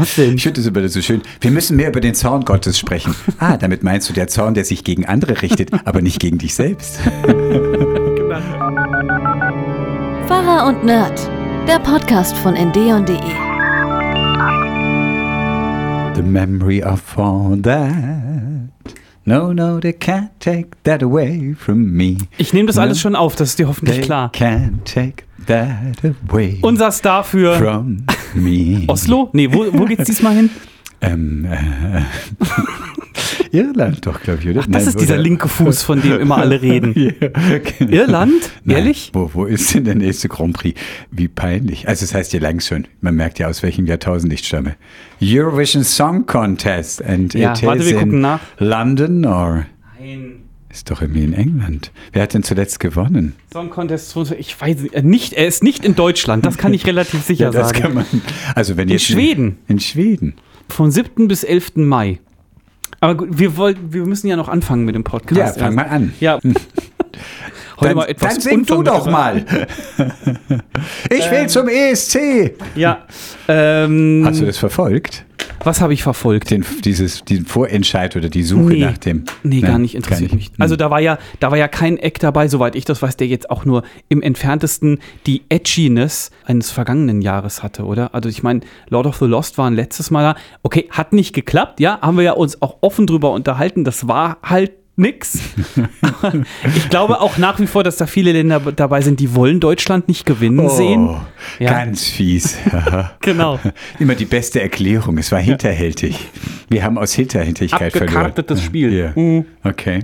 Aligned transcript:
Was 0.00 0.14
denn? 0.16 0.34
Ich 0.36 0.42
finde 0.42 0.60
das 0.62 0.66
immer 0.66 0.88
so 0.88 1.02
schön. 1.02 1.20
Wir 1.40 1.50
müssen 1.50 1.76
mehr 1.76 1.88
über 1.88 2.00
den 2.00 2.14
Zorn 2.14 2.44
Gottes 2.44 2.78
sprechen. 2.78 3.14
Ah, 3.38 3.56
damit 3.56 3.82
meinst 3.82 4.08
du 4.08 4.12
der 4.12 4.28
Zorn, 4.28 4.54
der 4.54 4.64
sich 4.64 4.84
gegen 4.84 5.06
andere 5.06 5.40
richtet, 5.42 5.70
aber 5.86 6.02
nicht 6.02 6.20
gegen 6.20 6.36
dich 6.38 6.54
selbst. 6.54 6.98
Pfarrer 10.26 10.66
und 10.68 10.84
Nerd, 10.84 11.18
der 11.66 11.78
Podcast 11.78 12.36
von 12.36 12.54
ND&de. 12.54 13.18
The 16.14 16.22
memory 16.22 16.82
of 16.82 17.00
all 17.18 17.56
that. 17.62 18.68
No, 19.24 19.52
no, 19.52 19.78
they 19.80 19.92
can't 19.92 20.30
take 20.40 20.68
that 20.84 21.02
away 21.02 21.54
from 21.58 21.92
me. 21.92 22.16
Ich 22.38 22.52
nehme 22.52 22.66
das 22.66 22.76
No, 22.76 22.82
alles 22.82 23.00
schon 23.00 23.14
auf, 23.16 23.36
das 23.36 23.50
ist 23.50 23.58
dir 23.58 23.68
hoffentlich 23.68 23.96
They 23.98 24.04
klar. 24.04 24.30
can't 24.34 24.84
take 24.84 25.24
Unser 26.62 26.90
Star 26.92 27.24
für 27.24 27.56
from 27.56 28.04
me. 28.34 28.84
Oslo? 28.86 29.30
Nee, 29.32 29.48
wo, 29.52 29.66
wo 29.72 29.84
geht's 29.84 30.04
diesmal 30.04 30.34
hin? 30.34 30.50
Ähm, 31.02 31.46
äh, 31.46 32.02
Irland 33.56 34.06
doch, 34.06 34.20
glaube 34.20 34.40
ich, 34.42 34.48
oder? 34.50 34.60
Ach, 34.62 34.66
das 34.70 34.86
ist 34.86 35.00
dieser 35.00 35.16
linke 35.16 35.48
Fuß, 35.48 35.82
von 35.82 36.00
dem 36.00 36.20
immer 36.20 36.36
alle 36.38 36.60
reden. 36.62 36.94
Ja, 37.20 37.58
genau. 37.58 37.90
Irland? 37.92 38.50
Nein, 38.64 38.76
Ehrlich? 38.76 39.10
Wo, 39.12 39.30
wo 39.32 39.44
ist 39.46 39.74
denn 39.74 39.84
der 39.84 39.94
nächste 39.94 40.28
Grand 40.28 40.54
Prix? 40.56 40.78
Wie 41.10 41.26
peinlich. 41.28 41.88
Also 41.88 42.04
es 42.04 42.14
heißt 42.14 42.32
ja 42.32 42.40
lang 42.40 42.60
schon, 42.60 42.86
man 43.00 43.14
merkt 43.14 43.38
ja, 43.38 43.48
aus 43.48 43.62
welchem 43.62 43.86
Jahrtausend 43.86 44.32
ich 44.32 44.46
stamme. 44.46 44.76
Eurovision 45.22 45.84
Song 45.84 46.26
Contest. 46.26 47.02
And 47.04 47.34
Ja, 47.34 47.54
it 47.54 47.62
warte, 47.62 47.80
is 47.82 47.86
wir 47.86 47.94
in 47.94 47.98
gucken 48.00 48.20
nach. 48.20 48.40
London 48.58 49.24
or... 49.24 49.66
Nein. 49.98 50.39
Ist 50.72 50.88
doch 50.90 51.02
irgendwie 51.02 51.24
in 51.24 51.32
England. 51.32 51.90
Wer 52.12 52.22
hat 52.22 52.32
denn 52.34 52.44
zuletzt 52.44 52.78
gewonnen? 52.78 53.34
Song 53.52 53.70
Contest, 53.70 54.16
ich 54.38 54.60
weiß 54.60 54.78
nicht, 54.82 54.94
äh, 54.94 55.02
nicht, 55.02 55.32
er 55.32 55.46
ist 55.48 55.64
nicht 55.64 55.84
in 55.84 55.96
Deutschland, 55.96 56.46
das 56.46 56.58
kann 56.58 56.72
ich 56.72 56.86
relativ 56.86 57.24
sicher 57.24 57.50
das 57.50 57.68
sagen. 57.70 57.80
kann 57.80 57.94
man. 57.94 58.06
Also 58.54 58.76
wenn 58.76 58.86
In 58.88 58.92
jetzt 58.92 59.06
Schweden. 59.06 59.58
In 59.66 59.80
Schweden. 59.80 60.34
Vom 60.68 60.90
7. 60.90 61.26
bis 61.26 61.42
11. 61.42 61.72
Mai. 61.76 62.20
Aber 63.00 63.16
gut, 63.16 63.30
wir, 63.32 63.56
wollten, 63.56 63.92
wir 63.92 64.06
müssen 64.06 64.28
ja 64.28 64.36
noch 64.36 64.48
anfangen 64.48 64.84
mit 64.84 64.94
dem 64.94 65.02
Podcast. 65.02 65.56
Ja, 65.56 65.64
fang 65.64 65.74
mal 65.74 65.86
an. 65.86 66.12
Ja. 66.20 66.38
Heute 67.80 67.88
Dann, 67.88 67.96
mal 67.96 68.04
etwas 68.08 68.34
dann 68.34 68.42
sing 68.42 68.66
du 68.66 68.82
doch 68.82 69.06
mal. 69.10 69.44
ich 71.10 71.30
will 71.30 71.48
zum 71.48 71.66
ESC. 71.66 72.54
Ja. 72.76 73.06
Ähm, 73.48 74.22
Hast 74.26 74.40
du 74.40 74.44
das 74.46 74.58
verfolgt? 74.58 75.24
Was 75.64 75.80
habe 75.80 75.92
ich 75.92 76.02
verfolgt? 76.02 76.50
Den, 76.50 76.64
dieses, 76.84 77.24
diesen 77.24 77.46
Vorentscheid 77.46 78.16
oder 78.16 78.28
die 78.28 78.42
Suche 78.42 78.72
Nee. 78.72 78.80
nach 78.80 78.98
dem? 78.98 79.24
Nee, 79.42 79.60
Nein, 79.60 79.70
gar 79.70 79.78
nicht 79.78 79.94
interessiert 79.94 80.32
mich. 80.34 80.46
Hm. 80.46 80.54
Also 80.58 80.76
da 80.76 80.90
war 80.90 81.00
ja, 81.00 81.18
da 81.38 81.50
war 81.50 81.58
ja 81.58 81.68
kein 81.68 81.96
Eck 81.98 82.18
dabei, 82.18 82.48
soweit 82.48 82.74
ich 82.76 82.84
das 82.84 83.02
weiß, 83.02 83.16
der 83.16 83.26
jetzt 83.26 83.50
auch 83.50 83.64
nur 83.64 83.82
im 84.08 84.22
entferntesten 84.22 84.98
die 85.26 85.42
Edginess 85.48 86.30
eines 86.44 86.70
vergangenen 86.70 87.22
Jahres 87.22 87.62
hatte, 87.62 87.84
oder? 87.84 88.14
Also 88.14 88.28
ich 88.28 88.42
meine, 88.42 88.60
Lord 88.88 89.06
of 89.06 89.16
the 89.18 89.26
Lost 89.26 89.58
war 89.58 89.68
ein 89.68 89.74
letztes 89.74 90.10
Mal 90.10 90.34
da. 90.34 90.40
Okay, 90.62 90.88
hat 90.90 91.12
nicht 91.12 91.34
geklappt, 91.34 91.80
ja, 91.80 92.00
haben 92.00 92.16
wir 92.16 92.24
ja 92.24 92.32
uns 92.32 92.60
auch 92.62 92.78
offen 92.80 93.06
drüber 93.06 93.32
unterhalten. 93.32 93.84
Das 93.84 94.08
war 94.08 94.38
halt 94.42 94.72
nix. 95.00 95.38
ich 96.76 96.88
glaube 96.90 97.20
auch 97.20 97.38
nach 97.38 97.58
wie 97.58 97.66
vor, 97.66 97.82
dass 97.82 97.96
da 97.96 98.06
viele 98.06 98.32
Länder 98.32 98.60
dabei 98.74 99.00
sind, 99.00 99.18
die 99.20 99.34
wollen 99.34 99.58
Deutschland 99.60 100.06
nicht 100.08 100.26
gewinnen 100.26 100.68
sehen. 100.68 101.08
Oh, 101.08 101.20
Ja. 101.58 101.70
Ganz 101.72 102.04
fies. 102.06 102.56
Genau. 103.20 103.58
Immer 103.98 104.14
die 104.14 104.24
beste 104.24 104.60
Erklärung. 104.60 105.18
Es 105.18 105.32
war 105.32 105.40
hinterhältig. 105.40 106.18
Wir 106.68 106.84
haben 106.84 106.98
aus 106.98 107.12
Hinterhältigkeit 107.12 107.92
verloren. 107.92 108.16
Abgekartetes 108.16 108.62
Spiel. 108.62 108.92
Ja. 108.92 109.12
Mhm. 109.14 109.44
Okay. 109.64 110.00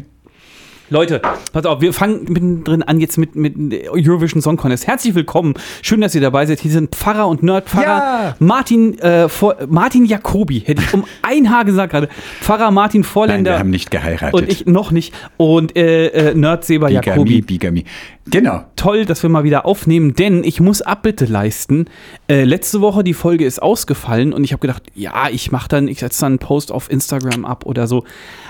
Leute, 0.89 1.21
pass 1.53 1.67
auf, 1.67 1.81
wir 1.81 1.93
fangen 1.93 2.27
mittendrin 2.29 2.83
an 2.85 3.01
jetzt 3.01 3.19
mit, 3.19 3.35
mit 3.35 3.57
Eurovision 3.91 4.41
Song 4.41 4.57
Contest. 4.57 4.87
Herzlich 4.87 5.17
willkommen. 5.17 5.55
Schön, 5.83 6.01
dass 6.01 6.15
ihr 6.15 6.21
dabei 6.21 6.47
seid. 6.47 6.61
Hier 6.61 6.71
sind 6.71 6.95
Pfarrer 6.95 7.27
und 7.27 7.43
Nerdpfarrer 7.43 7.83
Ja. 7.85 8.37
Martin, 8.39 8.97
äh, 9.01 9.29
vor, 9.29 9.57
Martin 9.69 10.05
Jacobi, 10.05 10.61
hätte 10.61 10.83
ich 10.83 10.95
um 10.95 11.05
ein 11.23 11.51
Haar 11.51 11.65
gesagt 11.65 11.91
gerade. 11.91 12.09
Pfarrer 12.41 12.71
Martin 12.71 13.01
Nein, 13.01 13.11
Vorländer 13.11 13.53
wir 13.55 13.59
haben 13.59 13.71
nicht 13.71 13.91
geheiratet. 13.91 14.35
und 14.35 14.49
ich 14.49 14.67
noch 14.67 14.93
nicht. 14.93 15.13
Und 15.37 15.77
äh, 15.77 16.07
äh, 16.31 16.35
Nerdseber 16.35 16.89
Jacobi. 16.89 17.43
Bigami. 17.43 17.85
Genau. 18.29 18.65
Toll, 18.75 19.05
dass 19.05 19.23
wir 19.23 19.31
mal 19.31 19.45
wieder 19.45 19.67
aufnehmen, 19.67 20.15
denn 20.15 20.43
ich 20.43 20.61
muss 20.61 20.83
Abbitte 20.83 21.27
leisten. 21.27 21.87
Äh, 22.29 22.45
letzte 22.45 22.81
Woche 22.81 23.05
die 23.05 23.15
Folge 23.15 23.45
ist 23.45 23.63
ausgefallen 23.63 24.33
und 24.33 24.43
ich 24.43 24.53
habe 24.53 24.61
gedacht, 24.61 24.83
ja, 24.95 25.29
ich 25.31 25.53
mache 25.53 25.69
dann, 25.69 25.87
ich 25.87 26.01
setze 26.01 26.23
dann 26.23 26.33
einen 26.33 26.39
Post 26.41 26.73
auf 26.73 26.91
Instagram 26.91 27.45
ab 27.45 27.67
oder 27.67 27.87
so. 27.87 28.05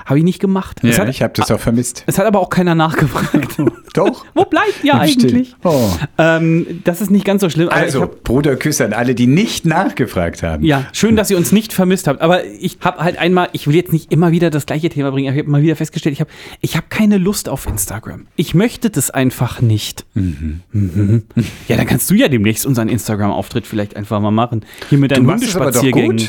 Habe 0.07 0.19
ich 0.19 0.25
nicht 0.25 0.41
gemacht. 0.41 0.81
Ja, 0.83 0.97
hat, 0.99 1.09
ich 1.09 1.23
habe 1.23 1.35
das 1.35 1.51
auch 1.51 1.61
vermisst. 1.61 2.05
es 2.07 2.19
hat 2.19 2.27
aber 2.27 2.41
auch 2.41 2.49
keiner 2.49 2.75
nachgefragt. 2.75 3.57
Doch. 3.93 4.25
Wo 4.35 4.45
bleibt 4.45 4.83
ihr 4.83 4.95
eigentlich? 4.95 5.55
Oh. 5.65 5.91
Ähm, 6.17 6.81
das 6.85 7.01
ist 7.01 7.11
nicht 7.11 7.25
ganz 7.25 7.41
so 7.43 7.51
schlimm. 7.51 7.69
Also, 7.69 8.03
hab, 8.03 8.23
Bruderküsse 8.23 8.85
an 8.85 8.93
alle, 8.93 9.15
die 9.15 9.27
nicht 9.27 9.67
nachgefragt 9.67 10.43
haben. 10.43 10.65
ja, 10.65 10.87
schön, 10.93 11.17
dass 11.17 11.31
ihr 11.31 11.37
uns 11.37 11.53
nicht 11.53 11.73
vermisst 11.73 12.07
habt. 12.07 12.21
Aber 12.21 12.45
ich 12.45 12.79
habe 12.81 12.99
halt 12.99 13.19
einmal, 13.19 13.49
ich 13.53 13.67
will 13.67 13.75
jetzt 13.75 13.93
nicht 13.93 14.13
immer 14.13 14.31
wieder 14.31 14.51
das 14.51 14.65
gleiche 14.65 14.89
Thema 14.89 15.11
bringen, 15.11 15.29
aber 15.29 15.37
ich 15.37 15.43
habe 15.43 15.51
mal 15.51 15.63
wieder 15.63 15.77
festgestellt, 15.77 16.15
ich 16.15 16.21
habe 16.21 16.31
ich 16.61 16.77
hab 16.77 16.89
keine 16.89 17.19
Lust 17.19 17.49
auf 17.49 17.67
Instagram. 17.67 18.27
Ich 18.37 18.55
möchte 18.55 18.91
das 18.91 19.11
einfach 19.11 19.61
nicht. 19.61 19.66
Mhm. 20.15 21.23
Ja, 21.69 21.77
dann 21.77 21.87
kannst 21.87 22.11
du 22.11 22.15
ja 22.15 22.29
demnächst 22.29 22.67
unseren 22.67 22.89
Instagram-Auftritt 22.89 23.67
vielleicht 23.67 23.97
einfach 23.97 24.21
mal 24.21 24.31
machen. 24.31 24.65
Hier 24.89 24.99
mit 24.99 25.11
deinen 25.11 25.27
Hundespaziergängen. 25.31 26.29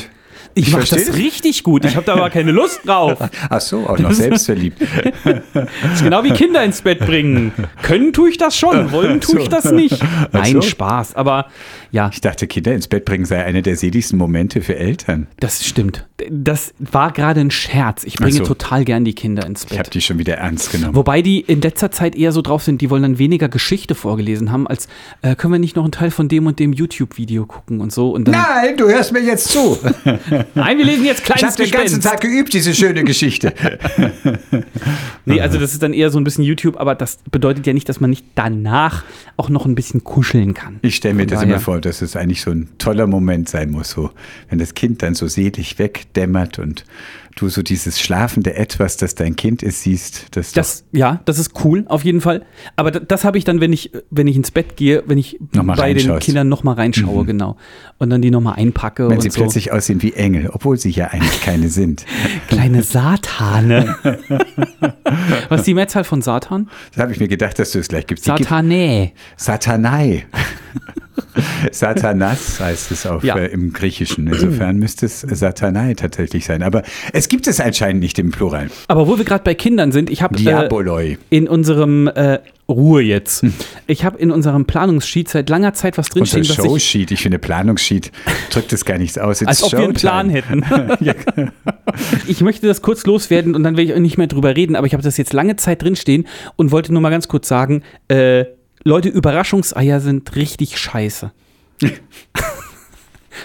Ich, 0.58 0.68
Ich 0.68 0.72
mache 0.72 0.88
das 0.88 1.14
richtig 1.14 1.62
gut. 1.62 1.84
Ich 1.84 1.94
habe 1.94 2.04
da 2.04 2.14
aber 2.14 2.30
keine 2.30 2.50
Lust 2.50 2.80
drauf. 2.84 3.18
Ach 3.50 3.60
so, 3.60 3.86
auch 3.86 3.98
noch 3.98 4.12
selbstverliebt. 4.12 4.80
Das 4.82 5.64
ist 5.94 6.02
genau 6.02 6.24
wie 6.24 6.30
Kinder 6.30 6.64
ins 6.64 6.82
Bett 6.82 6.98
bringen. 6.98 7.52
Können 7.82 8.12
tue 8.12 8.30
ich 8.30 8.38
das 8.38 8.56
schon, 8.56 8.90
wollen 8.90 9.20
tue 9.20 9.40
ich 9.40 9.48
das 9.48 9.70
nicht. 9.70 9.98
Nein, 10.32 10.54
so. 10.54 10.62
Spaß. 10.62 11.14
Aber 11.14 11.46
ja, 11.92 12.10
Ich 12.12 12.20
dachte, 12.20 12.46
Kinder 12.48 12.74
ins 12.74 12.88
Bett 12.88 13.04
bringen 13.04 13.24
sei 13.24 13.44
einer 13.44 13.62
der 13.62 13.76
seligsten 13.76 14.16
Momente 14.16 14.60
für 14.60 14.76
Eltern. 14.76 15.28
Das 15.38 15.64
stimmt. 15.64 16.06
Das 16.28 16.74
war 16.80 17.12
gerade 17.12 17.40
ein 17.40 17.52
Scherz. 17.52 18.02
Ich 18.04 18.16
bringe 18.16 18.32
so. 18.32 18.44
total 18.44 18.84
gern 18.84 19.04
die 19.04 19.14
Kinder 19.14 19.46
ins 19.46 19.64
Ich 19.64 19.72
habe 19.78 19.84
Bett. 19.84 19.94
die 19.94 20.00
schon 20.00 20.18
wieder 20.18 20.34
ernst 20.34 20.72
genommen. 20.72 20.96
Wobei 20.96 21.22
die 21.22 21.40
in 21.40 21.60
letzter 21.60 21.92
Zeit 21.92 22.16
eher 22.16 22.32
so 22.32 22.42
drauf 22.42 22.64
sind, 22.64 22.80
die 22.80 22.90
wollen 22.90 23.02
dann 23.02 23.18
weniger 23.18 23.48
Geschichte 23.48 23.94
vorgelesen 23.94 24.50
haben, 24.50 24.66
als 24.66 24.88
äh, 25.22 25.36
können 25.36 25.52
wir 25.52 25.60
nicht 25.60 25.76
noch 25.76 25.84
einen 25.84 25.92
Teil 25.92 26.10
von 26.10 26.28
dem 26.28 26.46
und 26.46 26.58
dem 26.58 26.72
YouTube-Video 26.72 27.46
gucken 27.46 27.80
und 27.80 27.92
so. 27.92 28.10
Und 28.10 28.26
dann, 28.26 28.34
Nein, 28.34 28.76
du 28.76 28.88
hörst 28.88 29.12
mir 29.12 29.20
jetzt 29.20 29.48
zu. 29.48 29.78
Nein, 30.54 30.78
wir 30.78 30.84
lesen 30.84 31.04
jetzt 31.04 31.20
Ich 31.20 31.24
kleines 31.24 31.42
habe 31.54 31.62
den 31.64 31.70
ganzen. 31.70 32.00
Tag 32.00 32.20
geübt, 32.20 32.52
diese 32.52 32.74
schöne 32.74 33.04
Geschichte. 33.04 33.52
Nee, 35.24 35.40
also 35.42 35.58
das 35.58 35.72
ist 35.74 35.82
dann 35.82 35.92
eher 35.92 36.10
so 36.10 36.18
ein 36.18 36.24
bisschen 36.24 36.42
YouTube, 36.44 36.80
aber 36.80 36.94
das 36.94 37.18
bedeutet 37.30 37.66
ja 37.66 37.74
nicht, 37.74 37.86
dass 37.88 38.00
man 38.00 38.08
nicht 38.08 38.24
danach 38.34 39.04
auch 39.36 39.50
noch 39.50 39.66
ein 39.66 39.74
bisschen 39.74 40.02
kuscheln 40.02 40.54
kann. 40.54 40.78
Ich 40.80 40.96
stelle 40.96 41.12
mir 41.14 41.22
Von 41.24 41.28
das 41.28 41.40
daher- 41.40 41.52
immer 41.54 41.60
vor, 41.60 41.80
dass 41.82 42.00
es 42.00 42.16
eigentlich 42.16 42.40
so 42.40 42.50
ein 42.50 42.68
toller 42.78 43.06
Moment 43.06 43.48
sein 43.48 43.70
muss, 43.70 43.90
so 43.90 44.10
wenn 44.48 44.58
das 44.58 44.72
Kind 44.74 45.02
dann 45.02 45.14
so 45.14 45.26
selig 45.28 45.78
wegdämmert 45.78 46.58
und 46.58 46.84
du 47.40 47.48
so 47.48 47.62
dieses 47.62 48.00
schlafende 48.00 48.54
Etwas, 48.54 48.96
das 48.96 49.14
dein 49.14 49.36
Kind 49.36 49.62
ist, 49.62 49.82
siehst, 49.82 50.26
das, 50.32 50.52
Das, 50.52 50.84
ja, 50.92 51.20
das 51.24 51.38
ist 51.38 51.64
cool, 51.64 51.84
auf 51.88 52.04
jeden 52.04 52.20
Fall. 52.20 52.44
Aber 52.76 52.90
das, 52.90 53.02
das 53.06 53.24
habe 53.24 53.38
ich 53.38 53.44
dann, 53.44 53.60
wenn 53.60 53.72
ich, 53.72 53.92
wenn 54.10 54.26
ich 54.26 54.36
ins 54.36 54.50
Bett 54.50 54.76
gehe, 54.76 55.02
wenn 55.06 55.18
ich 55.18 55.38
bei 55.52 55.94
den. 55.94 56.18
Kindern 56.18 56.48
nochmal 56.48 56.74
reinschaue, 56.74 57.24
genau. 57.24 57.56
Und 57.98 58.10
dann 58.10 58.22
die 58.22 58.30
nochmal 58.30 58.54
einpacke 58.56 59.08
wenn 59.08 59.16
und 59.16 59.22
sie 59.22 59.30
so. 59.30 59.40
plötzlich 59.40 59.72
aussehen 59.72 60.02
wie 60.02 60.14
Engel, 60.14 60.50
obwohl 60.52 60.76
sie 60.78 60.90
ja 60.90 61.06
eigentlich 61.08 61.40
keine 61.42 61.68
sind. 61.68 62.04
Kleine 62.48 62.82
Satane. 62.82 63.96
Was 65.48 65.60
ist 65.60 65.66
die 65.66 65.74
Mehrzahl 65.74 66.04
von 66.04 66.22
Satan? 66.22 66.68
Da 66.94 67.02
habe 67.02 67.12
ich 67.12 67.20
mir 67.20 67.28
gedacht, 67.28 67.58
dass 67.58 67.72
du 67.72 67.78
es 67.78 67.88
gleich 67.88 68.06
gibst. 68.06 68.24
Satanä. 68.24 69.12
Satanai. 69.36 70.26
Satanas 71.70 72.60
heißt 72.60 72.90
es 72.92 73.06
auch 73.06 73.22
Ja. 73.22 73.36
äh, 73.36 73.46
im 73.46 73.72
Griechischen. 73.72 74.26
Insofern 74.26 74.78
müsste 74.78 75.06
es 75.06 75.20
Satanai 75.20 75.94
tatsächlich 75.94 76.44
sein. 76.44 76.62
Aber 76.62 76.82
es 77.12 77.28
gibt 77.28 77.46
es 77.46 77.60
anscheinend 77.60 78.02
nicht 78.02 78.18
im 78.18 78.30
Plural. 78.30 78.70
Aber 78.88 79.06
wo 79.06 79.18
wir 79.18 79.24
gerade 79.24 79.44
bei 79.44 79.54
Kindern 79.54 79.92
sind, 79.92 80.10
ich 80.10 80.22
habe 80.22 80.38
äh, 80.38 81.16
in 81.30 81.48
unserem 81.48 82.08
äh, 82.08 82.38
Ruhe 82.68 83.00
jetzt. 83.00 83.44
Ich 83.86 84.04
habe 84.04 84.18
in 84.18 84.30
unserem 84.30 84.66
Planungssheet 84.66 85.30
seit 85.30 85.48
langer 85.48 85.72
Zeit 85.72 85.96
was 85.96 86.08
Unser 86.10 86.36
drinstehen, 86.36 86.42
ich, 86.42 86.54
Showsheet, 86.54 87.10
ich 87.10 87.22
finde 87.22 87.38
Planungssheet 87.38 88.12
drückt 88.50 88.72
es 88.74 88.84
gar 88.84 88.98
nichts 88.98 89.16
aus. 89.16 89.40
It's 89.40 89.48
als 89.48 89.62
ob 89.62 89.72
wir 89.72 89.78
einen 89.80 89.94
Plan 89.94 90.30
Showtime. 90.30 90.62
hätten. 91.00 91.52
ich 92.28 92.42
möchte 92.42 92.66
das 92.66 92.82
kurz 92.82 93.06
loswerden 93.06 93.54
und 93.54 93.62
dann 93.62 93.78
will 93.78 93.84
ich 93.84 93.94
auch 93.94 93.98
nicht 93.98 94.18
mehr 94.18 94.26
drüber 94.26 94.54
reden, 94.54 94.76
aber 94.76 94.86
ich 94.86 94.92
habe 94.92 95.02
das 95.02 95.16
jetzt 95.16 95.32
lange 95.32 95.56
Zeit 95.56 95.82
drinstehen 95.82 96.26
und 96.56 96.70
wollte 96.70 96.92
nur 96.92 97.00
mal 97.00 97.08
ganz 97.10 97.26
kurz 97.26 97.48
sagen, 97.48 97.82
äh, 98.08 98.44
Leute, 98.88 99.10
Überraschungseier 99.10 100.00
sind 100.00 100.34
richtig 100.34 100.78
scheiße. 100.78 101.30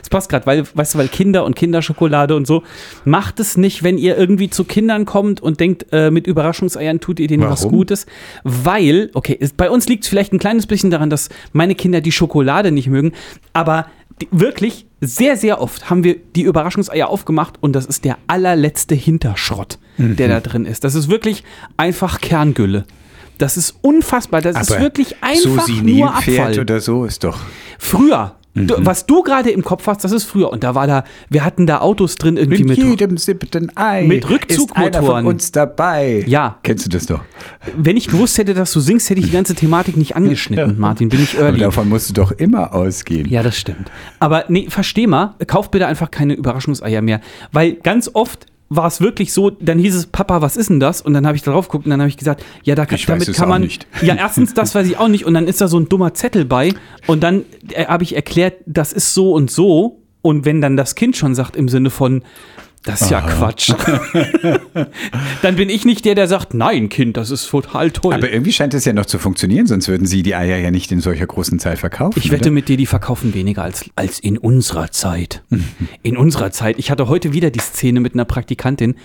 Es 0.02 0.10
passt 0.10 0.28
gerade, 0.28 0.48
weil, 0.48 0.64
weißt 0.74 0.96
du, 0.96 0.98
weil 0.98 1.08
Kinder 1.08 1.46
und 1.46 1.56
Kinderschokolade 1.56 2.36
und 2.36 2.48
so. 2.48 2.64
Macht 3.06 3.40
es 3.40 3.58
nicht, 3.58 3.84
wenn 3.84 4.00
ihr 4.00 4.18
irgendwie 4.18 4.50
zu 4.50 4.64
Kindern 4.64 5.06
kommt 5.06 5.40
und 5.40 5.60
denkt, 5.60 5.86
äh, 5.92 6.10
mit 6.10 6.26
Überraschungseiern 6.26 7.00
tut 7.00 7.20
ihr 7.20 7.28
denen 7.28 7.44
was 7.48 7.62
Warum? 7.62 7.74
Gutes. 7.78 8.08
Weil, 8.44 9.12
okay, 9.14 9.38
es, 9.40 9.54
bei 9.54 9.70
uns 9.70 9.88
liegt 9.88 10.04
es 10.04 10.10
vielleicht 10.10 10.34
ein 10.34 10.40
kleines 10.40 10.66
bisschen 10.66 10.90
daran, 10.90 11.12
dass 11.12 11.30
meine 11.52 11.76
Kinder 11.76 12.02
die 12.02 12.12
Schokolade 12.12 12.72
nicht 12.72 12.88
mögen, 12.88 13.12
aber 13.54 13.86
die, 14.20 14.28
wirklich 14.32 14.88
sehr, 15.00 15.38
sehr 15.38 15.62
oft 15.62 15.92
haben 15.92 16.04
wir 16.04 16.16
die 16.36 16.42
Überraschungseier 16.42 17.08
aufgemacht 17.08 17.58
und 17.62 17.74
das 17.74 17.86
ist 17.86 18.04
der 18.04 18.18
allerletzte 18.26 18.96
Hinterschrott, 18.96 19.78
der 20.00 20.28
Mhm. 20.28 20.32
da 20.32 20.40
drin 20.40 20.66
ist. 20.66 20.84
Das 20.86 20.96
ist 20.96 21.08
wirklich 21.08 21.44
einfach 21.78 22.20
Kerngülle. 22.20 22.86
Das 23.44 23.58
ist 23.58 23.76
unfassbar. 23.82 24.42
Das 24.42 24.56
ist 24.60 24.72
Aber 24.72 24.82
wirklich 24.82 25.10
so 25.10 25.16
einfach 25.52 25.68
nur 25.68 25.76
Senilpferd 25.78 26.40
Abfall. 26.48 26.60
oder 26.62 26.80
so 26.80 27.04
ist 27.06 27.24
doch. 27.24 27.38
Früher, 27.78 28.36
Du, 28.56 28.76
was 28.86 29.08
du 29.08 29.24
gerade 29.24 29.50
im 29.50 29.64
Kopf 29.64 29.88
hast, 29.88 30.04
das 30.04 30.12
ist 30.12 30.26
früher. 30.26 30.52
Und 30.52 30.64
da 30.64 30.76
war 30.76 30.86
da, 30.86 31.06
wir 31.28 31.44
hatten 31.44 31.66
da 31.66 31.80
Autos 31.82 32.18
drin 32.18 32.38
irgendwie 32.38 32.64
Mit 32.64 32.78
mit. 32.78 32.88
jedem 32.88 33.18
siebten 33.18 33.76
Ei 33.76 34.04
mit 34.04 34.20
ist 34.20 34.26
einer 34.26 34.36
Rückzugmotoren. 34.36 35.06
von 35.06 35.26
uns 35.26 35.52
dabei. 35.52 36.24
Ja. 36.28 36.60
Kennst 36.62 36.86
du 36.86 36.90
das 36.92 37.08
doch? 37.08 37.22
Wenn 37.76 37.98
ich 37.98 38.06
gewusst 38.10 38.38
hätte, 38.38 38.54
dass 38.54 38.72
du 38.72 38.80
singst, 38.80 39.10
hätte 39.10 39.22
ich 39.22 39.26
die 39.26 39.32
ganze 39.32 39.56
Thematik 39.56 39.98
nicht 39.98 40.16
angeschnitten, 40.16 40.78
Martin. 40.80 41.10
Bin 41.10 41.24
ich 41.24 41.36
Aber 41.36 41.48
early. 41.48 41.62
davon 41.62 41.90
musst 41.90 42.10
du 42.12 42.14
doch 42.14 42.32
immer 42.32 42.76
ausgehen. 42.76 43.28
Ja, 43.28 43.42
das 43.42 43.58
stimmt. 43.58 43.90
Aber 44.20 44.46
nee, 44.50 44.68
versteh 44.70 45.08
mal, 45.08 45.34
kauf 45.48 45.72
bitte 45.72 45.88
einfach 45.88 46.12
keine 46.12 46.36
Überraschungseier 46.36 47.02
mehr. 47.02 47.22
Weil 47.54 47.74
ganz 47.74 48.12
oft 48.14 48.46
war 48.76 48.88
es 48.88 49.02
wirklich 49.02 49.34
so, 49.34 49.50
dann 49.50 49.80
hieß 49.80 49.96
es, 49.96 50.08
Papa, 50.08 50.42
was 50.42 50.58
ist 50.58 50.70
denn 50.70 50.80
das? 50.80 51.02
Und 51.02 51.14
dann 51.14 51.26
habe 51.26 51.36
ich 51.36 51.44
drauf 51.44 51.68
geguckt 51.68 51.86
und 51.86 51.92
dann 51.92 52.02
habe 52.02 52.10
ich 52.10 52.18
gesagt, 52.18 52.44
ja, 52.64 52.76
da 52.76 52.86
kann, 52.86 52.96
Ich 52.96 53.06
damit 53.06 53.34
kann 53.34 53.50
man. 53.50 53.62
nicht. 53.62 53.88
Ja, 54.02 54.16
erstens, 54.16 54.54
das 54.54 54.74
weiß 54.76 54.88
ich 54.88 54.98
auch 54.98 55.08
nicht. 55.08 55.26
Und 55.26 55.34
dann 55.34 55.48
ist 55.48 55.62
da 55.62 55.68
so 55.68 55.80
ein 55.80 55.90
dummer 55.90 56.14
Zettel 56.14 56.46
bei. 56.46 56.74
Und 57.08 57.24
dann 57.24 57.44
äh, 57.70 57.86
habe 57.86 58.04
ich 58.04 58.16
erklärt, 58.16 58.56
das 58.66 58.94
ist 58.94 59.14
so 59.14 59.34
und 59.34 59.52
so. 59.52 60.00
Und 60.22 60.46
wenn 60.46 60.62
dann 60.62 60.78
das 60.78 60.96
Kind 60.96 61.18
schon 61.18 61.36
sagt 61.36 61.56
im 61.56 61.68
Sinne 61.68 61.90
von, 61.90 62.24
das 62.84 63.02
ist 63.02 63.12
ja 63.12 63.22
Quatsch. 63.22 63.72
dann 65.42 65.56
bin 65.56 65.70
ich 65.70 65.86
nicht 65.86 66.04
der, 66.06 66.16
der 66.16 66.28
sagt, 66.28 66.54
nein, 66.54 66.90
Kind, 66.90 67.16
das 67.16 67.32
ist 67.32 67.50
total 67.50 67.92
toll. 67.92 68.14
Aber 68.14 68.30
irgendwie 68.30 68.52
scheint 68.52 68.74
es 68.74 68.84
ja 68.84 68.94
noch 68.94 69.06
zu 69.06 69.20
funktionieren, 69.20 69.68
sonst 69.68 69.88
würden 69.88 70.06
sie 70.06 70.22
die 70.22 70.36
Eier 70.36 70.58
ja 70.58 70.70
nicht 70.70 70.92
in 70.92 71.00
solcher 71.00 71.26
großen 71.26 71.60
Zahl 71.60 71.78
verkaufen. 71.78 72.20
Ich 72.20 72.32
wette 72.32 72.44
oder? 72.44 72.52
mit 72.52 72.68
dir, 72.68 72.78
die 72.78 72.86
verkaufen 72.86 73.34
weniger 73.34 73.64
als, 73.64 73.86
als 73.96 74.20
in 74.20 74.38
unserer 74.38 74.92
Zeit. 74.92 75.44
In 76.04 76.18
unserer 76.18 76.52
Zeit. 76.52 76.80
Ich 76.80 76.92
hatte 76.92 77.08
heute 77.08 77.32
wieder 77.32 77.50
die 77.50 77.60
Szene 77.60 78.00
mit 78.02 78.14
einer 78.14 78.26
Praktikantin. 78.26 78.96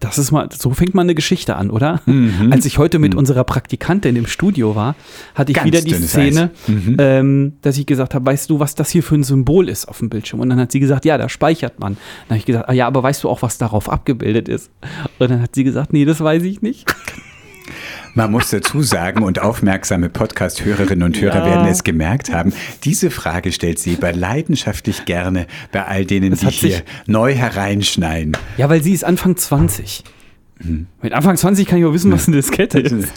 Das 0.00 0.18
ist 0.18 0.30
mal, 0.30 0.48
so 0.52 0.70
fängt 0.72 0.94
mal 0.94 1.02
eine 1.02 1.14
Geschichte 1.14 1.56
an, 1.56 1.70
oder? 1.70 2.02
Als 2.50 2.64
ich 2.66 2.78
heute 2.78 2.98
mit 2.98 3.14
unserer 3.14 3.44
Praktikantin 3.44 4.16
im 4.16 4.26
Studio 4.26 4.76
war, 4.76 4.94
hatte 5.34 5.52
ich 5.52 5.56
Ganz 5.56 5.66
wieder 5.66 5.80
die 5.80 5.94
Szene, 5.94 6.50
ähm, 6.98 7.54
dass 7.62 7.78
ich 7.78 7.86
gesagt 7.86 8.14
habe, 8.14 8.26
weißt 8.26 8.50
du, 8.50 8.60
was 8.60 8.74
das 8.74 8.90
hier 8.90 9.02
für 9.02 9.14
ein 9.14 9.24
Symbol 9.24 9.68
ist 9.68 9.86
auf 9.86 9.98
dem 9.98 10.08
Bildschirm? 10.08 10.40
Und 10.40 10.50
dann 10.50 10.60
hat 10.60 10.72
sie 10.72 10.80
gesagt, 10.80 11.04
ja, 11.04 11.16
da 11.18 11.28
speichert 11.28 11.80
man. 11.80 11.94
Dann 11.94 12.36
habe 12.36 12.38
ich 12.38 12.44
gesagt, 12.46 12.68
ah, 12.68 12.72
ja, 12.72 12.86
aber 12.86 13.02
weißt 13.02 13.24
du 13.24 13.28
auch, 13.28 13.42
was 13.42 13.58
darauf 13.58 13.88
abgebildet 13.88 14.48
ist? 14.48 14.70
Und 15.18 15.30
dann 15.30 15.40
hat 15.40 15.54
sie 15.54 15.64
gesagt, 15.64 15.92
nee, 15.92 16.04
das 16.04 16.20
weiß 16.20 16.42
ich 16.42 16.62
nicht. 16.62 16.86
Man 18.16 18.30
muss 18.30 18.48
dazu 18.48 18.80
sagen, 18.80 19.22
und 19.22 19.40
aufmerksame 19.42 20.08
Podcast-Hörerinnen 20.08 21.02
und 21.02 21.20
Hörer 21.20 21.36
Ja. 21.36 21.44
werden 21.44 21.66
es 21.66 21.84
gemerkt 21.84 22.32
haben, 22.32 22.54
diese 22.82 23.10
Frage 23.10 23.52
stellt 23.52 23.78
Seber 23.78 24.10
leidenschaftlich 24.10 25.04
gerne 25.04 25.46
bei 25.70 25.84
all 25.84 26.06
denen, 26.06 26.34
die 26.34 26.46
hat 26.46 26.54
hier 26.54 26.82
neu 27.06 27.34
hereinschneiden. 27.34 28.34
Ja, 28.56 28.70
weil 28.70 28.82
sie 28.82 28.94
ist 28.94 29.04
Anfang 29.04 29.36
20. 29.36 30.02
Mit 31.02 31.12
Anfang 31.12 31.36
20 31.36 31.66
kann 31.66 31.78
ich 31.78 31.84
auch 31.84 31.92
wissen, 31.92 32.10
was 32.10 32.26
eine 32.26 32.36
Diskette 32.36 32.80
ist. 32.80 33.12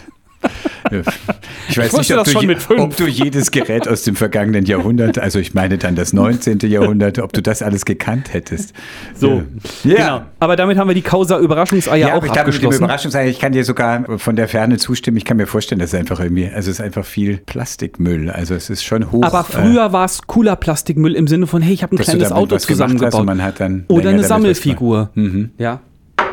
Ich 1.68 1.78
weiß 1.78 1.92
Ich 1.92 1.98
nicht, 1.98 2.14
ob 2.16 2.24
du, 2.68 2.76
ob 2.78 2.96
du 2.96 3.06
jedes 3.06 3.50
Gerät 3.50 3.86
aus 3.88 4.02
dem 4.02 4.16
vergangenen 4.16 4.64
Jahrhundert, 4.66 5.18
also 5.18 5.38
ich 5.38 5.54
meine 5.54 5.78
dann 5.78 5.94
das 5.94 6.12
19. 6.12 6.58
Jahrhundert, 6.64 7.18
ob 7.18 7.32
du 7.32 7.42
das 7.42 7.62
alles 7.62 7.84
gekannt 7.84 8.32
hättest. 8.32 8.72
So, 9.14 9.42
Ja. 9.84 9.94
genau. 9.94 10.22
Aber 10.40 10.56
damit 10.56 10.78
haben 10.78 10.88
wir 10.88 10.94
die 10.94 11.02
Causa 11.02 11.38
Überraschungseier 11.38 12.08
Ja, 12.08 12.14
auch 12.14 12.24
ich 12.24 12.30
glaube, 12.30 12.30
mit 12.30 12.36
dem 12.36 12.40
abgeschlossen. 12.40 12.84
Überraschungsei, 12.84 13.28
ich 13.28 13.38
kann 13.38 13.52
dir 13.52 13.64
sogar 13.64 14.18
von 14.18 14.36
der 14.36 14.48
Ferne 14.48 14.78
zustimmen. 14.78 15.16
Ich 15.16 15.24
kann 15.24 15.36
mir 15.36 15.46
vorstellen, 15.46 15.78
dass 15.78 15.92
es 15.92 15.98
einfach 15.98 16.20
irgendwie, 16.20 16.46
also 16.46 16.70
es 16.70 16.78
ist 16.78 16.80
einfach 16.84 17.04
viel 17.04 17.38
Plastikmüll. 17.38 18.30
Also 18.30 18.54
es 18.54 18.70
ist 18.70 18.82
schon 18.84 19.10
hoch. 19.12 19.22
aber 19.22 19.44
früher 19.44 19.92
war 19.92 20.04
es 20.06 20.22
cooler 20.26 20.56
Plastikmüll 20.56 21.14
im 21.14 21.26
Sinne 21.28 21.46
von, 21.46 21.62
hey, 21.62 21.72
ich 21.74 21.82
habe 21.82 21.94
ein 21.94 21.98
kleines 21.98 22.32
Auto 22.32 22.56
hast 22.56 22.66
zusammengebaut. 22.66 23.14
und 23.20 23.26
man 23.26 23.42
hat 23.42 23.60
dann 23.60 23.84
Oder 23.88 24.10
eine 24.10 24.24
Sammelfigur. 24.24 25.10
Ja. 25.58 25.80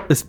Ist 0.09 0.27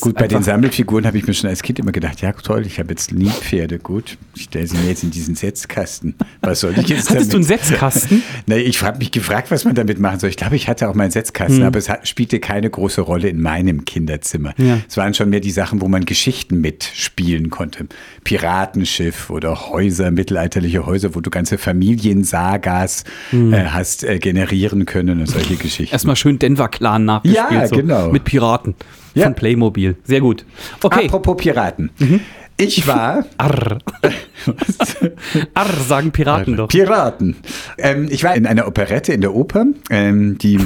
Gut, 0.00 0.14
bei 0.16 0.26
den 0.28 0.42
Sammelfiguren 0.42 1.06
habe 1.06 1.16
ich 1.18 1.26
mir 1.26 1.34
schon 1.34 1.48
als 1.50 1.62
Kind 1.62 1.78
immer 1.78 1.92
gedacht, 1.92 2.20
ja 2.20 2.32
toll, 2.32 2.66
ich 2.66 2.78
habe 2.78 2.90
jetzt 2.90 3.12
Nilpferde, 3.12 3.78
gut, 3.78 4.18
ich 4.34 4.44
stelle 4.44 4.66
sie 4.66 4.76
mir 4.76 4.88
jetzt 4.88 5.04
in 5.04 5.10
diesen 5.10 5.34
Setzkasten. 5.34 6.14
Was 6.40 6.60
soll 6.60 6.74
ich 6.78 6.88
jetzt 6.88 7.10
Hattest 7.10 7.32
du 7.32 7.36
einen 7.38 7.46
damit? 7.46 7.64
Setzkasten? 7.64 8.22
Nee, 8.46 8.58
ich 8.58 8.82
habe 8.82 8.98
mich 8.98 9.10
gefragt, 9.10 9.50
was 9.50 9.64
man 9.64 9.74
damit 9.74 9.98
machen 9.98 10.18
soll. 10.20 10.28
Ich 10.30 10.36
glaube, 10.36 10.56
ich 10.56 10.68
hatte 10.68 10.88
auch 10.88 10.94
mal 10.94 11.04
einen 11.04 11.12
Setzkasten, 11.12 11.58
Hm. 11.60 11.66
aber 11.66 11.78
es 11.78 11.88
hat, 11.88 12.06
spielte 12.06 12.40
keine 12.40 12.68
große 12.68 13.00
Rolle 13.00 13.28
in 13.28 13.40
meinem 13.40 13.84
Kinderzimmer. 13.84 14.54
Ja. 14.58 14.78
Es 14.88 14.96
waren 14.96 15.14
schon 15.14 15.30
mehr 15.30 15.40
die 15.40 15.50
Sachen, 15.50 15.80
wo 15.80 15.88
man 15.88 16.04
Geschichten 16.04 16.60
mitspielen 16.60 17.50
konnte. 17.50 17.86
Piratenschiff 18.24 19.30
oder 19.30 19.68
Häuser, 19.70 20.10
mittelalterliche 20.10 20.84
Häuser, 20.86 21.14
wo 21.14 21.20
du 21.20 21.30
ganze 21.30 21.56
Familiensagas 21.58 23.04
äh, 23.32 23.64
hast 23.66 24.04
äh, 24.04 24.18
generieren 24.18 24.84
können 24.86 25.20
und 25.20 25.26
solche 25.26 25.56
Geschichten. 25.56 25.92
Hm. 25.92 25.94
Erstmal 25.94 26.16
schön 26.16 26.38
Denver 26.38 26.68
Clan 26.68 27.04
nachgespielt. 27.04 27.50
Ja, 27.50 27.66
so, 27.68 27.76
genau. 27.76 28.10
Mit 28.10 28.24
Piraten 28.24 28.74
Ja. 29.14 29.24
von 29.24 29.34
Playmobil. 29.34 29.96
Sehr 30.04 30.20
gut. 30.20 30.44
Okay. 30.82 31.06
Apropos 31.06 31.36
Piraten. 31.36 31.90
Mhm. 31.98 32.20
Ich 32.56 32.86
war 32.86 33.24
Arr. 33.38 33.78
Arr, 35.54 35.68
sagen 35.86 36.12
Piraten 36.12 36.56
doch. 36.56 36.68
Piraten. 36.68 37.36
Ähm, 37.78 38.08
ich 38.10 38.22
war 38.24 38.34
in 38.36 38.46
einer 38.46 38.66
Operette 38.66 39.12
in 39.12 39.20
der 39.20 39.34
Oper, 39.34 39.66
ähm, 39.90 40.38
die 40.38 40.60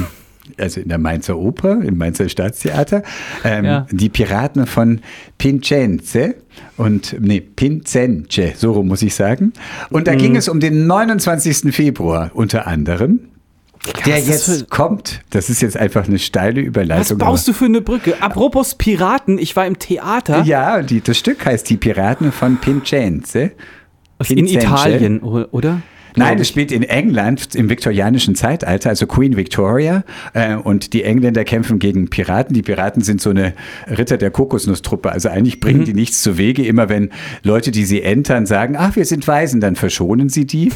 also 0.57 0.81
in 0.81 0.89
der 0.89 0.97
Mainzer 0.97 1.37
Oper, 1.37 1.81
im 1.83 1.97
Mainzer 1.97 2.27
Staatstheater, 2.27 3.03
ähm, 3.43 3.65
Ja. 3.65 3.87
die 3.91 4.09
Piraten 4.09 4.65
von 4.65 4.99
Pincenze 5.37 6.35
und 6.75 7.15
nee, 7.19 7.39
Pincence, 7.39 8.59
so 8.59 8.71
rum 8.73 8.87
muss 8.87 9.01
ich 9.03 9.13
sagen. 9.13 9.53
Und 9.91 10.01
Mhm. 10.01 10.05
da 10.05 10.15
ging 10.15 10.35
es 10.35 10.49
um 10.49 10.59
den 10.59 10.87
29. 10.87 11.71
Februar 11.71 12.31
unter 12.33 12.65
anderem. 12.67 13.19
Der 14.05 14.17
was 14.17 14.27
jetzt 14.27 14.45
für- 14.45 14.65
kommt, 14.65 15.21
das 15.29 15.49
ist 15.49 15.61
jetzt 15.61 15.77
einfach 15.77 16.07
eine 16.07 16.19
steile 16.19 16.61
Was 16.61 16.67
Überleitung. 16.67 17.17
baust 17.17 17.47
du 17.47 17.53
für 17.53 17.65
eine 17.65 17.81
Brücke? 17.81 18.21
Apropos 18.21 18.75
Piraten, 18.75 19.37
ich 19.39 19.55
war 19.55 19.65
im 19.65 19.79
Theater 19.79 20.43
Ja, 20.43 20.81
die, 20.81 21.01
das 21.01 21.17
Stück 21.17 21.45
heißt 21.45 21.69
Die 21.69 21.77
Piraten 21.77 22.31
von 22.31 22.57
Pincenze. 22.57 23.51
in. 24.27 24.45
Italien, 24.47 25.21
oder? 25.21 25.81
Nein, 26.15 26.39
es 26.39 26.49
spielt 26.49 26.71
in 26.73 26.83
England 26.83 27.55
im 27.55 27.69
viktorianischen 27.69 28.35
Zeitalter, 28.35 28.89
also 28.89 29.07
Queen 29.07 29.37
Victoria. 29.37 30.03
Äh, 30.33 30.55
und 30.55 30.91
die 30.93 31.03
Engländer 31.03 31.45
kämpfen 31.45 31.79
gegen 31.79 32.09
Piraten. 32.09 32.53
Die 32.53 32.63
Piraten 32.63 33.01
sind 33.03 33.21
so 33.21 33.29
eine 33.29 33.53
Ritter 33.87 34.17
der 34.17 34.31
Kokosnusstruppe. 34.31 35.11
Also 35.11 35.29
eigentlich 35.29 35.55
Mhm. 35.57 35.59
bringen 35.61 35.85
die 35.85 35.93
nichts 35.93 36.21
zu 36.21 36.37
Wege. 36.37 36.65
Immer 36.65 36.89
wenn 36.89 37.11
Leute, 37.43 37.71
die 37.71 37.85
sie 37.85 38.01
entern, 38.01 38.45
sagen, 38.47 38.75
ach, 38.77 38.95
wir 38.97 39.05
sind 39.05 39.25
Waisen, 39.27 39.61
dann 39.61 39.75
verschonen 39.77 40.27
sie 40.29 40.45
die. 40.45 40.73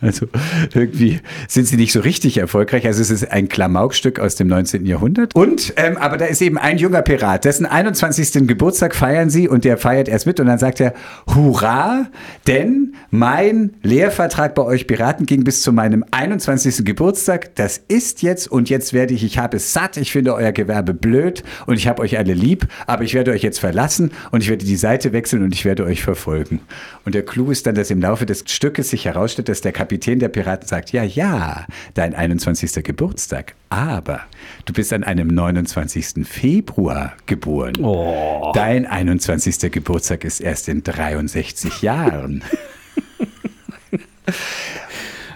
Also 0.00 0.26
irgendwie 0.74 1.20
sind 1.46 1.66
sie 1.66 1.76
nicht 1.76 1.92
so 1.92 2.00
richtig 2.00 2.38
erfolgreich. 2.38 2.86
Also 2.86 3.02
es 3.02 3.10
ist 3.10 3.30
ein 3.30 3.48
Klamaukstück 3.48 4.18
aus 4.18 4.34
dem 4.34 4.48
19. 4.48 4.86
Jahrhundert. 4.86 5.34
Und, 5.34 5.74
ähm, 5.76 5.98
aber 5.98 6.16
da 6.16 6.24
ist 6.24 6.40
eben 6.40 6.56
ein 6.56 6.78
junger 6.78 7.02
Pirat, 7.02 7.44
dessen 7.44 7.66
21. 7.66 8.46
Geburtstag 8.46 8.94
feiern 8.94 9.28
sie 9.28 9.48
und 9.48 9.64
der 9.64 9.76
feiert 9.76 10.08
erst 10.08 10.26
mit 10.26 10.40
und 10.40 10.46
dann 10.46 10.58
sagt 10.58 10.80
er, 10.80 10.94
Hurra, 11.34 12.06
denn 12.46 12.94
mein 13.10 13.74
Lehrvertrag 13.82 14.54
bei 14.54 14.62
euch 14.62 14.86
Piraten 14.86 15.26
ging 15.26 15.44
bis 15.44 15.62
zu 15.62 15.72
meinem 15.72 16.04
21. 16.10 16.84
Geburtstag. 16.84 17.54
Das 17.56 17.78
ist 17.88 18.22
jetzt 18.22 18.50
und 18.50 18.70
jetzt 18.70 18.92
werde 18.92 19.12
ich, 19.12 19.22
ich 19.22 19.38
habe 19.38 19.58
es 19.58 19.72
satt, 19.72 19.98
ich 19.98 20.12
finde 20.12 20.34
euer 20.34 20.52
Gewerbe 20.52 20.94
blöd 20.94 21.42
und 21.66 21.74
ich 21.74 21.86
habe 21.86 22.00
euch 22.02 22.16
alle 22.16 22.32
lieb, 22.32 22.66
aber 22.86 23.04
ich 23.04 23.12
werde 23.14 23.32
euch 23.32 23.42
jetzt 23.42 23.60
verlassen 23.60 24.12
und 24.30 24.42
ich 24.42 24.48
werde 24.48 24.64
die 24.64 24.76
Seite 24.76 25.12
wechseln 25.12 25.42
und 25.42 25.52
ich 25.52 25.64
werde 25.64 25.84
euch 25.84 26.02
verfolgen. 26.02 26.60
Und 27.04 27.14
der 27.14 27.24
Clou 27.24 27.50
ist 27.50 27.66
dann, 27.66 27.74
dass 27.74 27.90
im 27.90 28.00
Laufe 28.00 28.24
des 28.24 28.44
Stückes 28.46 28.90
sich 28.90 29.04
herausstellt, 29.04 29.48
dass 29.48 29.60
der 29.60 29.72
Kapitän 29.72 29.89
der 29.98 30.28
Piraten 30.28 30.66
sagt, 30.66 30.92
ja, 30.92 31.02
ja, 31.02 31.66
dein 31.94 32.14
21. 32.14 32.84
Geburtstag, 32.84 33.54
aber 33.68 34.20
du 34.64 34.72
bist 34.72 34.92
an 34.92 35.04
einem 35.04 35.28
29. 35.28 36.26
Februar 36.26 37.14
geboren. 37.26 37.74
Oh. 37.82 38.52
Dein 38.54 38.86
21. 38.86 39.72
Geburtstag 39.72 40.24
ist 40.24 40.40
erst 40.40 40.68
in 40.68 40.82
63 40.82 41.82
Jahren. 41.82 42.44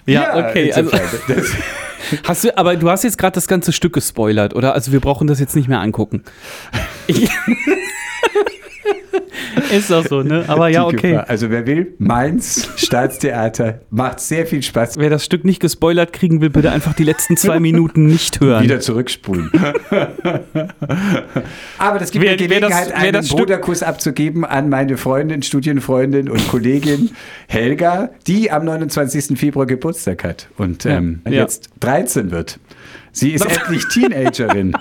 Ja, 0.06 0.36
okay. 0.36 0.72
Also, 0.72 0.90
hast 2.24 2.44
du, 2.44 2.56
aber 2.58 2.76
du 2.76 2.90
hast 2.90 3.04
jetzt 3.04 3.18
gerade 3.18 3.34
das 3.34 3.48
ganze 3.48 3.72
Stück 3.72 3.94
gespoilert, 3.94 4.54
oder? 4.54 4.74
Also 4.74 4.92
wir 4.92 5.00
brauchen 5.00 5.26
das 5.26 5.40
jetzt 5.40 5.56
nicht 5.56 5.68
mehr 5.68 5.80
angucken. 5.80 6.22
Ich, 7.06 7.28
ist 9.72 9.90
doch 9.90 10.06
so, 10.06 10.22
ne? 10.22 10.44
Aber 10.48 10.68
ja, 10.68 10.84
okay. 10.86 11.12
Gefahr. 11.12 11.28
Also 11.28 11.50
wer 11.50 11.66
will, 11.66 11.94
Mainz, 11.98 12.68
Staatstheater, 12.76 13.80
macht 13.90 14.20
sehr 14.20 14.46
viel 14.46 14.62
Spaß. 14.62 14.96
Wer 14.98 15.10
das 15.10 15.24
Stück 15.24 15.44
nicht 15.44 15.60
gespoilert 15.60 16.12
kriegen 16.12 16.40
will, 16.40 16.50
bitte 16.50 16.70
einfach 16.72 16.94
die 16.94 17.04
letzten 17.04 17.36
zwei 17.36 17.60
Minuten 17.60 18.06
nicht 18.06 18.40
hören. 18.40 18.62
Wieder 18.64 18.80
zurückspulen. 18.80 19.50
Aber 21.78 21.98
das 21.98 22.10
gibt 22.10 22.24
Wer- 22.24 22.32
mir 22.32 22.38
wer 22.40 22.60
das- 22.60 22.70
Gelegenheit, 22.70 22.88
wer 22.88 22.96
einen 22.98 23.12
das 23.12 23.26
Stück- 23.26 23.36
Bruderkuss 23.38 23.82
abzugeben 23.82 24.44
an 24.44 24.68
meine 24.68 24.96
Freundin, 24.96 25.42
Studienfreundin 25.42 26.28
und 26.28 26.46
Kollegin 26.48 27.10
Helga, 27.48 28.10
die 28.26 28.50
am 28.50 28.64
29. 28.64 29.38
Februar 29.38 29.66
Geburtstag 29.66 30.24
hat 30.24 30.48
und 30.56 30.86
ähm, 30.86 31.20
Ja. 31.26 31.32
jetzt 31.42 31.70
13 31.80 32.30
wird. 32.30 32.58
Sie 33.12 33.30
ist 33.32 33.44
endlich 33.46 33.84
Teenagerin. 33.88 34.74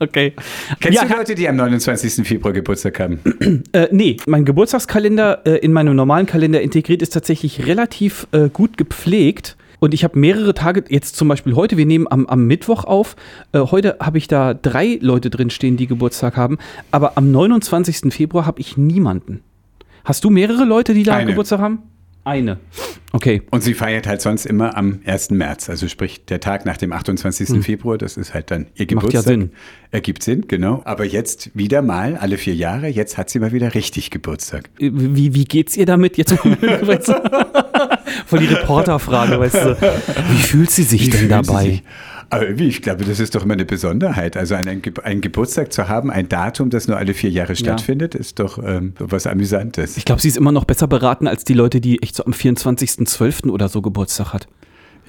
Okay. 0.00 0.32
Kennst 0.80 1.00
ja, 1.00 1.06
du 1.06 1.14
Leute, 1.14 1.34
die 1.34 1.46
am 1.46 1.56
29. 1.56 2.26
Februar 2.26 2.52
Geburtstag 2.52 2.98
haben? 2.98 3.20
Äh, 3.72 3.88
nee, 3.92 4.16
mein 4.26 4.44
Geburtstagskalender 4.44 5.42
äh, 5.44 5.56
in 5.58 5.72
meinem 5.72 5.94
normalen 5.94 6.26
Kalender 6.26 6.60
integriert 6.60 7.02
ist 7.02 7.10
tatsächlich 7.10 7.66
relativ 7.66 8.26
äh, 8.32 8.48
gut 8.48 8.76
gepflegt. 8.78 9.56
Und 9.80 9.94
ich 9.94 10.02
habe 10.02 10.18
mehrere 10.18 10.54
Tage, 10.54 10.84
jetzt 10.88 11.16
zum 11.16 11.28
Beispiel 11.28 11.54
heute, 11.54 11.76
wir 11.76 11.86
nehmen 11.86 12.06
am, 12.08 12.26
am 12.26 12.46
Mittwoch 12.46 12.84
auf. 12.84 13.16
Äh, 13.52 13.60
heute 13.60 13.96
habe 14.00 14.18
ich 14.18 14.28
da 14.28 14.54
drei 14.54 14.98
Leute 15.00 15.30
drin 15.30 15.50
stehen, 15.50 15.76
die 15.76 15.86
Geburtstag 15.86 16.36
haben. 16.36 16.58
Aber 16.90 17.16
am 17.16 17.30
29. 17.30 18.12
Februar 18.12 18.46
habe 18.46 18.60
ich 18.60 18.76
niemanden. 18.76 19.42
Hast 20.04 20.24
du 20.24 20.30
mehrere 20.30 20.64
Leute, 20.64 20.94
die 20.94 21.02
da 21.02 21.16
Eine. 21.16 21.30
Geburtstag 21.30 21.60
haben? 21.60 21.82
Eine. 22.24 22.58
Okay. 23.12 23.42
Und 23.50 23.62
sie 23.62 23.74
feiert 23.74 24.06
halt 24.06 24.20
sonst 24.20 24.46
immer 24.46 24.76
am 24.76 25.00
1. 25.04 25.30
März, 25.30 25.68
also 25.70 25.88
sprich 25.88 26.24
der 26.26 26.38
Tag 26.38 26.64
nach 26.66 26.76
dem 26.76 26.92
28. 26.92 27.64
Februar, 27.64 27.98
das 27.98 28.16
ist 28.16 28.34
halt 28.34 28.50
dann 28.50 28.66
ihr 28.74 28.86
Hm. 28.86 28.96
Macht 28.96 29.12
ja 29.12 29.20
Geburtstag. 29.20 29.24
Sinn. 29.24 29.50
Ergibt 29.90 30.22
Sinn, 30.22 30.44
genau. 30.46 30.82
Aber 30.84 31.04
jetzt 31.04 31.50
wieder 31.54 31.82
mal, 31.82 32.16
alle 32.16 32.38
vier 32.38 32.54
Jahre, 32.54 32.88
jetzt 32.88 33.18
hat 33.18 33.30
sie 33.30 33.40
mal 33.40 33.52
wieder 33.52 33.74
richtig 33.74 34.10
Geburtstag. 34.10 34.70
Wie, 34.78 35.34
wie 35.34 35.44
geht's 35.44 35.76
ihr 35.76 35.86
damit 35.86 36.16
jetzt? 36.18 36.34
Voll 38.26 38.38
die 38.38 38.46
Reporterfrage, 38.46 39.40
weißt 39.40 39.54
du. 39.54 39.76
Wie 40.30 40.42
fühlt 40.42 40.70
sie 40.70 40.82
sich 40.84 41.06
Wie 41.06 41.10
denn 41.10 41.28
dabei? 41.28 41.82
Aber 42.30 42.48
ich 42.48 42.80
glaube, 42.80 43.04
das 43.04 43.18
ist 43.20 43.34
doch 43.34 43.44
immer 43.44 43.54
eine 43.54 43.64
Besonderheit. 43.64 44.36
Also 44.36 44.54
einen, 44.54 44.82
Ge- 44.82 44.92
einen 45.02 45.20
Geburtstag 45.20 45.72
zu 45.72 45.88
haben, 45.88 46.10
ein 46.10 46.28
Datum, 46.28 46.70
das 46.70 46.86
nur 46.88 46.96
alle 46.96 47.12
vier 47.12 47.30
Jahre 47.30 47.56
stattfindet, 47.56 48.14
ist 48.14 48.38
doch 48.38 48.58
ähm, 48.64 48.94
was 48.98 49.26
Amüsantes. 49.26 49.96
Ich 49.96 50.04
glaube, 50.04 50.22
sie 50.22 50.28
ist 50.28 50.36
immer 50.36 50.52
noch 50.52 50.64
besser 50.64 50.86
beraten 50.86 51.26
als 51.26 51.44
die 51.44 51.54
Leute, 51.54 51.80
die 51.80 52.00
echt 52.02 52.14
so 52.14 52.24
am 52.24 52.32
24.12. 52.32 53.50
oder 53.50 53.68
so 53.68 53.82
Geburtstag 53.82 54.32
hat. 54.32 54.46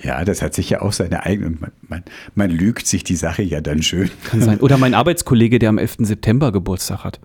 Ja, 0.03 0.25
das 0.25 0.41
hat 0.41 0.55
sich 0.55 0.69
ja 0.71 0.81
auch 0.81 0.93
seine 0.93 1.23
eigene. 1.23 1.51
Man, 1.59 1.71
man, 1.87 2.03
man 2.33 2.49
lügt 2.49 2.87
sich 2.87 3.03
die 3.03 3.15
Sache 3.15 3.43
ja 3.43 3.61
dann 3.61 3.83
schön. 3.83 4.09
Kann 4.23 4.41
sein. 4.41 4.59
Oder 4.59 4.79
mein 4.79 4.93
Arbeitskollege, 4.95 5.59
der 5.59 5.69
am 5.69 5.77
11. 5.77 5.97
September 5.99 6.51
Geburtstag 6.51 7.03
hat. 7.03 7.19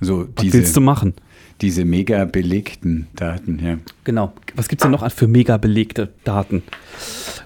So 0.00 0.20
Was 0.36 0.44
willst 0.44 0.54
du 0.54 0.60
diese, 0.60 0.80
machen? 0.80 1.14
diese 1.60 1.84
mega 1.84 2.24
belegten 2.24 3.08
Daten, 3.16 3.58
ja. 3.64 3.78
Genau. 4.04 4.32
Was 4.54 4.68
gibt 4.68 4.80
es 4.80 4.84
denn 4.84 4.92
noch 4.92 5.02
an- 5.02 5.10
für 5.10 5.26
mega 5.26 5.56
belegte 5.56 6.10
Daten? 6.24 6.62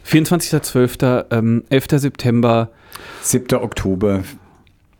24.12., 0.04 1.26
ähm, 1.30 1.64
11. 1.70 1.86
September. 1.98 2.70
7. 3.22 3.54
Oktober, 3.62 4.22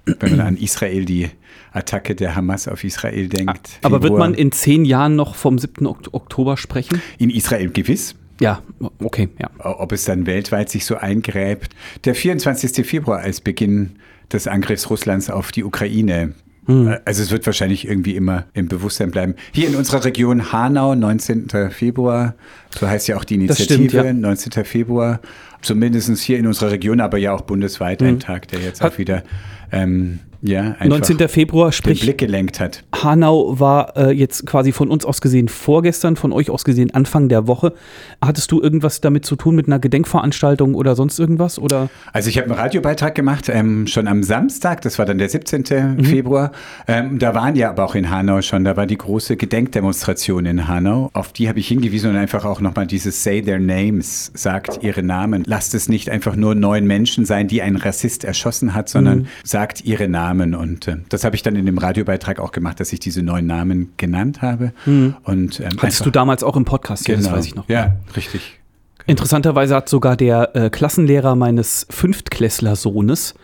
wenn 0.07 0.37
man 0.37 0.47
an 0.47 0.57
Israel, 0.57 1.05
die 1.05 1.29
Attacke 1.73 2.15
der 2.15 2.35
Hamas 2.35 2.69
auf 2.69 2.85
Israel 2.85 3.29
denkt. 3.29 3.79
Aber 3.83 4.03
wird 4.03 4.17
man 4.17 4.35
in 4.35 4.53
zehn 4.53 4.85
Jahren 4.85 5.17
noch 5.17 5.35
vom 5.35 5.59
7. 5.59 5.87
Ok- 5.87 6.09
Oktober 6.13 6.57
sprechen? 6.57 7.01
in 7.19 7.31
Israel 7.31 7.71
gewiss? 7.71 8.15
Ja, 8.41 8.63
okay, 8.99 9.29
ja. 9.39 9.51
Ob 9.59 9.93
es 9.93 10.05
dann 10.05 10.27
weltweit 10.27 10.69
sich 10.71 10.85
so 10.85 10.97
eingräbt. 10.97 11.75
Der 12.05 12.15
24. 12.15 12.85
Februar 12.87 13.21
als 13.21 13.41
Beginn 13.41 13.91
des 14.33 14.49
Angriffs 14.49 14.91
Russlands 14.91 15.31
auf 15.31 15.53
die 15.53 15.63
Ukraine. 15.65 16.35
Hm. 16.67 16.97
Also 17.05 17.23
es 17.23 17.31
wird 17.31 17.45
wahrscheinlich 17.47 17.89
irgendwie 17.89 18.15
immer 18.15 18.45
im 18.55 18.69
Bewusstsein 18.69 19.11
bleiben. 19.11 19.35
Hier 19.53 19.69
in 19.69 19.75
unserer 19.75 20.05
Region 20.05 20.53
Hanau, 20.53 20.95
19. 20.95 21.49
Februar, 21.71 22.35
so 22.79 22.89
heißt 22.89 23.09
ja 23.09 23.17
auch 23.17 23.25
die 23.25 23.35
Initiative, 23.35 23.89
stimmt, 23.89 23.93
ja. 23.93 24.13
19. 24.13 24.65
Februar. 24.65 25.21
Zumindest 25.61 26.19
hier 26.21 26.39
in 26.39 26.47
unserer 26.47 26.73
Region, 26.73 27.01
aber 27.01 27.19
ja 27.19 27.33
auch 27.33 27.43
bundesweit 27.43 28.03
ein 28.03 28.19
Tag, 28.19 28.49
der 28.49 28.61
jetzt. 28.61 28.81
Hat- 28.81 28.95
auch 28.95 28.99
wieder 28.99 29.23
ähm, 29.71 30.19
ja, 30.45 30.75
einfach 30.81 30.87
19. 30.87 31.29
Februar, 31.29 31.69
den 31.69 31.73
sprich 31.73 32.01
Blick 32.01 32.19
gelenkt 32.19 32.59
hat. 32.59 32.83
Hanau 32.93 33.61
war 33.61 33.97
äh, 33.97 34.11
jetzt 34.11 34.45
quasi 34.45 34.73
von 34.73 34.91
uns 34.91 35.05
aus 35.05 35.21
gesehen 35.21 35.47
vorgestern, 35.47 36.17
von 36.17 36.33
euch 36.33 36.51
aus 36.51 36.65
gesehen 36.65 36.93
Anfang 36.93 37.29
der 37.29 37.47
Woche. 37.47 37.73
Hattest 38.21 38.51
du 38.51 38.61
irgendwas 38.61 39.01
damit 39.01 39.25
zu 39.25 39.37
tun 39.37 39.55
mit 39.55 39.69
einer 39.69 39.79
Gedenkveranstaltung 39.79 40.75
oder 40.75 40.97
sonst 40.97 41.21
irgendwas? 41.21 41.61
Oder? 41.61 41.91
Also 42.13 42.29
ich 42.29 42.39
habe 42.39 42.49
einen 42.51 42.59
Radiobeitrag 42.59 43.15
gemacht, 43.15 43.49
ähm, 43.49 43.87
schon 43.87 44.09
am 44.09 44.25
Samstag, 44.25 44.81
das 44.83 44.99
war 44.99 45.07
dann 45.07 45.19
der 45.19 45.29
17. 45.29 45.63
Mhm. 45.97 46.05
Februar. 46.05 46.51
Ähm, 46.89 47.21
da 47.21 47.37
waren 47.37 47.55
ja 47.55 47.71
aber 47.71 47.85
auch 47.85 47.95
in 47.95 48.11
Hanau 48.11 48.43
schon, 48.43 48.65
da 48.65 48.77
war 48.77 48.87
die 48.87 48.99
große 48.99 49.37
Gedenkdemonstration 49.37 50.45
in 50.47 50.67
Hanau. 50.67 51.11
Auf 51.13 51.33
die 51.33 51.49
habe 51.49 51.61
ich 51.61 51.69
hingewiesen 51.69 52.11
und 52.11 52.17
einfach 52.17 52.45
auch 52.45 52.61
nochmal 52.63 52.87
dieses 52.87 53.23
Say 53.23 53.43
Their 53.43 53.59
Names, 53.59 54.31
sagt 54.35 54.83
ihre 54.83 55.03
Namen. 55.03 55.43
Lasst 55.47 55.75
es 55.75 55.89
nicht 55.89 56.09
einfach 56.11 56.37
nur 56.37 56.55
neun 56.55 56.87
Menschen 56.87 57.25
sein, 57.25 57.49
die 57.49 57.63
ein 57.63 57.77
Rassist 57.77 58.25
erschossen 58.25 58.75
hat, 58.75 58.89
sondern 58.89 59.19
Mhm. 59.21 59.27
sagt 59.45 59.85
ihre 59.85 60.09
Namen. 60.09 60.55
Und 60.55 60.89
äh, 60.89 60.97
das 61.09 61.25
habe 61.25 61.37
ich 61.37 61.43
dann 61.43 61.57
in 61.57 61.67
dem 61.67 61.79
Radiobeitrag 61.79 62.39
auch 62.41 62.53
gemacht, 62.53 62.81
dass 62.81 62.93
ich 62.93 63.01
diese 63.01 63.23
neun 63.23 63.47
Namen 63.47 63.93
genannt 63.97 64.43
habe. 64.43 64.73
Und, 64.87 65.61
ähm, 65.61 65.69
Hattest 65.79 66.01
Mhm. 66.01 66.05
du 66.05 66.11
damals 66.11 66.43
auch 66.43 66.57
im 66.57 66.65
Podcast, 66.65 67.07
ja, 67.09 67.17
das 67.17 67.31
weiß 67.31 67.47
ich 67.47 67.55
noch. 67.55 67.69
Ja, 67.69 67.97
richtig. 68.17 68.59
Interessanterweise 69.07 69.75
hat 69.75 69.89
sogar 69.89 70.17
der 70.17 70.55
äh, 70.55 70.71
Klassenlehrer 70.71 71.35
meines 71.35 71.87
Fünftklässler-Sohnes 71.91 73.35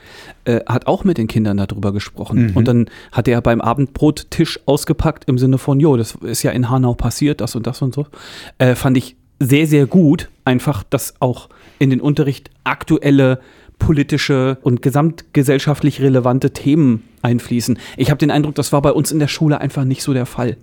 äh, 0.44 0.60
hat 0.66 0.86
auch 0.86 1.04
mit 1.04 1.18
den 1.18 1.26
Kindern 1.26 1.56
darüber 1.56 1.92
gesprochen. 1.92 2.52
Und 2.54 2.68
dann 2.68 2.86
hat 3.12 3.28
er 3.28 3.40
beim 3.40 3.60
Abendbrottisch 3.60 4.60
ausgepackt 4.66 5.24
im 5.26 5.38
Sinne 5.38 5.58
von, 5.58 5.80
jo, 5.80 5.96
das 5.96 6.14
ist 6.22 6.42
ja 6.42 6.50
in 6.52 6.70
Hanau 6.70 6.94
passiert, 6.94 7.40
das 7.40 7.56
und 7.56 7.66
das 7.66 7.82
und 7.82 7.94
so. 7.94 8.06
Äh, 8.58 8.74
fand 8.74 8.96
ich 8.96 9.16
sehr, 9.40 9.66
sehr 9.66 9.86
gut, 9.86 10.28
einfach, 10.44 10.82
dass 10.82 11.14
auch 11.20 11.48
in 11.78 11.90
den 11.90 12.00
Unterricht 12.00 12.50
aktuelle 12.64 13.40
politische 13.78 14.58
und 14.62 14.82
gesamtgesellschaftlich 14.82 16.00
relevante 16.00 16.52
Themen 16.52 17.04
einfließen. 17.22 17.78
Ich 17.96 18.10
habe 18.10 18.18
den 18.18 18.30
Eindruck, 18.30 18.54
das 18.54 18.72
war 18.72 18.82
bei 18.82 18.92
uns 18.92 19.12
in 19.12 19.18
der 19.18 19.28
Schule 19.28 19.60
einfach 19.60 19.84
nicht 19.84 20.02
so 20.02 20.12
der 20.12 20.26
Fall. 20.26 20.56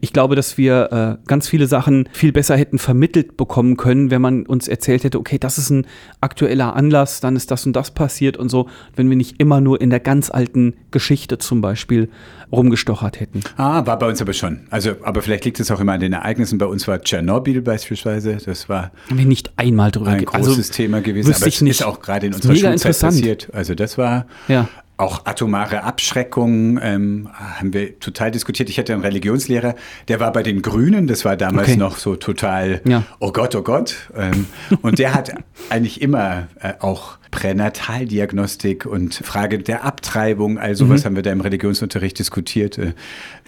Ich 0.00 0.12
glaube, 0.12 0.36
dass 0.36 0.58
wir 0.58 1.18
äh, 1.22 1.26
ganz 1.28 1.48
viele 1.48 1.66
Sachen 1.66 2.08
viel 2.12 2.32
besser 2.32 2.56
hätten 2.56 2.78
vermittelt 2.78 3.36
bekommen 3.36 3.76
können, 3.76 4.10
wenn 4.10 4.20
man 4.22 4.46
uns 4.46 4.68
erzählt 4.68 5.04
hätte, 5.04 5.18
okay, 5.18 5.38
das 5.38 5.58
ist 5.58 5.70
ein 5.70 5.86
aktueller 6.20 6.74
Anlass, 6.76 7.20
dann 7.20 7.36
ist 7.36 7.50
das 7.50 7.66
und 7.66 7.74
das 7.74 7.90
passiert 7.90 8.36
und 8.36 8.48
so, 8.48 8.68
wenn 8.94 9.08
wir 9.10 9.16
nicht 9.16 9.40
immer 9.40 9.60
nur 9.60 9.80
in 9.80 9.90
der 9.90 10.00
ganz 10.00 10.30
alten 10.30 10.74
Geschichte 10.90 11.38
zum 11.38 11.60
Beispiel 11.60 12.08
rumgestochert 12.52 13.20
hätten. 13.20 13.40
Ah, 13.56 13.84
war 13.86 13.98
bei 13.98 14.06
uns 14.08 14.20
aber 14.22 14.32
schon. 14.32 14.60
Also, 14.70 14.92
aber 15.02 15.20
vielleicht 15.22 15.44
liegt 15.44 15.58
es 15.60 15.70
auch 15.70 15.80
immer 15.80 15.92
an 15.92 16.00
den 16.00 16.12
Ereignissen. 16.12 16.58
Bei 16.58 16.66
uns 16.66 16.86
war 16.86 17.00
Tschernobyl 17.00 17.60
beispielsweise. 17.60 18.36
Das 18.44 18.68
war 18.68 18.92
Haben 19.10 19.18
wir 19.18 19.26
nicht 19.26 19.52
einmal 19.56 19.90
drüber 19.90 20.10
ein 20.10 20.18
ge- 20.18 20.26
großes 20.26 20.56
also, 20.58 20.72
Thema 20.72 21.00
gewesen. 21.00 21.34
Aber 21.34 21.46
es 21.46 21.60
nicht. 21.60 21.80
ist 21.80 21.84
auch 21.84 22.00
gerade 22.00 22.26
in 22.26 22.34
unserer 22.34 22.52
Schulzeit 22.54 22.72
interessant. 22.74 23.14
passiert. 23.14 23.48
Also 23.52 23.74
das 23.74 23.98
war 23.98 24.26
Ja. 24.48 24.68
Auch 24.98 25.26
atomare 25.26 25.82
Abschreckung. 25.84 26.78
Ähm, 26.82 27.28
haben 27.34 27.72
wir 27.72 27.98
total 28.00 28.30
diskutiert. 28.30 28.68
Ich 28.70 28.78
hatte 28.78 28.92
einen 28.92 29.02
Religionslehrer, 29.02 29.74
der 30.08 30.20
war 30.20 30.32
bei 30.32 30.42
den 30.42 30.62
Grünen. 30.62 31.06
Das 31.06 31.24
war 31.24 31.36
damals 31.36 31.68
Okay. 31.68 31.76
noch 31.76 31.96
so 31.98 32.16
total, 32.16 32.80
Ja. 32.84 33.02
oh 33.18 33.32
Gott, 33.32 33.54
oh 33.54 33.62
Gott. 33.62 34.10
Ähm, 34.16 34.46
und 34.82 34.98
der 34.98 35.14
hat 35.14 35.32
eigentlich 35.70 36.00
immer 36.00 36.48
äh, 36.60 36.74
auch 36.80 37.18
Pränataldiagnostik 37.30 38.86
und 38.86 39.14
Frage 39.14 39.58
der 39.58 39.84
Abtreibung, 39.84 40.58
also 40.58 40.84
Mhm. 40.84 40.90
was 40.90 41.04
haben 41.04 41.16
wir 41.16 41.22
da 41.22 41.32
im 41.32 41.40
Religionsunterricht 41.40 42.18
diskutiert. 42.18 42.78
Äh, 42.78 42.92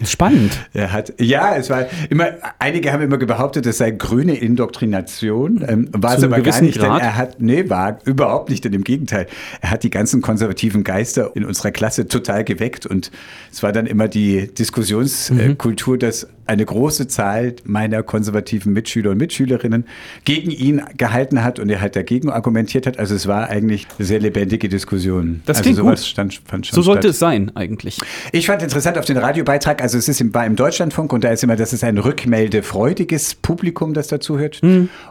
Spannend. 0.03 0.57
er 0.73 0.91
hat, 0.91 1.13
ja, 1.19 1.55
es 1.55 1.69
war 1.69 1.85
immer, 2.09 2.29
einige 2.59 2.91
haben 2.93 3.03
immer 3.03 3.17
behauptet, 3.17 3.65
es 3.65 3.77
sei 3.77 3.91
grüne 3.91 4.35
Indoktrination. 4.35 5.63
Ähm, 5.67 5.89
war 5.91 6.11
Zu 6.11 6.17
es 6.17 6.23
aber 6.23 6.41
gar 6.41 6.61
nicht, 6.61 6.75
denn 6.77 6.83
Grad? 6.89 7.01
er 7.01 7.15
hat, 7.17 7.41
nee, 7.41 7.69
war 7.69 7.99
überhaupt 8.05 8.49
nicht, 8.49 8.63
denn 8.65 8.73
im 8.73 8.83
Gegenteil. 8.83 9.27
Er 9.61 9.71
hat 9.71 9.83
die 9.83 9.89
ganzen 9.89 10.21
konservativen 10.21 10.83
Geister 10.83 11.31
in 11.35 11.45
unserer 11.45 11.71
Klasse 11.71 12.07
total 12.07 12.43
geweckt 12.43 12.85
und 12.85 13.11
es 13.51 13.61
war 13.63 13.71
dann 13.71 13.85
immer 13.85 14.07
die 14.07 14.47
Diskussionskultur, 14.53 15.95
Mhm. 15.95 15.99
dass 15.99 16.27
eine 16.49 16.65
große 16.65 17.07
Zahl 17.07 17.55
meiner 17.63 18.03
konservativen 18.03 18.73
Mitschüler 18.73 19.11
und 19.11 19.17
Mitschülerinnen 19.17 19.85
gegen 20.25 20.51
ihn 20.51 20.81
gehalten 20.97 21.43
hat 21.43 21.59
und 21.59 21.69
er 21.69 21.79
halt 21.79 21.95
dagegen 21.95 22.29
argumentiert 22.29 22.87
hat. 22.87 22.97
Also 22.99 23.15
es 23.15 23.27
war 23.27 23.49
eigentlich 23.49 23.87
eine 23.97 24.05
sehr 24.05 24.19
lebendige 24.19 24.67
Diskussion. 24.67 25.41
Das 25.45 25.59
also 25.59 25.73
sowas 25.73 26.01
gut. 26.01 26.07
Stand, 26.07 26.41
fand 26.45 26.67
schon 26.67 26.75
So 26.75 26.81
sollte 26.81 27.03
statt. 27.03 27.11
es 27.11 27.19
sein, 27.19 27.51
eigentlich. 27.55 27.99
Ich 28.31 28.47
fand 28.47 28.63
interessant 28.63 28.97
auf 28.97 29.05
den 29.05 29.17
Radiobeitrag, 29.17 29.81
also 29.81 29.97
es 29.97 30.09
ist 30.09 30.19
im, 30.19 30.33
war 30.33 30.45
im 30.45 30.55
Deutschlandfunk 30.55 31.13
und 31.13 31.23
da 31.23 31.29
ist 31.29 31.43
immer, 31.43 31.55
das 31.55 31.71
ist 31.71 31.83
ein 31.83 31.97
rückmeldefreudiges 31.97 33.35
Publikum, 33.35 33.93
das 33.93 34.07
dazuhört. 34.07 34.61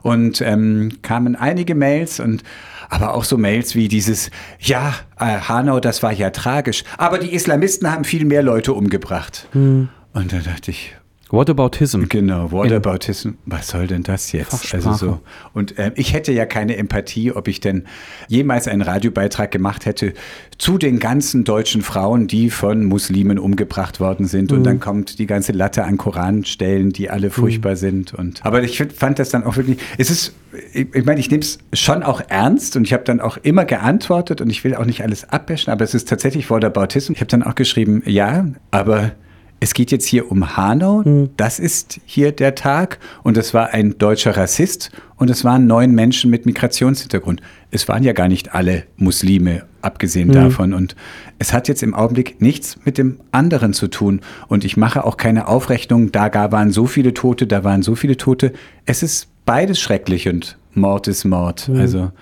Und 0.02 0.40
ähm, 0.40 0.98
kamen 1.02 1.36
einige 1.36 1.74
Mails 1.74 2.20
und 2.20 2.42
aber 2.90 3.14
auch 3.14 3.24
so 3.24 3.36
Mails 3.36 3.74
wie 3.74 3.86
dieses, 3.86 4.30
ja, 4.60 4.94
äh, 5.20 5.24
Hanau, 5.40 5.78
das 5.78 6.02
war 6.02 6.12
ja 6.12 6.30
tragisch, 6.30 6.84
aber 6.96 7.18
die 7.18 7.34
Islamisten 7.34 7.92
haben 7.92 8.04
viel 8.04 8.24
mehr 8.24 8.42
Leute 8.42 8.72
umgebracht. 8.72 9.46
Und 9.52 10.32
da 10.32 10.38
dachte 10.38 10.70
ich, 10.70 10.96
Whataboutism. 11.30 12.04
Genau, 12.08 12.46
In- 12.46 12.52
Whataboutism, 12.52 13.30
was 13.46 13.68
soll 13.68 13.86
denn 13.86 14.02
das 14.02 14.32
jetzt? 14.32 14.74
Also 14.74 14.92
so. 14.94 15.20
Und 15.52 15.74
ähm, 15.78 15.92
ich 15.94 16.12
hätte 16.12 16.32
ja 16.32 16.46
keine 16.46 16.76
Empathie, 16.76 17.32
ob 17.32 17.48
ich 17.48 17.60
denn 17.60 17.84
jemals 18.28 18.66
einen 18.68 18.82
Radiobeitrag 18.82 19.50
gemacht 19.50 19.86
hätte 19.86 20.14
zu 20.56 20.78
den 20.78 20.98
ganzen 20.98 21.44
deutschen 21.44 21.82
Frauen, 21.82 22.26
die 22.26 22.50
von 22.50 22.84
Muslimen 22.84 23.38
umgebracht 23.38 24.00
worden 24.00 24.26
sind. 24.26 24.52
Und 24.52 24.64
dann 24.64 24.80
kommt 24.80 25.18
die 25.18 25.26
ganze 25.26 25.52
Latte 25.52 25.84
an 25.84 25.98
Koranstellen, 25.98 26.90
die 26.90 27.10
alle 27.10 27.30
furchtbar 27.30 27.76
sind. 27.76 28.14
Und 28.14 28.44
aber 28.44 28.62
ich 28.62 28.78
fand 28.78 29.18
das 29.18 29.30
dann 29.30 29.44
auch 29.44 29.56
wirklich. 29.56 29.78
Es 29.98 30.10
ist, 30.10 30.34
ich, 30.72 30.94
ich 30.94 31.04
meine, 31.04 31.20
ich 31.20 31.30
nehme 31.30 31.42
es 31.42 31.58
schon 31.72 32.02
auch 32.02 32.22
ernst 32.28 32.76
und 32.76 32.84
ich 32.84 32.92
habe 32.92 33.04
dann 33.04 33.20
auch 33.20 33.36
immer 33.36 33.64
geantwortet 33.64 34.40
und 34.40 34.50
ich 34.50 34.64
will 34.64 34.74
auch 34.74 34.84
nicht 34.84 35.02
alles 35.02 35.28
abbäschen, 35.28 35.72
aber 35.72 35.84
es 35.84 35.94
ist 35.94 36.08
tatsächlich 36.08 36.50
Whataboutism. 36.50 37.12
Ich 37.12 37.20
habe 37.20 37.28
dann 37.28 37.42
auch 37.42 37.54
geschrieben, 37.54 38.02
ja, 38.06 38.46
aber 38.70 39.12
es 39.60 39.74
geht 39.74 39.90
jetzt 39.90 40.06
hier 40.06 40.30
um 40.30 40.56
Hanau, 40.56 41.02
das 41.36 41.58
ist 41.58 42.00
hier 42.06 42.32
der 42.32 42.54
Tag 42.54 42.98
und 43.22 43.36
es 43.36 43.54
war 43.54 43.70
ein 43.70 43.98
deutscher 43.98 44.36
Rassist 44.36 44.90
und 45.16 45.30
es 45.30 45.44
waren 45.44 45.66
neun 45.66 45.92
Menschen 45.92 46.30
mit 46.30 46.46
Migrationshintergrund. 46.46 47.42
Es 47.70 47.88
waren 47.88 48.04
ja 48.04 48.12
gar 48.12 48.28
nicht 48.28 48.54
alle 48.54 48.84
Muslime, 48.96 49.64
abgesehen 49.82 50.30
davon 50.30 50.74
und 50.74 50.94
es 51.38 51.52
hat 51.52 51.66
jetzt 51.68 51.82
im 51.82 51.94
Augenblick 51.94 52.40
nichts 52.40 52.78
mit 52.84 52.98
dem 52.98 53.18
anderen 53.32 53.72
zu 53.72 53.88
tun 53.88 54.20
und 54.46 54.64
ich 54.64 54.76
mache 54.76 55.04
auch 55.04 55.16
keine 55.16 55.48
Aufrechnung, 55.48 56.12
da 56.12 56.32
waren 56.52 56.70
so 56.70 56.86
viele 56.86 57.14
Tote, 57.14 57.46
da 57.46 57.64
waren 57.64 57.82
so 57.82 57.96
viele 57.96 58.16
Tote. 58.16 58.52
Es 58.86 59.02
ist 59.02 59.28
beides 59.44 59.80
schrecklich 59.80 60.28
und 60.28 60.56
Mord 60.74 61.08
ist 61.08 61.24
Mord. 61.24 61.68
Also 61.74 62.12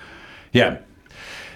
ja, 0.52 0.78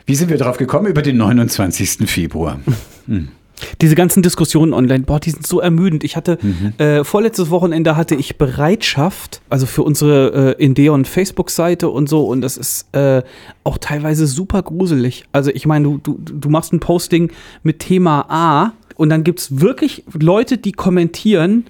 wie 0.05 0.15
sind 0.15 0.29
wir 0.29 0.37
darauf 0.37 0.59
gekommen? 0.59 0.87
Über 0.87 1.03
den 1.03 1.17
29. 1.17 2.11
Februar. 2.11 2.61
Diese 3.81 3.95
ganzen 3.95 4.23
Diskussionen 4.23 4.73
online, 4.73 5.05
boah, 5.05 5.21
die 5.21 5.31
sind 5.31 5.47
so 5.47 5.61
ermüdend. 5.61 6.05
Ich 6.05 6.17
hatte, 6.17 6.38
Mhm. 6.40 6.73
äh, 6.79 7.05
vorletztes 7.05 7.50
Wochenende 7.50 7.97
hatte 7.97 8.14
ich 8.14 8.38
Bereitschaft, 8.38 9.40
also 9.49 9.67
für 9.67 9.83
unsere 9.83 10.57
äh, 10.59 10.64
Indeon 10.64 11.05
Facebook-Seite 11.05 11.88
und 11.88 12.09
so, 12.09 12.25
und 12.26 12.40
das 12.40 12.57
ist 12.57 12.87
äh, 12.95 13.23
auch 13.64 13.79
teilweise 13.79 14.26
super 14.26 14.62
gruselig. 14.62 15.25
Also 15.33 15.50
ich 15.50 15.67
meine, 15.67 15.85
du, 15.85 15.99
du, 16.02 16.19
du 16.19 16.49
machst 16.50 16.73
ein 16.73 16.81
Posting 16.81 17.31
mit 17.62 17.81
Thema 17.81 18.26
A 18.29 18.73
und 18.97 19.09
dann 19.11 19.25
gibt 19.25 19.40
es 19.40 19.61
wirklich 19.61 20.05
Leute, 20.12 20.59
die 20.59 20.73
kommentieren, 20.73 21.64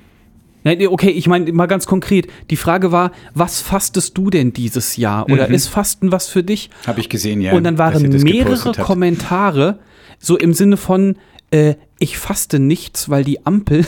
Okay, 0.63 1.09
ich 1.09 1.27
meine 1.27 1.51
mal 1.53 1.67
ganz 1.67 1.87
konkret. 1.87 2.27
Die 2.51 2.57
Frage 2.57 2.93
war, 2.93 3.13
was 3.33 3.63
fastest 3.63 4.19
du 4.19 4.29
denn 4.29 4.53
dieses 4.53 4.99
Jahr? 4.99 5.25
Oder 5.31 5.49
ist 5.49 5.69
Fasten 5.69 6.13
was 6.13 6.29
für 6.29 6.43
dich? 6.43 6.69
Habe 6.87 7.01
ich 7.01 7.09
gesehen, 7.09 7.41
ja. 7.41 7.53
und 7.55 7.65
dann 7.65 7.79
waren 7.79 8.03
mehrere. 8.23 8.73
Kommentare, 8.75 9.79
so 10.19 10.37
im 10.37 10.53
Sinne 10.53 10.77
von, 10.77 11.17
äh, 11.51 11.75
ich 11.99 12.19
faste 12.19 12.59
nichts, 12.59 13.09
weil 13.11 13.25
die 13.25 13.45
Ampel. 13.47 13.87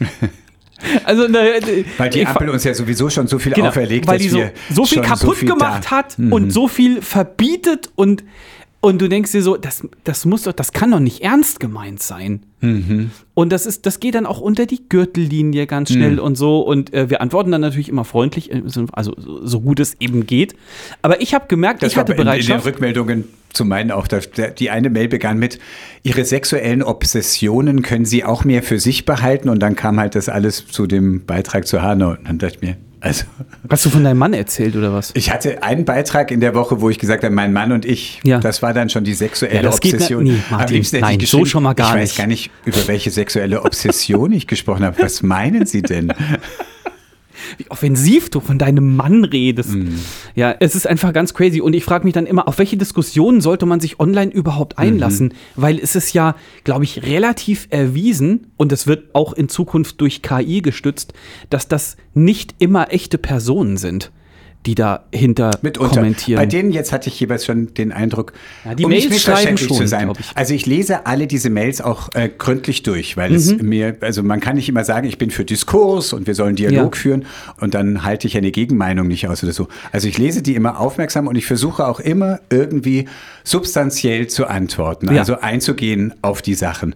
also, 1.04 1.28
ne, 1.28 1.60
Weil 1.98 2.10
die 2.10 2.26
Ampel 2.26 2.48
uns 2.50 2.64
ja 2.64 2.74
sowieso 2.74 3.10
schon 3.10 3.26
so 3.26 3.38
viel 3.38 3.52
genau, 3.52 3.68
auferlegt, 3.68 4.06
weil 4.06 4.18
dass 4.18 4.22
die 4.22 4.28
so, 4.30 4.38
wir 4.38 4.52
so 4.70 4.84
viel 4.84 5.02
kaputt 5.02 5.36
viel 5.36 5.48
gemacht 5.48 5.84
da- 5.90 5.96
Mhm. 5.96 5.96
hat 5.96 6.16
und 6.32 6.50
so 6.50 6.68
viel 6.68 7.02
verbietet 7.02 7.90
und 7.94 8.24
und 8.84 9.00
du 9.00 9.08
denkst 9.08 9.32
dir 9.32 9.42
so, 9.42 9.56
das, 9.56 9.82
das 10.04 10.26
muss 10.26 10.42
doch, 10.42 10.52
das 10.52 10.72
kann 10.72 10.90
doch 10.90 11.00
nicht 11.00 11.22
ernst 11.22 11.58
gemeint 11.58 12.02
sein. 12.02 12.42
Mhm. 12.60 13.10
Und 13.32 13.50
das 13.50 13.64
ist, 13.66 13.86
das 13.86 13.98
geht 13.98 14.14
dann 14.14 14.26
auch 14.26 14.40
unter 14.40 14.66
die 14.66 14.88
Gürtellinie 14.88 15.66
ganz 15.66 15.90
schnell 15.90 16.12
Mhm. 16.14 16.18
und 16.18 16.34
so. 16.36 16.60
Und 16.60 16.92
äh, 16.92 17.08
wir 17.08 17.20
antworten 17.22 17.50
dann 17.50 17.62
natürlich 17.62 17.88
immer 17.88 18.04
freundlich, 18.04 18.52
äh, 18.52 18.62
so- 18.66 18.84
also 18.92 19.14
so 19.16 19.60
gut 19.62 19.80
es 19.80 19.96
eben 20.00 20.26
geht. 20.26 20.54
Aber 21.02 21.20
ich 21.22 21.34
habe 21.34 21.46
gemerkt, 21.48 21.82
Das 21.82 21.92
ich 21.92 21.98
hatte 21.98 22.12
in, 22.12 22.18
in 22.18 22.24
den 22.26 22.30
Bereitschaft. 22.32 22.66
Rückmeldungen 22.66 23.24
zu 23.54 23.64
meinen 23.64 23.90
auch. 23.90 24.06
Die 24.06 24.68
eine 24.70 24.90
Mail 24.90 25.08
begann 25.08 25.38
mit, 25.38 25.58
ihre 26.02 26.24
sexuellen 26.24 26.82
Obsessionen 26.82 27.82
können 27.82 28.04
sie 28.04 28.24
auch 28.24 28.44
mehr 28.44 28.62
für 28.62 28.78
sich 28.80 29.04
behalten. 29.06 29.48
Und 29.48 29.60
dann 29.60 29.76
kam 29.76 29.98
halt 29.98 30.14
das 30.14 30.28
alles 30.28 30.66
zu 30.66 30.86
dem 30.86 31.24
Beitrag 31.24 31.66
zu 31.66 31.80
Hanau. 31.82 32.10
Und 32.10 32.28
dann 32.28 32.38
dachte 32.38 32.56
ich 32.56 32.60
mir, 32.62 32.76
also 33.04 33.24
Hast 33.70 33.84
du 33.84 33.90
von 33.90 34.02
deinem 34.04 34.18
Mann 34.18 34.32
erzählt 34.34 34.74
oder 34.76 34.92
was? 34.92 35.10
ich 35.14 35.30
hatte 35.32 35.62
einen 35.62 35.84
Beitrag 35.84 36.30
in 36.30 36.40
der 36.40 36.54
Woche, 36.54 36.80
wo 36.80 36.90
ich 36.90 36.98
gesagt 36.98 37.22
habe, 37.24 37.34
mein 37.34 37.52
Mann 37.52 37.70
und 37.72 37.84
ich, 37.84 38.20
Ja. 38.24 38.40
das 38.40 38.62
war 38.62 38.72
dann 38.74 38.88
schon 38.90 39.04
die 39.04 39.14
sexuelle 39.14 39.54
Ja, 39.56 39.62
das 39.62 39.80
geht 39.80 39.94
Obsession. 39.94 40.24
nicht- 40.24 40.32
nee, 40.34 40.42
Am 40.50 40.58
Martin, 40.58 40.84
nein, 41.00 41.20
ich 41.20 41.30
so 41.30 41.44
schon 41.44 41.62
mal 41.62 41.74
gar 41.74 41.90
ich 41.90 42.02
weiß 42.02 42.08
nicht. 42.10 42.18
gar 42.18 42.26
nicht, 42.26 42.50
über 42.64 42.86
welche 42.88 43.10
sexuelle 43.10 43.62
Obsession 43.62 44.32
ich 44.32 44.46
gesprochen 44.46 44.84
habe. 44.84 44.96
Was 45.02 45.22
meinen 45.22 45.66
Sie 45.66 45.82
denn? 45.82 46.12
Wie 47.58 47.70
offensiv 47.70 48.30
du 48.30 48.40
von 48.40 48.58
deinem 48.58 48.96
Mann 48.96 49.24
redest. 49.24 49.74
Mhm. 49.74 49.98
Ja, 50.34 50.54
es 50.60 50.74
ist 50.74 50.86
einfach 50.86 51.12
ganz 51.12 51.34
crazy. 51.34 51.60
Und 51.60 51.74
ich 51.74 51.84
frage 51.84 52.04
mich 52.04 52.14
dann 52.14 52.26
immer, 52.26 52.48
auf 52.48 52.58
welche 52.58 52.76
Diskussionen 52.76 53.40
sollte 53.40 53.66
man 53.66 53.80
sich 53.80 54.00
online 54.00 54.32
überhaupt 54.32 54.78
einlassen? 54.78 55.28
Mhm. 55.28 55.32
Weil 55.62 55.78
es 55.78 55.94
ist 55.94 56.12
ja, 56.12 56.36
glaube 56.64 56.84
ich, 56.84 57.02
relativ 57.02 57.66
erwiesen 57.70 58.48
und 58.56 58.72
es 58.72 58.86
wird 58.86 59.14
auch 59.14 59.32
in 59.32 59.48
Zukunft 59.48 60.00
durch 60.00 60.22
KI 60.22 60.62
gestützt, 60.62 61.12
dass 61.50 61.68
das 61.68 61.96
nicht 62.14 62.54
immer 62.58 62.92
echte 62.92 63.18
Personen 63.18 63.76
sind, 63.76 64.12
die 64.66 64.74
dahinter 64.74 65.50
Mitunter. 65.62 65.96
kommentieren. 65.96 66.38
Bei 66.38 66.46
denen 66.46 66.72
jetzt 66.72 66.90
hatte 66.92 67.08
ich 67.10 67.20
jeweils 67.20 67.44
schon 67.44 67.74
den 67.74 67.92
Eindruck, 67.92 68.32
Ja, 68.64 68.74
die 68.74 68.84
um 68.84 68.90
nicht 68.90 69.08
Mails 69.10 69.22
schreiben 69.22 69.52
missverständlich 69.54 69.68
schon, 69.68 69.76
zu 69.78 69.86
sein. 69.86 70.12
ich. 70.18 70.26
Also 70.36 70.54
ich 70.54 70.66
lese 70.66 71.06
alle 71.06 71.26
diese 71.26 71.50
Mails 71.50 71.80
auch 71.80 72.08
äh, 72.14 72.28
gründlich 72.36 72.82
durch, 72.82 73.16
weil 73.16 73.34
es 73.34 73.52
Mhm. 73.54 73.68
mir, 73.68 73.96
also 74.00 74.22
man 74.22 74.40
kann 74.40 74.56
nicht 74.56 74.68
immer 74.68 74.84
sagen, 74.84 75.06
ich 75.06 75.18
bin 75.18 75.30
für 75.30 75.44
Diskurs 75.44 76.12
und 76.12 76.26
wir 76.26 76.34
sollen 76.34 76.56
Dialog 76.56 76.94
Ja. 76.96 77.00
führen 77.00 77.26
und 77.60 77.74
dann 77.74 78.04
halte 78.04 78.26
ich 78.26 78.36
eine 78.38 78.50
Gegenmeinung 78.50 79.06
nicht 79.08 79.28
aus 79.28 79.42
oder 79.44 79.52
so. 79.52 79.68
Also 79.92 80.08
ich 80.08 80.16
lese 80.18 80.40
die 80.42 80.54
immer 80.54 80.80
aufmerksam 80.80 81.26
und 81.26 81.36
ich 81.36 81.46
versuche 81.46 81.86
auch 81.86 82.00
immer 82.00 82.40
irgendwie 82.50 83.06
substanziell 83.44 84.26
zu 84.28 84.46
antworten, 84.46 85.12
Ja. 85.12 85.20
also 85.20 85.40
einzugehen 85.40 86.14
auf 86.22 86.42
die 86.42 86.54
Sachen. 86.54 86.94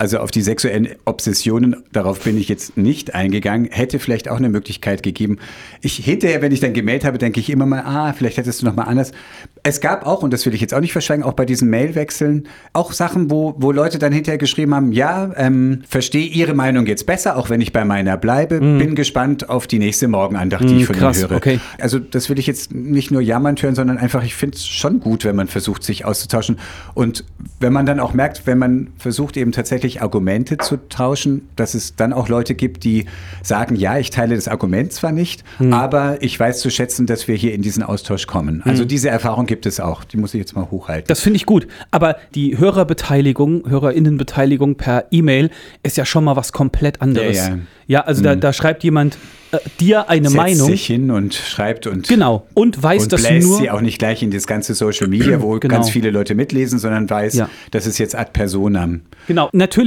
Also 0.00 0.18
auf 0.18 0.30
die 0.30 0.40
sexuellen 0.40 0.88
Obsessionen, 1.04 1.76
darauf 1.92 2.20
bin 2.20 2.38
ich 2.38 2.48
jetzt 2.48 2.78
nicht 2.78 3.14
eingegangen, 3.14 3.68
hätte 3.70 3.98
vielleicht 3.98 4.30
auch 4.30 4.38
eine 4.38 4.48
Möglichkeit 4.48 5.02
gegeben. 5.02 5.36
Ich 5.82 5.96
hinterher, 5.96 6.40
wenn 6.40 6.52
ich 6.52 6.60
dann 6.60 6.72
gemeldet 6.72 7.04
habe, 7.04 7.18
denke 7.18 7.38
ich 7.38 7.50
immer 7.50 7.66
mal, 7.66 7.82
ah, 7.84 8.14
vielleicht 8.16 8.38
hättest 8.38 8.62
du 8.62 8.66
noch 8.66 8.74
mal 8.74 8.84
anders. 8.84 9.12
Es 9.62 9.82
gab 9.82 10.06
auch, 10.06 10.22
und 10.22 10.32
das 10.32 10.46
will 10.46 10.54
ich 10.54 10.62
jetzt 10.62 10.72
auch 10.72 10.80
nicht 10.80 10.92
verschweigen, 10.92 11.22
auch 11.22 11.34
bei 11.34 11.44
diesen 11.44 11.68
Mailwechseln, 11.68 12.48
auch 12.72 12.92
Sachen, 12.94 13.30
wo, 13.30 13.54
wo 13.58 13.72
Leute 13.72 13.98
dann 13.98 14.10
hinterher 14.10 14.38
geschrieben 14.38 14.74
haben, 14.74 14.90
ja, 14.92 15.32
ähm, 15.36 15.82
verstehe 15.86 16.26
Ihre 16.26 16.54
Meinung 16.54 16.86
jetzt 16.86 17.04
besser, 17.04 17.36
auch 17.36 17.50
wenn 17.50 17.60
ich 17.60 17.74
bei 17.74 17.84
meiner 17.84 18.16
bleibe, 18.16 18.58
bin 18.58 18.94
gespannt 18.94 19.50
auf 19.50 19.66
die 19.66 19.78
nächste 19.78 20.08
Morgenandacht, 20.08 20.62
die 20.64 20.72
Mhm, 20.72 20.80
ich 20.80 20.86
von 20.86 20.96
krass, 20.96 21.18
Ihnen 21.20 21.28
höre. 21.28 21.36
okay. 21.36 21.60
Also 21.78 21.98
das 21.98 22.30
will 22.30 22.38
ich 22.38 22.46
jetzt 22.46 22.72
nicht 22.74 23.10
nur 23.10 23.20
jammernd 23.20 23.62
hören, 23.62 23.74
sondern 23.74 23.98
einfach, 23.98 24.24
ich 24.24 24.34
finde 24.34 24.56
es 24.56 24.66
schon 24.66 25.00
gut, 25.00 25.26
wenn 25.26 25.36
man 25.36 25.46
versucht, 25.46 25.82
sich 25.84 26.06
auszutauschen. 26.06 26.58
Und 26.94 27.26
wenn 27.58 27.74
man 27.74 27.84
dann 27.84 28.00
auch 28.00 28.14
merkt, 28.14 28.46
wenn 28.46 28.56
man 28.56 28.88
versucht, 28.96 29.36
eben 29.36 29.52
tatsächlich 29.52 29.89
Argumente 30.02 30.56
zu 30.58 30.76
tauschen, 30.88 31.48
dass 31.56 31.74
es 31.74 31.96
dann 31.96 32.12
auch 32.12 32.28
Leute 32.28 32.54
gibt, 32.54 32.84
die 32.84 33.06
sagen, 33.42 33.74
ja, 33.76 33.98
ich 33.98 34.10
teile 34.10 34.34
das 34.36 34.46
Argument 34.48 34.92
zwar 34.92 35.12
nicht, 35.12 35.42
Hm. 35.58 35.72
aber 35.72 36.22
ich 36.22 36.38
weiß 36.38 36.60
zu 36.60 36.70
schätzen, 36.70 37.06
dass 37.06 37.26
wir 37.28 37.34
hier 37.34 37.52
in 37.54 37.62
diesen 37.62 37.82
Austausch 37.82 38.26
kommen. 38.26 38.62
Also 38.64 38.84
diese 38.84 39.08
Erfahrung 39.10 39.46
gibt 39.46 39.66
es 39.66 39.80
auch. 39.80 40.04
Die 40.04 40.16
muss 40.16 40.32
ich 40.34 40.38
jetzt 40.38 40.54
mal 40.54 40.70
hochhalten. 40.70 41.06
Hm. 41.06 41.08
Das 41.08 41.20
finde 41.20 41.36
ich 41.38 41.46
gut. 41.46 41.66
Aber 41.90 42.16
die 42.34 42.56
Hörerbeteiligung, 42.58 43.68
Hörerinnenbeteiligung 43.68 44.76
per 44.76 45.06
E-Mail 45.10 45.50
ist 45.82 45.96
ja 45.96 46.04
schon 46.04 46.24
mal 46.24 46.36
was 46.36 46.52
komplett 46.52 47.00
anderes. 47.02 47.36
Ja, 47.36 47.48
Ja, 47.48 47.58
ja. 47.86 48.00
also 48.02 48.22
da, 48.22 48.36
da 48.36 48.52
schreibt 48.52 48.84
jemand 48.84 49.16
äh, 49.52 49.58
dir 49.80 50.08
eine 50.08 50.28
Setzt 50.28 50.36
Meinung. 50.36 50.68
sich 50.68 50.86
hin 50.86 51.10
und 51.10 51.34
schreibt 51.34 51.86
und 51.88 52.06
Genau. 52.08 52.46
Und 52.54 52.80
weiß, 52.80 53.02
und 53.04 53.12
dass 53.12 53.22
du 53.22 53.28
bläst 53.28 53.48
nur. 53.48 53.58
sie 53.58 53.70
auch 53.70 53.80
nicht 53.80 53.98
gleich 53.98 54.22
in 54.22 54.30
das 54.30 54.46
ganze 54.46 54.74
Social 54.74 55.08
Media, 55.08 55.40
wo 55.42 55.50
Genau. 55.60 55.74
ganz 55.74 55.90
viele 55.90 56.10
Leute 56.10 56.34
mitlesen, 56.36 56.78
sondern 56.78 57.10
weiß, 57.10 57.34
Ja. 57.34 57.48
dass 57.72 57.86
es 57.86 57.98
jetzt 57.98 58.14
ad 58.14 58.30
personam. 58.32 59.00
Genau. 59.26 59.48
Natürlich 59.52 59.79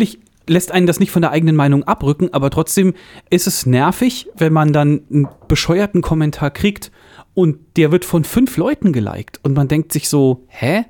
lässt 0.47 0.71
einen 0.71 0.87
das 0.87 0.99
nicht 0.99 1.11
von 1.11 1.21
der 1.21 1.31
eigenen 1.31 1.55
Meinung 1.55 1.83
abrücken, 1.83 2.29
aber 2.33 2.49
trotzdem 2.49 2.93
ist 3.29 3.47
es 3.47 3.65
nervig, 3.65 4.29
wenn 4.35 4.53
man 4.53 4.73
dann 4.73 5.01
einen 5.09 5.27
bescheuerten 5.47 6.01
Kommentar 6.01 6.51
kriegt 6.51 6.91
und 7.33 7.59
der 7.77 7.91
wird 7.91 8.05
von 8.05 8.23
fünf 8.23 8.57
Leuten 8.57 8.93
geliked 8.93 9.39
und 9.43 9.55
man 9.55 9.67
denkt 9.67 9.91
sich 9.91 10.09
so, 10.09 10.45
hä? 10.47 10.85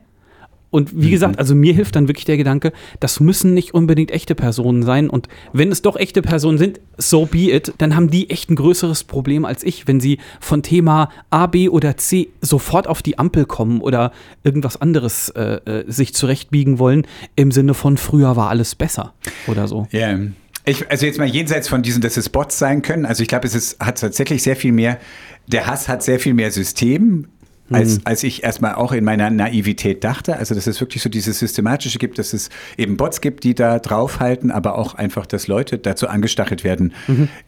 Und 0.73 0.89
wie 0.99 1.11
gesagt, 1.11 1.37
also 1.37 1.53
mir 1.53 1.71
hilft 1.71 1.95
dann 1.95 2.07
wirklich 2.07 2.25
der 2.25 2.35
Gedanke, 2.35 2.73
das 2.99 3.19
müssen 3.19 3.53
nicht 3.53 3.75
unbedingt 3.75 4.09
echte 4.09 4.33
Personen 4.33 4.81
sein. 4.81 5.07
Und 5.07 5.27
wenn 5.51 5.71
es 5.71 5.83
doch 5.83 5.95
echte 5.95 6.23
Personen 6.23 6.57
sind, 6.57 6.81
so 6.97 7.27
be 7.27 7.53
it, 7.53 7.75
dann 7.77 7.95
haben 7.95 8.09
die 8.09 8.31
echt 8.31 8.49
ein 8.49 8.55
größeres 8.55 9.03
Problem 9.03 9.45
als 9.45 9.61
ich, 9.61 9.87
wenn 9.87 9.99
sie 9.99 10.17
von 10.39 10.63
Thema 10.63 11.09
A, 11.29 11.45
B 11.45 11.69
oder 11.69 11.95
C 11.97 12.29
sofort 12.41 12.87
auf 12.87 13.03
die 13.03 13.19
Ampel 13.19 13.45
kommen 13.45 13.81
oder 13.81 14.11
irgendwas 14.43 14.81
anderes 14.81 15.29
äh, 15.29 15.59
äh, 15.65 15.83
sich 15.91 16.15
zurechtbiegen 16.15 16.79
wollen, 16.79 17.05
im 17.35 17.51
Sinne 17.51 17.75
von 17.75 17.95
früher 17.97 18.35
war 18.35 18.49
alles 18.49 18.73
besser 18.73 19.13
oder 19.45 19.67
so. 19.67 19.87
Ja. 19.91 20.17
Ich, 20.65 20.89
also 20.89 21.05
jetzt 21.05 21.19
mal 21.19 21.27
jenseits 21.27 21.67
von 21.67 21.83
diesen, 21.83 22.01
dass 22.01 22.17
es 22.17 22.29
Bots 22.29 22.57
sein 22.57 22.81
können. 22.81 23.05
Also 23.05 23.21
ich 23.21 23.29
glaube, 23.29 23.45
es 23.45 23.53
ist, 23.53 23.79
hat 23.79 23.99
tatsächlich 23.99 24.41
sehr 24.41 24.55
viel 24.55 24.71
mehr, 24.71 24.97
der 25.45 25.67
Hass 25.67 25.87
hat 25.87 26.01
sehr 26.01 26.19
viel 26.19 26.33
mehr 26.33 26.49
System. 26.49 27.27
Als, 27.75 28.05
als 28.05 28.23
ich 28.23 28.43
erstmal 28.43 28.75
auch 28.75 28.91
in 28.91 29.03
meiner 29.03 29.29
Naivität 29.29 30.03
dachte, 30.03 30.37
also 30.37 30.55
dass 30.55 30.67
es 30.67 30.79
wirklich 30.81 31.01
so 31.03 31.09
dieses 31.09 31.39
Systematische 31.39 31.99
gibt, 31.99 32.19
dass 32.19 32.33
es 32.33 32.49
eben 32.77 32.97
Bots 32.97 33.21
gibt, 33.21 33.43
die 33.43 33.55
da 33.55 33.79
draufhalten, 33.79 34.51
aber 34.51 34.77
auch 34.77 34.95
einfach, 34.95 35.25
dass 35.25 35.47
Leute 35.47 35.77
dazu 35.77 36.07
angestachelt 36.07 36.63
werden, 36.63 36.93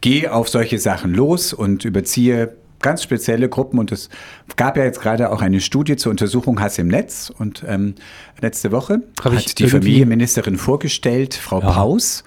geh 0.00 0.28
auf 0.28 0.48
solche 0.48 0.78
Sachen 0.78 1.14
los 1.14 1.52
und 1.52 1.84
überziehe 1.84 2.56
ganz 2.80 3.02
spezielle 3.02 3.48
Gruppen 3.48 3.78
und 3.78 3.90
es 3.90 4.10
gab 4.56 4.76
ja 4.76 4.84
jetzt 4.84 5.00
gerade 5.00 5.30
auch 5.32 5.40
eine 5.42 5.60
Studie 5.60 5.96
zur 5.96 6.10
Untersuchung 6.10 6.60
Hass 6.60 6.78
im 6.78 6.88
Netz 6.88 7.32
und 7.36 7.64
ähm, 7.66 7.94
letzte 8.40 8.70
Woche 8.70 9.02
Hab 9.22 9.32
hat 9.34 9.58
die 9.58 9.66
Familienministerin 9.68 10.56
vorgestellt, 10.58 11.34
Frau 11.34 11.60
Ja. 11.62 11.72
Paus. 11.72 12.22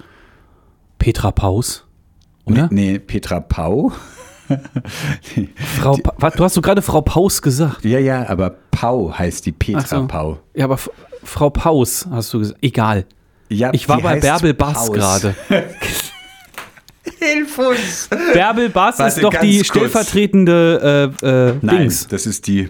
Petra 0.97 1.31
Paus, 1.31 1.85
oder? 2.45 2.67
Nee, 2.71 2.99
Petra 2.99 3.39
Pau. 3.39 3.91
Frau 5.79 5.97
pa 5.97 6.29
du 6.31 6.43
hast 6.43 6.53
so 6.55 6.62
gerade 6.62 6.81
Frau 6.81 7.01
Paus 7.01 7.41
gesagt. 7.41 7.85
Ja, 7.85 7.99
ja, 7.99 8.27
aber 8.27 8.55
Pau 8.71 9.13
heißt 9.17 9.45
die 9.45 9.51
Petra 9.51 9.81
so. 9.81 10.07
Pau. 10.07 10.39
Ja, 10.55 10.65
aber 10.65 10.75
F 10.75 10.89
Frau 11.23 11.49
Paus 11.49 12.07
hast 12.09 12.33
du 12.33 12.39
gesagt. 12.39 12.59
Egal. 12.62 13.05
Ja, 13.49 13.71
Ich 13.73 13.89
war 13.89 13.99
bei 14.01 14.19
Bärbel 14.19 14.53
Bass 14.53 14.91
gerade. 14.91 15.35
Hilf 17.19 17.57
uns! 17.57 18.09
Bärbel 18.33 18.69
Bass 18.69 18.99
Warte, 18.99 19.15
ist 19.15 19.23
doch 19.23 19.33
die 19.41 19.57
kurz. 19.57 19.67
stellvertretende 19.67 21.13
äh, 21.21 21.25
äh, 21.25 21.53
Nein, 21.62 21.77
Dings. 21.79 22.07
das 22.07 22.25
ist 22.25 22.47
die 22.47 22.69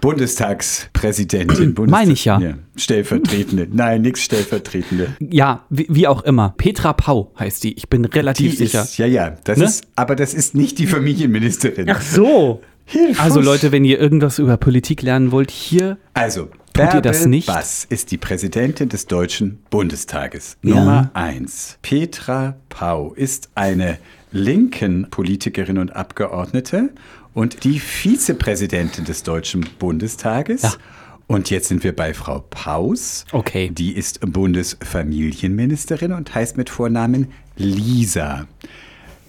Bundestagspräsidentin. 0.00 1.74
Meine 1.88 2.12
ich 2.12 2.24
ja. 2.24 2.40
Stellvertretende. 2.76 3.68
Nein, 3.70 4.02
nichts 4.02 4.22
Stellvertretende. 4.22 5.16
Ja, 5.20 5.64
wie, 5.70 5.86
wie 5.88 6.06
auch 6.06 6.22
immer. 6.22 6.54
Petra 6.56 6.92
Pau 6.92 7.32
heißt 7.38 7.64
die. 7.64 7.74
Ich 7.74 7.88
bin 7.88 8.04
relativ 8.04 8.52
Die 8.52 8.56
sicher. 8.56 8.82
ist, 8.82 8.98
ja, 8.98 9.06
ja, 9.06 9.30
das 9.44 9.58
Ne? 9.58 9.64
ist, 9.64 9.84
aber 9.96 10.16
das 10.16 10.34
ist 10.34 10.54
nicht 10.54 10.78
die 10.78 10.86
Familienministerin. 10.86 11.92
so. 12.00 12.60
Hilf 12.88 13.20
Also. 13.20 13.40
Leute, 13.40 13.72
wenn 13.72 13.84
ihr 13.84 13.98
irgendwas 13.98 14.38
über 14.38 14.56
Politik 14.56 15.02
lernen 15.02 15.32
wollt, 15.32 15.50
hier 15.50 15.98
Also, 16.14 16.50
Tut 16.72 16.92
ihr 16.94 17.00
das 17.00 17.24
nicht? 17.26 17.46
Bass 17.46 17.84
ist 17.88 18.10
die 18.12 18.18
Präsidentin 18.18 18.88
des 18.90 19.06
Deutschen 19.06 19.58
Bundestages. 19.70 20.56
Ja. 20.62 20.74
Nummer 20.74 21.10
eins. 21.14 21.78
Petra 21.82 22.54
Pau 22.68 23.14
ist 23.14 23.48
eine 23.54 23.98
linken 24.30 25.08
Politikerin 25.10 25.78
und 25.78 25.96
Abgeordnete 25.96 26.90
und 27.36 27.64
die 27.64 27.80
Vizepräsidentin 27.80 29.04
des 29.04 29.22
Deutschen 29.22 29.68
Bundestages. 29.78 30.62
Ja. 30.62 30.72
Und 31.26 31.50
jetzt 31.50 31.68
sind 31.68 31.84
wir 31.84 31.94
bei 31.94 32.14
Frau 32.14 32.42
Paus. 32.48 33.26
Okay. 33.30 33.68
Die 33.70 33.94
ist 33.94 34.20
Bundesfamilienministerin 34.20 36.12
und 36.12 36.34
heißt 36.34 36.56
mit 36.56 36.70
Vornamen 36.70 37.28
Lisa. 37.56 38.46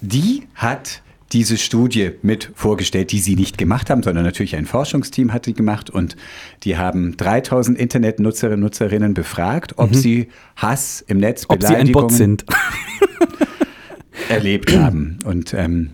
Die 0.00 0.44
hat 0.54 1.02
diese 1.32 1.58
Studie 1.58 2.12
mit 2.22 2.50
vorgestellt, 2.54 3.12
die 3.12 3.18
sie 3.18 3.36
nicht 3.36 3.58
gemacht 3.58 3.90
haben, 3.90 4.02
sondern 4.02 4.24
natürlich 4.24 4.56
ein 4.56 4.64
Forschungsteam 4.64 5.34
hat 5.34 5.44
die 5.44 5.52
gemacht 5.52 5.90
und 5.90 6.16
die 6.62 6.78
haben 6.78 7.14
3000 7.18 7.76
Internetnutzerinnen 7.76 8.60
und 8.60 8.70
Nutzerinnen 8.70 9.12
befragt, 9.12 9.74
ob 9.76 9.94
sie 9.94 10.28
Hass 10.56 11.04
im 11.06 11.18
Netz, 11.18 11.44
Ob 11.48 11.62
sie 11.62 11.76
ein 11.76 11.92
Bot 11.92 12.12
sind. 12.12 12.46
erlebt 14.30 14.74
haben. 14.74 15.18
Und 15.24 15.52
ähm, 15.52 15.90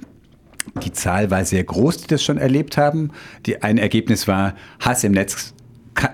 die 0.82 0.92
Zahl 0.92 1.30
war 1.30 1.44
sehr 1.44 1.64
groß, 1.64 1.98
die 1.98 2.06
das 2.08 2.22
schon 2.22 2.38
erlebt 2.38 2.76
haben. 2.76 3.10
Die, 3.46 3.62
ein 3.62 3.78
Ergebnis 3.78 4.26
war, 4.26 4.54
Hass 4.80 5.04
im 5.04 5.12
Netz 5.12 5.54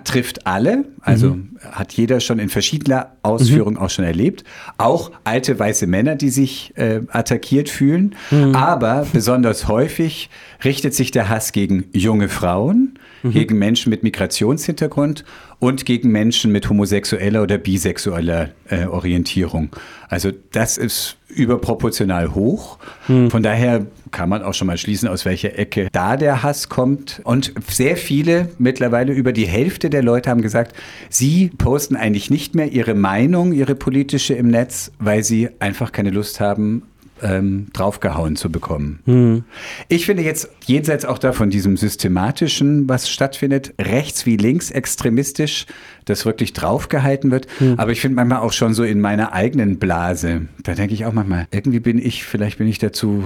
trifft 0.04 0.46
alle. 0.46 0.84
Also 1.00 1.38
hat 1.70 1.94
jeder 1.94 2.20
schon 2.20 2.38
in 2.38 2.48
verschiedener 2.50 3.12
Ausführung 3.22 3.78
auch 3.78 3.90
schon 3.90 4.04
erlebt. 4.04 4.44
Auch 4.76 5.10
alte 5.24 5.58
weiße 5.58 5.86
Männer, 5.86 6.16
die 6.16 6.28
sich 6.28 6.72
äh, 6.76 7.00
attackiert 7.08 7.68
fühlen. 7.68 8.14
Aber 8.54 9.06
besonders 9.12 9.68
häufig 9.68 10.28
richtet 10.64 10.94
sich 10.94 11.10
der 11.10 11.28
Hass 11.28 11.52
gegen 11.52 11.84
junge 11.92 12.28
Frauen, 12.28 12.98
gegen 13.32 13.58
Menschen 13.58 13.90
mit 13.90 14.02
Migrationshintergrund 14.02 15.24
und 15.60 15.84
gegen 15.84 16.10
Menschen 16.10 16.50
mit 16.50 16.68
homosexueller 16.68 17.42
oder 17.42 17.58
bisexueller 17.58 18.48
äh, 18.68 18.86
Orientierung. 18.86 19.70
Also 20.08 20.32
das 20.50 20.78
ist 20.78 21.16
überproportional 21.28 22.34
hoch. 22.34 22.78
Von 23.06 23.42
daher 23.42 23.86
kann 24.10 24.28
man 24.28 24.42
auch 24.42 24.54
schon 24.54 24.66
mal 24.66 24.78
schließen, 24.78 25.08
aus 25.08 25.24
welcher 25.24 25.56
Ecke 25.56 25.88
da 25.92 26.16
der 26.16 26.42
Hass 26.42 26.68
kommt. 26.68 27.20
Und 27.22 27.52
sehr 27.68 27.96
viele, 27.96 28.48
mittlerweile 28.58 29.12
über 29.12 29.32
die 29.32 29.46
Hälfte 29.46 29.90
der 29.90 30.02
Leute 30.02 30.28
haben 30.28 30.42
gesagt, 30.42 30.74
sie 31.08 31.52
posten 31.56 31.94
eigentlich 31.94 32.30
nicht 32.30 32.56
mehr 32.56 32.72
ihre 32.72 32.94
Meinung, 32.94 33.52
ihre 33.52 33.76
politische 33.76 34.34
im 34.34 34.48
Netz, 34.48 34.90
weil 34.98 35.22
sie 35.22 35.50
einfach 35.60 35.92
keine 35.92 36.10
Lust 36.10 36.40
haben, 36.40 36.82
ähm, 37.22 37.66
draufgehauen 37.72 38.36
zu 38.36 38.50
bekommen. 38.50 39.44
Ich 39.88 40.06
finde 40.06 40.22
jetzt 40.22 40.48
jenseits 40.64 41.04
auch 41.04 41.18
da 41.18 41.32
von 41.32 41.50
diesem 41.50 41.76
systematischen, 41.76 42.88
was 42.88 43.10
stattfindet, 43.10 43.74
rechts 43.80 44.26
wie 44.26 44.36
links 44.36 44.70
extremistisch, 44.70 45.66
das 46.04 46.24
wirklich 46.24 46.52
draufgehalten 46.52 47.30
wird. 47.30 47.46
Aber 47.76 47.92
ich 47.92 48.00
finde 48.00 48.16
manchmal 48.16 48.40
auch 48.40 48.52
schon 48.52 48.74
so 48.74 48.84
in 48.84 49.00
meiner 49.00 49.32
eigenen 49.32 49.78
Blase, 49.78 50.42
da 50.62 50.74
denke 50.74 50.94
ich 50.94 51.06
auch 51.06 51.12
manchmal, 51.12 51.46
irgendwie 51.50 51.80
bin 51.80 51.98
ich, 51.98 52.24
vielleicht 52.24 52.58
bin 52.58 52.68
ich 52.68 52.78
dazu 52.78 53.24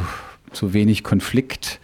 zu 0.52 0.72
wenig 0.72 1.02
Konflikt. 1.02 1.80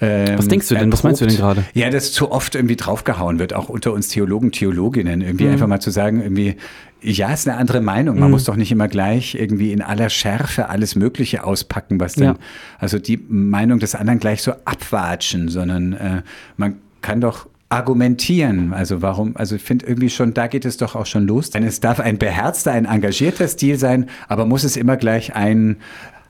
ähm, 0.00 0.38
Was 0.38 0.48
denkst 0.48 0.68
du 0.68 0.74
denn? 0.76 0.92
Was 0.92 1.02
meinst 1.02 1.20
du 1.20 1.26
denn 1.26 1.36
erprobt. 1.36 1.56
gerade? 1.56 1.68
Ja, 1.74 1.90
dass 1.90 2.12
zu 2.12 2.30
oft 2.30 2.54
irgendwie 2.54 2.76
draufgehauen 2.76 3.38
wird, 3.38 3.52
auch 3.54 3.68
unter 3.68 3.92
uns 3.92 4.08
Theologen, 4.08 4.52
Theologinnen, 4.52 5.20
irgendwie 5.20 5.48
einfach 5.48 5.66
mal 5.66 5.80
zu 5.80 5.90
sagen, 5.90 6.22
irgendwie, 6.22 6.56
ja, 7.00 7.32
ist 7.32 7.48
eine 7.48 7.56
andere 7.58 7.80
Meinung. 7.80 8.18
Man 8.18 8.30
muss 8.30 8.44
doch 8.44 8.56
nicht 8.56 8.72
immer 8.72 8.88
gleich 8.88 9.34
irgendwie 9.34 9.72
in 9.72 9.82
aller 9.82 10.10
Schärfe 10.10 10.68
alles 10.68 10.96
Mögliche 10.96 11.44
auspacken, 11.44 12.00
was 12.00 12.14
dann, 12.14 12.24
Ja. 12.24 12.34
also 12.78 12.98
die 12.98 13.18
Meinung 13.28 13.78
des 13.78 13.94
anderen 13.94 14.18
gleich 14.18 14.42
so 14.42 14.52
abwatschen, 14.64 15.48
sondern 15.48 15.92
äh, 15.92 16.22
man 16.56 16.76
kann 17.00 17.20
doch 17.20 17.46
argumentieren. 17.68 18.72
Also 18.72 19.02
warum, 19.02 19.36
also 19.36 19.54
ich 19.56 19.62
finde 19.62 19.86
irgendwie 19.86 20.10
schon, 20.10 20.34
da 20.34 20.46
geht 20.46 20.64
es 20.64 20.76
doch 20.76 20.96
auch 20.96 21.06
schon 21.06 21.26
los. 21.26 21.50
Denn 21.50 21.62
es 21.64 21.80
darf 21.80 22.00
ein 22.00 22.18
beherzter, 22.18 22.72
ein 22.72 22.86
engagierter 22.86 23.46
Stil 23.48 23.78
sein, 23.78 24.06
aber 24.26 24.46
muss 24.46 24.64
es 24.64 24.76
immer 24.76 24.96
gleich 24.96 25.34
ein 25.34 25.76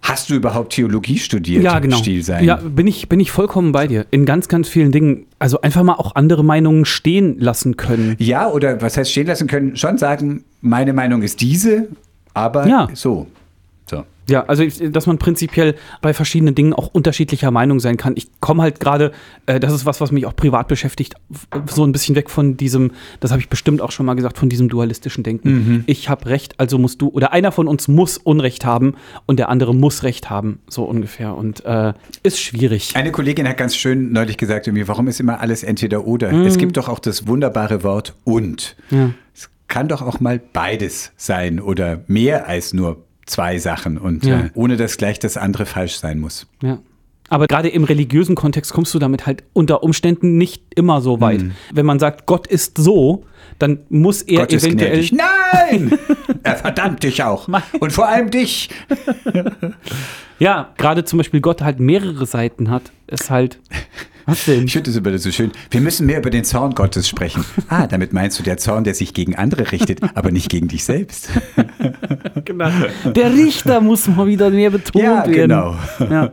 Hast 0.02 0.30
du 0.30 0.34
überhaupt 0.34 0.72
Theologie 0.72 1.18
studiert? 1.18 1.62
Ja, 1.62 1.78
genau. 1.80 1.96
Stil 1.96 2.22
sein. 2.22 2.44
Ja, 2.44 2.56
bin 2.56 2.86
ich, 2.86 3.08
bin 3.08 3.20
ich 3.20 3.30
vollkommen 3.30 3.72
bei 3.72 3.86
dir. 3.86 4.06
In 4.10 4.24
ganz, 4.24 4.48
ganz 4.48 4.68
vielen 4.68 4.92
Dingen. 4.92 5.26
Also 5.38 5.60
einfach 5.60 5.82
mal 5.82 5.94
auch 5.94 6.14
andere 6.14 6.44
Meinungen 6.44 6.84
stehen 6.84 7.38
lassen 7.38 7.76
können. 7.76 8.14
Ja, 8.18 8.48
oder 8.48 8.80
was 8.80 8.96
heißt 8.96 9.10
stehen 9.10 9.26
lassen 9.26 9.48
können, 9.48 9.76
schon 9.76 9.98
sagen, 9.98 10.44
meine 10.60 10.92
Meinung 10.92 11.22
ist 11.22 11.40
diese, 11.40 11.88
aber 12.34 12.66
Ja. 12.66 12.88
so. 12.94 13.26
Ja, 14.28 14.44
also 14.44 14.64
dass 14.90 15.06
man 15.06 15.18
prinzipiell 15.18 15.74
bei 16.02 16.12
verschiedenen 16.12 16.54
Dingen 16.54 16.72
auch 16.72 16.88
unterschiedlicher 16.88 17.50
Meinung 17.50 17.80
sein 17.80 17.96
kann. 17.96 18.14
Ich 18.16 18.28
komme 18.40 18.62
halt 18.62 18.80
gerade, 18.80 19.12
äh, 19.46 19.58
das 19.58 19.72
ist 19.72 19.86
was, 19.86 20.00
was 20.00 20.12
mich 20.12 20.26
auch 20.26 20.36
privat 20.36 20.68
beschäftigt, 20.68 21.14
so 21.66 21.84
ein 21.84 21.92
bisschen 21.92 22.14
weg 22.14 22.30
von 22.30 22.56
diesem, 22.56 22.92
das 23.20 23.30
habe 23.30 23.40
ich 23.40 23.48
bestimmt 23.48 23.80
auch 23.80 23.90
schon 23.90 24.06
mal 24.06 24.14
gesagt, 24.14 24.38
von 24.38 24.48
diesem 24.48 24.68
dualistischen 24.68 25.24
Denken. 25.24 25.84
Ich 25.86 26.08
habe 26.08 26.26
Recht, 26.26 26.58
also 26.58 26.78
musst 26.78 27.00
du, 27.00 27.08
oder 27.08 27.32
einer 27.32 27.52
von 27.52 27.68
uns 27.68 27.88
muss 27.88 28.18
Unrecht 28.18 28.64
haben 28.64 28.94
und 29.26 29.38
der 29.38 29.48
andere 29.48 29.74
muss 29.74 30.02
Recht 30.02 30.30
haben, 30.30 30.60
so 30.68 30.84
ungefähr. 30.84 31.34
Und 31.34 31.64
äh, 31.64 31.94
ist 32.22 32.40
schwierig. 32.40 32.94
Eine 32.94 33.12
Kollegin 33.12 33.48
hat 33.48 33.56
ganz 33.56 33.76
schön 33.76 34.12
neulich 34.12 34.36
gesagt, 34.36 34.66
irgendwie, 34.66 34.86
warum 34.88 35.08
ist 35.08 35.20
immer 35.20 35.40
alles 35.40 35.62
entweder 35.62 36.06
oder? 36.06 36.32
Mhm. 36.32 36.46
Es 36.46 36.58
gibt 36.58 36.76
doch 36.76 36.88
auch 36.88 36.98
das 36.98 37.26
wunderbare 37.26 37.82
Wort 37.82 38.14
und. 38.24 38.76
Ja. 38.90 39.10
Es 39.34 39.50
kann 39.68 39.88
doch 39.88 40.02
auch 40.02 40.20
mal 40.20 40.40
beides 40.40 41.12
sein 41.16 41.60
oder 41.60 42.02
mehr 42.06 42.48
als 42.48 42.72
nur 42.72 43.04
zwei 43.28 43.58
Sachen 43.58 43.98
und 43.98 44.24
Ja. 44.24 44.40
äh, 44.40 44.50
ohne 44.54 44.76
dass 44.76 44.96
gleich 44.96 45.18
das 45.18 45.36
andere 45.36 45.66
falsch 45.66 45.96
sein 45.98 46.18
muss. 46.18 46.46
Ja. 46.62 46.78
Aber 47.30 47.46
gerade 47.46 47.68
im 47.68 47.84
religiösen 47.84 48.34
Kontext 48.34 48.72
kommst 48.72 48.94
du 48.94 48.98
damit 48.98 49.26
halt 49.26 49.44
unter 49.52 49.82
Umständen 49.82 50.38
nicht 50.38 50.62
immer 50.74 51.02
so 51.02 51.20
weit. 51.20 51.44
Wenn 51.74 51.84
man 51.84 51.98
sagt, 51.98 52.24
Gott 52.24 52.46
ist 52.46 52.78
so, 52.78 53.24
dann 53.58 53.80
muss 53.90 54.22
er 54.22 54.40
Gott 54.40 54.52
ist 54.54 54.64
eventuell. 54.64 54.92
gnädig. 55.06 55.12
Nein! 55.12 55.98
er 56.42 56.56
verdammt 56.56 57.02
dich 57.02 57.22
auch. 57.22 57.46
Und 57.80 57.92
vor 57.92 58.08
allem 58.08 58.30
dich. 58.30 58.70
Ja, 60.38 60.72
gerade 60.78 61.04
zum 61.04 61.18
Beispiel 61.18 61.40
Gott 61.42 61.60
halt 61.62 61.80
mehrere 61.80 62.24
Seiten 62.24 62.70
hat, 62.70 62.92
ist 63.08 63.28
halt. 63.30 63.58
Was 64.28 64.44
denn? 64.44 64.66
Ich 64.66 64.72
finde 64.72 64.90
das 64.90 64.96
immer 64.96 65.16
so 65.18 65.30
schön. 65.32 65.52
Wir 65.70 65.80
müssen 65.80 66.04
mehr 66.06 66.18
über 66.18 66.28
den 66.30 66.44
Zorn 66.44 66.74
Gottes 66.74 67.08
sprechen. 67.08 67.44
Ah, 67.70 67.86
damit 67.86 68.12
meinst 68.12 68.38
du 68.38 68.42
der 68.42 68.56
Zorn, 68.56 68.84
der 68.84 68.94
sich 68.94 69.12
gegen 69.14 69.36
andere 69.36 69.72
richtet, 69.72 70.00
aber 70.14 70.30
nicht 70.30 70.48
gegen 70.50 70.68
dich 70.68 70.84
selbst. 70.84 71.28
Genau. 72.44 72.70
Der 73.14 73.32
Richter 73.32 73.80
muss 73.82 74.06
mal 74.08 74.26
wieder 74.26 74.48
mehr 74.50 74.70
betont 74.70 75.02
Ja, 75.04 75.16
werden. 75.26 75.32
genau. 75.34 75.76
Ja. 76.10 76.30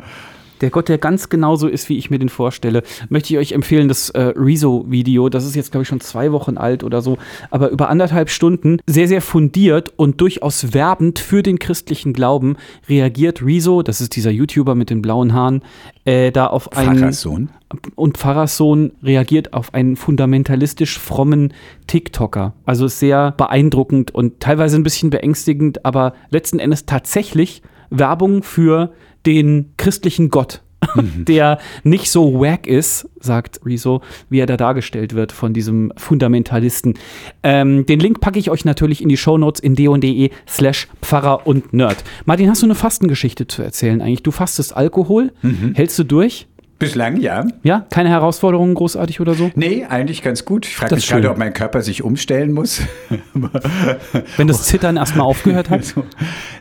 Der 0.61 0.69
Gott, 0.69 0.89
der 0.89 0.97
ganz 0.97 1.29
genauso 1.29 1.67
ist, 1.67 1.89
wie 1.89 1.97
ich 1.97 2.09
mir 2.09 2.19
den 2.19 2.29
vorstelle, 2.29 2.83
möchte 3.09 3.33
ich 3.33 3.39
euch 3.39 3.51
empfehlen, 3.51 3.87
das 3.87 4.09
äh, 4.11 4.33
Rezo-Video, 4.35 5.29
das 5.29 5.45
ist 5.45 5.55
jetzt, 5.55 5.71
glaube 5.71 5.83
ich, 5.83 5.87
schon 5.87 5.99
zwei 5.99 6.31
Wochen 6.31 6.57
alt 6.57 6.83
oder 6.83 7.01
so, 7.01 7.17
aber 7.51 7.69
über 7.69 7.89
anderthalb 7.89 8.29
Stunden, 8.29 8.79
sehr, 8.85 9.07
sehr 9.07 9.21
fundiert 9.21 9.93
und 9.97 10.21
durchaus 10.21 10.73
werbend 10.73 11.19
für 11.19 11.43
den 11.43 11.59
christlichen 11.59 12.13
Glauben 12.13 12.55
reagiert 12.87 13.41
Rezo, 13.41 13.81
das 13.81 14.01
ist 14.01 14.15
dieser 14.15 14.31
YouTuber 14.31 14.75
mit 14.75 14.89
den 14.89 15.01
blauen 15.01 15.33
Haaren, 15.33 15.61
äh, 16.05 16.31
da 16.31 16.47
auf 16.47 16.71
einen 16.73 16.99
Pfarrerssohn. 16.99 17.49
und 17.95 18.17
Pfarrerssohn 18.17 18.93
reagiert 19.03 19.53
auf 19.53 19.73
einen 19.73 19.95
fundamentalistisch 19.95 20.99
frommen 20.99 21.53
TikToker. 21.87 22.53
Also 22.65 22.85
ist 22.85 22.99
sehr 22.99 23.31
beeindruckend 23.31 24.11
und 24.11 24.39
teilweise 24.39 24.77
ein 24.77 24.83
bisschen 24.83 25.09
beängstigend, 25.09 25.85
aber 25.85 26.13
letzten 26.29 26.59
Endes 26.59 26.85
tatsächlich 26.85 27.61
Werbung 27.89 28.43
für 28.43 28.91
den 29.25 29.73
christlichen 29.77 30.29
Gott, 30.29 30.61
der 30.95 31.59
nicht 31.83 32.09
so 32.11 32.39
wack 32.39 32.67
ist, 32.67 33.09
sagt 33.19 33.61
Rezo, 33.65 34.01
wie 34.29 34.39
er 34.39 34.45
da 34.45 34.57
dargestellt 34.57 35.15
wird 35.15 35.31
von 35.31 35.53
diesem 35.53 35.91
Fundamentalisten. 35.97 36.95
Ähm, 37.43 37.85
den 37.85 37.99
Link 37.99 38.19
packe 38.21 38.39
ich 38.39 38.49
euch 38.49 38.65
natürlich 38.65 39.01
in 39.01 39.09
die 39.09 39.17
Shownotes 39.17 39.61
in 39.61 39.75
de 39.75 40.29
slash 40.47 40.87
Pfarrer 41.01 41.47
und 41.47 41.73
Nerd. 41.73 42.03
Martin, 42.25 42.49
hast 42.49 42.61
du 42.61 42.67
eine 42.67 42.75
Fastengeschichte 42.75 43.47
zu 43.47 43.61
erzählen 43.61 44.01
eigentlich? 44.01 44.23
Du 44.23 44.31
fastest 44.31 44.75
Alkohol, 44.75 45.31
hältst 45.73 45.97
du 45.99 46.03
durch? 46.03 46.47
Bislang 46.77 47.17
ja. 47.17 47.45
Ja, 47.63 47.85
keine 47.89 48.09
Herausforderungen 48.09 48.73
großartig 48.73 49.21
oder 49.21 49.33
so? 49.33 49.49
Nee, 49.55 49.85
eigentlich 49.85 50.21
ganz 50.21 50.43
gut. 50.43 50.65
Ich 50.65 50.75
frage 50.75 50.95
mich 50.95 51.07
gerade, 51.07 51.29
ob 51.29 51.37
mein 51.37 51.53
Körper 51.53 51.81
sich 51.81 52.03
umstellen 52.03 52.51
muss. 52.51 52.81
Wenn 54.37 54.47
das 54.47 54.63
Zittern 54.63 54.97
erstmal 54.97 55.25
aufgehört 55.25 55.69
hat? 55.69 55.93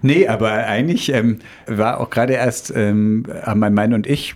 Nee, 0.03 0.29
aber 0.29 0.53
eigentlich 0.53 1.11
ähm, 1.13 1.39
war 1.67 1.99
auch 1.99 2.11
gerade 2.11 2.35
erst, 2.35 2.71
ähm, 2.77 3.25
haben 3.43 3.59
mein 3.59 3.73
Mann 3.73 3.95
und 3.95 4.07
ich 4.07 4.35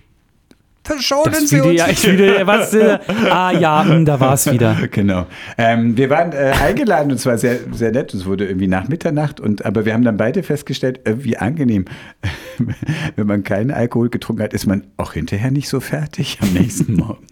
verschonen 0.83 1.31
Das 1.33 1.49
Sie 1.49 1.57
Video, 1.57 1.69
uns. 1.69 1.77
ja, 1.79 1.87
ich 1.89 2.11
wieder, 2.11 2.47
was, 2.47 2.73
äh, 2.73 2.97
ah 3.29 3.51
ja, 3.51 3.85
hm, 3.85 4.05
da 4.05 4.19
war 4.19 4.33
es 4.33 4.51
wieder. 4.51 4.77
Genau. 4.91 5.27
Ähm, 5.57 5.95
wir 5.97 6.09
waren 6.09 6.31
äh, 6.31 6.51
eingeladen 6.61 7.11
und 7.11 7.17
zwar 7.19 7.37
sehr, 7.37 7.59
sehr 7.71 7.91
nett. 7.91 8.13
Es 8.13 8.25
wurde 8.25 8.45
irgendwie 8.47 8.67
nach 8.67 8.87
Mitternacht 8.87 9.39
und 9.39 9.65
aber 9.65 9.85
wir 9.85 9.93
haben 9.93 10.03
dann 10.03 10.17
beide 10.17 10.41
festgestellt, 10.43 11.05
äh, 11.07 11.23
wie 11.23 11.37
angenehm. 11.37 11.85
Wenn 13.15 13.27
man 13.27 13.43
keinen 13.43 13.71
Alkohol 13.71 14.09
getrunken 14.09 14.43
hat, 14.43 14.53
ist 14.53 14.65
man 14.65 14.83
auch 14.97 15.13
hinterher 15.13 15.51
nicht 15.51 15.69
so 15.69 15.79
fertig 15.79 16.39
am 16.41 16.51
nächsten 16.53 16.95
Morgen. 16.95 17.25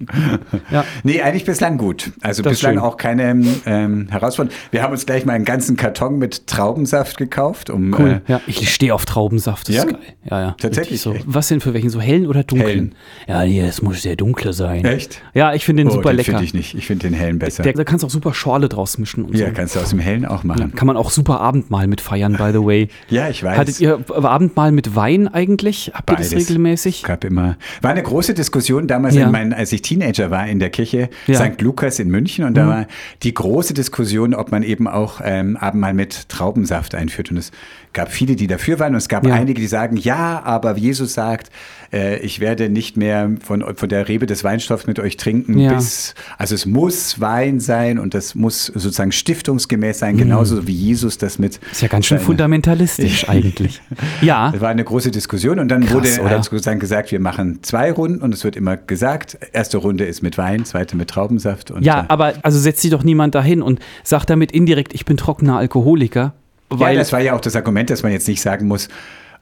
Ja. 0.72 0.86
Nee, 1.04 1.22
eigentlich 1.22 1.46
bislang 1.46 1.78
gut. 1.78 2.12
Also 2.22 2.44
Das 2.44 2.54
bislang 2.54 2.78
auch 2.78 2.98
keine 2.98 3.44
ähm, 3.66 4.08
Herausforderung. 4.10 4.58
Wir 4.72 4.84
haben 4.84 4.92
uns 4.92 5.06
gleich 5.06 5.26
mal 5.26 5.34
einen 5.34 5.46
ganzen 5.46 5.76
Karton 5.76 6.18
mit 6.18 6.48
Traubensaft 6.48 7.18
gekauft, 7.18 7.70
um 7.70 7.94
Cool. 7.94 8.22
ja, 8.28 8.40
ich 8.48 8.74
stehe 8.74 8.94
auf 8.94 9.06
Traubensaft, 9.06 9.68
das 9.70 9.76
ja? 9.76 9.84
ist 9.84 9.90
geil. 9.90 10.00
Ja, 10.30 10.42
ja. 10.42 10.56
Tatsächlich, 10.60 11.02
So. 11.02 11.16
Was 11.26 11.48
denn 11.50 11.60
für 11.60 11.74
welchen? 11.74 11.90
So 11.90 12.00
hellen 12.00 12.28
oder 12.28 12.44
dunklen? 12.44 12.68
Hellen. 12.70 12.96
Ja, 13.28 13.37
Ja, 13.43 13.45
nee, 13.47 13.62
es 13.62 13.82
muss 13.82 14.02
sehr 14.02 14.15
dunkle 14.15 14.54
sein. 14.54 14.86
Echt? 14.86 15.21
Ja, 15.34 15.54
ich 15.54 15.65
finde 15.65 15.84
den 15.84 15.89
oh, 15.89 15.93
super 15.95 16.10
den 16.12 16.17
lecker. 16.17 16.32
finde 16.32 16.43
ich 16.45 16.54
nicht. 16.54 16.73
Ich 16.76 16.88
finde 16.88 17.08
den 17.08 17.13
hellen 17.13 17.39
besser. 17.39 17.63
Der, 17.63 17.73
da 17.73 17.84
kannst 17.84 18.04
du 18.04 18.08
auch 18.08 18.12
super 18.12 18.34
Schorle 18.34 18.69
draus 18.69 18.97
mischen 18.97 19.26
und 19.26 19.36
ja, 19.38 19.47
so. 19.47 19.54
kannst 19.54 19.76
du 19.76 19.80
aus 19.80 19.89
dem 19.89 20.00
hellen 20.00 20.26
auch 20.26 20.43
machen. 20.43 20.73
Kann 20.76 20.88
man 20.88 20.97
auch 20.97 21.10
super 21.12 21.39
Abendmahl 21.41 21.88
mit 21.88 22.02
feiern, 22.02 22.34
by 22.38 22.52
the 22.52 22.63
way. 22.65 22.88
Ja, 23.10 23.30
ich 23.30 23.43
weiß. 23.43 23.58
Hattet 23.58 23.80
ihr 23.80 24.00
Abendmahl 24.13 24.71
mit 24.71 24.95
Wein 24.95 25.28
eigentlich? 25.28 25.91
Habt 25.93 26.10
ihr 26.10 26.15
das 26.17 26.30
Beides. 26.32 26.50
regelmäßig? 26.50 27.04
gab 27.04 27.23
immer, 27.23 27.58
war 27.82 27.91
eine 27.91 28.04
große 28.04 28.34
Diskussion 28.34 28.88
damals, 28.88 29.15
Ja. 29.15 29.26
in 29.26 29.32
meinen, 29.32 29.54
als 29.54 29.71
ich 29.71 29.82
Teenager 29.82 30.30
war 30.32 30.47
in 30.47 30.60
der 30.60 30.69
Kirche 30.69 31.10
Ja. 31.28 31.39
Mhm. 31.45 31.54
St. 31.54 31.62
Lukas 31.62 32.00
in 32.00 32.10
München 32.10 32.45
und 32.45 32.56
da 32.56 32.67
war 32.67 32.88
die 33.23 33.34
große 33.34 33.73
Diskussion, 33.73 34.34
ob 34.34 34.52
man 34.52 34.63
eben 34.63 34.88
auch 34.88 35.21
ähm, 35.23 35.56
Abendmahl 35.58 35.93
mit 35.93 36.30
Traubensaft 36.30 36.95
einführt. 36.95 37.32
Und 37.32 37.38
es 37.38 37.52
gab 37.93 38.12
viele, 38.12 38.36
die 38.36 38.47
dafür 38.47 38.80
waren 38.80 38.93
und 38.93 38.97
es 38.97 39.08
gab 39.10 39.26
Ja. 39.26 39.34
einige, 39.34 39.60
die 39.62 39.67
sagen, 39.67 39.97
ja, 39.97 40.41
aber 40.43 40.78
Jesus 40.78 41.13
sagt, 41.13 41.50
äh, 41.93 42.17
ich 42.19 42.39
werde 42.39 42.69
nicht 42.69 42.97
mehr 42.97 43.32
von, 43.43 43.63
von 43.76 43.89
der 43.89 44.08
Rebe 44.08 44.26
des 44.26 44.43
Weinstoffs 44.43 44.88
mit 44.88 45.00
euch 45.00 45.17
trinken, 45.17 45.58
Ja. 45.60 45.73
bis, 45.73 46.15
also 46.38 46.56
es 46.56 46.65
muss 46.65 47.19
Wein 47.19 47.60
sein 47.60 48.00
und 48.00 48.13
das 48.13 48.36
muss 48.36 48.65
sozusagen 48.65 49.12
stiftungsgemäß 49.12 50.00
sein, 50.00 50.17
genauso 50.17 50.67
wie 50.67 50.73
Jesus 50.73 51.17
das 51.17 51.39
mit. 51.39 51.60
Mhm. 51.62 51.71
Ist 51.71 51.82
ja 51.82 51.88
ganz 51.88 52.06
schön 52.06 52.19
fundamentalistisch 52.19 53.30
eigentlich. 53.30 53.82
Ja. 54.21 54.50
das 54.52 54.62
war 54.62 54.69
eine 54.69 54.84
große 54.84 55.12
Diskussion 55.12 55.60
und 55.60 55.69
dann 55.69 55.82
Krass, 55.86 55.93
wurde 55.93 56.21
oder? 56.21 56.30
halt 56.32 56.43
sozusagen 56.43 56.80
gesagt, 56.80 57.12
wir 57.12 57.19
machen 57.19 57.60
zwei 57.63 57.91
Runden 57.91 58.21
und 58.21 58.34
es 58.34 58.43
wird 58.43 58.56
immer 58.56 58.78
gesagt, 58.78 59.38
erste 59.54 59.78
Runde 59.78 60.06
ist 60.06 60.21
mit 60.21 60.38
Wein, 60.38 60.65
zweite 60.65 60.95
mit 60.97 61.10
Traubensaft. 61.10 61.71
Und, 61.71 61.84
Ja, 61.84 62.06
aber 62.08 62.34
also 62.43 62.60
setzt 62.60 62.82
sich 62.82 62.91
doch 62.91 63.04
niemand 63.04 63.36
dahin 63.36 63.62
und 63.62 63.80
sagt 64.04 64.30
damit 64.30 64.52
indirekt, 64.52 64.93
ich 64.93 65.06
bin 65.06 65.17
trockener 65.17 65.58
Alkoholiker. 65.58 66.34
ja, 66.71 66.80
Weil, 66.80 66.95
das 66.97 67.12
war 67.13 67.21
ja 67.21 67.34
auch 67.34 67.41
das 67.41 67.56
Argument, 67.56 67.89
dass 67.89 68.04
man 68.04 68.12
jetzt 68.12 68.28
nicht 68.28 68.41
sagen 68.41 68.67
muss, 68.67 68.89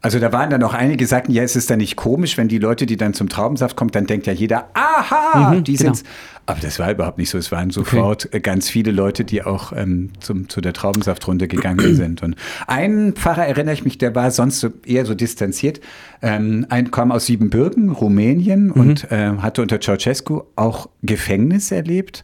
also 0.06 0.20
da 0.20 0.32
waren 0.32 0.52
dann 0.52 0.62
auch 0.62 0.76
einige, 0.76 0.98
die 0.98 1.06
sagten, 1.06 1.32
ja, 1.32 1.42
es 1.42 1.56
ist 1.56 1.68
dann 1.72 1.80
nicht 1.80 1.96
komisch, 1.96 2.38
wenn 2.38 2.48
die 2.48 2.60
Leute, 2.60 2.86
die 2.86 2.96
dann 2.96 3.16
zum 3.16 3.28
Traubensaft 3.28 3.76
kommen, 3.76 3.90
dann 3.90 4.06
denkt 4.06 4.28
ja 4.28 4.34
jeder, 4.34 4.70
aha, 4.76 5.56
die 5.62 5.72
genau. 5.78 5.94
sind's. 5.96 6.04
Aber 6.46 6.60
das 6.62 6.78
war 6.78 6.92
überhaupt 6.92 7.18
nicht 7.18 7.32
so. 7.32 7.40
Es 7.40 7.52
waren 7.52 7.72
sofort 7.72 8.32
äh, 8.32 8.40
ganz 8.40 8.70
viele 8.70 8.92
Leute, 8.92 9.26
die 9.26 9.42
auch 9.42 9.74
ähm, 9.76 10.12
zum, 10.20 10.48
zu 10.48 10.62
der 10.62 10.74
Traubensaftrunde 10.74 11.48
gegangen 11.48 11.96
sind. 11.96 12.22
Und 12.22 12.36
ein 12.68 13.14
Pfarrer 13.14 13.48
erinnere 13.48 13.74
ich 13.74 13.84
mich, 13.84 13.98
der 13.98 14.14
war 14.14 14.30
sonst 14.30 14.60
so 14.60 14.70
eher 14.86 15.08
so 15.08 15.16
distanziert. 15.16 15.82
Ähm, 16.22 16.68
ein 16.70 16.92
kam 16.92 17.12
aus 17.12 17.26
Siebenbürgen, 17.26 17.90
Rumänien 17.90 18.70
und 18.70 19.12
äh, 19.12 19.32
hatte 19.40 19.64
unter 19.64 19.82
Ceausescu 19.82 20.44
auch 20.56 20.88
Gefängnis 21.02 21.72
erlebt. 21.72 22.24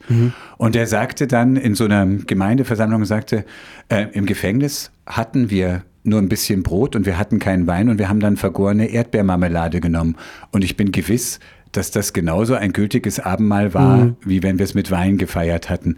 Und 0.57 0.75
er 0.75 0.85
sagte 0.85 1.25
dann 1.25 1.55
in 1.55 1.73
so 1.73 1.85
einer 1.85 2.05
Gemeindeversammlung, 2.05 3.05
sagte, 3.05 3.43
äh, 3.89 4.05
im 4.13 4.27
Gefängnis 4.27 4.91
hatten 5.07 5.49
wir 5.49 5.81
nur 6.03 6.19
ein 6.19 6.29
bisschen 6.29 6.63
Brot 6.63 6.95
und 6.95 7.05
wir 7.05 7.17
hatten 7.17 7.39
keinen 7.39 7.67
Wein 7.67 7.89
und 7.89 7.99
wir 7.99 8.09
haben 8.09 8.19
dann 8.19 8.37
vergorene 8.37 8.87
Erdbeermarmelade 8.91 9.79
genommen. 9.81 10.15
Und 10.51 10.63
ich 10.63 10.75
bin 10.77 10.91
gewiss, 10.91 11.39
dass 11.71 11.91
das 11.91 12.11
genauso 12.13 12.55
ein 12.55 12.73
gültiges 12.73 13.19
Abendmahl 13.19 13.73
war, 13.73 13.97
Mhm. 13.97 14.15
wie 14.25 14.43
wenn 14.43 14.59
wir 14.59 14.63
es 14.65 14.73
mit 14.73 14.91
Wein 14.91 15.17
gefeiert 15.17 15.69
hatten. 15.69 15.95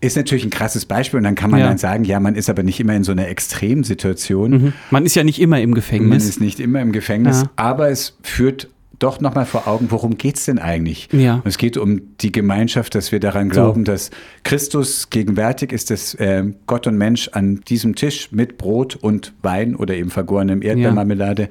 Ist 0.00 0.16
natürlich 0.16 0.44
ein 0.44 0.50
krasses 0.50 0.84
Beispiel 0.84 1.16
und 1.18 1.24
dann 1.24 1.34
kann 1.34 1.50
man 1.50 1.60
Ja. 1.60 1.66
dann 1.68 1.78
sagen, 1.78 2.04
ja, 2.04 2.20
man 2.20 2.34
ist 2.34 2.50
aber 2.50 2.62
nicht 2.62 2.78
immer 2.78 2.94
in 2.94 3.02
so 3.02 3.12
einer 3.12 3.26
Extremsituation. 3.28 4.72
man 4.90 5.06
ist 5.06 5.14
ja 5.16 5.24
nicht 5.24 5.40
immer 5.40 5.60
im 5.60 5.70
Man 5.70 5.74
Gefängnis. 5.74 6.28
ist 6.28 6.40
nicht 6.40 6.60
immer 6.60 6.80
im 6.80 6.92
Gefängnis, 6.92 7.42
Ja. 7.42 7.50
aber 7.56 7.88
es 7.90 8.16
führt 8.22 8.68
doch 8.98 9.20
nochmal 9.20 9.46
vor 9.46 9.68
Augen, 9.68 9.90
worum 9.90 10.16
geht 10.16 10.36
es 10.36 10.44
denn 10.44 10.58
eigentlich? 10.58 11.08
Ja. 11.12 11.36
Und 11.36 11.46
es 11.46 11.58
geht 11.58 11.76
um 11.76 12.16
die 12.18 12.32
Gemeinschaft, 12.32 12.94
dass 12.94 13.12
wir 13.12 13.20
daran 13.20 13.48
glauben, 13.48 13.84
dass 13.84 14.10
Christus 14.42 15.10
gegenwärtig 15.10 15.72
ist, 15.72 15.90
dass 15.90 16.14
äh, 16.14 16.44
Gott 16.66 16.86
und 16.86 16.96
Mensch 16.96 17.28
an 17.28 17.60
diesem 17.68 17.94
Tisch 17.94 18.32
mit 18.32 18.58
Brot 18.58 18.96
und 18.96 19.32
Wein 19.42 19.76
oder 19.76 19.94
eben 19.94 20.10
vergorenem 20.10 20.62
Erdbeermarmelade 20.62 21.48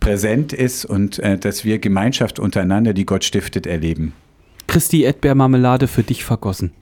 präsent 0.00 0.52
ist 0.52 0.84
und 0.84 1.18
äh, 1.20 1.38
dass 1.38 1.64
wir 1.64 1.78
Gemeinschaft 1.78 2.38
untereinander, 2.38 2.92
die 2.92 3.06
Gott 3.06 3.24
stiftet, 3.24 3.66
erleben. 3.66 4.12
Christi 4.66 5.02
Erdbeermarmelade 5.02 5.88
für 5.88 6.02
dich 6.02 6.24
vergossen. 6.24 6.72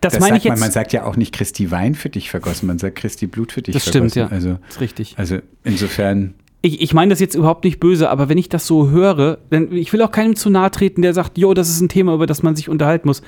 Das, 0.00 0.12
Das 0.12 0.20
meine 0.20 0.36
ich 0.36 0.44
jetzt. 0.44 0.52
man, 0.52 0.60
man 0.60 0.70
sagt 0.70 0.92
ja 0.92 1.04
auch 1.04 1.16
nicht 1.16 1.34
Christi 1.34 1.70
Wein 1.70 1.94
für 1.94 2.08
dich 2.08 2.30
vergossen, 2.30 2.66
man 2.66 2.78
sagt 2.78 2.96
Christi 2.96 3.26
Blut 3.26 3.52
für 3.52 3.62
dich 3.62 3.74
das 3.74 3.84
vergossen. 3.84 4.10
stimmt, 4.10 4.30
ja. 4.30 4.34
Also, 4.34 4.58
das 4.66 4.76
ist 4.76 4.80
richtig. 4.80 5.14
also 5.16 5.38
insofern, 5.64 6.34
Ich, 6.64 6.80
ich 6.80 6.94
meine 6.94 7.10
das 7.10 7.20
jetzt 7.20 7.34
überhaupt 7.34 7.64
nicht 7.64 7.80
böse, 7.80 8.08
aber 8.08 8.28
wenn 8.28 8.38
ich 8.38 8.48
das 8.48 8.66
so 8.66 8.90
höre, 8.90 9.38
denn 9.50 9.72
ich 9.72 9.92
will 9.92 10.00
auch 10.02 10.12
keinem 10.12 10.36
zu 10.36 10.48
nahe 10.48 10.70
treten, 10.70 11.02
der 11.02 11.12
sagt, 11.12 11.36
jo, 11.36 11.54
das 11.54 11.68
ist 11.68 11.80
ein 11.80 11.88
Thema, 11.88 12.14
über 12.14 12.26
das 12.26 12.42
man 12.44 12.54
sich 12.54 12.68
unterhalten 12.68 13.08
muss. 13.08 13.22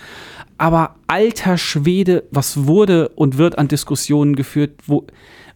Aber 0.57 0.95
alter 1.09 1.59
Schwede, 1.59 2.25
was 2.31 2.67
wurde 2.67 3.09
und 3.11 3.37
wird 3.37 3.59
an 3.59 3.67
Diskussionen 3.67 4.37
geführt, 4.37 4.73
wo, 4.87 5.05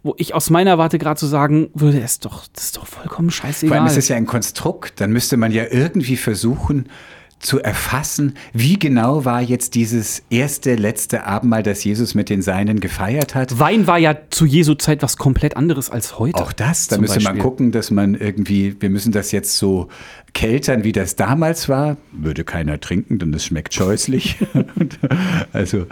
wo 0.02 0.14
ich 0.18 0.34
aus 0.34 0.50
meiner 0.50 0.76
Warte 0.76 0.98
gerade 0.98 1.20
so 1.20 1.28
sagen 1.28 1.70
würde, 1.72 1.98
ist 1.98 2.24
doch, 2.24 2.46
das 2.52 2.64
ist 2.64 2.76
doch 2.76 2.86
vollkommen 2.86 3.30
Vor 3.30 3.44
allem 3.44 3.52
scheißegal. 3.52 3.86
ist 3.86 3.96
es 3.96 4.08
ja 4.08 4.16
ein 4.16 4.26
Konstrukt, 4.26 5.00
dann 5.00 5.12
müsste 5.12 5.36
man 5.36 5.52
ja 5.52 5.64
irgendwie 5.70 6.16
versuchen 6.16 6.88
zu 7.40 7.60
erfassen, 7.60 8.34
wie 8.52 8.78
genau 8.78 9.24
war 9.24 9.42
jetzt 9.42 9.74
dieses 9.74 10.22
erste, 10.30 10.74
letzte 10.76 11.24
Abendmahl, 11.24 11.62
das 11.62 11.82
Jesus 11.84 12.14
mit 12.14 12.30
den 12.30 12.42
Seinen 12.42 12.80
gefeiert 12.80 13.34
hat. 13.34 13.58
Wein 13.58 13.86
war 13.86 13.98
ja 13.98 14.16
zu 14.30 14.44
Jesu 14.46 14.74
Zeit 14.74 15.02
was 15.02 15.16
komplett 15.16 15.56
anderes 15.56 15.90
als 15.90 16.18
heute. 16.18 16.40
Auch 16.40 16.52
das, 16.52 16.88
da 16.88 16.98
müsste 16.98 17.20
man 17.20 17.38
gucken, 17.38 17.72
dass 17.72 17.90
man 17.90 18.14
irgendwie, 18.14 18.76
wir 18.80 18.90
müssen 18.90 19.12
das 19.12 19.32
jetzt 19.32 19.56
so 19.56 19.88
keltern, 20.32 20.84
wie 20.84 20.92
das 20.92 21.16
damals 21.16 21.68
war. 21.68 21.96
Würde 22.12 22.44
keiner 22.44 22.78
trinken, 22.80 23.18
denn 23.18 23.34
es 23.34 23.44
schmeckt 23.44 23.74
scheußlich. 23.74 24.36
also 25.52 25.86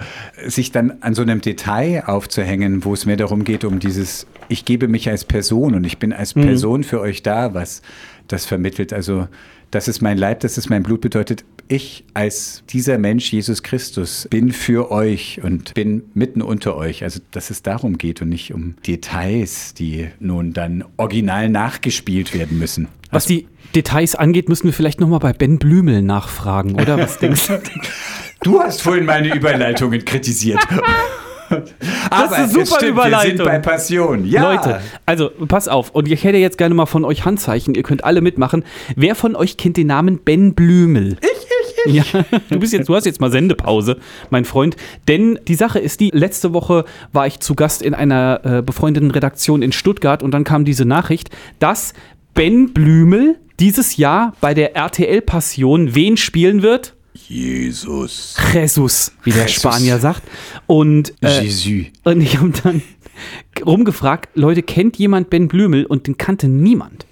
sich 0.46 0.72
dann 0.72 0.98
an 1.00 1.14
so 1.14 1.22
einem 1.22 1.40
Detail 1.40 2.04
aufzuhängen, 2.06 2.84
wo 2.84 2.94
es 2.94 3.06
mehr 3.06 3.16
darum 3.16 3.44
geht, 3.44 3.64
um 3.64 3.78
dieses, 3.78 4.26
ich 4.48 4.64
gebe 4.64 4.88
mich 4.88 5.08
als 5.08 5.24
Person 5.24 5.74
und 5.74 5.84
ich 5.84 5.98
bin 5.98 6.12
als 6.12 6.36
Mhm. 6.36 6.42
Person 6.42 6.84
für 6.84 7.00
euch 7.00 7.22
da, 7.22 7.54
was 7.54 7.82
das 8.28 8.44
vermittelt. 8.44 8.92
Also 8.92 9.28
das 9.70 9.88
ist 9.88 10.00
mein 10.00 10.18
Leib, 10.18 10.40
das 10.40 10.58
ist 10.58 10.70
mein 10.70 10.82
Blut, 10.82 11.00
bedeutet, 11.00 11.44
ich 11.68 12.04
als 12.14 12.62
dieser 12.68 12.98
Mensch, 12.98 13.32
Jesus 13.32 13.62
Christus, 13.62 14.28
bin 14.30 14.52
für 14.52 14.90
euch 14.90 15.40
und 15.42 15.74
bin 15.74 16.04
mitten 16.14 16.42
unter 16.42 16.76
euch. 16.76 17.02
Also, 17.02 17.20
dass 17.32 17.50
es 17.50 17.62
darum 17.62 17.98
geht 17.98 18.22
und 18.22 18.28
nicht 18.28 18.54
um 18.54 18.76
Details, 18.86 19.74
die 19.74 20.08
nun 20.20 20.52
dann 20.52 20.84
original 20.96 21.48
nachgespielt 21.48 22.34
werden 22.34 22.58
müssen. 22.58 22.88
Was 23.10 23.26
die 23.26 23.48
Details 23.74 24.14
angeht, 24.14 24.48
müssen 24.48 24.66
wir 24.66 24.72
vielleicht 24.72 25.00
nochmal 25.00 25.20
bei 25.20 25.32
Ben 25.32 25.58
Blümel 25.58 26.02
nachfragen, 26.02 26.80
oder? 26.80 26.98
Was 26.98 27.18
denkst 27.20 27.48
du? 27.48 27.60
Du 28.42 28.60
hast 28.60 28.82
vorhin 28.82 29.04
meine 29.04 29.34
Überleitungen 29.34 30.04
kritisiert. 30.04 30.60
Aber 32.10 32.32
eine 32.36 32.48
super 32.48 32.66
stimmt, 32.66 32.82
wir 32.82 32.88
Überleitung. 32.90 33.36
sind 33.36 33.44
bei 33.44 33.58
Passion. 33.58 34.24
Ja. 34.24 34.52
Leute, 34.52 34.80
also 35.04 35.30
pass 35.48 35.68
auf. 35.68 35.90
Und 35.90 36.10
ich 36.10 36.24
hätte 36.24 36.38
jetzt 36.38 36.58
gerne 36.58 36.74
mal 36.74 36.86
von 36.86 37.04
euch 37.04 37.24
Handzeichen. 37.24 37.74
Ihr 37.74 37.82
könnt 37.82 38.04
alle 38.04 38.20
mitmachen. 38.20 38.64
Wer 38.94 39.14
von 39.14 39.36
euch 39.36 39.56
kennt 39.56 39.76
den 39.76 39.88
Namen 39.88 40.18
Ben 40.18 40.54
Blümel? 40.54 41.16
Ich, 41.20 41.28
ich, 41.28 41.30
ich. 41.30 41.46
Ja, 41.86 42.02
du 42.50 42.58
bist 42.58 42.72
jetzt, 42.72 42.88
du 42.88 42.96
hast 42.96 43.06
jetzt 43.06 43.20
mal 43.20 43.30
Sendepause, 43.30 43.98
mein 44.30 44.44
Freund. 44.44 44.74
Denn 45.06 45.38
die 45.46 45.54
Sache 45.54 45.78
ist 45.78 46.00
die, 46.00 46.10
letzte 46.10 46.52
Woche 46.52 46.84
war 47.12 47.28
ich 47.28 47.38
zu 47.38 47.54
Gast 47.54 47.80
in 47.80 47.94
einer 47.94 48.40
äh, 48.42 48.62
befreundeten 48.62 49.12
Redaktion 49.12 49.62
in 49.62 49.70
Stuttgart 49.70 50.24
und 50.24 50.32
dann 50.32 50.42
kam 50.42 50.64
diese 50.64 50.84
Nachricht, 50.84 51.30
dass 51.60 51.94
Ben 52.34 52.72
Blümel 52.72 53.36
dieses 53.60 53.96
Jahr 53.96 54.32
bei 54.40 54.52
der 54.52 54.74
RTL 54.74 55.22
Passion 55.22 55.94
wen 55.94 56.16
spielen 56.16 56.62
wird? 56.62 56.95
Jesus. 57.28 58.36
Jesus, 58.52 59.12
wie 59.24 59.30
der 59.30 59.42
Jesus. 59.46 59.56
Spanier 59.62 59.98
sagt. 59.98 60.22
Und 60.66 61.12
äh, 61.22 61.42
Jesus. 61.42 61.86
und 62.04 62.20
ich 62.20 62.38
habe 62.38 62.50
dann 62.62 62.82
rumgefragt, 63.64 64.30
Leute, 64.34 64.62
kennt 64.62 64.96
jemand 64.98 65.30
Ben 65.30 65.48
Blümel? 65.48 65.86
Und 65.86 66.06
den 66.06 66.18
kannte 66.18 66.48
niemand. 66.48 67.06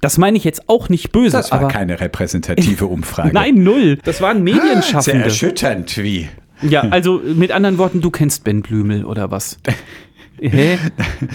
Das 0.00 0.18
meine 0.18 0.36
ich 0.36 0.44
jetzt 0.44 0.68
auch 0.68 0.88
nicht 0.88 1.12
böse, 1.12 1.32
Das 1.36 1.50
war 1.50 1.60
aber 1.60 1.68
keine 1.68 2.00
repräsentative 2.00 2.86
Umfrage. 2.88 3.32
nein, 3.32 3.62
null. 3.62 3.98
Das 4.04 4.20
waren 4.20 4.44
Sehr 4.44 4.54
Medienschaffende. 4.54 5.24
erschütternd, 5.24 5.98
wie. 5.98 6.28
Ja, 6.62 6.82
also 6.82 7.20
mit 7.24 7.50
anderen 7.52 7.78
Worten, 7.78 8.00
du 8.00 8.10
kennst 8.10 8.44
Ben 8.44 8.62
Blümel 8.62 9.04
oder 9.04 9.30
was? 9.30 9.58
Hä? 10.40 10.78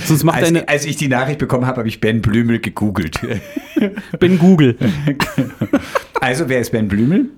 Sonst 0.05 0.23
macht 0.23 0.37
Als, 0.37 0.47
deine 0.47 0.67
als 0.67 0.85
ich 0.85 0.95
die 0.95 1.07
Nachricht 1.07 1.39
bekommen 1.39 1.65
habe, 1.67 1.77
habe 1.77 1.87
ich 1.87 1.99
Ben 2.01 2.21
Blümel 2.21 2.59
gegoogelt. 2.59 3.19
Ben 4.19 4.37
Google. 4.39 4.77
Also, 6.21 6.49
wer 6.49 6.59
ist 6.59 6.71
Ben 6.73 6.89
Blümel? 6.89 7.29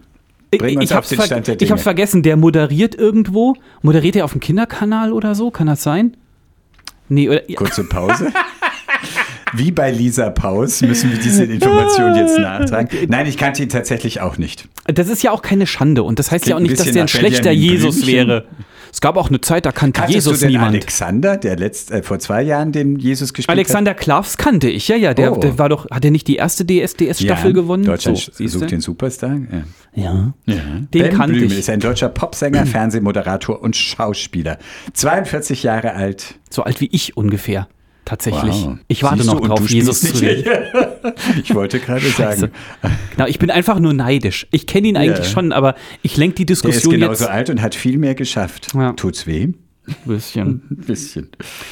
Bring 0.60 0.78
uns 0.78 0.86
ich 0.86 0.92
auf 0.92 0.98
hab's, 0.98 1.10
den 1.10 1.22
Stand 1.22 1.48
der 1.48 1.62
ich 1.62 1.72
hab's 1.72 1.84
vergessen, 1.84 2.24
der 2.24 2.36
moderiert 2.36 2.96
irgendwo. 2.96 3.56
Moderiert 3.82 4.16
er 4.16 4.26
auf 4.26 4.32
dem 4.32 4.42
Kinderkanal 4.42 5.14
oder 5.14 5.34
so? 5.36 5.52
Kann 5.52 5.68
das 5.68 5.84
sein? 5.84 6.18
Nee, 7.08 7.30
oder. 7.30 7.42
Kurze 7.56 7.84
Pause. 7.84 8.32
Wie 9.54 9.72
bei 9.72 9.92
Lisa 9.92 10.30
Paus 10.30 10.82
müssen 10.82 11.12
wir 11.12 11.20
diese 11.20 11.44
Information 11.44 12.16
jetzt 12.16 12.38
nachtragen. 12.40 12.90
Nein, 13.10 13.26
ich 13.28 13.38
kannte 13.38 13.64
ihn 13.64 13.70
tatsächlich 13.70 14.22
auch 14.22 14.38
nicht. 14.38 14.68
Das 14.86 15.08
ist 15.10 15.24
ja 15.24 15.32
auch 15.32 15.42
keine 15.42 15.68
Schande 15.68 16.04
und 16.04 16.20
das 16.20 16.32
heißt 16.32 16.48
ja 16.48 16.56
auch 16.56 16.60
Klingt 16.60 16.72
nicht, 16.72 16.80
dass 16.86 16.92
der 16.94 17.04
ein 17.04 17.08
schlechter 17.08 17.52
Jesus 17.52 18.02
Blümchen. 18.02 18.28
wäre. 18.30 18.46
Es 18.94 19.00
gab 19.00 19.16
auch 19.16 19.30
eine 19.30 19.40
Zeit, 19.40 19.66
da 19.66 19.72
kannte 19.72 20.02
Kanntest 20.02 20.16
Jesus 20.16 20.40
du 20.40 20.46
denn 20.46 20.52
niemand. 20.52 20.72
Alexander, 20.76 21.38
der 21.38 21.56
letzt, 21.56 21.92
äh, 21.92 22.04
vor 22.04 22.20
zwei 22.20 22.42
Jahren 22.44 22.74
den 22.74 22.98
Jesus 23.00 23.34
gespielt 23.34 23.58
Alexander 23.58 23.94
Klavs 23.94 24.36
kannte 24.36 24.70
ich, 24.70 24.90
ja, 24.90 24.98
ja. 24.98 25.14
Der, 25.14 25.32
Oh. 25.32 25.40
der 25.40 25.58
war 25.58 25.70
doch, 25.70 25.90
hat 25.90 26.04
er 26.04 26.12
nicht 26.12 26.28
die 26.28 26.36
erste 26.36 26.64
hat? 26.66 26.70
DSDS-Staffel 26.72 27.54
gewonnen? 27.54 27.86
Deutschland 27.86 28.18
So, 28.18 28.48
sucht 28.48 28.70
den 28.72 28.82
Superstar. 28.82 29.38
Ja. 29.96 30.04
Ja. 30.04 30.34
Ja. 30.46 30.56
Den 30.94 31.02
ben 31.04 31.14
kannte 31.18 31.34
Blümel 31.34 31.54
ich. 31.54 31.60
ist 31.60 31.70
ein 31.70 31.80
deutscher 31.80 32.10
Popsänger, 32.10 32.66
Fernsehmoderator 32.66 33.62
und 33.62 33.78
Schauspieler. 33.78 34.58
42 34.94 35.64
Jahre 35.64 35.94
alt. 35.94 36.36
So 36.50 36.64
alt 36.64 36.82
wie 36.82 36.90
ich 36.92 37.16
ungefähr. 37.16 37.70
Tatsächlich. 38.06 38.66
Wow. 38.66 38.78
Ich 38.88 39.04
warte 39.04 39.24
Siehst 39.24 39.34
noch 39.34 39.42
drauf, 39.42 39.70
Jesus 39.70 40.02
zu 40.02 40.16
sehen. 40.18 40.44
Ich 41.44 41.54
wollte 41.56 41.80
gerade 41.80 42.06
sagen, 42.10 42.52
Genau, 43.16 43.28
ich 43.28 43.40
bin 43.40 43.50
einfach 43.50 43.80
nur 43.80 43.94
neidisch. 43.94 44.48
Ich 44.52 44.68
kenne 44.68 44.88
ihn 44.88 44.98
eigentlich 44.98 45.26
Ja. 45.28 45.32
schon, 45.32 45.52
aber 45.52 45.76
ich 46.04 46.16
lenke 46.18 46.36
die 46.36 46.46
der 46.46 46.54
ist 46.54 46.64
Diskussion 46.64 46.94
genauso 46.94 47.24
jetzt 47.24 47.32
alt 47.32 47.50
und 47.50 47.62
hat 47.62 47.76
viel 47.76 47.98
mehr 47.98 48.16
geschafft. 48.16 48.68
Ja. 48.76 48.94
Tut's 48.94 49.26
weh? 49.28 49.50
ein 49.88 49.96
bisschen. 50.06 50.62
Ein 50.70 50.78
bisschen. 50.86 51.30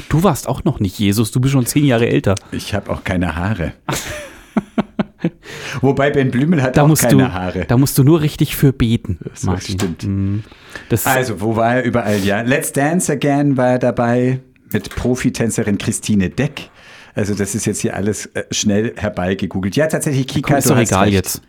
Du 0.10 0.24
warst 0.24 0.48
auch 0.48 0.63
noch 0.63 0.80
nicht 0.80 0.98
Jesus, 1.00 1.32
du 1.32 1.39
bist 1.39 1.54
schon 1.54 1.65
zehn 1.65 1.86
Jahre 1.86 2.08
älter. 2.10 2.36
Ich 2.52 2.74
habe 2.74 2.89
auch 2.92 3.04
keine 3.04 3.36
Haare. 3.36 3.74
Wobei 5.82 6.10
Ben 6.12 6.32
Blümel 6.32 6.62
hat 6.62 6.78
Da 6.78 6.84
auch 6.84 6.88
musst, 6.88 7.02
keine 7.04 7.24
du, 7.24 7.34
Haare. 7.34 7.65
da 7.68 7.78
musst 7.78 7.98
du 7.98 8.04
nur 8.04 8.22
richtig 8.22 8.56
für 8.56 8.72
beten, 8.74 9.20
Das 9.30 9.44
Martin. 9.44 9.76
stimmt. 9.76 10.04
Mhm. 10.04 10.44
Das, 10.89 11.06
Also, 11.06 11.42
wo 11.42 11.56
war 11.56 11.76
er 11.78 11.84
überall? 11.84 12.18
Ja, 12.20 12.42
Let's 12.42 12.72
Dance 12.72 13.12
Again 13.12 13.58
war 13.58 13.72
er 13.72 13.80
dabei 13.80 14.39
mit 14.71 14.95
Profitänzerin 14.95 15.77
Christine 15.77 16.29
Deck. 16.29 16.69
Also, 17.15 17.34
das 17.34 17.55
ist 17.55 17.65
jetzt 17.65 17.79
hier 17.82 17.95
alles 17.95 18.27
äh, 18.27 18.43
schnell 18.51 18.93
herbeigegoogelt. 18.95 19.75
Ja, 19.75 19.88
tatsächlich, 19.88 20.27
Kika, 20.27 20.58
ist 20.58 20.69
doch 20.69 20.77
egal 20.77 21.05
recht. 21.05 21.13
jetzt. 21.13 21.41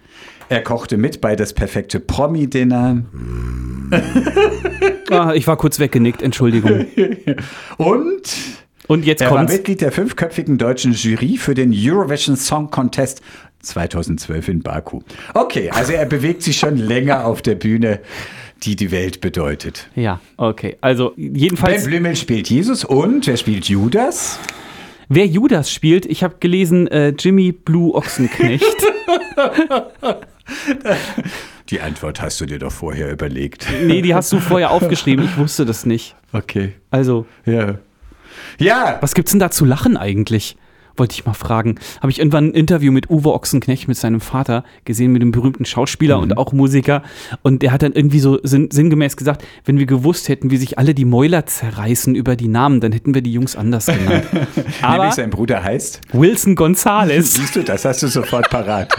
Er 0.48 0.62
kochte 0.62 0.96
mit 0.96 1.20
bei 1.20 1.36
das 1.36 1.52
perfekte 1.52 2.00
Promi-Dinner. 2.00 3.04
ah, 5.10 5.32
ich 5.32 5.46
war 5.46 5.56
kurz 5.56 5.78
weggenickt, 5.78 6.22
Entschuldigung. 6.22 6.86
Und 7.76 8.22
Und 8.88 9.04
jetzt 9.06 9.20
er 9.20 9.30
war 9.30 9.38
kommt's. 9.38 9.52
Mitglied 9.52 9.80
der 9.80 9.92
fünfköpfigen 9.92 10.58
deutschen 10.58 10.92
Jury 10.92 11.36
für 11.36 11.54
den 11.54 11.72
Eurovision 11.72 12.36
Song 12.36 12.68
Contest 12.68 13.22
2012 13.60 14.48
in 14.48 14.62
Baku. 14.62 15.00
Okay, 15.34 15.70
also 15.70 15.92
er 15.92 16.06
bewegt 16.06 16.42
sich 16.42 16.58
schon 16.58 16.76
länger 16.76 17.26
auf 17.26 17.42
der 17.42 17.54
Bühne, 17.54 18.00
die 18.62 18.76
die 18.76 18.90
Welt 18.90 19.20
bedeutet. 19.20 19.88
Ja, 19.94 20.20
okay. 20.36 20.76
Also 20.80 21.10
Ben 21.16 21.34
jedenfalls, 21.34 21.84
Blümel 21.84 22.16
spielt 22.16 22.48
Jesus 22.50 22.84
und 22.84 23.26
wer 23.26 23.36
spielt 23.36 23.66
Judas? 23.68 24.38
wer 25.08 25.26
Judas 25.26 25.72
spielt, 25.72 26.06
ich 26.06 26.22
habe 26.22 26.36
gelesen, 26.40 26.86
äh, 26.88 27.08
Jimmy 27.18 27.52
Blue 27.52 27.94
Ochsenknecht. 27.94 28.64
Die 31.70 31.80
Antwort 31.80 32.20
hast 32.20 32.40
du 32.40 32.46
dir 32.46 32.58
doch 32.58 32.72
vorher 32.72 33.12
überlegt. 33.12 33.66
nee, 33.84 34.02
die 34.02 34.14
hast 34.14 34.32
du 34.32 34.40
vorher 34.40 34.72
aufgeschrieben, 34.72 35.24
ich 35.24 35.36
wusste 35.36 35.64
das 35.64 35.86
nicht. 35.86 36.16
Okay. 36.32 36.72
Also, 36.90 37.26
Ja. 37.46 37.76
Ja. 38.58 38.98
was 39.00 39.14
gibt's 39.14 39.30
denn 39.30 39.40
da 39.40 39.50
zu 39.50 39.64
lachen 39.64 39.96
eigentlich? 39.96 40.56
Wollte 41.00 41.14
ich 41.14 41.24
mal 41.24 41.32
fragen. 41.32 41.76
Habe 42.02 42.10
ich 42.10 42.18
irgendwann 42.18 42.48
ein 42.48 42.52
Interview 42.52 42.92
mit 42.92 43.08
Uwe 43.08 43.32
Ochsenknecht, 43.32 43.88
mit 43.88 43.96
seinem 43.96 44.20
Vater, 44.20 44.64
gesehen, 44.84 45.12
mit 45.12 45.22
dem 45.22 45.32
berühmten 45.32 45.64
Schauspieler 45.64 46.18
und 46.18 46.36
auch 46.36 46.52
Musiker. 46.52 47.02
Und 47.40 47.62
der 47.62 47.72
hat 47.72 47.80
dann 47.80 47.94
irgendwie 47.94 48.20
so 48.20 48.38
sinn 48.42 48.68
sinngemäß 48.70 49.16
gesagt, 49.16 49.42
wenn 49.64 49.78
wir 49.78 49.86
gewusst 49.86 50.28
hätten, 50.28 50.50
wie 50.50 50.58
sich 50.58 50.78
alle 50.78 50.92
die 50.92 51.06
Mäuler 51.06 51.46
zerreißen 51.46 52.14
über 52.14 52.36
die 52.36 52.48
Namen, 52.48 52.80
dann 52.80 52.92
hätten 52.92 53.14
wir 53.14 53.22
die 53.22 53.32
Jungs 53.32 53.56
anders 53.56 53.86
genannt. 53.86 54.26
Aber 54.82 54.96
Nämlich 54.98 55.14
sein 55.14 55.30
Bruder 55.30 55.62
heißt. 55.62 56.02
Wilson 56.12 56.54
Gonzales, 56.54 57.32
Siehst 57.40 57.56
du, 57.56 57.62
das 57.62 57.82
hast 57.86 58.02
du 58.02 58.08
sofort 58.08 58.50
parat. 58.50 58.94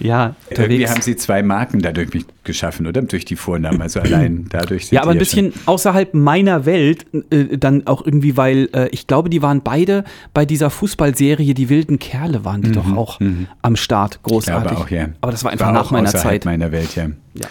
ja, 0.00 0.34
Irgendwie 0.50 0.64
unterwegs. 0.64 0.90
haben 0.90 1.02
sie 1.02 1.14
zwei 1.14 1.44
Marken 1.44 1.80
dadurch 1.80 2.10
geschaffen, 2.44 2.86
oder? 2.86 3.02
Durch 3.02 3.24
die 3.24 3.36
Vornamen. 3.36 3.80
Also 3.82 4.00
allein 4.00 4.46
dadurch 4.50 4.86
sind 4.86 4.96
Ja, 4.96 5.02
aber 5.02 5.10
ein 5.12 5.24
schon- 5.24 5.50
bisschen 5.50 5.52
außerhalb 5.66 6.14
meiner 6.14 6.66
Welt, 6.66 7.06
äh, 7.30 7.56
dann 7.58 7.86
auch 7.86 8.04
irgendwie, 8.04 8.36
weil 8.36 8.68
äh, 8.72 8.88
ich 8.90 9.06
glaube, 9.06 9.30
die 9.30 9.42
waren 9.42 9.62
beide 9.62 10.04
bei 10.34 10.44
dieser 10.44 10.70
Fußballserie 10.70 11.54
Die 11.54 11.68
wilden 11.68 11.98
Kerle 11.98 12.44
waren 12.44 12.62
die 12.62 12.72
doch 12.72 12.96
auch 12.96 13.20
am 13.62 13.76
Start, 13.76 14.14
Ja, 14.14 14.20
großartig. 14.22 14.70
aber 14.72 14.80
auch, 14.80 14.88
ja. 14.90 15.08
Aber 15.20 15.32
das 15.32 15.44
war 15.44 15.52
einfach 15.52 15.68
auch 15.68 15.72
nach 15.72 15.90
meiner 15.90 16.08
außerhalb 16.08 16.42
Zeit. 16.42 16.44
meiner 16.44 16.72
Welt, 16.72 16.94
ja. 16.96 17.08
Ja. 17.34 17.46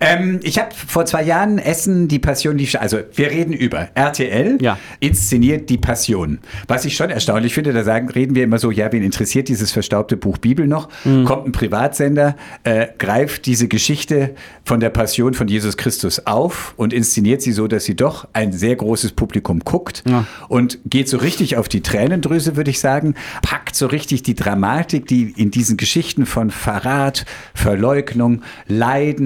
Ähm, 0.00 0.40
ich 0.42 0.58
habe 0.58 0.70
vor 0.74 1.06
zwei 1.06 1.22
Jahren 1.24 1.58
Essen, 1.58 2.08
die 2.08 2.18
Passion 2.18 2.56
lief. 2.56 2.74
Also, 2.76 2.98
wir 3.14 3.30
reden 3.30 3.52
über 3.52 3.88
RTL, 3.94 4.58
Ja. 4.60 4.78
inszeniert 5.00 5.70
die 5.70 5.78
Passion. 5.78 6.38
Was 6.68 6.84
ich 6.84 6.96
schon 6.96 7.10
erstaunlich 7.10 7.52
finde, 7.54 7.72
da 7.72 7.82
sagen, 7.84 8.08
reden 8.10 8.34
wir 8.34 8.44
immer 8.44 8.58
so: 8.58 8.70
Ja, 8.70 8.92
wen 8.92 9.02
interessiert 9.02 9.48
dieses 9.48 9.72
verstaubte 9.72 10.16
Buch 10.16 10.38
Bibel 10.38 10.66
noch? 10.66 10.88
Mhm. 11.04 11.24
Kommt 11.24 11.46
ein 11.46 11.52
Privatsender, 11.52 12.36
äh, 12.62 12.86
greift 12.98 13.46
diese 13.46 13.66
Geschichte 13.68 14.34
von 14.64 14.78
der 14.80 14.90
Passion 14.90 15.34
von 15.34 15.48
Jesus 15.48 15.76
Christus 15.76 16.26
auf 16.26 16.74
und 16.76 16.92
inszeniert 16.92 17.42
sie 17.42 17.52
so, 17.52 17.66
dass 17.66 17.84
sie 17.84 17.96
doch 17.96 18.28
ein 18.32 18.52
sehr 18.52 18.76
großes 18.76 19.12
Publikum 19.12 19.60
guckt 19.60 20.02
Ja. 20.08 20.26
und 20.48 20.78
geht 20.86 21.08
so 21.08 21.16
richtig 21.18 21.56
auf 21.56 21.68
die 21.68 21.80
Tränendrüse, 21.82 22.56
würde 22.56 22.70
ich 22.70 22.78
sagen, 22.80 23.14
packt 23.42 23.74
so 23.76 23.86
richtig 23.86 24.22
die 24.22 24.34
Dramatik, 24.34 25.06
die 25.06 25.32
in 25.36 25.50
diesen 25.50 25.76
Geschichten 25.76 26.24
von 26.26 26.50
Verrat, 26.50 27.26
Verleugnung, 27.54 28.42
Leiden, 28.68 29.23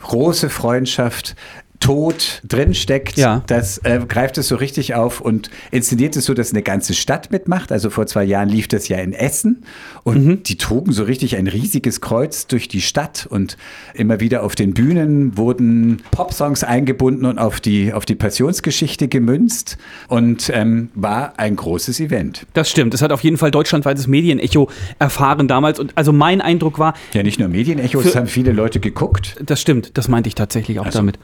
große 0.00 0.50
Freundschaft, 0.50 1.36
Tod 1.80 2.42
drinsteckt, 2.46 3.16
Ja. 3.16 3.42
das 3.46 3.78
äh, 3.78 4.00
greift 4.06 4.38
es 4.38 4.48
so 4.48 4.56
richtig 4.56 4.94
auf 4.94 5.20
und 5.20 5.50
inszeniert 5.70 6.14
es 6.14 6.26
so, 6.26 6.34
dass 6.34 6.52
eine 6.52 6.62
ganze 6.62 6.94
Stadt 6.94 7.30
mitmacht. 7.32 7.72
Also 7.72 7.90
vor 7.90 8.06
zwei 8.06 8.22
Jahren 8.24 8.48
lief 8.48 8.68
das 8.68 8.88
ja 8.88 8.98
in 8.98 9.12
Essen 9.12 9.64
und 10.04 10.24
Mhm. 10.24 10.42
die 10.42 10.56
trugen 10.56 10.92
so 10.92 11.04
richtig 11.04 11.36
ein 11.36 11.46
riesiges 11.46 12.00
Kreuz 12.00 12.46
durch 12.46 12.68
die 12.68 12.80
Stadt 12.82 13.26
und 13.30 13.56
immer 13.94 14.20
wieder 14.20 14.42
auf 14.42 14.54
den 14.54 14.74
Bühnen 14.74 15.36
wurden 15.38 16.02
Popsongs 16.10 16.64
eingebunden 16.64 17.24
und 17.24 17.38
auf 17.38 17.60
die, 17.60 17.92
auf 17.92 18.04
die 18.04 18.14
Passionsgeschichte 18.14 19.08
gemünzt 19.08 19.78
und 20.08 20.50
ähm, 20.54 20.90
war 20.94 21.34
ein 21.38 21.56
großes 21.56 21.98
Event. 22.00 22.46
Das 22.52 22.70
stimmt. 22.70 22.92
Es 22.94 23.02
hat 23.02 23.10
auf 23.10 23.22
jeden 23.24 23.38
Fall 23.38 23.50
deutschlandweites 23.50 24.06
Medienecho 24.06 24.68
erfahren 24.98 25.48
damals. 25.48 25.80
Und 25.80 25.92
also 25.96 26.12
mein 26.12 26.40
Eindruck 26.40 26.78
war, 26.78 26.94
Ja, 27.14 27.22
nicht 27.22 27.38
nur 27.40 27.48
Medienechos, 27.48 28.04
es 28.04 28.16
haben 28.16 28.26
viele 28.26 28.52
Leute 28.52 28.80
geguckt. 28.80 29.36
Das 29.44 29.60
stimmt, 29.60 29.96
das 29.96 30.08
meinte 30.08 30.28
ich 30.28 30.34
tatsächlich 30.34 30.78
auch 30.78 30.84
Also. 30.86 30.98
damit. 30.98 31.18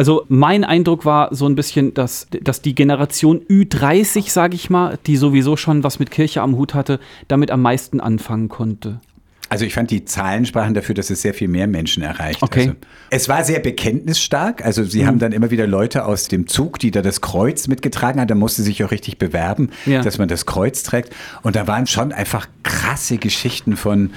Also 0.00 0.24
mein 0.28 0.64
Eindruck 0.64 1.04
war 1.04 1.28
so 1.34 1.46
ein 1.46 1.54
bisschen, 1.54 1.92
dass, 1.92 2.26
dass 2.42 2.62
die 2.62 2.74
Generation 2.74 3.42
Ü30, 3.50 4.30
sage 4.30 4.54
ich 4.54 4.70
mal, 4.70 4.98
die 5.06 5.18
sowieso 5.18 5.58
schon 5.58 5.84
was 5.84 5.98
mit 5.98 6.10
Kirche 6.10 6.40
am 6.40 6.56
Hut 6.56 6.72
hatte, 6.72 7.00
damit 7.28 7.50
am 7.50 7.60
meisten 7.60 8.00
anfangen 8.00 8.48
konnte. 8.48 9.02
Also 9.50 9.66
ich 9.66 9.74
fand 9.74 9.90
die 9.90 10.06
Zahlen 10.06 10.46
sprachen 10.46 10.72
dafür, 10.72 10.94
dass 10.94 11.10
es 11.10 11.20
sehr 11.20 11.34
viel 11.34 11.48
mehr 11.48 11.66
Menschen 11.66 12.02
erreicht. 12.02 12.42
Okay. 12.42 12.60
Also, 12.60 12.72
es 13.10 13.28
war 13.28 13.44
sehr 13.44 13.58
bekenntnisstark. 13.60 14.64
Also 14.64 14.84
sie 14.84 15.06
haben 15.06 15.18
dann 15.18 15.32
immer 15.32 15.50
wieder 15.50 15.66
Leute 15.66 16.06
aus 16.06 16.28
dem 16.28 16.46
Zug, 16.46 16.78
die 16.78 16.90
da 16.90 17.02
das 17.02 17.20
Kreuz 17.20 17.68
mitgetragen 17.68 18.20
haben. 18.20 18.28
Da 18.28 18.34
musste 18.34 18.62
sich 18.62 18.82
auch 18.82 18.92
richtig 18.92 19.18
bewerben, 19.18 19.68
Ja. 19.84 20.00
dass 20.00 20.16
man 20.16 20.28
das 20.28 20.46
Kreuz 20.46 20.82
trägt. 20.82 21.12
Und 21.42 21.56
da 21.56 21.66
waren 21.66 21.86
schon 21.86 22.12
einfach 22.12 22.48
krasse 22.62 23.18
Geschichten 23.18 23.76
von 23.76 24.12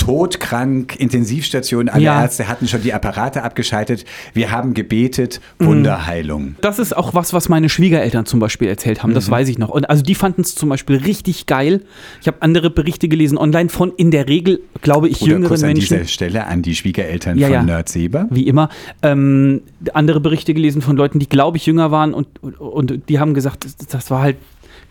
todkrank, 0.00 0.96
Intensivstationen. 0.98 1.88
Alle 1.88 2.02
Ja. 2.04 2.22
Ärzte 2.22 2.48
hatten 2.48 2.66
schon 2.66 2.82
die 2.82 2.92
Apparate 2.94 3.42
abgeschaltet. 3.42 4.04
Wir 4.32 4.50
haben 4.50 4.72
gebetet, 4.74 5.40
Wunderheilung. 5.58 6.54
Das 6.62 6.78
ist 6.78 6.96
auch 6.96 7.14
was, 7.14 7.32
was 7.32 7.48
meine 7.48 7.68
Schwiegereltern 7.68 8.24
zum 8.26 8.40
Beispiel 8.40 8.68
erzählt 8.68 9.02
haben, 9.02 9.14
das 9.14 9.28
Mhm. 9.28 9.32
weiß 9.32 9.48
ich 9.48 9.58
noch. 9.58 9.68
Und 9.68 9.88
also 9.90 10.02
die 10.02 10.14
fanden 10.14 10.40
es 10.42 10.54
zum 10.54 10.68
Beispiel 10.68 10.96
richtig 10.96 11.46
geil. 11.46 11.82
Ich 12.20 12.26
habe 12.26 12.38
andere 12.40 12.70
Berichte 12.70 13.08
gelesen 13.08 13.36
online 13.38 13.68
von 13.68 13.92
in 13.96 14.10
der 14.10 14.26
Regel, 14.28 14.60
glaube 14.80 15.08
ich, 15.08 15.20
Oder 15.22 15.32
jüngeren 15.32 15.48
kurz 15.48 15.62
an 15.62 15.68
Menschen. 15.68 15.96
dieser 15.98 16.08
Stelle 16.08 16.46
an 16.46 16.62
die 16.62 16.74
Schwiegereltern 16.74 17.38
Ja, 17.38 17.46
von 17.48 17.54
ja. 17.54 17.62
Nerd 17.62 17.88
Seber. 17.88 18.26
Wie 18.30 18.46
immer. 18.46 18.68
Ähm, 19.02 19.62
andere 19.92 20.20
Berichte 20.20 20.54
gelesen 20.54 20.82
von 20.82 20.96
Leuten, 20.96 21.18
die, 21.18 21.28
glaube 21.28 21.56
ich, 21.58 21.66
jünger 21.66 21.90
waren 21.90 22.14
und, 22.14 22.26
und, 22.42 22.58
und 22.58 23.08
die 23.08 23.18
haben 23.18 23.34
gesagt, 23.34 23.64
das, 23.64 23.76
das 23.76 24.10
war 24.10 24.22
halt 24.22 24.36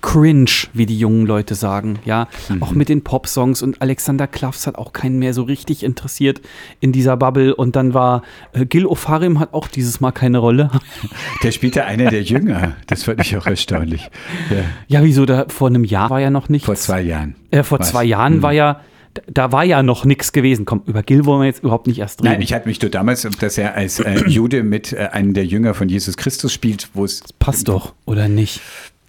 cringe, 0.01 0.49
wie 0.73 0.85
die 0.85 0.97
jungen 0.97 1.25
Leute 1.25 1.55
sagen. 1.55 1.99
Ja, 2.05 2.27
Mhm. 2.49 2.63
auch 2.63 2.71
mit 2.71 2.89
den 2.89 3.03
Popsongs 3.03 3.61
und 3.61 3.81
Alexander 3.81 4.27
Klaffs 4.27 4.65
hat 4.67 4.75
auch 4.77 4.93
keinen 4.93 5.19
mehr 5.19 5.33
so 5.33 5.43
richtig 5.43 5.83
interessiert 5.83 6.41
in 6.79 6.91
dieser 6.91 7.17
Bubble. 7.17 7.55
Und 7.55 7.75
dann 7.75 7.93
war 7.93 8.23
äh, 8.53 8.65
Gil 8.65 8.85
Ofarim 8.85 9.39
hat 9.39 9.53
auch 9.53 9.67
dieses 9.67 9.99
Mal 9.99 10.11
keine 10.11 10.37
Rolle. 10.37 10.71
Der 11.43 11.51
spielte 11.51 11.85
einer 11.85 12.09
der 12.09 12.23
Jünger. 12.23 12.73
Das 12.87 13.03
fand 13.03 13.21
ich 13.21 13.35
auch 13.37 13.45
erstaunlich. 13.45 14.09
Ja, 14.49 14.99
ja, 14.99 15.03
wieso? 15.03 15.25
Da, 15.25 15.45
vor 15.49 15.67
einem 15.67 15.83
Jahr 15.83 16.09
war 16.09 16.19
ja 16.19 16.29
noch 16.29 16.49
nichts. 16.49 16.65
vor 16.65 16.75
zwei 16.75 17.01
Jahren. 17.01 17.35
Äh, 17.51 17.63
vor 17.63 17.79
Was? 17.79 17.89
zwei 17.89 18.03
Jahren 18.03 18.41
war 18.41 18.51
ja, 18.53 18.81
da 19.27 19.51
war 19.51 19.63
ja 19.63 19.83
noch 19.83 20.05
nichts 20.05 20.31
gewesen. 20.31 20.65
Komm, 20.65 20.83
über 20.85 21.03
Gil 21.03 21.25
wollen 21.25 21.41
wir 21.41 21.47
jetzt 21.47 21.61
überhaupt 21.63 21.87
nicht 21.87 21.99
erst 21.99 22.21
reden. 22.21 22.33
Nein, 22.33 22.41
ich 22.41 22.53
hatte 22.53 22.67
mich 22.67 22.81
nur 22.81 22.91
damals, 22.91 23.27
dass 23.39 23.57
er 23.57 23.75
als 23.75 23.99
äh, 23.99 24.23
Jude 24.27 24.63
mit 24.63 24.93
äh, 24.93 25.09
einem 25.11 25.33
der 25.33 25.45
Jünger 25.45 25.73
von 25.73 25.89
Jesus 25.89 26.15
Christus 26.15 26.53
spielt, 26.53 26.89
wo 26.93 27.03
es. 27.05 27.21
Passt 27.39 27.67
doch, 27.67 27.93
oder 28.05 28.27
nicht? 28.27 28.61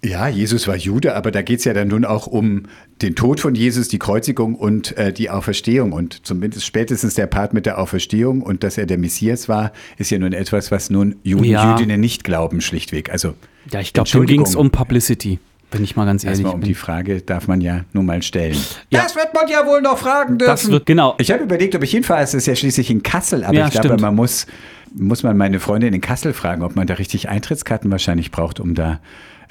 Ja, 0.03 0.27
Jesus 0.27 0.67
war 0.67 0.75
Jude, 0.75 1.15
aber 1.15 1.29
da 1.29 1.43
geht 1.43 1.59
es 1.59 1.65
ja 1.65 1.73
dann 1.73 1.87
nun 1.89 2.05
auch 2.05 2.25
um 2.25 2.63
den 3.03 3.15
Tod 3.15 3.39
von 3.39 3.53
Jesus, 3.53 3.87
die 3.87 3.99
Kreuzigung 3.99 4.55
und 4.55 4.97
äh, 4.97 5.13
die 5.13 5.29
Auferstehung. 5.29 5.91
Und 5.91 6.25
zumindest 6.25 6.65
spätestens 6.65 7.13
der 7.13 7.27
Part 7.27 7.53
mit 7.53 7.67
der 7.67 7.77
Auferstehung 7.77 8.41
und 8.41 8.63
dass 8.63 8.79
er 8.79 8.87
der 8.87 8.97
Messias 8.97 9.47
war, 9.47 9.71
ist 9.97 10.09
ja 10.09 10.17
nun 10.17 10.33
etwas, 10.33 10.71
was 10.71 10.89
nun 10.89 11.17
Juden, 11.23 11.43
Ja. 11.45 11.71
Jüdinnen 11.77 12.01
nicht 12.01 12.23
glauben, 12.23 12.61
schlichtweg. 12.61 13.11
Also, 13.11 13.35
Ja, 13.71 13.79
ich 13.79 13.93
glaube, 13.93 14.09
dem 14.09 14.25
ging 14.25 14.41
es 14.41 14.55
um 14.55 14.71
Publicity, 14.71 15.37
wenn 15.69 15.83
ich 15.83 15.95
mal 15.95 16.05
ganz 16.05 16.23
ehrlich 16.23 16.39
erstmal 16.39 16.55
um 16.55 16.61
bin. 16.61 16.67
die 16.69 16.73
Frage 16.75 17.21
darf 17.21 17.47
man 17.47 17.61
ja 17.61 17.85
nun 17.93 18.07
mal 18.07 18.23
stellen. 18.23 18.57
Ja. 18.89 19.03
Das 19.03 19.15
wird 19.15 19.35
man 19.35 19.47
ja 19.49 19.67
wohl 19.67 19.83
noch 19.83 19.99
fragen 19.99 20.39
dürfen. 20.39 20.51
Das 20.51 20.67
wird, 20.71 20.87
genau. 20.87 21.13
Ich 21.19 21.29
habe 21.29 21.43
überlegt, 21.43 21.75
ob 21.75 21.83
ich 21.83 21.91
hinfahre. 21.91 22.23
Es 22.23 22.33
ist 22.33 22.47
ja 22.47 22.55
schließlich 22.55 22.89
in 22.89 23.03
Kassel, 23.03 23.43
aber 23.43 23.53
Ja, 23.53 23.65
ich 23.67 23.73
glaube, 23.73 23.87
stimmt. 23.89 24.01
man 24.01 24.15
muss 24.15 24.47
muss 24.93 25.23
man 25.23 25.37
meine 25.37 25.59
Freundin 25.61 25.93
in 25.93 26.01
Kassel 26.01 26.33
fragen, 26.33 26.63
ob 26.63 26.75
man 26.75 26.85
da 26.85 26.95
richtig 26.95 27.29
Eintrittskarten 27.29 27.89
wahrscheinlich 27.91 28.31
braucht, 28.31 28.59
um 28.59 28.75
da. 28.75 28.99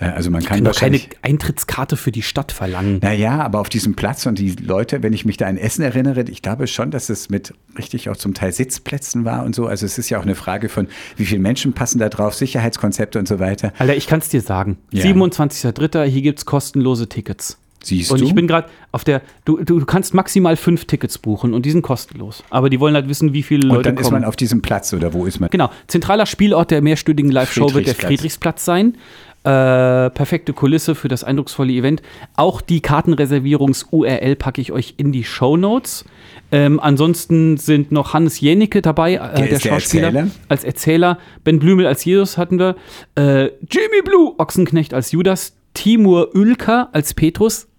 Äh, 0.00 0.06
also 0.06 0.30
man 0.30 0.42
kann 0.42 0.64
doch 0.64 0.74
keine. 0.74 1.00
Eintrittskarte 1.22 1.96
für 1.96 2.10
die 2.10 2.22
Stadt 2.22 2.52
verlangen. 2.52 2.98
Naja, 3.02 3.40
aber 3.40 3.60
auf 3.60 3.68
diesem 3.68 3.94
Platz 3.94 4.26
und 4.26 4.38
die 4.38 4.50
Leute, 4.52 5.02
wenn 5.02 5.12
ich 5.12 5.24
mich 5.24 5.36
da 5.36 5.46
an 5.46 5.56
Essen 5.56 5.82
erinnere, 5.82 6.22
ich 6.22 6.42
glaube 6.42 6.66
schon, 6.66 6.90
dass 6.90 7.08
es 7.10 7.28
mit 7.28 7.54
richtig 7.78 8.08
auch 8.08 8.16
zum 8.16 8.34
Teil 8.34 8.52
Sitzplätzen 8.52 9.24
war 9.24 9.44
und 9.44 9.54
so. 9.54 9.66
Also 9.66 9.86
es 9.86 9.98
ist 9.98 10.10
ja 10.10 10.18
auch 10.18 10.22
eine 10.22 10.34
Frage 10.34 10.68
von, 10.68 10.88
wie 11.16 11.26
viele 11.26 11.40
Menschen 11.40 11.72
passen 11.72 11.98
da 11.98 12.08
drauf, 12.08 12.34
Sicherheitskonzepte 12.34 13.18
und 13.18 13.28
so 13.28 13.38
weiter. 13.38 13.72
Alter, 13.78 13.96
ich 13.96 14.06
kann 14.06 14.20
es 14.20 14.28
dir 14.28 14.40
sagen. 14.40 14.78
Ja. 14.90 15.04
27.03. 15.04 16.04
Hier 16.04 16.22
gibt 16.22 16.38
es 16.40 16.46
kostenlose 16.46 17.08
Tickets. 17.08 17.58
Siehst 17.82 18.12
Und 18.12 18.20
du? 18.20 18.26
ich 18.26 18.34
bin 18.34 18.46
gerade 18.46 18.68
auf 18.92 19.04
der, 19.04 19.22
du, 19.46 19.56
du 19.64 19.84
kannst 19.86 20.12
maximal 20.12 20.56
fünf 20.56 20.84
Tickets 20.84 21.16
buchen 21.16 21.54
und 21.54 21.64
die 21.64 21.70
sind 21.70 21.80
kostenlos. 21.80 22.44
Aber 22.50 22.68
die 22.68 22.78
wollen 22.78 22.94
halt 22.94 23.08
wissen, 23.08 23.32
wie 23.32 23.42
viele 23.42 23.66
Leute 23.66 23.78
und 23.78 23.86
dann 23.86 23.96
ist 23.96 24.02
kommen. 24.04 24.20
man 24.20 24.24
auf 24.28 24.36
diesem 24.36 24.60
Platz 24.60 24.92
oder 24.92 25.14
wo 25.14 25.24
ist 25.24 25.40
man? 25.40 25.48
Genau, 25.48 25.70
zentraler 25.86 26.26
Spielort 26.26 26.70
der 26.70 26.82
mehrstündigen 26.82 27.32
Live-Show 27.32 27.72
wird 27.72 27.86
der. 27.86 27.94
Friedrichsplatz 27.94 28.64
sein. 28.66 28.96
Äh, 29.42 30.10
perfekte 30.10 30.52
Kulisse 30.52 30.94
für 30.94 31.08
das 31.08 31.24
eindrucksvolle 31.24 31.72
Event. 31.72 32.02
Auch 32.36 32.60
die 32.60 32.82
Kartenreservierungs-URL 32.82 34.36
packe 34.36 34.60
ich 34.60 34.70
euch 34.70 34.94
in 34.98 35.12
die 35.12 35.24
Show 35.24 35.56
Notes. 35.56 36.04
Ähm, 36.52 36.78
ansonsten 36.78 37.56
sind 37.56 37.90
noch 37.90 38.12
Hannes 38.12 38.40
Jennecke 38.40 38.82
dabei, 38.82 39.14
äh, 39.14 39.34
der, 39.36 39.46
der 39.46 39.60
Schauspieler, 39.60 40.08
Erzähler. 40.08 40.30
als 40.48 40.64
Erzähler. 40.64 41.18
Ben 41.42 41.58
Blümel 41.58 41.86
als 41.86 42.04
Jesus 42.04 42.36
hatten 42.36 42.58
wir. 42.58 42.76
Äh, 43.14 43.44
Jimmy 43.70 44.02
Blue, 44.04 44.34
Ochsenknecht 44.36 44.92
als 44.92 45.10
Judas. 45.12 45.56
Timur 45.72 46.34
Ülker 46.34 46.90
als 46.92 47.14
Petrus. 47.14 47.69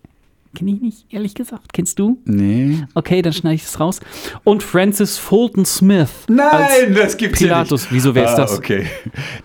Kenne 0.54 0.72
ich 0.72 0.82
nicht, 0.82 1.06
ehrlich 1.14 1.34
gesagt. 1.34 1.72
Kennst 1.72 1.98
du? 1.98 2.18
Nee. 2.26 2.84
Okay, 2.94 3.22
dann 3.22 3.32
schneide 3.32 3.56
ich 3.56 3.64
es 3.64 3.80
raus. 3.80 4.02
Und 4.44 4.64
Francis 4.64 5.18
Fulton 5.18 5.66
Smith. 5.66 6.10
Nein, 6.28 6.94
das 6.94 7.16
gibt's 7.16 7.40
Pilatus. 7.40 7.84
ja 7.84 7.88
nicht. 7.88 7.96
Wieso, 7.96 8.16
wer 8.16 8.26
ist 8.26 8.32
ah, 8.32 8.38
das? 8.38 8.58
Okay. 8.58 8.86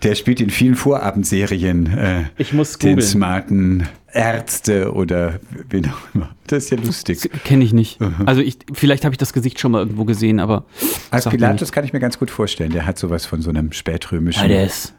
Der 0.03 0.15
spielt 0.15 0.41
in 0.41 0.49
vielen 0.49 0.75
Vorabendserien. 0.75 1.87
Äh, 1.97 2.23
Ich 2.37 2.51
muss 2.51 2.77
den 2.77 2.95
googeln. 2.95 3.07
smarten 3.07 3.87
Ärzte 4.11 4.91
oder 4.93 5.39
wen 5.69 5.85
auch 5.85 6.13
immer. 6.13 6.35
Das 6.47 6.65
ist 6.65 6.69
ja 6.71 6.77
lustig. 6.77 7.29
Kenne 7.43 7.63
ich 7.63 7.71
nicht. 7.71 7.99
Also 8.25 8.41
ich, 8.41 8.57
vielleicht 8.73 9.05
habe 9.05 9.13
ich 9.13 9.17
das 9.17 9.31
Gesicht 9.31 9.59
schon 9.59 9.71
mal 9.71 9.79
irgendwo 9.79 10.05
gesehen, 10.05 10.39
aber 10.39 10.65
Als 11.11 11.27
Pilatus 11.27 11.71
kann 11.71 11.85
ich 11.85 11.93
mir 11.93 11.99
ganz 11.99 12.19
gut 12.19 12.31
vorstellen. 12.31 12.71
Der 12.71 12.85
hat 12.85 12.97
sowas 12.97 13.25
von 13.25 13.41
so 13.41 13.49
einem 13.49 13.71
spätrömischen. 13.71 14.43
Ah, 14.43 14.47
der 14.47 14.65
ist 14.65 14.93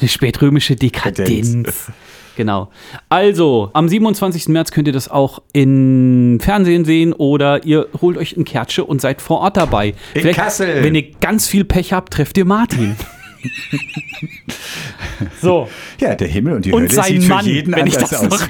die 0.00 0.08
spätrömische 0.08 0.76
Dekadenz. 0.76 1.48
Kadenz. 1.48 1.92
Genau. 2.38 2.70
Also, 3.08 3.70
am 3.72 3.88
27. 3.88 4.46
März 4.46 4.70
könnt 4.70 4.86
ihr 4.86 4.92
das 4.94 5.10
auch 5.10 5.42
im 5.52 6.38
Fernsehen 6.40 6.84
sehen 6.84 7.12
oder 7.12 7.64
ihr 7.64 7.88
holt 8.00 8.16
euch 8.16 8.36
ein 8.36 8.44
Kärtchen 8.44 8.84
und 8.84 9.00
seid 9.00 9.20
vor 9.20 9.40
Ort 9.40 9.56
dabei. 9.56 9.94
In 10.14 10.30
Kassel. 10.30 10.84
Wenn 10.84 10.94
ihr 10.94 11.10
ganz 11.20 11.48
viel 11.48 11.64
Pech 11.64 11.92
habt, 11.92 12.12
trefft 12.12 12.38
ihr 12.38 12.44
Martin. 12.44 12.94
so. 15.42 15.68
Ja, 15.98 16.14
der 16.14 16.28
Himmel 16.28 16.54
und 16.54 16.64
die 16.64 16.70
Und 16.70 16.82
Hölle 16.82 16.90
sein 16.92 17.06
sieht 17.06 17.24
für 17.24 17.28
Mann, 17.28 17.44
jeden 17.44 17.74
wenn 17.74 17.88
ich 17.88 17.96
anders 17.96 18.10
das 18.10 18.32
aus. 18.32 18.48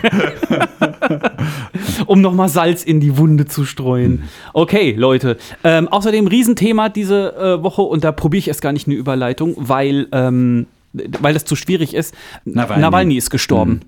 um 2.07 2.21
nochmal 2.21 2.51
Salz 2.51 2.83
in 2.83 3.01
die 3.01 3.17
Wunde 3.17 3.47
zu 3.47 3.65
streuen. 3.65 4.25
Okay, 4.53 4.93
Leute. 4.99 5.39
Ähm, 5.65 5.89
außerdem 5.89 6.27
Riesenthema 6.27 6.91
diese 6.91 7.35
äh, 7.37 7.63
Woche 7.63 7.81
und 7.81 8.05
da 8.05 8.13
probiere 8.13 8.41
ich 8.41 8.49
erst 8.49 8.61
gar 8.61 8.75
nicht 8.75 8.87
eine 8.87 8.97
Überleitung, 8.97 9.55
weil, 9.57 10.09
ähm, 10.13 10.67
weil 10.93 11.35
das 11.35 11.45
zu 11.45 11.57
schwierig 11.57 11.95
ist. 11.95 12.15
Nawalny. 12.45 12.81
Nawalny, 12.81 13.17
ist 13.17 13.31
gestorben. 13.31 13.83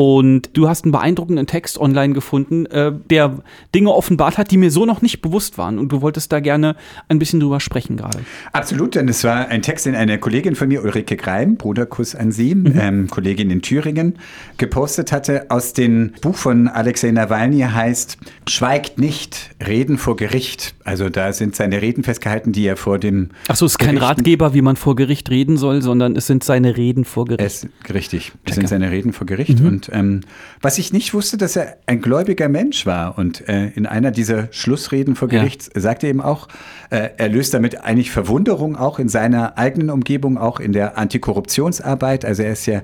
Und 0.00 0.56
du 0.56 0.66
hast 0.66 0.86
einen 0.86 0.92
beeindruckenden 0.92 1.46
Text 1.46 1.76
online 1.76 2.14
gefunden, 2.14 2.64
äh, 2.64 2.90
der 3.10 3.36
Dinge 3.74 3.92
offenbart 3.92 4.38
hat, 4.38 4.50
die 4.50 4.56
mir 4.56 4.70
so 4.70 4.86
noch 4.86 5.02
nicht 5.02 5.20
bewusst 5.20 5.58
waren. 5.58 5.78
Und 5.78 5.92
du 5.92 6.00
wolltest 6.00 6.32
da 6.32 6.40
gerne 6.40 6.74
ein 7.10 7.18
bisschen 7.18 7.38
drüber 7.38 7.60
sprechen 7.60 7.98
gerade. 7.98 8.20
Absolut, 8.54 8.94
denn 8.94 9.10
es 9.10 9.24
war 9.24 9.48
ein 9.48 9.60
Text, 9.60 9.84
den 9.84 9.94
eine 9.94 10.16
Kollegin 10.18 10.54
von 10.54 10.68
mir, 10.68 10.82
Ulrike 10.82 11.16
Greim, 11.16 11.56
Bruderkuss 11.56 12.14
an 12.14 12.32
Sie, 12.32 12.52
ähm, 12.52 13.08
Kollegin 13.08 13.50
in 13.50 13.60
Thüringen, 13.60 14.14
gepostet 14.56 15.12
hatte. 15.12 15.50
Aus 15.50 15.74
dem 15.74 16.12
Buch 16.22 16.36
von 16.36 16.68
Alexei 16.68 17.10
Nawalny 17.10 17.60
heißt 17.60 18.16
Schweigt 18.48 18.98
nicht, 18.98 19.50
Reden 19.66 19.98
vor 19.98 20.16
Gericht. 20.16 20.74
Also 20.82 21.10
da 21.10 21.34
sind 21.34 21.54
seine 21.54 21.82
Reden 21.82 22.04
festgehalten, 22.04 22.52
die 22.52 22.64
er 22.64 22.78
vor 22.78 22.98
dem 22.98 23.28
Achso, 23.48 23.66
es 23.66 23.72
ist 23.72 23.78
kein 23.78 23.96
Gerichten- 23.96 24.06
Ratgeber, 24.06 24.54
wie 24.54 24.62
man 24.62 24.76
vor 24.76 24.96
Gericht 24.96 25.28
reden 25.28 25.58
soll, 25.58 25.82
sondern 25.82 26.16
es 26.16 26.26
sind 26.26 26.42
seine 26.42 26.78
Reden 26.78 27.04
vor 27.04 27.26
Gericht. 27.26 27.44
Es, 27.44 27.92
richtig, 27.92 28.32
das 28.46 28.56
sind 28.56 28.66
seine 28.66 28.90
Reden 28.90 29.12
vor 29.12 29.26
Gericht. 29.26 29.60
Und 29.60 29.89
ähm, 29.92 30.20
was 30.60 30.78
ich 30.78 30.92
nicht 30.92 31.14
wusste, 31.14 31.36
dass 31.36 31.56
er 31.56 31.76
ein 31.86 32.00
gläubiger 32.00 32.48
Mensch 32.48 32.86
war. 32.86 33.18
Und 33.18 33.48
äh, 33.48 33.68
in 33.68 33.86
einer 33.86 34.10
dieser 34.10 34.48
Schlussreden 34.52 35.16
vor 35.16 35.30
Ja. 35.30 35.40
Gericht 35.40 35.70
sagt 35.78 36.02
er 36.02 36.10
eben 36.10 36.20
auch, 36.20 36.48
äh, 36.90 37.10
er 37.16 37.28
löst 37.28 37.54
damit 37.54 37.82
eigentlich 37.82 38.10
Verwunderung 38.10 38.76
auch 38.76 38.98
in 38.98 39.08
seiner 39.08 39.56
eigenen 39.56 39.90
Umgebung, 39.90 40.38
auch 40.38 40.60
in 40.60 40.72
der 40.72 40.98
Antikorruptionsarbeit. 40.98 42.24
Also 42.24 42.42
er 42.42 42.52
ist 42.52 42.66
ja 42.66 42.82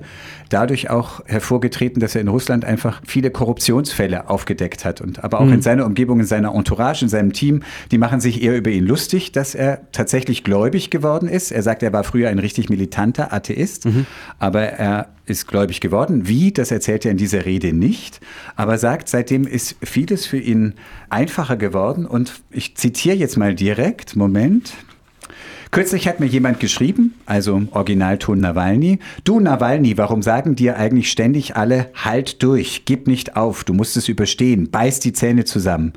dadurch 0.49 0.89
auch 0.89 1.21
hervorgetreten, 1.25 1.99
dass 1.99 2.15
er 2.15 2.21
in 2.21 2.27
Russland 2.27 2.65
einfach 2.65 3.01
viele 3.05 3.31
Korruptionsfälle 3.31 4.29
aufgedeckt 4.29 4.85
hat. 4.85 5.01
Und 5.01 5.23
aber 5.23 5.39
auch 5.39 5.49
in 5.49 5.61
seiner 5.61 5.85
Umgebung, 5.85 6.19
in 6.19 6.25
seiner 6.25 6.53
Entourage, 6.53 7.03
in 7.03 7.09
seinem 7.09 7.33
Team, 7.33 7.63
die 7.91 7.97
machen 7.97 8.19
sich 8.19 8.41
eher 8.41 8.57
über 8.57 8.71
ihn 8.71 8.85
lustig, 8.85 9.31
dass 9.31 9.55
er 9.55 9.81
tatsächlich 9.91 10.43
gläubig 10.43 10.89
geworden 10.89 11.27
ist. 11.27 11.51
Er 11.51 11.61
sagt, 11.63 11.83
er 11.83 11.93
war 11.93 12.03
früher 12.03 12.29
ein 12.29 12.39
richtig 12.39 12.69
militanter 12.69 13.33
Atheist, 13.33 13.87
aber 14.39 14.61
er 14.61 15.07
ist 15.27 15.47
gläubig 15.47 15.81
geworden. 15.81 16.27
Wie, 16.27 16.51
das 16.51 16.71
erzählt 16.71 17.05
er 17.05 17.11
in 17.11 17.17
dieser 17.17 17.45
Rede 17.45 17.73
nicht, 17.73 18.19
aber 18.55 18.77
sagt, 18.77 19.09
seitdem 19.09 19.45
ist 19.45 19.75
vieles 19.83 20.25
für 20.25 20.39
ihn 20.39 20.73
einfacher 21.09 21.57
geworden. 21.57 22.05
Und 22.05 22.41
ich 22.49 22.75
zitiere 22.75 23.15
jetzt 23.15 23.37
mal 23.37 23.53
direkt, 23.53 24.15
Moment. 24.15 24.73
Kürzlich 25.69 26.07
hat 26.07 26.21
mir 26.21 26.27
jemand 26.27 26.61
geschrieben, 26.61 27.13
also 27.25 27.63
Originalton 27.71 28.39
Nawalny, 28.39 28.99
du 29.25 29.41
Nawalny, 29.41 29.97
warum 29.97 30.21
sagen 30.21 30.55
dir 30.55 30.77
eigentlich 30.77 31.11
ständig 31.11 31.57
alle, 31.57 31.89
halt 31.93 32.41
durch, 32.41 32.83
gib 32.85 33.05
nicht 33.07 33.35
auf, 33.35 33.65
du 33.65 33.73
musst 33.73 33.97
es 33.97 34.07
überstehen, 34.07 34.71
beiß 34.71 35.01
die 35.01 35.11
Zähne 35.11 35.43
zusammen. 35.43 35.91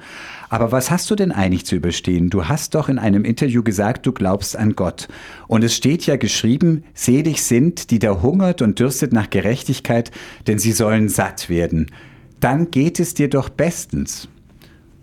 Aber 0.50 0.72
was 0.72 0.90
hast 0.90 1.08
du 1.08 1.14
denn 1.14 1.30
eigentlich 1.30 1.64
zu 1.64 1.76
überstehen? 1.76 2.28
Du 2.28 2.48
hast 2.48 2.74
doch 2.74 2.88
in 2.88 2.98
einem 2.98 3.24
Interview 3.24 3.62
gesagt, 3.62 4.04
du 4.04 4.12
glaubst 4.12 4.56
an 4.56 4.74
Gott. 4.74 5.06
Und 5.46 5.62
es 5.62 5.76
steht 5.76 6.04
ja 6.06 6.16
geschrieben, 6.16 6.82
selig 6.92 7.44
sind, 7.44 7.92
die 7.92 8.00
da 8.00 8.20
hungert 8.20 8.60
und 8.60 8.80
dürstet 8.80 9.12
nach 9.12 9.30
Gerechtigkeit, 9.30 10.10
denn 10.48 10.58
sie 10.58 10.72
sollen 10.72 11.08
satt 11.08 11.48
werden. 11.48 11.86
Dann 12.40 12.72
geht 12.72 12.98
es 12.98 13.14
dir 13.14 13.30
doch 13.30 13.48
bestens. 13.48 14.28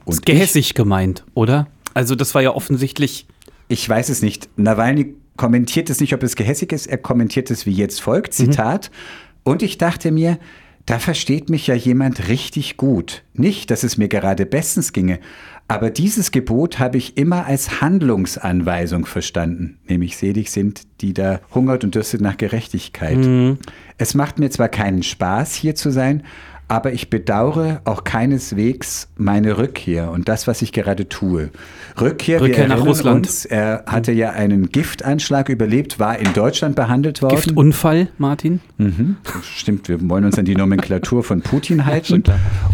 Und 0.03 0.15
ist 0.15 0.25
gehässig 0.25 0.73
gemeint, 0.73 1.23
oder? 1.33 1.67
Also 1.93 2.15
das 2.15 2.35
war 2.35 2.41
ja 2.41 2.53
offensichtlich. 2.53 3.25
Ich 3.69 3.87
weiß 3.87 4.09
es 4.09 4.21
nicht. 4.21 4.49
Nawalny 4.57 5.15
kommentiert 5.37 5.89
es 5.89 6.01
nicht, 6.01 6.13
ob 6.13 6.23
es 6.23 6.35
gehässig 6.35 6.73
ist. 6.73 6.87
Er 6.87 6.97
kommentiert 6.97 7.49
es 7.51 7.65
wie 7.65 7.71
jetzt 7.71 8.01
folgt, 8.01 8.33
Zitat. 8.33 8.91
Und 9.43 9.63
ich 9.63 9.77
dachte 9.77 10.11
mir, 10.11 10.39
da 10.87 10.99
versteht 10.99 11.49
mich 11.49 11.67
ja 11.67 11.75
jemand 11.75 12.29
richtig 12.29 12.77
gut. 12.77 13.23
Nicht, 13.33 13.69
dass 13.71 13.83
es 13.83 13.97
mir 13.97 14.07
gerade 14.07 14.45
bestens 14.45 14.93
ginge, 14.93 15.19
aber 15.67 15.89
dieses 15.89 16.31
Gebot 16.31 16.79
habe 16.79 16.97
ich 16.97 17.17
immer 17.17 17.45
als 17.45 17.81
Handlungsanweisung 17.81 19.05
verstanden. 19.05 19.79
Nämlich 19.87 20.15
selig 20.15 20.49
sind, 20.49 20.83
die 21.01 21.13
da 21.13 21.41
hungert 21.53 21.83
und 21.83 21.93
dürstet 21.93 22.21
nach 22.21 22.37
Gerechtigkeit. 22.37 23.17
Es 23.97 24.13
macht 24.13 24.39
mir 24.39 24.49
zwar 24.49 24.69
keinen 24.69 25.03
Spaß, 25.03 25.55
hier 25.55 25.75
zu 25.75 25.91
sein, 25.91 26.23
aber 26.67 26.91
ich 26.91 27.09
bedauere 27.09 27.81
auch 27.85 28.03
keineswegs 28.03 29.07
meine 29.15 29.57
Rückkehr 29.57 30.11
und 30.11 30.27
das, 30.27 30.47
was 30.47 30.61
ich 30.61 30.73
gerade 30.73 31.07
tue. 31.07 31.49
Rückkehr, 31.99 32.41
Rückkehr 32.41 32.67
nach 32.67 32.85
Russland. 32.85 33.25
Uns, 33.25 33.45
er 33.45 33.83
hatte 33.85 34.11
ja 34.11 34.31
einen 34.31 34.69
Giftanschlag 34.69 35.49
überlebt, 35.49 35.99
war 35.99 36.17
in 36.17 36.33
Deutschland 36.33 36.75
behandelt 36.75 37.21
worden. 37.21 37.35
Giftunfall, 37.35 38.09
Martin? 38.17 38.59
Mhm. 38.77 39.17
Stimmt, 39.41 39.87
wir 39.87 40.09
wollen 40.09 40.25
uns 40.25 40.37
an 40.37 40.45
die 40.45 40.55
Nomenklatur 40.55 41.23
von 41.23 41.41
Putin 41.41 41.85
halten. 41.85 42.23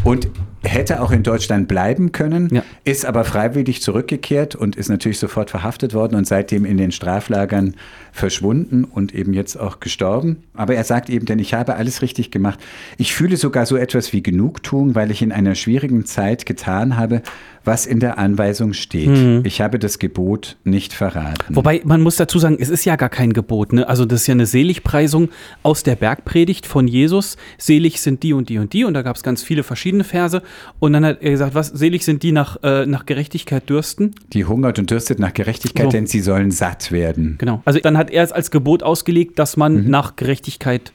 Und 0.03 0.27
hätte 0.63 1.01
auch 1.01 1.11
in 1.11 1.23
Deutschland 1.23 1.67
bleiben 1.67 2.11
können, 2.11 2.49
Ja. 2.51 2.63
ist 2.83 3.05
aber 3.05 3.23
freiwillig 3.25 3.81
zurückgekehrt 3.81 4.55
und 4.55 4.75
ist 4.75 4.89
natürlich 4.89 5.19
sofort 5.19 5.49
verhaftet 5.49 5.93
worden 5.93 6.15
und 6.15 6.25
seitdem 6.27 6.65
in 6.65 6.77
den 6.77 6.91
Straflagern 6.91 7.75
verschwunden 8.11 8.83
und 8.83 9.13
eben 9.13 9.33
jetzt 9.33 9.59
auch 9.59 9.79
gestorben. 9.79 10.43
Aber 10.53 10.75
er 10.75 10.83
sagt 10.83 11.09
eben, 11.09 11.25
denn 11.25 11.39
ich 11.39 11.53
habe 11.53 11.75
alles 11.75 12.01
richtig 12.01 12.29
gemacht. 12.31 12.59
Ich 12.97 13.13
fühle 13.13 13.37
sogar 13.37 13.65
so 13.65 13.75
etwas 13.75 14.13
wie 14.13 14.21
Genugtuung, 14.21 14.95
weil 14.95 15.09
ich 15.11 15.21
in 15.21 15.31
einer 15.31 15.55
schwierigen 15.55 16.05
Zeit 16.05 16.45
getan 16.45 16.95
habe, 16.95 17.23
was 17.65 17.85
in 17.85 17.99
der 17.99 18.17
Anweisung 18.17 18.73
steht. 18.73 19.45
Ich 19.45 19.61
habe 19.61 19.79
das 19.79 19.97
Gebot 19.97 20.57
nicht 20.65 20.93
verraten. 20.93 21.55
Wobei, 21.55 21.81
man 21.85 22.01
muss 22.01 22.17
dazu 22.17 22.37
sagen, 22.37 22.57
es 22.59 22.69
ist 22.69 22.83
ja 22.85 22.97
gar 22.97 23.09
kein 23.09 23.31
Gebot. 23.33 23.71
Ne? 23.73 23.87
Also 23.87 24.05
das 24.05 24.21
ist 24.21 24.27
ja 24.27 24.33
eine 24.33 24.45
Seligpreisung 24.45 25.29
aus 25.63 25.81
der 25.83 25.95
Bergpredigt 25.95 26.65
von 26.67 26.87
Jesus. 26.87 27.37
Selig 27.57 28.01
sind 28.01 28.21
die 28.21 28.33
und 28.33 28.49
die 28.49 28.57
und 28.59 28.73
die. 28.73 28.83
Und 28.83 28.93
da 28.93 29.01
gab 29.01 29.15
es 29.15 29.23
ganz 29.23 29.43
viele 29.43 29.63
verschiedene 29.63 30.03
Verse. 30.03 30.43
Und 30.79 30.93
dann 30.93 31.05
hat 31.05 31.21
er 31.21 31.31
gesagt, 31.31 31.55
was, 31.55 31.67
selig 31.67 32.03
sind 32.03 32.23
die 32.23 32.31
nach, 32.31 32.57
äh, 32.63 32.85
nach 32.85 33.05
Gerechtigkeit 33.05 33.69
dürsten. 33.69 34.13
Die 34.33 34.45
hungert 34.45 34.79
und 34.79 34.89
dürstet 34.89 35.19
nach 35.19 35.33
Gerechtigkeit, 35.33 35.85
So. 35.85 35.89
denn 35.91 36.07
sie 36.07 36.19
sollen 36.19 36.51
satt 36.51 36.91
werden. 36.91 37.35
Genau. 37.37 37.61
Also 37.65 37.79
dann 37.79 37.97
hat 37.97 38.09
er 38.11 38.23
es 38.23 38.31
als 38.31 38.51
Gebot 38.51 38.83
ausgelegt, 38.83 39.39
dass 39.39 39.57
man 39.57 39.89
nach 39.89 40.15
Gerechtigkeit 40.15 40.91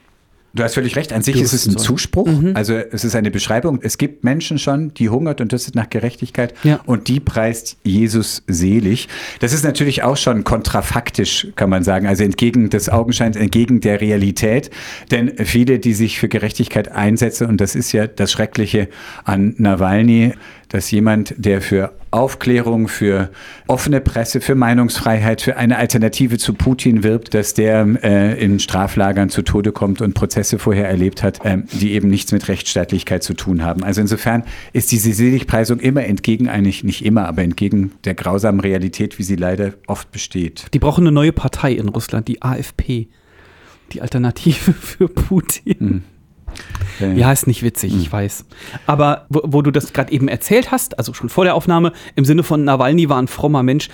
Du 0.53 0.63
hast 0.63 0.73
völlig 0.73 0.95
recht. 0.95 1.13
An 1.13 1.21
sich 1.21 1.39
ist 1.39 1.53
es 1.53 1.67
ein. 1.67 1.77
Zuspruch. 1.77 2.27
Also 2.55 2.73
es 2.73 3.03
ist 3.03 3.15
eine 3.15 3.31
Beschreibung. 3.31 3.79
Es 3.81 3.97
gibt 3.97 4.23
Menschen 4.23 4.57
schon, 4.57 4.93
die 4.93 5.09
hungert 5.09 5.41
und 5.41 5.51
dürstet 5.51 5.75
nach 5.75 5.89
Gerechtigkeit. 5.89 6.53
Ja. 6.63 6.79
Und 6.85 7.07
die 7.07 7.19
preist 7.19 7.77
Jesus 7.83 8.43
selig. 8.47 9.07
Das 9.39 9.53
ist 9.53 9.63
natürlich 9.63 10.03
auch 10.03 10.17
schon 10.17 10.43
kontrafaktisch, 10.43 11.47
kann 11.55 11.69
man 11.69 11.83
sagen. 11.83 12.07
Also 12.07 12.23
entgegen 12.23 12.69
des 12.69 12.89
Augenscheins, 12.89 13.35
entgegen 13.35 13.79
der 13.81 14.01
Realität. 14.01 14.71
Denn 15.11 15.33
viele, 15.45 15.79
die 15.79 15.93
sich 15.93 16.19
für 16.19 16.29
Gerechtigkeit 16.29 16.91
einsetzen, 16.91 17.47
und 17.47 17.61
das 17.61 17.75
ist 17.75 17.91
ja 17.91 18.07
das 18.07 18.31
Schreckliche 18.31 18.89
an 19.23 19.53
Nawalny, 19.57 20.33
dass 20.69 20.89
jemand, 20.91 21.33
der 21.37 21.61
für 21.61 21.91
Aufklärung, 22.11 22.87
für 22.87 23.29
offene 23.67 24.01
Presse, 24.01 24.41
für 24.41 24.55
Meinungsfreiheit, 24.55 25.41
für 25.41 25.57
eine 25.57 25.77
Alternative 25.77 26.37
zu 26.37 26.53
Putin 26.53 27.03
wirbt, 27.03 27.33
dass 27.33 27.53
der 27.53 27.85
äh, 28.03 28.43
in 28.43 28.59
Straflagern 28.59 29.29
zu 29.29 29.43
Tode 29.43 29.71
kommt 29.71 30.01
und 30.01 30.13
Prozesse 30.13 30.57
vorher 30.57 30.87
erlebt 30.87 31.21
hat, 31.21 31.39
ähm, 31.43 31.65
die 31.71 31.91
eben 31.91 32.09
nichts 32.09 32.31
mit 32.31 32.47
Rechtsstaatlichkeit 32.47 33.23
zu 33.23 33.33
tun 33.33 33.63
haben. 33.63 33.83
Also 33.83 34.01
insofern 34.01 34.43
ist 34.73 34.91
diese 34.91 35.13
Seligpreisung 35.13 35.79
immer 35.79 36.05
entgegen, 36.05 36.49
eigentlich 36.49 36.83
nicht 36.83 37.05
immer, 37.05 37.27
aber 37.27 37.43
entgegen 37.43 37.91
der 38.05 38.15
grausamen 38.15 38.59
Realität, 38.59 39.19
wie 39.19 39.23
sie 39.23 39.35
leider 39.35 39.73
oft 39.87 40.11
besteht. 40.11 40.67
Die 40.73 40.79
brauchen 40.79 41.03
eine 41.03 41.11
neue 41.11 41.31
Partei 41.31 41.73
in 41.73 41.89
Russland, 41.89 42.27
die 42.27 42.41
AfP. 42.41 43.07
Die 43.91 44.01
Alternative 44.01 44.73
für 44.79 45.07
Putin. 45.07 46.03
Ja, 47.15 47.31
ist 47.31 47.47
nicht 47.47 47.63
witzig, 47.63 47.95
ich 47.95 48.11
weiß. 48.11 48.45
Aber 48.85 49.25
wo, 49.29 49.41
wo 49.45 49.61
du 49.61 49.71
das 49.71 49.93
gerade 49.93 50.11
eben 50.11 50.27
erzählt 50.27 50.71
hast, 50.71 50.97
also 50.97 51.13
schon 51.13 51.29
vor 51.29 51.45
der 51.45 51.55
Aufnahme, 51.55 51.93
im 52.15 52.25
Sinne 52.25 52.43
von 52.43 52.63
Nawalny 52.63 53.09
war 53.09 53.21
ein 53.21 53.27
frommer 53.27 53.63
Mensch, 53.63 53.89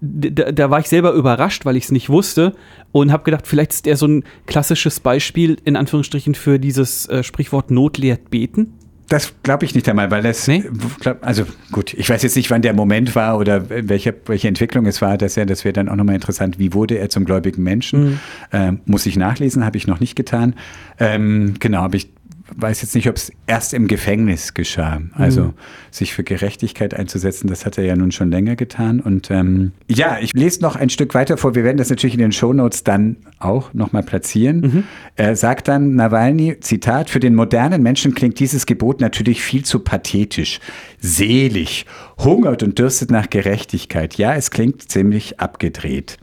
da, 0.00 0.52
da 0.52 0.70
war 0.70 0.80
ich 0.80 0.88
selber 0.88 1.12
überrascht, 1.12 1.64
weil 1.64 1.76
ich 1.76 1.84
es 1.84 1.90
nicht 1.90 2.08
wusste 2.08 2.54
und 2.92 3.12
habe 3.12 3.24
gedacht, 3.24 3.46
vielleicht 3.46 3.72
ist 3.72 3.86
er 3.86 3.96
so 3.96 4.06
ein 4.06 4.24
klassisches 4.46 5.00
Beispiel 5.00 5.56
in 5.64 5.76
Anführungsstrichen 5.76 6.34
für 6.34 6.58
dieses 6.58 7.06
äh, 7.06 7.22
Sprichwort 7.22 7.70
Not 7.70 7.98
lehrt 7.98 8.30
beten. 8.30 8.77
Das 9.08 9.32
glaube 9.42 9.64
ich 9.64 9.74
nicht 9.74 9.88
einmal, 9.88 10.10
weil 10.10 10.22
das, 10.22 10.46
Nee? 10.46 10.64
glaub, 11.00 11.26
also 11.26 11.44
gut, 11.72 11.94
ich 11.94 12.10
weiß 12.10 12.22
jetzt 12.22 12.36
nicht, 12.36 12.50
wann 12.50 12.60
der 12.60 12.74
Moment 12.74 13.14
war 13.14 13.38
oder 13.38 13.70
welche, 13.70 14.14
welche 14.26 14.48
Entwicklung 14.48 14.84
es 14.86 15.00
war, 15.00 15.16
dass 15.16 15.36
er, 15.38 15.46
das 15.46 15.64
wäre 15.64 15.72
dann 15.72 15.88
auch 15.88 15.96
nochmal 15.96 16.14
interessant, 16.14 16.58
wie 16.58 16.74
wurde 16.74 16.98
er 16.98 17.08
zum 17.08 17.24
gläubigen 17.24 17.62
Menschen? 17.62 18.20
Ähm, 18.52 18.80
muss 18.84 19.06
ich 19.06 19.16
nachlesen, 19.16 19.64
habe 19.64 19.78
ich 19.78 19.86
noch 19.86 20.00
nicht 20.00 20.14
getan. 20.14 20.54
Ähm, 21.00 21.54
genau, 21.58 21.82
aber 21.82 21.96
ich 21.96 22.10
weiß 22.56 22.82
jetzt 22.82 22.94
nicht, 22.94 23.08
ob 23.08 23.16
es 23.16 23.32
erst 23.46 23.74
im 23.74 23.88
Gefängnis 23.88 24.54
geschah. 24.54 25.00
Also 25.14 25.54
sich 25.90 26.14
für 26.14 26.24
Gerechtigkeit 26.24 26.94
einzusetzen, 26.94 27.48
das 27.48 27.66
hat 27.66 27.78
er 27.78 27.84
ja 27.84 27.96
nun 27.96 28.12
schon 28.12 28.30
länger 28.30 28.56
getan. 28.56 29.00
Und 29.00 29.30
ähm, 29.30 29.72
ja, 29.88 30.18
ich 30.20 30.32
lese 30.32 30.62
noch 30.62 30.76
ein 30.76 30.90
Stück 30.90 31.14
weiter 31.14 31.36
vor. 31.36 31.54
Wir 31.54 31.64
werden 31.64 31.76
das 31.76 31.90
natürlich 31.90 32.14
in 32.14 32.20
den 32.20 32.32
Shownotes 32.32 32.84
dann 32.84 33.16
auch 33.38 33.74
nochmal 33.74 34.02
platzieren. 34.02 34.84
Er 35.16 35.36
sagt 35.36 35.68
dann, 35.68 35.94
Nawalny, 35.94 36.60
Zitat, 36.60 37.10
für 37.10 37.20
den 37.20 37.34
modernen 37.34 37.82
Menschen 37.82 38.14
klingt 38.14 38.38
dieses 38.40 38.66
Gebot 38.66 39.00
natürlich 39.00 39.42
viel 39.42 39.64
zu 39.64 39.80
pathetisch. 39.80 40.60
Selig, 41.00 41.86
hungert 42.18 42.62
und 42.62 42.78
dürstet 42.78 43.10
nach 43.10 43.30
Gerechtigkeit. 43.30 44.14
Ja, 44.14 44.34
es 44.34 44.50
klingt 44.50 44.90
ziemlich 44.90 45.40
abgedreht. 45.40 46.18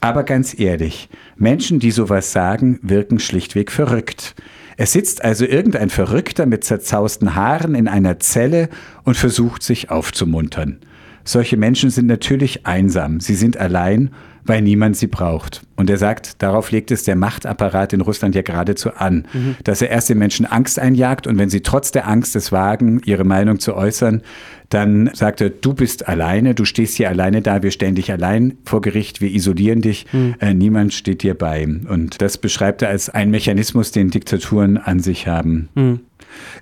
Aber 0.00 0.22
ganz 0.22 0.58
ehrlich, 0.58 1.08
Menschen, 1.36 1.80
die 1.80 1.90
sowas 1.90 2.32
sagen, 2.32 2.78
wirken 2.82 3.18
schlichtweg 3.18 3.72
verrückt. 3.72 4.34
Es 4.76 4.92
sitzt 4.92 5.24
also 5.24 5.44
irgendein 5.46 5.88
Verrückter 5.88 6.46
mit 6.46 6.64
zerzausten 6.64 7.34
Haaren 7.34 7.74
in 7.74 7.88
einer 7.88 8.18
Zelle 8.18 8.68
und 9.04 9.16
versucht 9.16 9.62
sich 9.62 9.90
aufzumuntern. 9.90 10.78
Solche 11.24 11.56
Menschen 11.56 11.90
sind 11.90 12.06
natürlich 12.06 12.66
einsam. 12.66 13.20
Sie 13.20 13.34
sind 13.34 13.56
allein, 13.56 14.10
weil 14.46 14.62
niemand 14.62 14.96
sie 14.96 15.06
braucht. 15.06 15.62
Und 15.76 15.90
er 15.90 15.98
sagt, 15.98 16.42
darauf 16.42 16.70
legt 16.70 16.90
es 16.90 17.04
der 17.04 17.16
Machtapparat 17.16 17.92
in 17.92 18.00
Russland 18.00 18.34
ja 18.34 18.42
geradezu 18.42 18.94
an, 18.94 19.26
dass 19.64 19.82
er 19.82 19.90
erst 19.90 20.08
den 20.08 20.18
Menschen 20.18 20.46
Angst 20.46 20.78
einjagt 20.78 21.26
und 21.26 21.38
wenn 21.38 21.50
sie 21.50 21.60
trotz 21.60 21.90
der 21.92 22.08
Angst 22.08 22.36
es 22.36 22.52
wagen, 22.52 23.00
ihre 23.04 23.24
Meinung 23.24 23.58
zu 23.58 23.74
äußern, 23.74 24.22
dann 24.68 25.10
sagt 25.12 25.40
er, 25.40 25.50
du 25.50 25.74
bist 25.74 26.08
alleine, 26.08 26.54
du 26.54 26.64
stehst 26.64 26.96
hier 26.96 27.08
alleine 27.08 27.42
da, 27.42 27.62
wir 27.62 27.70
stellen 27.70 27.94
dich 27.94 28.10
allein 28.10 28.58
vor 28.64 28.80
Gericht, 28.80 29.20
wir 29.20 29.30
isolieren 29.30 29.80
dich, 29.80 30.06
äh, 30.40 30.54
niemand 30.54 30.92
steht 30.92 31.22
dir 31.22 31.34
bei. 31.34 31.66
Und 31.66 32.20
das 32.20 32.38
beschreibt 32.38 32.82
er 32.82 32.88
als 32.88 33.08
einen 33.08 33.30
Mechanismus, 33.30 33.92
den 33.92 34.10
Diktaturen 34.10 34.76
an 34.76 35.00
sich 35.00 35.28
haben. 35.28 35.68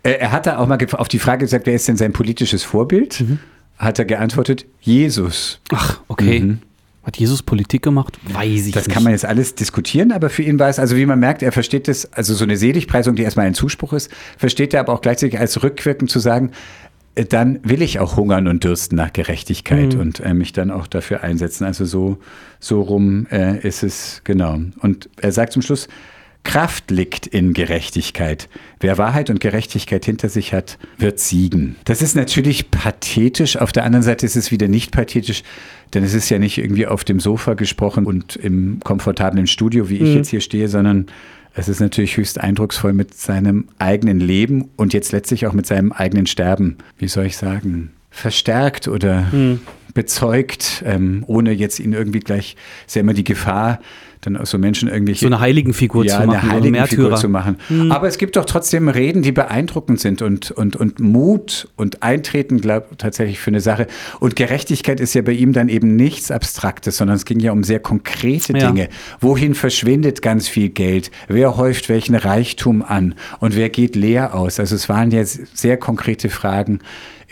Äh, 0.03 0.13
er 0.13 0.33
hat 0.33 0.47
da 0.47 0.59
auch 0.59 0.67
mal 0.67 0.79
auf 0.93 1.09
die 1.09 1.19
Frage 1.19 1.45
gesagt, 1.47 1.67
wer 1.67 1.75
ist 1.75 1.89
denn 1.89 1.97
sein 1.97 2.13
politisches 2.13 2.63
Vorbild? 2.63 3.25
Hat 3.79 3.99
er 3.99 4.05
geantwortet, 4.05 4.67
Jesus. 4.81 5.61
Ach, 5.73 6.01
okay. 6.09 6.57
Hat 7.05 7.17
Jesus 7.19 7.43
Politik 7.43 7.83
gemacht? 7.83 8.19
Weiß 8.33 8.67
ich 8.67 8.67
Mhm. 8.67 8.73
Das 8.73 8.87
nicht. 8.87 8.95
kann 8.95 9.03
man 9.05 9.13
jetzt 9.13 9.25
alles 9.25 9.55
diskutieren, 9.55 10.11
aber 10.13 10.31
für 10.31 10.43
ihn 10.43 10.59
war 10.59 10.69
es, 10.69 10.79
also 10.79 10.97
wie 10.97 11.07
man 11.07 11.19
merkt, 11.21 11.43
er 11.43 11.53
versteht 11.53 11.87
das, 11.89 12.11
also 12.13 12.35
so 12.35 12.45
eine 12.45 12.57
Seligpreisung, 12.57 13.15
die 13.15 13.23
erstmal 13.23 13.47
ein 13.47 13.55
Zuspruch 13.55 13.93
ist, 13.93 14.11
versteht 14.39 14.73
er 14.75 14.81
aber 14.81 14.93
auch 14.93 15.01
gleichzeitig 15.03 15.39
als 15.39 15.63
rückwirkend 15.63 16.11
zu 16.11 16.19
sagen, 16.19 16.51
äh, 17.15 17.25
dann 17.25 17.61
will 17.63 17.83
ich 17.83 18.01
auch 18.01 18.17
hungern 18.17 18.49
und 18.49 18.65
dürsten 18.65 18.97
nach 18.97 19.13
Gerechtigkeit 19.13 19.95
und 19.95 20.21
äh, 20.21 20.35
mich 20.35 20.53
dann 20.53 20.71
auch 20.71 20.87
dafür 20.87 21.23
einsetzen. 21.23 21.65
Also 21.65 21.85
so, 21.85 22.19
so 22.59 22.81
rum 22.81 23.27
äh, 23.31 23.59
ist 23.67 23.83
es, 23.83 24.23
genau. 24.25 24.59
Und 24.81 25.09
er 25.21 25.33
sagt 25.33 25.53
zum 25.53 25.63
Schluss, 25.63 25.89
Kraft 26.45 26.91
liegt 26.91 27.27
in 27.27 27.55
Gerechtigkeit. 27.55 28.49
Wer 28.79 28.99
Wahrheit 28.99 29.31
und 29.31 29.41
Gerechtigkeit 29.41 30.05
hinter 30.05 30.29
sich 30.29 30.53
hat, 30.53 30.79
wird 30.99 31.19
siegen. 31.19 31.77
Das 31.85 32.03
ist 32.03 32.15
natürlich 32.15 32.71
pathetisch. 32.71 33.57
Auf 33.57 33.73
der 33.73 33.85
anderen 33.85 34.03
Seite 34.03 34.25
ist 34.27 34.37
es 34.37 34.51
wieder 34.51 34.69
nicht 34.69 34.93
pathetisch, 34.93 35.43
denn 35.95 36.05
es 36.05 36.15
ist 36.15 36.29
ja 36.29 36.39
nicht 36.39 36.59
irgendwie 36.59 36.87
auf 36.87 37.03
dem 37.03 37.19
Sofa 37.19 37.55
gesprochen 37.55 38.07
und 38.07 38.37
im 38.37 38.81
komfortablen 38.85 39.47
Studio, 39.47 39.89
wie 39.89 39.99
ich 39.99 40.15
jetzt 40.15 40.29
hier 40.29 40.41
stehe, 40.41 40.69
sondern 40.69 41.07
es 41.55 41.69
ist 41.69 41.81
natürlich 41.81 42.17
höchst 42.17 42.39
eindrucksvoll 42.41 42.93
mit 42.93 43.15
seinem 43.15 43.69
eigenen 43.79 44.21
Leben 44.21 44.71
und 44.77 44.93
jetzt 44.93 45.13
letztlich 45.13 45.47
auch 45.47 45.53
mit 45.53 45.67
seinem 45.67 45.93
eigenen 45.93 46.27
Sterben, 46.27 46.79
wie 46.99 47.09
soll 47.09 47.27
ich 47.27 47.37
sagen, 47.37 47.91
verstärkt 48.11 48.87
oder 48.87 49.27
bezeugt, 49.95 50.83
ähm, 50.85 51.25
ohne 51.27 51.53
jetzt 51.53 51.79
ihn 51.79 51.93
irgendwie 51.93 52.21
gleich, 52.21 52.57
ist 52.87 52.97
ja 52.97 53.01
immer 53.01 53.15
die 53.15 53.25
Gefahr, 53.25 53.81
dann 54.27 54.37
aus 54.37 54.51
so 54.51 54.59
Menschen 54.59 54.89
irgendwelche 54.89 55.21
so 55.21 55.27
eine 55.27 55.41
Heiligenfigur 55.41 56.05
ja, 56.05 56.21
zu 56.21 56.27
machen, 56.27 56.39
eine 56.39 56.49
so 56.49 56.53
heilige 56.55 56.87
Figur 56.87 57.05
Märtyrer. 57.11 57.21
zu 57.21 57.29
machen. 57.29 57.57
Aber 57.91 58.09
es 58.09 58.19
gibt 58.19 58.37
doch 58.37 58.45
trotzdem 58.45 58.89
Reden, 58.89 59.23
die 59.23 59.33
beeindruckend 59.33 60.01
sind 60.01 60.23
und, 60.23 60.51
und, 60.51 60.77
und 60.77 61.01
Mut 61.01 61.69
und 61.77 62.03
Eintreten, 62.03 62.61
glaube 62.61 62.97
tatsächlich 62.99 63.39
für 63.41 63.51
eine 63.51 63.61
Sache. 63.61 63.87
Und 64.21 64.37
Gerechtigkeit 64.37 65.01
ist 65.01 65.15
ja 65.15 65.23
bei 65.23 65.33
ihm 65.33 65.53
dann 65.53 65.69
eben 65.69 65.97
nichts 65.97 66.31
Abstraktes, 66.31 66.97
sondern 66.97 67.17
es 67.17 67.25
ging 67.25 67.41
ja 67.41 67.53
um 67.53 67.65
sehr 67.65 67.81
konkrete 67.81 68.57
Ja. 68.57 68.71
Dinge. 68.71 68.89
Wohin 69.21 69.55
verschwindet 69.55 70.23
ganz 70.23 70.49
viel 70.49 70.69
Geld? 70.69 71.11
Wer 71.29 71.57
häuft 71.57 71.89
welchen 71.89 72.15
Reichtum 72.15 72.83
an? 72.83 73.15
Und 73.41 73.57
wer 73.57 73.69
geht 73.69 73.97
leer 73.97 74.35
aus? 74.35 74.61
Also 74.61 74.75
es 74.75 74.89
waren 74.89 75.11
ja 75.11 75.25
sehr 75.25 75.77
konkrete 75.77 76.29
Fragen 76.31 76.81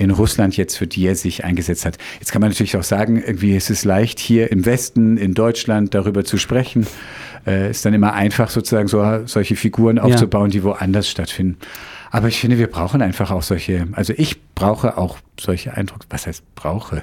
in 0.02 0.10
Russland 0.10 0.56
jetzt, 0.56 0.76
für 0.76 0.86
die 0.86 1.06
er 1.06 1.14
sich 1.14 1.44
eingesetzt 1.44 1.84
hat. 1.84 1.98
Jetzt 2.18 2.32
kann 2.32 2.40
man 2.40 2.50
natürlich 2.50 2.76
auch 2.76 2.82
sagen, 2.82 3.22
irgendwie 3.22 3.56
ist 3.56 3.70
es 3.70 3.84
leicht, 3.84 4.18
hier 4.18 4.50
im 4.50 4.66
Westen, 4.66 5.16
in 5.16 5.34
Deutschland 5.34 5.94
darüber 5.94 6.24
zu 6.24 6.38
sprechen. 6.38 6.86
Äh, 7.46 7.70
ist 7.70 7.84
dann 7.84 7.94
immer 7.94 8.12
einfach, 8.12 8.50
sozusagen 8.50 8.88
so, 8.88 9.26
solche 9.26 9.56
Figuren 9.56 9.98
aufzubauen, 9.98 10.50
die 10.50 10.62
woanders 10.62 11.08
stattfinden. 11.08 11.58
Aber 12.10 12.28
ich 12.28 12.38
finde, 12.38 12.58
wir 12.58 12.66
brauchen 12.66 13.00
einfach 13.00 13.30
auch 13.30 13.42
solche, 13.42 13.88
also 13.92 14.12
ich 14.16 14.36
brauche 14.54 14.98
auch 14.98 15.18
solche 15.40 15.74
Eindrücke. 15.74 16.06
Was 16.10 16.26
heißt 16.26 16.54
brauche? 16.54 17.02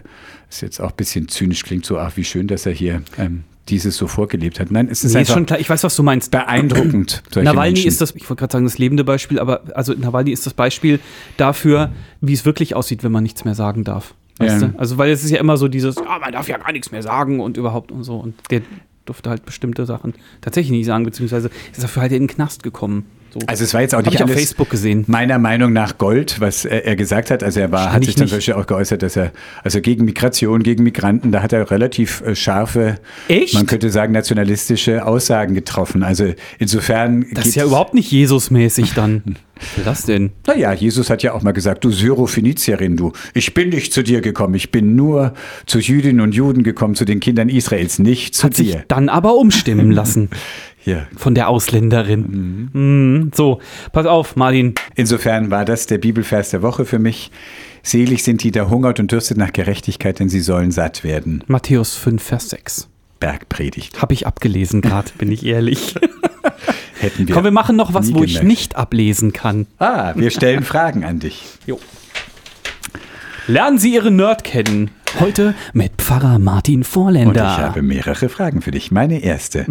Ist 0.50 0.62
jetzt 0.62 0.80
auch 0.80 0.92
ein 0.92 0.96
bisschen 0.96 1.28
zynisch, 1.28 1.64
klingt 1.64 1.86
so, 1.86 1.98
ach, 1.98 2.16
wie 2.16 2.24
schön, 2.24 2.48
dass 2.48 2.66
er 2.66 2.74
hier 2.74 3.02
ähm, 3.18 3.44
dieses 3.70 3.96
so 3.98 4.08
vorgelebt 4.08 4.60
hat. 4.60 4.72
Nein, 4.72 4.88
es 4.92 5.04
ist 5.04 5.14
Nee, 5.14 5.22
ist 5.22 5.32
schon 5.32 5.46
klar, 5.46 5.60
ich 5.60 5.70
weiß, 5.70 5.84
was 5.84 5.96
du 5.96 6.04
meinst. 6.04 6.32
beeindruckend. 6.32 7.24
Nawalny 7.36 7.72
Menschen. 7.74 7.88
ist 7.88 8.02
das, 8.02 8.16
ich 8.16 8.30
wollte 8.30 8.42
gerade 8.42 8.52
sagen, 8.54 8.66
das 8.66 8.78
lebende 8.78 9.04
Beispiel, 9.04 9.40
aber 9.40 9.64
also 9.76 9.94
Nawalny 9.94 10.32
ist 10.32 10.46
das 10.46 10.54
Beispiel 10.54 11.00
dafür, 11.38 11.92
wie 12.22 12.34
es 12.34 12.46
wirklich 12.46 12.76
aussieht, 12.76 13.04
wenn 13.04 13.12
man 13.12 13.24
nichts 13.24 13.46
mehr 13.46 13.56
sagen 13.56 13.84
darf. 13.84 14.14
Weißt 14.40 14.62
Ja. 14.62 14.68
du? 14.70 14.80
Also, 14.80 14.98
weil 14.98 15.12
es 15.12 15.24
ist 15.24 15.32
ja 15.32 15.40
immer 15.40 15.58
so 15.58 15.68
dieses, 15.68 15.98
ah, 15.98 16.20
man 16.20 16.32
darf 16.32 16.48
ja 16.48 16.58
gar 16.58 16.72
nichts 16.72 16.92
mehr 16.92 17.02
sagen 17.04 17.40
und 17.40 17.58
überhaupt 17.58 17.92
und 17.92 18.04
so. 18.04 18.18
Und 18.18 18.36
der 18.52 18.62
durfte 19.06 19.30
halt 19.30 19.46
bestimmte 19.46 19.86
Sachen 19.86 20.14
tatsächlich 20.42 20.72
nicht 20.72 20.86
sagen, 20.86 21.04
beziehungsweise 21.04 21.50
ist 21.72 21.84
dafür 21.84 22.04
halt 22.04 22.12
in 22.14 22.24
den 22.24 22.28
Knast 22.28 22.64
gekommen. 22.64 23.06
So. 23.34 23.40
Also 23.48 23.64
es 23.64 23.74
war 23.74 23.82
jetzt 23.82 23.94
auch 23.96 24.02
nicht 24.02 24.16
ich 24.16 24.24
auf 24.24 24.30
alles 24.30 24.40
Facebook 24.42 24.70
gesehen. 24.70 25.04
meiner 25.08 25.38
Meinung 25.40 25.74
nach 25.74 25.98
Gold, 25.98 26.40
was 26.40 26.66
er, 26.66 26.86
er 26.86 26.96
gesagt 26.96 27.32
hat. 27.32 27.44
Also 27.44 27.60
er 27.60 27.72
war, 27.72 27.94
hat 27.94 28.04
sich 28.04 28.16
dann 28.16 28.24
nicht. 28.24 28.30
zum 28.32 28.38
Beispiel 28.38 28.54
auch 28.56 28.68
geäußert, 28.68 29.04
dass 29.04 29.16
er, 29.16 29.32
also 29.64 29.82
gegen 29.82 30.06
Migration, 30.06 30.64
gegen 30.64 30.84
Migranten, 30.84 31.32
da 31.32 31.42
hat 31.44 31.54
er 31.54 31.70
relativ 31.70 32.22
äh, 32.22 32.36
scharfe, 32.36 32.96
Echt? 33.28 33.54
man 33.54 33.66
könnte 33.66 33.90
sagen, 33.90 34.14
nationalistische 34.14 35.06
Aussagen 35.06 35.54
getroffen. 35.54 36.04
Also 36.04 36.34
insofern 36.58 37.26
das 37.34 37.48
ist 37.48 37.56
ja 37.56 37.66
überhaupt 37.66 37.94
nicht 37.94 38.12
Jesus-mäßig 38.12 38.94
dann. 38.94 39.24
Was 39.84 40.04
denn? 40.06 40.32
Naja, 40.48 40.72
Jesus 40.74 41.10
hat 41.10 41.22
ja 41.22 41.34
auch 41.34 41.42
mal 41.42 41.52
gesagt, 41.52 41.84
du 41.84 41.92
Syrophenizierin, 41.92 42.96
du, 42.96 43.12
ich 43.34 43.54
bin 43.54 43.70
nicht 43.70 43.92
zu 43.92 44.04
dir 44.04 44.22
gekommen, 44.22 44.56
ich 44.56 44.72
bin 44.72 44.96
nur 44.96 45.34
zu 45.66 45.80
Jüdinnen 45.80 46.22
und 46.22 46.34
Juden 46.34 46.64
gekommen, 46.64 46.96
zu 46.96 47.06
den 47.06 47.20
Kindern 47.20 47.50
Israels, 47.50 48.00
nicht 48.00 48.36
zu 48.36 48.44
Hat 48.44 48.56
sich 48.56 48.72
dir. 48.72 48.86
dann 48.88 49.10
aber 49.10 49.36
umstimmen 49.36 49.92
lassen 49.92 50.30
Ja. 50.86 51.08
von 51.18 51.36
der 51.36 51.50
Ausländerin. 51.50 52.70
Mhm. 52.74 53.32
So, 53.36 53.60
pass 53.92 54.06
auf, 54.06 54.36
Martin. 54.36 54.76
Insofern 54.96 55.52
war 55.52 55.66
das 55.66 55.86
der 55.88 55.98
Bibelvers 55.98 56.50
der 56.52 56.62
Woche 56.62 56.86
für 56.86 57.00
mich. 57.00 57.32
Selig 57.84 58.24
sind 58.24 58.44
die, 58.44 58.52
da 58.52 58.70
hungert 58.70 59.00
und 59.00 59.12
dürstet 59.12 59.38
nach 59.38 59.54
Gerechtigkeit, 59.54 60.20
denn 60.20 60.30
sie 60.30 60.40
sollen 60.42 60.72
satt 60.72 61.04
werden. 61.04 61.44
Matthäus 61.48 61.96
5, 61.96 62.22
Vers 62.22 62.50
6. 62.50 62.88
Bergpredigt. 63.20 64.02
Habe 64.02 64.14
ich 64.14 64.26
abgelesen 64.28 64.82
gerade, 64.82 65.12
bin 65.18 65.32
ich 65.32 65.46
ehrlich. 65.46 65.96
Hätten 67.00 67.28
wir 67.28 67.36
Komm, 67.36 67.44
wir 67.46 67.52
machen 67.52 67.76
noch 67.78 67.94
was, 67.94 68.14
wo 68.14 68.24
ich 68.24 68.34
gemerkt. 68.36 68.48
nicht 68.48 68.76
ablesen 68.76 69.32
kann. 69.34 69.68
Ah, 69.78 70.14
wir 70.16 70.32
stellen 70.32 70.64
Fragen 70.64 71.04
an 71.06 71.20
dich. 71.20 71.44
Jo. 71.66 71.80
Lernen 73.48 73.78
Sie 73.80 73.94
Ihren 73.94 74.16
Nerd 74.18 74.44
kennen. 74.44 74.92
Heute 75.20 75.56
mit 75.74 75.94
Pfarrer 75.98 76.38
Martin 76.40 76.76
Und 76.76 76.82
ich 76.82 76.88
Vorländer. 76.88 77.58
habe 77.58 77.82
mehrere 77.82 78.30
Fragen 78.30 78.62
für 78.62 78.72
dich. 78.72 78.92
Meine 78.92 79.24
erste. 79.24 79.66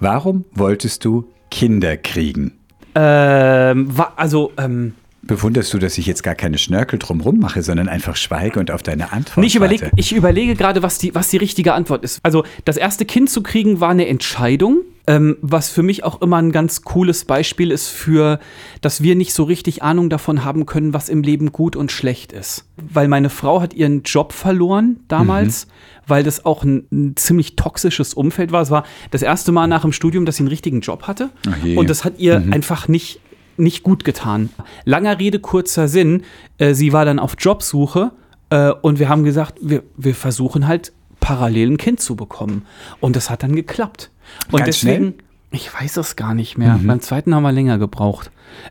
Warum 0.00 0.44
wolltest 0.52 1.04
du 1.04 1.32
Kinder 1.50 1.96
kriegen? 1.96 2.58
ähm, 2.94 3.92
also, 4.16 4.52
ähm, 4.58 4.94
Bewunderst 5.26 5.72
du, 5.74 5.78
dass 5.78 5.98
ich 5.98 6.06
jetzt 6.06 6.22
gar 6.22 6.34
keine 6.34 6.58
Schnörkel 6.58 6.98
drumrum 6.98 7.38
mache, 7.38 7.62
sondern 7.62 7.88
einfach 7.88 8.16
schweige 8.16 8.60
und 8.60 8.70
auf 8.70 8.82
deine 8.82 9.12
Antwort 9.12 9.38
Nee, 9.38 9.46
ich, 9.46 9.56
überleg, 9.56 9.90
ich 9.96 10.12
überlege 10.14 10.54
gerade, 10.54 10.82
was 10.82 10.98
die, 10.98 11.14
was 11.14 11.28
die 11.30 11.36
richtige 11.36 11.74
Antwort 11.74 12.04
ist. 12.04 12.20
Also, 12.22 12.44
das 12.64 12.76
erste 12.76 13.04
Kind 13.04 13.30
zu 13.30 13.42
kriegen 13.42 13.80
war 13.80 13.90
eine 13.90 14.06
Entscheidung, 14.06 14.82
ähm, 15.06 15.36
was 15.40 15.70
für 15.70 15.82
mich 15.82 16.04
auch 16.04 16.20
immer 16.20 16.36
ein 16.38 16.50
ganz 16.52 16.82
cooles 16.82 17.24
Beispiel 17.24 17.70
ist 17.70 17.88
für, 17.88 18.40
dass 18.80 19.02
wir 19.02 19.14
nicht 19.14 19.32
so 19.32 19.44
richtig 19.44 19.82
Ahnung 19.82 20.10
davon 20.10 20.44
haben 20.44 20.66
können, 20.66 20.94
was 20.94 21.08
im 21.08 21.22
Leben 21.22 21.52
gut 21.52 21.76
und 21.76 21.92
schlecht 21.92 22.32
ist. 22.32 22.64
Weil 22.76 23.06
meine 23.08 23.30
Frau 23.30 23.60
hat 23.60 23.72
ihren 23.74 24.02
Job 24.02 24.32
verloren 24.32 25.00
damals, 25.08 25.68
weil 26.06 26.24
das 26.24 26.44
auch 26.44 26.64
ein, 26.64 26.86
ein 26.90 27.16
ziemlich 27.16 27.56
toxisches 27.56 28.14
Umfeld 28.14 28.52
war. 28.52 28.62
Es 28.62 28.70
war 28.70 28.84
das 29.10 29.22
erste 29.22 29.52
Mal 29.52 29.66
nach 29.68 29.82
dem 29.82 29.92
Studium, 29.92 30.26
dass 30.26 30.36
sie 30.36 30.42
einen 30.42 30.48
richtigen 30.48 30.80
Job 30.80 31.04
hatte. 31.04 31.30
Und 31.76 31.88
das 31.90 32.04
hat 32.04 32.18
ihr 32.18 32.42
einfach 32.50 32.88
nicht, 32.88 33.20
nicht 33.58 33.82
gut 33.82 34.04
getan. 34.04 34.50
Langer 34.84 35.18
Rede, 35.18 35.38
kurzer 35.38 35.88
Sinn. 35.88 36.22
Äh, 36.58 36.74
sie 36.74 36.92
war 36.92 37.04
dann 37.04 37.18
auf 37.18 37.34
Jobsuche 37.38 38.12
äh, 38.50 38.70
und 38.70 38.98
wir 38.98 39.08
haben 39.08 39.24
gesagt, 39.24 39.58
wir, 39.60 39.82
wir 39.96 40.14
versuchen 40.14 40.66
halt 40.66 40.92
parallel 41.20 41.72
ein 41.72 41.76
Kind 41.76 42.00
zu 42.00 42.16
bekommen. 42.16 42.66
Und 43.00 43.16
das 43.16 43.30
hat 43.30 43.42
dann 43.42 43.56
geklappt. 43.56 44.10
Und 44.50 44.60
Ganz 44.60 44.80
deswegen, 44.80 44.96
schnell? 44.96 45.10
Mhm. 45.10 45.16
ich 45.50 45.74
weiß 45.74 45.96
es 45.96 46.16
gar 46.16 46.34
nicht 46.34 46.56
mehr. 46.58 46.78
Beim 46.82 47.00
zweiten 47.00 47.34
haben 47.34 47.42
wir 47.42 47.52
länger 47.52 47.78
gebraucht. 47.78 48.30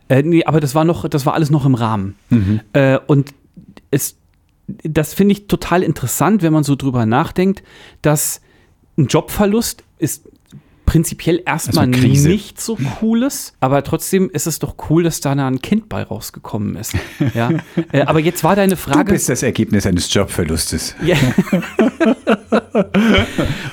Äh, 0.10 0.24
nee, 0.24 0.46
aber 0.46 0.60
das 0.60 0.76
war 0.76 0.86
noch, 0.86 1.08
das 1.08 1.26
war 1.26 1.34
alles 1.34 1.50
noch 1.50 1.66
im 1.66 1.76
Rahmen. 1.76 2.16
Mhm. 2.30 2.62
Äh, 2.74 3.00
und 3.08 3.34
es, 3.92 4.18
das 4.68 5.14
finde 5.14 5.34
ich 5.34 5.48
total 5.48 5.84
interessant, 5.84 6.42
wenn 6.42 6.54
man 6.54 6.64
so 6.64 6.76
drüber 6.76 7.06
nachdenkt, 7.06 7.64
dass 8.02 8.42
ein 8.98 9.08
Jobverlust 9.08 9.84
ist 10.00 10.30
prinzipiell 10.86 11.42
erstmal 11.46 11.86
Also 11.94 12.08
nicht 12.08 12.62
so 12.62 12.78
cooles, 13.00 13.54
aber 13.60 13.84
trotzdem 13.84 14.30
ist 14.30 14.48
es 14.48 14.60
doch 14.60 14.76
cool, 14.90 15.04
dass 15.04 15.20
da 15.20 15.32
ein 15.34 15.62
Kind 15.62 15.90
bei 15.90 16.04
rausgekommen 16.04 16.76
ist. 16.76 16.94
Ja? 17.34 17.50
äh, 17.92 18.02
aber 18.02 18.20
jetzt 18.20 18.44
war 18.44 18.56
deine 18.56 18.76
Du 18.76 18.78
Frage. 18.78 19.12
bist 19.14 19.30
das 19.30 19.44
Ergebnis 19.44 19.86
eines 19.86 20.14
Jobverlustes. 20.14 20.96
Ja. 21.04 21.16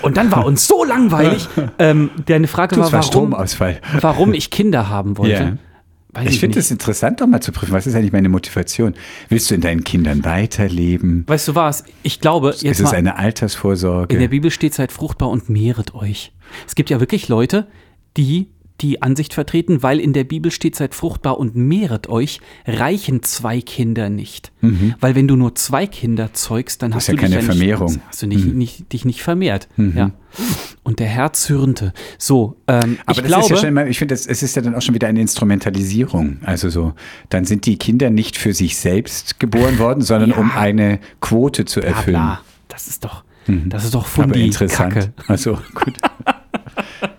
Und 0.02 0.16
dann 0.16 0.30
war 0.32 0.44
uns 0.46 0.66
so 0.66 0.84
langweilig. 0.84 1.48
Ähm, 1.78 2.10
deine 2.26 2.46
Frage 2.48 2.76
Das 2.76 2.78
war, 2.78 2.92
war 2.92 2.92
warum, 3.00 3.30
Stromausfall. 3.30 3.80
warum 4.00 4.34
ich 4.34 4.50
Kinder 4.50 4.88
haben 4.88 5.16
wollte. 5.18 5.32
Ja. 5.32 5.52
Weiß 6.14 6.30
Ich 6.30 6.40
finde 6.40 6.58
nicht. 6.58 6.66
es 6.66 6.70
interessant, 6.70 7.20
doch 7.22 7.26
mal 7.26 7.40
zu 7.40 7.52
prüfen. 7.52 7.72
Was 7.72 7.86
ist 7.86 7.94
eigentlich 7.94 8.12
meine 8.12 8.28
Motivation? 8.28 8.94
Willst 9.30 9.50
du 9.50 9.54
in 9.54 9.62
deinen 9.62 9.82
Kindern 9.82 10.24
weiterleben? 10.24 11.24
Weißt 11.26 11.48
du 11.48 11.54
was? 11.54 11.84
Ich 12.02 12.20
glaube, 12.20 12.50
jetzt 12.50 12.64
ist 12.64 12.80
es 12.80 12.92
eine 12.92 13.16
Altersvorsorge? 13.16 14.14
in 14.14 14.20
der 14.20 14.28
Bibel 14.28 14.50
steht, 14.50 14.74
seid 14.74 14.92
fruchtbar 14.92 15.30
und 15.30 15.48
mehret 15.48 15.94
euch. 15.94 16.32
Es 16.66 16.74
gibt 16.74 16.90
ja 16.90 17.00
wirklich 17.00 17.28
Leute, 17.28 17.66
die 18.18 18.48
die 18.82 19.00
Ansicht 19.00 19.32
vertreten, 19.34 19.82
weil 19.82 20.00
in 20.00 20.12
der 20.12 20.24
Bibel 20.24 20.50
steht, 20.50 20.76
seid 20.76 20.94
fruchtbar 20.94 21.38
und 21.38 21.54
mehret 21.56 22.08
euch, 22.08 22.40
reichen 22.66 23.22
zwei 23.22 23.60
Kinder 23.60 24.10
nicht. 24.10 24.52
Weil 25.00 25.14
wenn 25.14 25.26
du 25.28 25.36
nur 25.36 25.54
zwei 25.54 25.86
Kinder 25.86 26.32
zeugst, 26.34 26.82
dann 26.82 26.94
hast 26.94 27.08
Mhm. 27.08 27.14
ja 27.14 27.20
du 27.22 27.26
dich 27.26 27.30
keine 27.34 27.34
ja 27.34 27.48
nicht, 27.48 27.58
Vermehrung. 27.58 27.92
Mhm. 27.94 28.00
Hast 28.08 28.22
du 28.22 28.26
nicht, 28.26 28.44
nicht, 28.54 28.92
dich 28.92 29.04
nicht 29.04 29.22
vermehrt. 29.22 29.68
Ja. 29.76 30.10
Und 30.82 30.98
der 30.98 31.06
Herr 31.06 31.32
zürnte. 31.32 31.92
So, 32.18 32.56
ähm, 32.66 32.98
Aber 33.06 33.12
ich 33.12 33.16
das 33.18 33.26
glaube, 33.26 33.44
ist 33.44 33.50
ja 33.50 33.56
schon 33.56 33.68
immer, 33.68 33.86
ich 33.86 33.98
finde, 33.98 34.14
es 34.14 34.26
ist 34.26 34.56
ja 34.56 34.62
dann 34.62 34.74
auch 34.74 34.82
schon 34.82 34.94
wieder 34.94 35.08
eine 35.08 35.20
Instrumentalisierung. 35.20 36.38
Also 36.42 36.68
so, 36.70 36.94
dann 37.28 37.44
sind 37.44 37.66
die 37.66 37.76
Kinder 37.78 38.10
nicht 38.10 38.36
für 38.36 38.52
sich 38.54 38.76
selbst 38.76 39.38
geboren 39.40 39.78
worden, 39.78 40.00
sondern 40.02 40.30
Ja. 40.30 40.36
um 40.36 40.50
eine 40.50 40.98
Quote 41.20 41.64
zu 41.64 41.80
erfüllen. 41.80 42.16
bla. 42.16 42.40
das 42.68 42.88
ist 42.88 43.04
doch, 43.04 43.24
das 43.46 43.84
ist 43.84 43.94
doch 43.94 44.06
Aber 44.18 44.34
interessant. 44.36 44.94
Kacke. 44.94 45.12
Also 45.28 45.58
gut. 45.74 45.94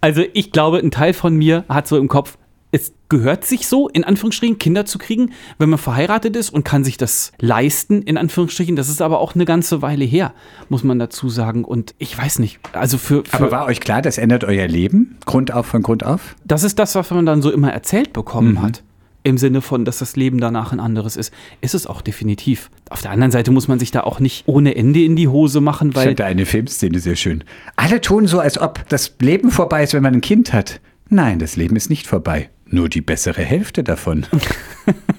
Also 0.00 0.22
ich 0.32 0.52
glaube, 0.52 0.78
ein 0.78 0.90
Teil 0.90 1.12
von 1.12 1.34
mir 1.36 1.64
hat 1.68 1.86
so 1.88 1.96
im 1.98 2.08
Kopf, 2.08 2.36
es 2.70 2.92
gehört 3.08 3.44
sich 3.44 3.68
so, 3.68 3.88
in 3.88 4.02
Anführungsstrichen, 4.02 4.58
Kinder 4.58 4.84
zu 4.84 4.98
kriegen, 4.98 5.30
wenn 5.58 5.70
man 5.70 5.78
verheiratet 5.78 6.34
ist 6.34 6.50
und 6.50 6.64
kann 6.64 6.82
sich 6.82 6.96
das 6.96 7.30
leisten, 7.38 8.02
in 8.02 8.16
Anführungsstrichen. 8.18 8.74
Das 8.74 8.88
ist 8.88 9.00
aber 9.00 9.20
auch 9.20 9.36
eine 9.36 9.44
ganze 9.44 9.80
Weile 9.80 10.04
her, 10.04 10.32
muss 10.68 10.82
man 10.82 10.98
dazu 10.98 11.28
sagen. 11.28 11.64
Und 11.64 11.94
ich 11.98 12.18
weiß 12.18 12.40
nicht, 12.40 12.58
also 12.72 12.98
für, 12.98 13.24
für 13.24 13.34
Aber 13.36 13.50
war 13.52 13.66
euch 13.66 13.78
klar, 13.78 14.02
das 14.02 14.18
ändert 14.18 14.42
euer 14.42 14.66
Leben? 14.66 15.18
Grund 15.24 15.52
auf 15.52 15.66
von 15.66 15.82
Grund 15.82 16.04
auf? 16.04 16.34
das 16.44 16.64
ist 16.64 16.80
das, 16.80 16.96
was 16.96 17.10
man 17.12 17.24
dann 17.26 17.42
so 17.42 17.52
immer 17.52 17.72
erzählt 17.72 18.12
bekommen 18.12 18.54
Mhm. 18.54 18.62
hat. 18.62 18.82
Im 19.26 19.38
Sinne 19.38 19.62
von, 19.62 19.86
dass 19.86 19.98
das 19.98 20.16
Leben 20.16 20.38
danach 20.38 20.72
ein 20.72 20.80
anderes 20.80 21.16
ist. 21.16 21.32
Ist 21.62 21.74
es 21.74 21.86
auch 21.86 22.02
definitiv. 22.02 22.70
Auf 22.90 23.00
der 23.00 23.10
anderen 23.10 23.32
Seite 23.32 23.50
muss 23.50 23.68
man 23.68 23.78
sich 23.78 23.90
da 23.90 24.02
auch 24.02 24.20
nicht 24.20 24.46
ohne 24.46 24.76
Ende 24.76 25.02
in 25.02 25.16
die 25.16 25.28
Hose 25.28 25.62
machen, 25.62 25.88
Ich 25.90 25.96
weil 25.96 26.06
fand 26.08 26.20
da 26.20 26.26
eine 26.26 26.44
Filmszene 26.44 26.98
sehr 26.98 27.16
schön. 27.16 27.42
Alle 27.76 28.02
tun 28.02 28.26
so, 28.26 28.38
als 28.38 28.60
ob 28.60 28.86
das 28.90 29.16
Leben 29.20 29.50
vorbei 29.50 29.82
ist, 29.82 29.94
wenn 29.94 30.02
man 30.02 30.12
ein 30.14 30.20
Kind 30.20 30.52
hat. 30.52 30.80
Nein, 31.08 31.38
das 31.38 31.56
Leben 31.56 31.74
ist 31.74 31.88
nicht 31.88 32.06
vorbei. 32.06 32.50
Nur 32.66 32.88
die 32.90 33.00
bessere 33.00 33.42
Hälfte 33.42 33.82
davon. 33.82 34.26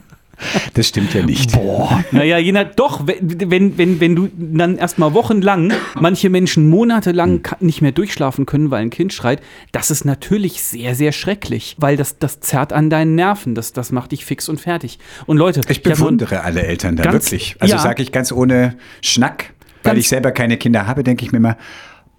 Das 0.73 0.87
stimmt 0.87 1.13
ja 1.13 1.23
nicht. 1.25 1.53
Boah. 1.53 2.03
Naja, 2.11 2.37
je 2.37 2.51
nach, 2.51 2.65
doch, 2.75 3.05
wenn, 3.07 3.77
wenn, 3.77 3.99
wenn, 3.99 4.15
du 4.15 4.29
dann 4.37 4.77
erstmal 4.77 5.13
wochenlang, 5.13 5.71
manche 5.99 6.29
Menschen 6.29 6.69
monatelang 6.69 7.41
ka- 7.41 7.57
nicht 7.61 7.81
mehr 7.81 7.91
durchschlafen 7.93 8.45
können, 8.45 8.71
weil 8.71 8.81
ein 8.81 8.89
Kind 8.89 9.13
schreit, 9.13 9.41
das 9.71 9.91
ist 9.91 10.03
natürlich 10.05 10.61
sehr, 10.61 10.95
sehr 10.95 11.11
schrecklich, 11.11 11.75
weil 11.79 11.95
das, 11.97 12.17
das 12.19 12.39
zerrt 12.41 12.73
an 12.73 12.89
deinen 12.89 13.15
Nerven, 13.15 13.55
das, 13.55 13.71
das 13.73 13.91
macht 13.91 14.11
dich 14.11 14.25
fix 14.25 14.49
und 14.49 14.59
fertig. 14.59 14.99
Und 15.25 15.37
Leute, 15.37 15.61
Ich 15.69 15.83
bewundere 15.83 16.41
alle 16.43 16.63
Eltern 16.63 16.95
da 16.95 17.03
Ganz- 17.03 17.31
wirklich. 17.31 17.55
Also 17.59 17.75
ja. 17.75 17.81
sage 17.81 18.03
ich 18.03 18.11
ganz 18.11 18.31
ohne 18.31 18.75
Schnack, 19.01 19.53
weil 19.83 19.97
ich 19.97 20.09
selber 20.09 20.31
keine 20.31 20.57
Kinder 20.57 20.87
habe, 20.87 21.03
denke 21.03 21.23
ich 21.23 21.31
mir 21.31 21.37
immer, 21.37 21.57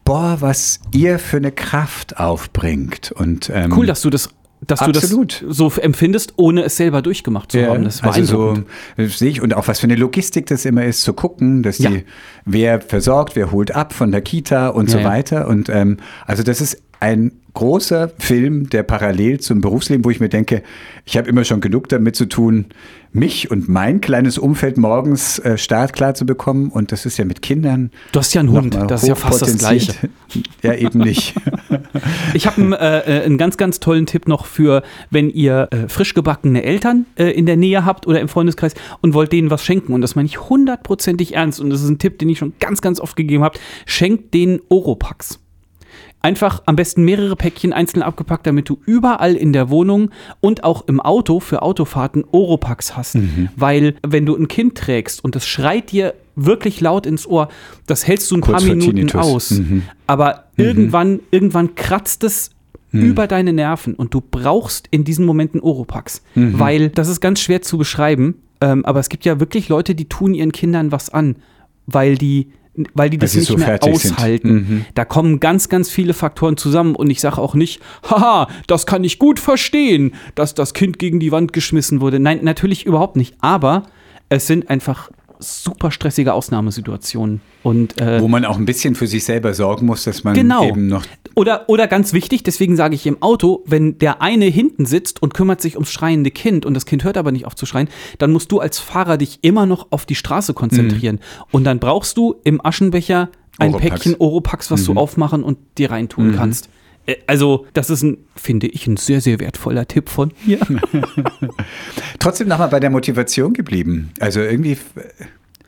boah, 0.05 0.37
was 0.41 0.81
ihr 0.95 1.19
für 1.19 1.37
eine 1.39 1.51
Kraft 1.53 2.19
aufbringt. 2.19 3.13
Und, 3.13 3.51
ähm, 3.53 3.73
cool, 3.77 3.87
dass 3.87 4.01
du 4.03 4.11
das, 4.11 4.31
dass 4.67 4.81
Absolut. 4.81 5.43
du 5.43 5.47
das 5.49 5.57
so 5.57 5.71
empfindest, 5.81 6.35
ohne 6.37 6.63
es 6.65 6.77
selber 6.77 7.03
durchgemacht 7.03 7.53
zu 7.53 7.59
Ja, 7.61 7.69
haben. 7.69 7.85
Das 7.85 8.03
war 8.03 8.15
also 8.15 8.57
so 8.97 9.07
sehe 9.07 9.29
ich 9.31 9.43
und 9.43 9.55
auch 9.55 9.69
was 9.69 9.81
für 9.81 9.85
eine 9.87 9.97
Logistik 9.97 10.47
das 10.47 10.65
immer 10.65 10.85
ist, 10.85 11.03
zu 11.03 11.13
gucken, 11.13 11.63
dass 11.63 11.79
Ja. 11.79 11.91
die, 11.91 12.05
wer 12.45 12.81
versorgt, 12.81 13.37
wer 13.37 13.53
holt 13.53 13.73
ab 13.77 13.93
von 13.93 14.11
der 14.11 14.23
Kita 14.23 14.69
und 14.69 14.89
so 14.91 14.97
Ja, 14.99 15.05
ja. 15.05 15.09
weiter. 15.11 15.49
Und 15.49 15.69
ähm, 15.69 15.99
also 16.27 16.43
das 16.43 16.61
ist 16.61 16.83
ein 17.01 17.33
großer 17.53 18.11
Film, 18.19 18.71
der 18.71 18.83
parallel 18.83 19.41
zum 19.41 19.61
Berufsleben, 19.61 20.05
wo 20.05 20.11
ich 20.11 20.21
mir 20.21 20.29
denke, 20.31 20.63
ich 21.05 21.17
habe 21.17 21.29
immer 21.29 21.45
schon 21.45 21.61
genug 21.61 21.89
damit 21.89 22.17
zu 22.17 22.27
tun, 22.27 22.67
mich 23.17 23.51
und 23.51 23.69
mein 23.69 24.01
kleines 24.01 24.39
Umfeld 24.39 24.77
morgens 24.77 25.39
äh, 25.41 25.59
startklar 25.59 26.15
zu 26.15 26.27
bekommen. 26.27 26.71
Und 26.71 26.93
das 26.93 27.07
ist 27.07 27.17
ja 27.17 27.25
mit 27.25 27.43
Kindern. 27.43 27.91
Du 28.13 28.21
hast 28.21 28.33
ja 28.35 28.41
einen 28.41 28.53
Hund, 28.53 28.79
das 28.89 29.03
ist 29.03 29.09
ja 29.09 29.15
fast 29.15 29.43
das 29.43 29.59
Gleiche. 29.59 29.95
Ja, 30.63 30.75
eben 30.75 31.01
nicht. 31.01 31.35
Ich 32.35 32.47
habe 32.47 32.61
einen, 32.61 32.73
äh, 32.75 32.99
äh, 33.21 33.25
einen 33.25 33.39
ganz, 33.39 33.57
ganz 33.57 33.81
tollen 33.81 34.05
Tipp 34.07 34.29
noch 34.29 34.45
für, 34.45 34.83
wenn 35.11 35.31
ihr 35.31 35.69
äh, 35.71 35.89
frisch 35.89 36.13
gebackene 36.13 36.63
Eltern 36.63 37.07
äh, 37.17 37.31
in 37.31 37.47
der 37.47 37.57
Nähe 37.57 37.85
habt 37.87 38.07
oder 38.07 38.21
im 38.21 38.29
Freundeskreis 38.29 38.75
und 39.01 39.15
wollt 39.15 39.33
denen 39.33 39.51
was 39.51 39.65
schenken. 39.65 39.95
Und 39.95 40.03
das 40.03 40.15
meine 40.15 40.27
ich 40.27 40.49
hundertprozentig 40.49 41.35
ernst. 41.35 41.61
Und 41.61 41.71
das 41.71 41.83
ist 41.83 41.89
ein 41.89 41.99
Tipp, 41.99 42.19
den 42.19 42.29
ich 42.29 42.39
schon 42.39 42.53
ganz, 42.61 42.83
ganz 42.83 43.01
oft 43.01 43.17
gegeben 43.17 43.43
habe. 43.43 43.59
Schenkt 43.87 44.35
denen 44.35 44.61
Oropax. 44.69 45.41
Einfach 46.27 46.61
am 46.67 46.75
besten 46.75 47.05
mehrere 47.05 47.37
Päckchen 47.37 47.73
einzeln 47.73 48.03
abgepackt, 48.03 48.49
damit 48.49 48.69
du 48.69 48.81
überall 48.85 49.37
in 49.37 49.53
der 49.53 49.71
Wohnung 49.71 50.11
und 50.41 50.65
auch 50.65 50.89
im 50.89 50.99
Auto 50.99 51.39
für 51.39 51.63
Autofahrten 51.63 52.25
Oropax 52.33 52.97
hast. 52.97 53.17
Weil, 53.55 53.95
wenn 54.05 54.27
du 54.27 54.35
ein 54.35 54.49
Kind 54.49 54.77
trägst 54.77 55.23
und 55.23 55.37
das 55.37 55.47
schreit 55.47 55.93
dir 55.93 56.15
wirklich 56.35 56.81
laut 56.81 57.07
ins 57.07 57.29
Ohr, 57.29 57.49
das 57.87 58.09
hältst 58.09 58.29
du 58.33 58.39
ein 58.39 58.41
Kurz 58.41 58.65
paar 58.65 58.75
Minuten 58.75 58.97
Tinnitus. 58.97 59.21
aus. 59.21 59.51
Mhm. 59.53 59.83
Aber 60.09 60.47
irgendwann, 60.57 61.21
irgendwann 61.31 61.77
kratzt 61.77 62.25
es 62.25 62.51
über 62.91 63.29
deine 63.29 63.53
Nerven 63.53 63.95
und 63.95 64.13
du 64.13 64.21
brauchst 64.21 64.89
in 64.91 65.05
diesen 65.05 65.27
Momenten 65.27 65.61
Oropax. 65.61 66.23
Mhm. 66.35 66.59
Weil 66.59 66.89
das 66.89 67.07
ist 67.07 67.21
ganz 67.21 67.39
schwer 67.39 67.63
zu 67.63 67.79
beschreiben, 67.79 68.35
ähm, 68.61 68.85
aber 68.85 68.99
es 68.99 69.09
gibt 69.09 69.25
ja 69.25 69.39
wirklich 69.39 69.69
Leute, 69.69 69.95
die 69.95 70.09
tun 70.09 70.35
ihren 70.35 70.51
Kindern 70.51 70.91
was 70.91 71.09
an, 71.09 71.37
weil 71.87 72.17
die 72.17 72.49
weil 72.95 73.11
die 73.11 73.19
das 73.19 73.33
sie 73.33 73.39
nicht 73.39 73.49
so 73.49 73.57
mehr 73.57 73.79
aushalten. 73.83 74.53
Mhm. 74.53 74.85
Da 74.95 75.05
kommen 75.05 75.41
ganz, 75.41 75.69
ganz 75.69 75.91
viele 75.91 76.15
Faktoren 76.15 76.57
zusammen 76.57 76.95
und 76.95 77.11
ich 77.11 77.21
sage 77.21 77.39
auch 77.39 77.55
nicht, 77.55 77.81
haha, 78.09 78.49
das 78.67 78.87
kann 78.87 79.05
ich 79.05 79.19
gut 79.19 79.39
verstehen, 79.39 80.15
dass 80.35 80.55
das 80.55 80.75
Kind 80.75 80.99
gegen 80.99 81.21
die 81.21 81.33
Wand 81.33 81.53
geschmissen 81.53 82.01
wurde. 82.01 82.21
Nein, 82.21 82.41
natürlich 82.43 82.87
überhaupt 82.87 83.17
nicht. 83.17 83.35
Aber 83.41 83.85
es 84.29 84.47
sind 84.47 84.71
einfach 84.71 85.11
super 85.39 85.91
stressige 85.91 86.35
Ausnahmesituationen. 86.35 87.41
Und 87.63 88.01
äh, 88.01 88.21
Wo 88.21 88.29
man 88.29 88.45
auch 88.45 88.57
ein 88.57 88.65
bisschen 88.67 88.95
für 88.95 89.07
sich 89.07 89.25
selber 89.25 89.55
sorgen 89.55 89.87
muss, 89.87 90.05
dass 90.05 90.25
man 90.25 90.35
Genau. 90.35 90.69
eben 90.69 90.87
noch 90.89 91.05
oder, 91.37 91.69
oder 91.69 91.87
ganz 91.87 92.15
wichtig, 92.15 92.45
deswegen 92.45 92.77
sage 92.77 92.95
ich 92.95 93.07
im 93.07 93.21
Auto, 93.21 93.63
wenn 93.67 93.99
der 93.99 94.23
eine 94.23 94.47
hinten 94.47 94.87
sitzt 94.87 95.23
und 95.23 95.35
kümmert 95.35 95.61
sich 95.61 95.75
ums 95.75 95.93
schreiende 95.93 96.31
Kind 96.31 96.65
und 96.65 96.73
das 96.73 96.87
Kind 96.87 97.05
hört 97.05 97.19
aber 97.19 97.31
nicht 97.31 97.45
auf 97.45 97.55
zu 97.55 97.67
schreien, 97.67 97.89
dann 98.19 98.33
musst 98.33 98.51
du 98.53 98.59
als 98.59 98.79
Fahrer 98.79 99.19
dich 99.19 99.41
immer 99.43 99.67
noch 99.67 99.89
auf 99.91 100.07
die 100.07 100.15
Straße 100.15 100.55
konzentrieren. 100.55 101.21
Und 101.51 101.65
dann 101.65 101.79
brauchst 101.79 102.17
du 102.17 102.37
im 102.45 102.65
Aschenbecher 102.65 103.29
ein 103.59 103.75
Oropax. 103.75 103.91
Päckchen 103.91 104.17
Oropax, 104.19 104.71
was 104.71 104.85
du 104.85 104.95
aufmachen 104.95 105.43
und 105.43 105.59
dir 105.77 105.91
reintun 105.91 106.35
kannst. 106.35 106.71
Äh, 107.07 107.17
Also, 107.27 107.67
das 107.73 107.91
ist 107.91 108.03
ein, 108.03 108.19
finde 108.35 108.67
ich, 108.67 108.87
ein 108.87 108.97
sehr, 108.97 109.21
sehr 109.21 109.41
wertvoller 109.41 109.87
Tipp 109.89 110.09
von 110.09 110.33
mir. 110.45 110.59
Trotzdem 112.19 112.49
nochmal 112.49 112.69
bei 112.69 112.81
der 112.81 112.91
Motivation 112.91 113.53
geblieben. 113.53 114.11
Also 114.21 114.41
irgendwie. 114.41 114.73
äh, 114.73 114.79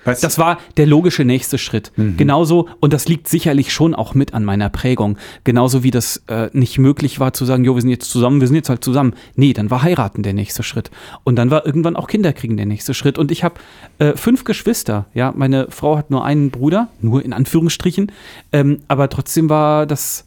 Was, 0.04 0.20
Das 0.20 0.38
war 0.38 0.58
der 0.76 0.86
logische 0.86 1.24
nächste 1.24 1.58
Schritt. 1.58 1.92
Genauso, 1.96 2.68
und 2.80 2.92
das 2.92 3.08
liegt 3.08 3.28
sicherlich 3.28 3.72
schon 3.72 3.94
auch 3.94 4.14
mit 4.14 4.32
an 4.32 4.44
meiner 4.44 4.68
Prägung. 4.70 5.18
Genauso 5.44 5.82
wie 5.82 5.90
das 5.90 6.22
äh, 6.28 6.48
nicht 6.52 6.78
möglich 6.78 7.20
war 7.20 7.32
zu 7.34 7.44
sagen, 7.44 7.64
jo, 7.64 7.74
wir 7.74 7.82
sind 7.82 7.90
jetzt 7.90 8.08
zusammen, 8.10 8.40
wir 8.40 8.46
sind 8.46 8.56
jetzt 8.56 8.70
halt 8.70 8.82
zusammen. 8.84 9.14
Nee, 9.34 9.52
dann 9.52 9.70
war 9.70 9.82
heiraten 9.82 10.22
der 10.22 10.32
nächste 10.34 10.62
Schritt. 10.62 10.90
Und 11.24 11.36
dann 11.36 11.50
war 11.50 11.66
irgendwann 11.66 11.96
auch 11.96 12.06
Kinderkriegen 12.06 12.56
der 12.56 12.66
nächste 12.66 12.94
Schritt. 12.94 13.18
Und 13.18 13.30
ich 13.30 13.44
habe 13.44 13.56
äh, 13.98 14.14
fünf 14.16 14.44
Geschwister. 14.44 15.06
Ja, 15.14 15.32
meine 15.36 15.66
Frau 15.70 15.98
hat 15.98 16.10
nur 16.10 16.24
einen 16.24 16.50
Bruder, 16.50 16.88
nur 17.02 17.22
in 17.24 17.32
Anführungsstrichen. 17.32 18.10
Ähm, 18.52 18.78
aber 18.88 19.08
trotzdem 19.10 19.50
war 19.50 19.84
das, 19.84 20.24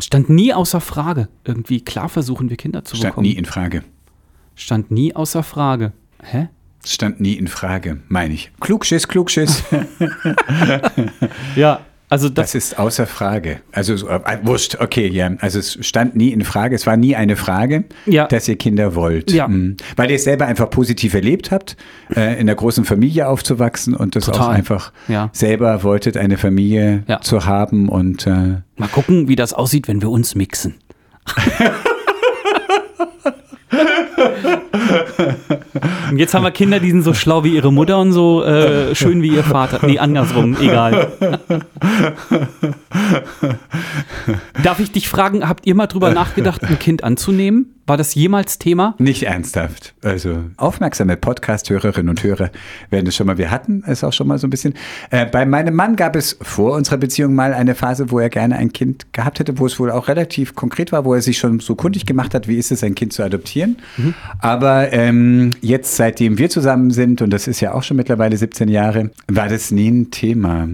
stand 0.00 0.28
nie 0.28 0.52
außer 0.54 0.80
Frage. 0.80 1.28
Irgendwie 1.44 1.80
klar 1.82 2.08
versuchen 2.08 2.50
wir 2.50 2.56
Kinder 2.56 2.84
zu 2.84 2.96
stand 2.96 3.12
bekommen. 3.12 3.26
nie 3.26 3.34
in 3.36 3.44
Frage. 3.44 3.82
stand 4.54 4.90
nie 4.90 5.14
außer 5.14 5.42
Frage. 5.42 5.92
Hä? 6.22 6.48
Stand 6.84 7.20
nie 7.20 7.34
in 7.34 7.48
Frage, 7.48 8.00
meine 8.08 8.34
ich. 8.34 8.52
Klugschiss, 8.60 9.08
Klugschiss. 9.08 9.62
Ja, 11.56 11.80
also 12.08 12.28
das, 12.28 12.52
Das 12.52 12.54
ist 12.54 12.78
außer 12.78 13.06
Frage. 13.06 13.60
Also 13.72 13.96
so, 13.96 14.08
äh, 14.08 14.20
wurscht, 14.42 14.76
okay, 14.80 15.08
ja. 15.08 15.30
Also 15.40 15.58
es 15.58 15.78
stand 15.86 16.14
nie 16.16 16.28
in 16.30 16.42
Frage, 16.44 16.74
es 16.74 16.86
war 16.86 16.96
nie 16.96 17.16
eine 17.16 17.36
Frage, 17.36 17.84
Ja. 18.06 18.26
dass 18.26 18.46
ihr 18.48 18.56
Kinder 18.56 18.94
wollt. 18.94 19.32
Ja. 19.32 19.48
Mhm. 19.48 19.76
Weil 19.96 20.10
ihr 20.10 20.16
es 20.16 20.24
selber 20.24 20.46
einfach 20.46 20.70
positiv 20.70 21.14
erlebt 21.14 21.50
habt, 21.50 21.76
äh, 22.14 22.34
in 22.34 22.40
einer 22.40 22.54
großen 22.54 22.84
Familie 22.84 23.28
aufzuwachsen 23.28 23.94
und 23.94 24.14
das 24.16 24.28
auch 24.28 24.34
Total. 24.34 24.54
einfach 24.54 24.92
Ja. 25.08 25.30
selber 25.32 25.82
wolltet, 25.82 26.16
eine 26.16 26.36
Familie 26.38 27.04
zu 27.22 27.44
haben 27.46 27.88
und 27.88 28.26
äh, 28.26 28.58
Mal 28.78 28.88
gucken, 28.92 29.26
wie 29.28 29.36
das 29.36 29.52
aussieht, 29.54 29.88
wenn 29.88 30.02
wir 30.02 30.10
uns 30.10 30.34
mixen. 30.34 30.74
Und 36.10 36.18
jetzt 36.18 36.34
haben 36.34 36.42
wir 36.44 36.50
Kinder, 36.50 36.80
die 36.80 36.90
sind 36.90 37.02
so 37.02 37.14
schlau 37.14 37.44
wie 37.44 37.54
ihre 37.54 37.72
Mutter 37.72 37.98
und 37.98 38.12
so 38.12 38.44
äh, 38.44 38.94
schön 38.94 39.22
wie 39.22 39.28
ihr 39.28 39.42
Vater. 39.42 39.80
Nee, 39.86 39.98
andersrum, 39.98 40.54
egal. 40.60 41.12
Darf 44.62 44.78
ich 44.78 44.92
dich 44.92 45.08
fragen, 45.08 45.48
habt 45.48 45.66
ihr 45.66 45.74
mal 45.74 45.86
drüber 45.86 46.12
nachgedacht, 46.12 46.62
ein 46.62 46.78
Kind 46.78 47.02
anzunehmen? 47.04 47.75
War 47.86 47.96
das 47.96 48.16
jemals 48.16 48.58
Thema? 48.58 48.96
Nicht 48.98 49.22
ernsthaft. 49.22 49.94
Also 50.02 50.40
aufmerksame 50.56 51.16
Podcast-Hörerinnen 51.16 52.08
und 52.08 52.22
Hörer 52.24 52.50
werden 52.90 53.06
es 53.06 53.14
schon 53.14 53.28
mal, 53.28 53.38
wir 53.38 53.52
hatten 53.52 53.84
es 53.86 54.02
auch 54.02 54.12
schon 54.12 54.26
mal 54.26 54.38
so 54.38 54.48
ein 54.48 54.50
bisschen. 54.50 54.74
Äh, 55.10 55.26
bei 55.26 55.46
meinem 55.46 55.74
Mann 55.74 55.94
gab 55.94 56.16
es 56.16 56.36
vor 56.42 56.74
unserer 56.74 56.96
Beziehung 56.96 57.36
mal 57.36 57.54
eine 57.54 57.76
Phase, 57.76 58.10
wo 58.10 58.18
er 58.18 58.28
gerne 58.28 58.56
ein 58.56 58.72
Kind 58.72 59.12
gehabt 59.12 59.38
hätte, 59.38 59.58
wo 59.60 59.66
es 59.66 59.78
wohl 59.78 59.92
auch 59.92 60.08
relativ 60.08 60.56
konkret 60.56 60.90
war, 60.90 61.04
wo 61.04 61.14
er 61.14 61.22
sich 61.22 61.38
schon 61.38 61.60
so 61.60 61.76
kundig 61.76 62.06
gemacht 62.06 62.34
hat, 62.34 62.48
wie 62.48 62.56
ist 62.56 62.72
es, 62.72 62.82
ein 62.82 62.96
Kind 62.96 63.12
zu 63.12 63.22
adoptieren. 63.22 63.76
Aber 64.40 64.92
ähm, 64.92 65.52
jetzt, 65.60 65.94
seitdem 65.96 66.38
wir 66.38 66.50
zusammen 66.50 66.90
sind, 66.90 67.22
und 67.22 67.30
das 67.30 67.46
ist 67.46 67.60
ja 67.60 67.72
auch 67.72 67.84
schon 67.84 67.96
mittlerweile 67.96 68.36
17 68.36 68.68
Jahre, 68.68 69.10
war 69.28 69.48
das 69.48 69.70
nie 69.70 69.90
ein 69.90 70.10
Thema. 70.10 70.66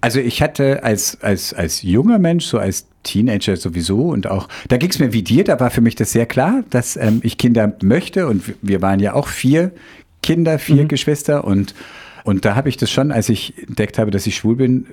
Also 0.00 0.18
ich 0.18 0.40
hatte 0.40 0.82
als, 0.82 1.18
als, 1.20 1.52
als 1.52 1.82
junger 1.82 2.18
Mensch, 2.18 2.46
so 2.46 2.58
als 2.58 2.86
Teenager 3.04 3.56
sowieso 3.56 4.08
und 4.08 4.26
auch, 4.26 4.48
da 4.68 4.76
ging 4.76 4.90
es 4.90 4.98
mir 4.98 5.12
wie 5.12 5.22
dir, 5.22 5.44
da 5.44 5.60
war 5.60 5.70
für 5.70 5.80
mich 5.80 5.94
das 5.94 6.10
sehr 6.12 6.26
klar, 6.26 6.64
dass 6.70 6.96
ähm, 6.96 7.20
ich 7.22 7.38
Kinder 7.38 7.72
möchte 7.82 8.26
und 8.26 8.42
wir- 8.62 8.82
waren 8.82 8.98
ja 8.98 9.12
auch 9.14 9.28
vier 9.28 9.70
Kinder, 10.22 10.58
vier 10.58 10.86
Geschwister 10.86 11.44
und, 11.44 11.74
und 12.24 12.44
da 12.44 12.56
habe 12.56 12.68
ich 12.68 12.76
das 12.76 12.90
schon, 12.90 13.12
als 13.12 13.28
ich 13.28 13.54
entdeckt 13.68 13.98
habe, 13.98 14.10
dass 14.10 14.26
ich 14.26 14.34
schwul 14.36 14.56
bin, 14.56 14.86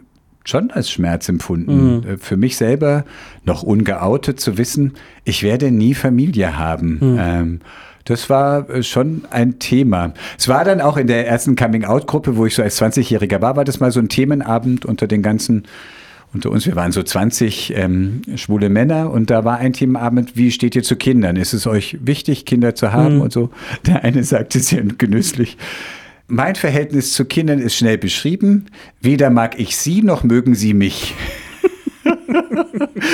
schon 0.43 0.71
als 0.71 0.89
Schmerz 0.91 1.29
empfunden. 1.29 2.03
Äh, 2.07 2.17
Für 2.17 2.35
mich 2.37 2.57
selber, 2.57 3.05
noch 3.45 3.63
ungeoutet 3.63 4.39
zu 4.39 4.57
wissen, 4.57 4.93
ich 5.23 5.43
werde 5.43 5.71
nie 5.71 5.93
Familie 5.93 6.57
haben. 6.57 6.99
Ähm, 7.19 7.59
das 8.05 8.29
war 8.29 8.67
äh, 8.71 8.81
schon 8.81 9.23
ein 9.29 9.59
Thema. 9.59 10.13
Es 10.39 10.47
war 10.47 10.65
dann 10.65 10.81
auch 10.81 10.97
in 10.97 11.05
der 11.07 11.27
ersten 11.27 11.55
Coming-out-Gruppe, 11.55 12.35
wo 12.37 12.47
ich 12.47 12.55
so 12.55 12.63
als 12.63 12.81
20-Jähriger 12.81 13.39
war, 13.41 13.55
war 13.55 13.63
das 13.65 13.79
mal 13.79 13.91
so 13.91 13.99
ein 13.99 14.09
Themenabend 14.09 14.83
unter 14.85 15.05
den 15.07 15.21
ganzen 15.21 15.63
unter 16.33 16.49
uns, 16.49 16.65
wir 16.65 16.75
waren 16.75 16.91
so 16.91 17.03
20 17.03 17.73
ähm, 17.75 18.21
schwule 18.35 18.69
Männer 18.69 19.11
und 19.11 19.29
da 19.29 19.43
war 19.43 19.57
ein 19.57 19.73
Themenabend, 19.73 20.37
wie 20.37 20.51
steht 20.51 20.75
ihr 20.75 20.83
zu 20.83 20.95
Kindern? 20.95 21.35
Ist 21.35 21.53
es 21.53 21.67
euch 21.67 21.97
wichtig, 22.01 22.45
Kinder 22.45 22.73
zu 22.73 22.93
haben 22.93 23.19
und 23.21 23.33
so? 23.33 23.49
Der 23.85 24.03
eine 24.03 24.23
sagte 24.23 24.59
sehr 24.59 24.83
genüsslich, 24.83 25.57
mein 26.27 26.55
Verhältnis 26.55 27.11
zu 27.11 27.25
Kindern 27.25 27.59
ist 27.59 27.75
schnell 27.75 27.97
beschrieben. 27.97 28.67
Weder 29.01 29.29
mag 29.29 29.59
ich 29.59 29.75
sie, 29.75 30.01
noch 30.01 30.23
mögen 30.23 30.55
sie 30.55 30.73
mich. 30.73 31.13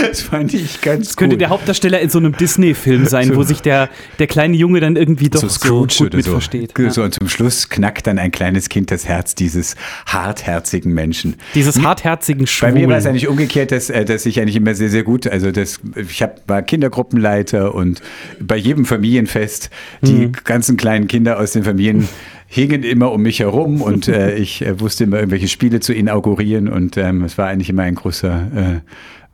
Das 0.08 0.22
fand 0.22 0.54
ich 0.54 0.82
ganz 0.82 1.08
Das 1.08 1.18
könnte 1.18 1.36
cool. 1.36 1.40
der 1.40 1.50
Hauptdarsteller 1.50 2.00
in 2.00 2.10
so 2.10 2.18
einem 2.20 2.36
Disney-Film 2.36 3.06
sein, 3.08 3.36
wo 3.36 3.44
sich 3.44 3.62
der, 3.62 3.90
der 4.20 4.28
kleine 4.28 4.56
Junge 4.56 4.80
dann 4.80 4.96
irgendwie 4.96 5.30
doch 5.30 5.48
so, 5.48 5.70
gut 5.70 6.14
mit 6.14 6.26
versteht. 6.26 6.78
Ja. 6.78 6.90
So, 6.90 7.04
und 7.04 7.14
zum 7.14 7.28
Schluss 7.30 7.70
knackt 7.70 8.08
dann 8.08 8.20
ein 8.20 8.32
kleines 8.32 8.70
Kind 8.70 8.92
das 8.92 9.08
Herz 9.08 9.36
dieses 9.36 9.76
hartherzigen 10.06 10.94
Menschen. 10.94 11.36
Dieses 11.56 11.82
hartherzigen 11.82 12.42
Bei 12.44 12.48
Schwulen. 12.48 12.74
mir 12.76 12.88
war 12.90 12.98
es 12.98 13.06
eigentlich 13.06 13.28
umgekehrt, 13.28 13.72
dass, 13.72 13.90
äh, 13.90 14.06
dass 14.06 14.26
ich 14.26 14.40
eigentlich 14.40 14.56
immer 14.56 14.74
sehr, 14.76 14.90
sehr 14.90 15.04
gut, 15.04 15.28
also 15.28 15.52
das, 15.52 15.80
ich 15.96 16.22
hab, 16.22 16.48
war 16.48 16.62
Kindergruppenleiter 16.62 17.74
und 17.76 18.02
bei 18.40 18.56
jedem 18.58 18.86
Familienfest, 18.86 19.70
die 20.02 20.28
Mhm. 20.28 20.32
ganzen 20.44 20.78
kleinen 20.78 21.08
Kinder 21.08 21.40
aus 21.40 21.52
den 21.54 21.64
Familien 21.64 22.08
hingen 22.48 22.84
immer 22.84 23.12
um 23.12 23.22
mich 23.22 23.40
herum 23.40 23.82
und 23.82 24.08
äh, 24.08 24.36
ich 24.36 24.66
äh, 24.66 24.80
wusste 24.80 25.04
immer 25.04 25.18
irgendwelche 25.18 25.48
Spiele 25.48 25.80
zu 25.80 25.94
inaugurieren 25.94 26.68
und 26.70 26.98
ähm, 26.98 27.24
es 27.24 27.38
war 27.38 27.48
eigentlich 27.48 27.70
immer 27.70 27.84
ein 27.84 27.96
großer, 27.96 28.82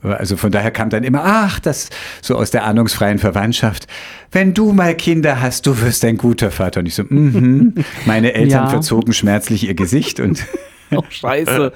äh, 0.04 0.08
also 0.08 0.36
von 0.36 0.52
daher 0.52 0.72
kam 0.72 0.90
dann 0.90 1.04
immer, 1.04 1.22
ach, 1.24 1.60
das 1.62 1.90
so 2.22 2.36
aus 2.36 2.52
der 2.52 2.66
ahnungsfreien 2.66 3.20
Verwandtschaft, 3.20 3.88
wenn 4.32 4.54
du 4.54 4.74
mal 4.74 4.96
Kinder 4.96 5.42
hast, 5.42 5.66
du 5.66 5.80
wirst 5.80 6.04
ein 6.04 6.18
guter 6.18 6.52
Vater. 6.52 6.82
Und 6.82 6.88
ich 6.88 6.96
so, 6.96 7.04
mhm. 7.08 7.74
meine 8.06 8.34
Eltern 8.34 8.64
Ja. 8.66 8.68
verzogen 8.68 9.14
schmerzlich 9.14 9.66
ihr 9.68 9.76
Gesicht 9.76 10.20
und 10.20 10.46
Oh, 10.96 11.02
scheiße. 11.10 11.72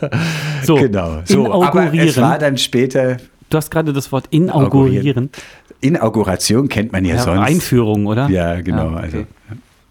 So, 0.64 0.76
genau. 0.76 1.22
So, 1.26 1.52
aber 1.52 1.72
inaugurieren. 1.82 2.08
es 2.10 2.18
war 2.22 2.38
dann 2.38 2.58
später 2.58 3.18
du 3.50 3.58
hast 3.58 3.72
gerade 3.72 3.94
das 3.94 4.12
Wort 4.12 4.26
inaugurieren. 4.30 5.30
Inauguration 5.82 6.68
kennt 6.70 6.92
man 6.92 7.06
ja, 7.06 7.16
Ja, 7.16 7.22
sonst. 7.24 7.48
Einführung, 7.48 8.06
oder? 8.08 8.30
Ja, 8.30 8.60
genau. 8.62 8.90
okay. 8.90 9.00
Also. 9.02 9.18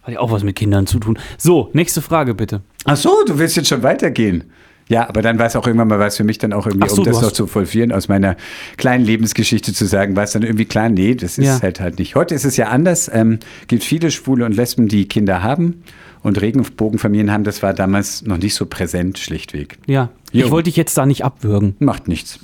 Hat 0.07 0.15
ja 0.15 0.21
auch 0.21 0.31
was 0.31 0.45
mit 0.45 0.55
Kindern 0.55 0.87
zu 0.87 1.01
tun. 1.01 1.19
So, 1.37 1.69
nächste 1.73 2.01
Frage 2.01 2.35
bitte. 2.35 2.61
Ach 2.85 2.97
so, 2.97 3.25
du 3.27 3.41
willst 3.41 3.57
jetzt 3.57 3.69
schon 3.69 3.83
weitergehen. 3.83 4.45
Ja, 4.89 5.09
aber 5.09 5.21
dann 5.21 5.37
war 5.41 5.47
es 5.47 5.57
auch 5.57 5.67
irgendwann 5.67 5.89
mal 5.89 5.99
was 5.99 6.17
für 6.17 6.23
mich 6.23 6.39
dann 6.39 6.53
auch 6.53 6.65
irgendwie, 6.69 6.89
so, 6.89 6.99
um 7.03 7.05
das 7.05 7.21
noch 7.21 7.33
zu 7.33 7.49
vollführen, 7.49 7.91
aus 7.91 8.07
meiner 8.07 8.37
kleinen 8.77 9.05
Lebensgeschichte 9.05 9.73
zu 9.73 9.85
sagen, 9.85 10.15
war 10.15 10.23
es 10.23 10.31
dann 10.31 10.45
irgendwie 10.45 10.65
klar, 10.65 10.89
nee, 10.91 11.17
das 11.17 11.39
ist 11.39 11.47
Ja. 11.47 11.61
halt 11.61 11.81
halt 11.81 11.99
nicht. 11.99 12.15
Heute 12.15 12.37
ist 12.37 12.45
es 12.45 12.57
ja 12.57 12.69
anders. 12.69 13.11
Ähm, 13.13 13.41
gibt 13.67 13.83
viele 13.83 14.13
Schwule 14.13 14.45
und 14.45 14.55
Lesben, 14.55 14.87
die 14.87 15.09
Kinder 15.09 15.43
haben 15.43 15.83
und 16.23 16.41
Regenbogenfamilien 16.41 17.33
haben. 17.33 17.43
Das 17.43 17.65
war 17.65 17.75
damals 17.75 18.23
noch 18.23 18.39
nicht 18.39 18.55
so 18.55 18.65
präsent, 18.67 19.19
schlichtweg. 19.19 19.79
Ja, 19.89 20.11
Jo. 20.31 20.45
ich 20.47 20.51
wollte 20.53 20.67
dich 20.71 20.77
jetzt 20.77 20.97
da 20.97 21.05
nicht 21.05 21.25
abwürgen. 21.25 21.75
Macht 21.81 22.07
nichts. 22.07 22.39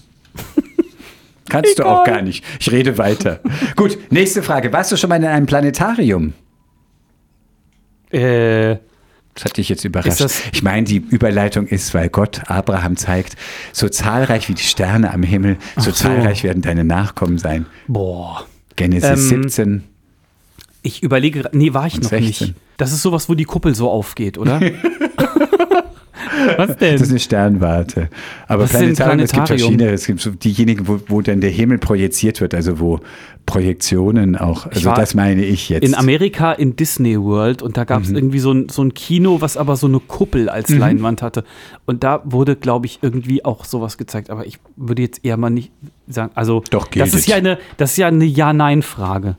Kannst 1.48 1.78
du 1.78 1.84
auch 1.84 2.02
gar 2.04 2.22
nicht. 2.22 2.44
Ich 2.58 2.72
rede 2.72 2.98
weiter. 2.98 3.38
Gut, 3.76 3.98
nächste 4.10 4.42
Frage. 4.42 4.72
Warst 4.72 4.90
du 4.90 4.96
schon 4.96 5.10
mal 5.10 5.16
in 5.16 5.24
einem 5.26 5.46
Planetarium? 5.46 6.32
Äh, 8.12 8.76
Das 9.34 9.44
hat 9.46 9.56
dich 9.56 9.68
jetzt 9.68 9.84
überrascht. 9.84 10.24
Ich 10.52 10.62
meine, 10.62 10.84
die 10.84 10.96
Überleitung 10.98 11.66
ist, 11.66 11.94
weil 11.94 12.08
Gott 12.10 12.42
Abraham 12.48 12.96
zeigt, 12.96 13.36
so 13.72 13.88
zahlreich 13.88 14.48
wie 14.48 14.54
die 14.54 14.62
Sterne 14.62 15.12
am 15.12 15.22
Himmel, 15.22 15.56
so, 15.76 15.84
so. 15.84 15.92
zahlreich 15.92 16.44
werden 16.44 16.62
deine 16.62 16.84
Nachkommen 16.84 17.38
sein. 17.38 17.66
boah. 17.88 18.46
Genesis 18.76 19.30
Ähm, 19.30 19.42
17. 19.42 19.84
Ich 20.82 21.02
überlege, 21.02 21.48
nee, 21.52 21.74
war 21.74 21.86
ich 21.86 22.00
noch 22.00 22.08
16. 22.08 22.46
nicht. 22.48 22.54
Das 22.78 22.90
ist 22.92 23.02
sowas, 23.02 23.28
wo 23.28 23.34
die 23.34 23.44
Kuppel 23.44 23.74
so 23.74 23.90
aufgeht, 23.90 24.38
oder? 24.38 24.60
Was 26.56 26.76
denn? 26.76 26.92
Das 26.94 27.02
ist 27.02 27.10
eine 27.10 27.18
Sternwarte. 27.18 28.08
Aber 28.48 28.64
ein 28.64 28.68
Planetarium, 28.68 29.20
es 29.20 29.32
gibt 29.32 29.44
Planetarium? 29.44 29.58
verschiedene. 29.58 29.90
Es 29.90 30.06
gibt 30.06 30.20
so 30.20 30.30
diejenigen, 30.30 30.88
wo, 30.88 31.00
wo 31.08 31.20
dann 31.22 31.40
der 31.40 31.50
Himmel 31.50 31.78
projiziert 31.78 32.40
wird, 32.40 32.54
also 32.54 32.80
wo 32.80 33.00
Projektionen 33.46 34.36
auch. 34.36 34.66
Also 34.66 34.92
das 34.94 35.14
meine 35.14 35.44
ich 35.44 35.68
jetzt. 35.68 35.84
in 35.84 35.94
Amerika 35.94 36.52
in 36.52 36.76
Disney 36.76 37.20
World 37.20 37.60
und 37.62 37.76
da 37.76 37.84
gab 37.84 38.02
es 38.02 38.10
Mhm. 38.10 38.16
irgendwie 38.16 38.38
so 38.38 38.52
ein, 38.52 38.68
so 38.68 38.82
ein 38.82 38.94
Kino, 38.94 39.40
was 39.40 39.56
aber 39.56 39.76
so 39.76 39.86
eine 39.86 40.00
Kuppel 40.00 40.48
als 40.48 40.68
Leinwand 40.70 41.22
hatte. 41.22 41.44
Und 41.84 42.04
da 42.04 42.22
wurde, 42.24 42.56
glaube 42.56 42.86
ich, 42.86 43.00
irgendwie 43.02 43.44
auch 43.44 43.64
sowas 43.64 43.98
gezeigt. 43.98 44.30
Aber 44.30 44.46
ich 44.46 44.58
würde 44.76 45.02
jetzt 45.02 45.24
eher 45.24 45.36
mal 45.36 45.50
nicht 45.50 45.72
sagen, 46.08 46.32
also 46.34 46.62
Doch, 46.70 46.86
das 46.88 47.14
ist 47.14 47.26
ja 47.26 47.36
eine, 47.36 47.58
das 47.76 47.92
ist 47.92 47.96
ja 47.98 48.06
eine 48.08 48.24
Ja-Nein-Frage. 48.24 49.36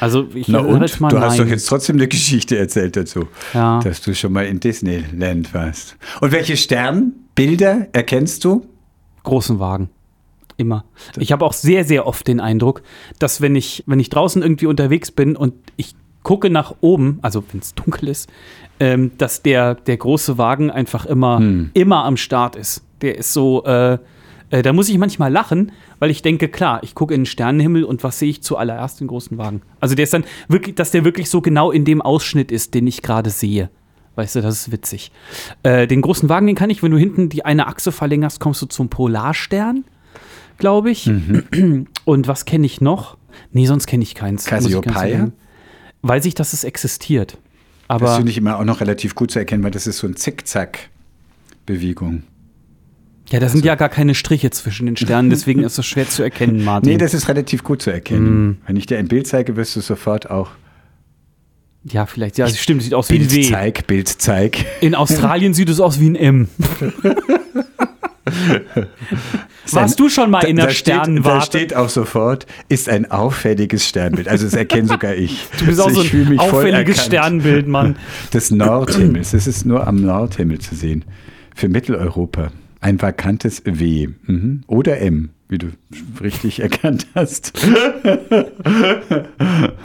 Also 0.00 0.28
ich 0.34 0.48
Na 0.48 0.58
und? 0.60 0.80
jetzt 0.82 1.00
mal 1.00 1.08
Du 1.08 1.18
hast 1.20 1.36
nein. 1.38 1.46
doch 1.46 1.52
jetzt 1.52 1.66
trotzdem 1.66 1.96
eine 1.96 2.08
Geschichte 2.08 2.58
erzählt 2.58 2.96
dazu, 2.96 3.28
Ja. 3.54 3.80
dass 3.80 4.00
du 4.02 4.14
schon 4.14 4.32
mal 4.32 4.46
in 4.46 4.60
Disneyland 4.60 5.54
warst. 5.54 5.96
Und 6.20 6.32
welche 6.32 6.56
Sternbilder 6.56 7.88
erkennst 7.92 8.44
du? 8.44 8.66
großen 9.24 9.58
Wagen. 9.58 9.90
Immer. 10.56 10.84
Ich 11.18 11.32
habe 11.32 11.44
auch 11.44 11.52
sehr, 11.52 11.84
sehr 11.84 12.06
oft 12.06 12.26
den 12.26 12.40
Eindruck, 12.40 12.82
dass 13.18 13.40
wenn 13.42 13.54
ich, 13.56 13.84
wenn 13.86 14.00
ich 14.00 14.08
draußen 14.08 14.42
irgendwie 14.42 14.66
unterwegs 14.66 15.10
bin 15.10 15.36
und 15.36 15.52
ich 15.76 15.94
gucke 16.22 16.48
nach 16.50 16.74
oben, 16.80 17.18
also 17.22 17.44
wenn 17.52 17.60
es 17.60 17.74
dunkel 17.74 18.08
ist, 18.08 18.28
ähm, 18.80 19.12
dass 19.18 19.42
der, 19.42 19.74
der 19.74 19.96
große 19.98 20.38
Wagen 20.38 20.70
einfach 20.70 21.04
immer, 21.06 21.38
Hm. 21.38 21.70
immer 21.74 22.04
am 22.04 22.16
Start 22.16 22.56
ist. 22.56 22.82
Der 23.02 23.18
ist 23.18 23.32
so, 23.32 23.64
äh, 23.64 23.98
Äh, 24.50 24.62
da 24.62 24.72
muss 24.72 24.88
ich 24.88 24.98
manchmal 24.98 25.32
lachen, 25.32 25.72
weil 25.98 26.10
ich 26.10 26.22
denke, 26.22 26.48
klar, 26.48 26.82
ich 26.82 26.94
gucke 26.94 27.14
in 27.14 27.22
den 27.22 27.26
Sternenhimmel 27.26 27.84
und 27.84 28.02
was 28.02 28.18
sehe 28.18 28.30
ich 28.30 28.42
zuallererst? 28.42 29.00
Den 29.00 29.08
großen 29.08 29.36
Wagen. 29.38 29.62
Also 29.80 29.94
der 29.94 30.04
ist 30.04 30.14
dann 30.14 30.24
wirklich, 30.48 30.74
dass 30.74 30.90
der 30.90 31.04
wirklich 31.04 31.30
so 31.30 31.40
genau 31.40 31.70
in 31.70 31.84
dem 31.84 32.02
Ausschnitt 32.02 32.50
ist, 32.50 32.74
den 32.74 32.86
ich 32.86 33.02
gerade 33.02 33.30
sehe. 33.30 33.70
Weißt 34.16 34.36
du, 34.36 34.40
das 34.40 34.62
ist 34.62 34.72
witzig. 34.72 35.12
Äh, 35.62 35.86
den 35.86 36.00
großen 36.00 36.28
Wagen, 36.28 36.46
den 36.46 36.56
kann 36.56 36.70
ich, 36.70 36.82
wenn 36.82 36.90
du 36.90 36.98
hinten 36.98 37.28
die 37.28 37.44
eine 37.44 37.68
Achse 37.68 37.92
verlängerst, 37.92 38.40
kommst 38.40 38.60
du 38.62 38.66
zum 38.66 38.88
Polarstern, 38.88 39.84
glaube 40.56 40.90
ich. 40.90 41.06
Mhm. 41.06 41.86
Und 42.04 42.26
was 42.26 42.44
kenne 42.44 42.66
ich 42.66 42.80
noch? 42.80 43.16
Nee, 43.52 43.66
sonst 43.66 43.86
kenne 43.86 44.02
ich 44.02 44.16
keins. 44.16 44.46
Cassiopeia? 44.46 45.30
Weiß 46.02 46.24
ich, 46.24 46.34
dass 46.34 46.52
es 46.52 46.64
existiert. 46.64 47.38
Das 47.88 48.02
Aber 48.02 48.16
finde 48.16 48.30
ich 48.30 48.38
immer 48.38 48.58
auch 48.58 48.64
noch 48.64 48.80
relativ 48.80 49.14
gut 49.14 49.30
zu 49.30 49.38
erkennen, 49.38 49.62
weil 49.62 49.70
das 49.70 49.86
ist 49.86 49.98
so 49.98 50.06
ein 50.06 50.16
Zickzack-Bewegung. 50.16 52.24
Ja, 53.30 53.40
da 53.40 53.48
sind 53.48 53.64
ja 53.64 53.74
gar 53.74 53.88
keine 53.88 54.14
Striche 54.14 54.50
zwischen 54.50 54.86
den 54.86 54.96
Sternen, 54.96 55.30
deswegen 55.30 55.62
ist 55.62 55.78
es 55.78 55.86
schwer 55.86 56.08
zu 56.08 56.22
erkennen, 56.22 56.64
Martin. 56.64 56.90
Nee, 56.90 56.96
das 56.98 57.14
ist 57.14 57.28
relativ 57.28 57.62
gut 57.64 57.82
zu 57.82 57.90
Mm. 57.90 57.92
erkennen. 57.92 58.58
Wenn 58.66 58.76
ich 58.76 58.86
dir 58.86 58.98
ein 58.98 59.08
Bild 59.08 59.26
zeige, 59.26 59.56
wirst 59.56 59.76
du 59.76 59.80
sofort 59.80 60.30
auch 60.30 60.50
ja, 61.84 62.04
vielleicht, 62.06 62.36
ja, 62.38 62.44
es 62.46 62.60
stimmt, 62.60 62.82
sieht 62.82 62.92
aus 62.92 63.08
wie 63.08 63.14
ein 63.14 63.20
Bild 63.28 63.32
W. 63.34 63.50
zeig, 63.50 63.86
Bild 63.86 64.08
zeig. 64.08 64.64
In 64.80 64.94
Australien 64.94 65.54
sieht 65.54 65.68
es 65.70 65.80
aus 65.80 65.98
wie 66.00 66.10
ein 66.10 66.16
M. 66.16 66.48
Warst 69.72 69.98
du 70.00 70.08
schon 70.08 70.30
mal 70.30 70.44
in 70.44 70.56
der 70.56 70.66
da 70.66 70.70
steht, 70.72 70.88
da 70.94 71.02
Sternenwarte? 71.04 71.46
steht 71.46 71.74
auch 71.76 71.88
sofort, 71.88 72.46
ist 72.68 72.88
ein 72.88 73.10
auffälliges 73.10 73.86
Sternbild. 73.88 74.28
Also 74.28 74.44
das 74.44 74.54
erkenne 74.54 74.88
sogar 74.88 75.14
ich. 75.14 75.46
Du 75.58 75.66
bist 75.66 75.80
auch 75.80 75.86
Also 75.86 76.00
so 76.00 76.04
ich 76.04 76.10
fühle 76.10 76.30
ein 76.32 76.38
auffälliges. 76.38 77.04
Sternbild, 77.04 77.68
Mann. 77.68 77.96
Des 78.32 78.50
Nordhimmels. 78.50 79.30
Das 79.32 79.46
ist 79.46 79.64
nur 79.64 79.86
am 79.86 79.96
Nordhimmel 79.96 80.58
zu 80.58 80.74
sehen. 80.74 81.04
Für 81.54 81.68
Mitteleuropa. 81.68 82.50
Ein 82.80 83.00
vakantes 83.00 83.62
W. 83.64 84.08
Mhm. 84.26 84.62
Oder 84.66 85.00
M, 85.00 85.30
wie 85.48 85.58
du 85.58 85.68
richtig 86.20 86.60
erkannt 86.62 87.06
hast. 87.14 87.52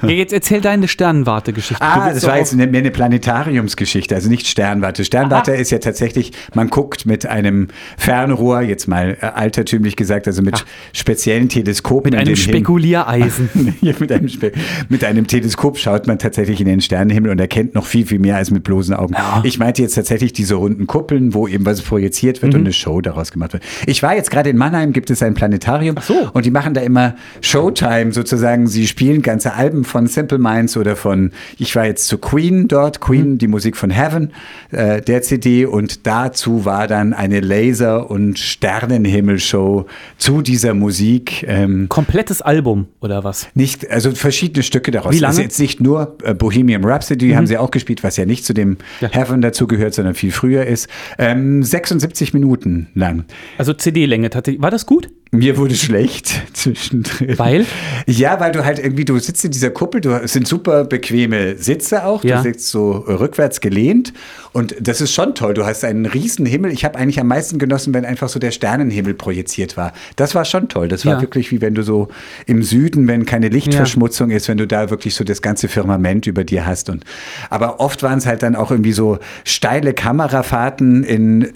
Ja, 0.02 0.10
jetzt 0.10 0.34
erzähl 0.34 0.62
deine 0.62 0.88
Sternenwarte-Geschichte. 0.88 1.82
Ah, 1.84 2.12
das 2.14 2.26
war 2.26 2.38
jetzt 2.38 2.54
eine, 2.54 2.68
mehr 2.68 2.82
eine 2.82 2.92
Planetariumsgeschichte, 2.92 4.14
also 4.16 4.30
nicht 4.30 4.48
Sternwarte. 4.48 5.06
Sternwarte 5.06 5.52
ist 5.54 5.72
ja 5.72 5.78
tatsächlich, 5.80 6.32
man 6.54 6.70
guckt 6.70 7.06
mit 7.06 7.26
einem 7.26 7.70
Fernrohr, 7.98 8.62
jetzt 8.62 8.88
mal 8.88 9.18
äh, 9.22 9.26
altertümlich 9.26 9.96
gesagt, 9.96 10.28
also 10.28 10.42
mit 10.42 10.66
speziellen 10.92 11.50
Teleskopen. 11.50 12.12
mit 12.12 12.14
in 12.22 12.28
einem 12.28 12.36
Spekuliereisen. 12.36 13.50
Ja, 13.82 13.94
mit, 14.00 14.12
einem 14.12 14.28
Spe 14.30 14.52
mit 14.90 15.04
einem 15.04 15.28
Teleskop 15.28 15.78
schaut 15.78 16.08
man 16.08 16.20
tatsächlich 16.20 16.60
in 16.62 16.68
den 16.68 16.80
Sternenhimmel 16.82 17.32
und 17.32 17.40
erkennt 17.40 17.76
noch 17.76 17.86
viel, 17.86 18.06
viel 18.06 18.20
mehr 18.20 18.38
als 18.38 18.52
mit 18.52 18.64
bloßen 18.64 18.94
Augen. 18.94 19.16
Ich 19.44 19.58
meinte 19.60 19.82
jetzt 19.82 19.96
tatsächlich 19.96 20.32
diese 20.34 20.56
runden 20.56 20.88
Kuppeln, 20.88 21.34
wo 21.34 21.48
eben 21.48 21.66
was 21.66 21.82
projiziert 21.82 22.42
wird 22.42 22.54
und 22.54 22.62
Mhm. 22.62 22.66
eine 22.68 22.74
Show 22.74 23.02
daraus 23.02 23.32
gemacht 23.32 23.54
wird. 23.54 23.64
Ich 23.86 24.04
war 24.04 24.16
jetzt 24.16 24.32
gerade 24.32 24.50
in 24.50 24.58
Mannheim, 24.58 24.94
gibt 24.94 25.10
es 25.10 25.22
ein 25.24 25.34
Planetarium 25.34 25.53
so. 26.02 26.30
und 26.34 26.46
die 26.46 26.52
machen 26.52 26.74
da 26.74 26.82
immer 26.82 27.16
Showtime 27.42 28.12
sozusagen. 28.12 28.68
Sie 28.68 28.88
spielen 28.88 29.22
ganze 29.22 29.54
Alben 29.54 29.84
von 29.84 30.08
Simple 30.08 30.38
Minds 30.40 30.78
oder 30.78 30.96
von, 30.96 31.32
ich 31.58 31.76
war 31.76 31.86
jetzt 31.86 32.08
zu 32.08 32.18
Queen 32.18 32.68
dort, 32.68 33.00
Queen, 33.02 33.38
die 33.38 33.48
Musik 33.48 33.78
von 33.78 33.90
Heaven, 33.90 34.32
äh, 34.72 35.02
der 35.02 35.22
CD 35.22 35.66
und 35.66 36.06
dazu 36.08 36.66
war 36.66 36.88
dann 36.88 37.14
eine 37.14 37.40
Laser- 37.40 38.10
und 38.10 38.40
Sternenhimmelshow 38.40 39.86
zu 40.18 40.42
dieser 40.42 40.74
Musik. 40.74 41.44
Ähm, 41.48 41.88
Komplettes 41.90 42.42
Album, 42.42 42.88
oder 43.02 43.24
was? 43.24 43.48
nicht, 43.54 43.90
also 43.90 44.12
verschiedene 44.12 44.64
Stücke 44.64 44.92
daraus. 44.92 45.14
Wie 45.14 45.20
lange? 45.20 45.32
Das 45.34 45.38
ist 45.40 45.44
jetzt 45.44 45.60
nicht 45.60 45.82
nur 45.82 46.18
äh, 46.24 46.34
Bohemian 46.34 46.84
Rhapsody, 46.84 47.32
haben 47.32 47.48
sie 47.48 47.58
auch 47.58 47.72
gespielt, 47.72 48.04
was 48.04 48.18
ja 48.18 48.26
nicht 48.26 48.46
zu 48.46 48.54
dem 48.54 48.78
Ja. 49.02 49.10
Heaven 49.12 49.42
dazugehört, 49.42 49.94
sondern 49.94 50.14
viel 50.16 50.32
früher 50.32 50.66
ist. 50.66 50.88
Ähm, 51.18 51.64
76 51.64 52.34
Minuten 52.34 52.88
lang. 52.94 53.26
Also 53.58 53.74
CD-Länge. 53.74 54.30
tatsächlich. 54.30 54.62
War 54.62 54.72
das 54.72 54.86
gut? 54.86 55.10
Mir 55.34 55.58
wurde 55.58 55.76
schlecht 55.76 56.42
zwischendrin. 56.54 57.38
Weil? 57.38 57.66
Ja, 58.06 58.40
weil 58.40 58.52
du 58.52 58.64
halt 58.64 58.80
irgendwie, 58.80 59.04
du 59.04 59.18
sitzt 59.20 59.44
in 59.44 59.52
dieser 59.52 59.72
Kuppel, 59.72 60.00
du 60.00 60.12
es 60.12 60.32
sind 60.34 60.48
super 60.48 60.86
bequeme 60.86 61.58
Sitze 61.58 62.06
auch, 62.06 62.24
Ja. 62.24 62.38
du 62.38 62.44
sitzt 62.44 62.70
so 62.70 62.92
rückwärts 62.92 63.60
gelehnt 63.60 64.14
und 64.52 64.76
das 64.80 65.02
ist 65.02 65.12
schon 65.14 65.34
toll. 65.36 65.54
Du 65.56 65.66
hast 65.66 65.84
einen 65.84 66.06
riesen 66.06 66.46
Himmel. 66.46 66.72
Ich 66.72 66.86
habe 66.86 66.98
eigentlich 67.00 67.20
am 67.20 67.28
meisten 67.28 67.58
genossen, 67.58 67.94
wenn 67.94 68.06
einfach 68.06 68.30
so 68.30 68.38
der 68.40 68.52
Sternenhimmel 68.52 69.16
projiziert 69.16 69.76
war. 69.76 69.92
Das 70.16 70.36
war 70.36 70.46
schon 70.46 70.70
toll. 70.70 70.88
Das 70.88 71.06
war 71.06 71.16
Ja. 71.16 71.22
wirklich 71.22 71.52
wie 71.52 71.60
wenn 71.62 71.74
du 71.74 71.82
so 71.82 72.10
im 72.46 72.62
Süden, 72.62 73.08
wenn 73.08 73.26
keine 73.26 73.50
Lichtverschmutzung 73.50 74.30
ist, 74.30 74.48
wenn 74.48 74.58
du 74.58 74.68
da 74.68 74.92
wirklich 74.92 75.16
so 75.16 75.24
das 75.24 75.42
ganze 75.42 75.68
Firmament 75.68 76.28
über 76.28 76.44
dir 76.44 76.66
hast. 76.66 76.90
Und 76.90 77.04
aber 77.50 77.80
oft 77.80 78.04
waren 78.04 78.20
es 78.20 78.28
halt 78.28 78.44
dann 78.44 78.56
auch 78.56 78.70
irgendwie 78.70 78.94
so 78.94 79.18
steile 79.46 79.94
Kamerafahrten 79.94 81.04
in 81.04 81.48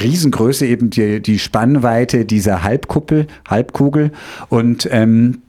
Riesengröße, 0.00 0.66
eben 0.66 0.90
die, 0.90 1.20
die 1.20 1.38
Spannweite 1.38 2.24
dieser 2.24 2.62
Halbkuppel, 2.62 3.15
Halbkugel 3.48 4.10
und 4.48 4.88
ähm, 4.90 5.42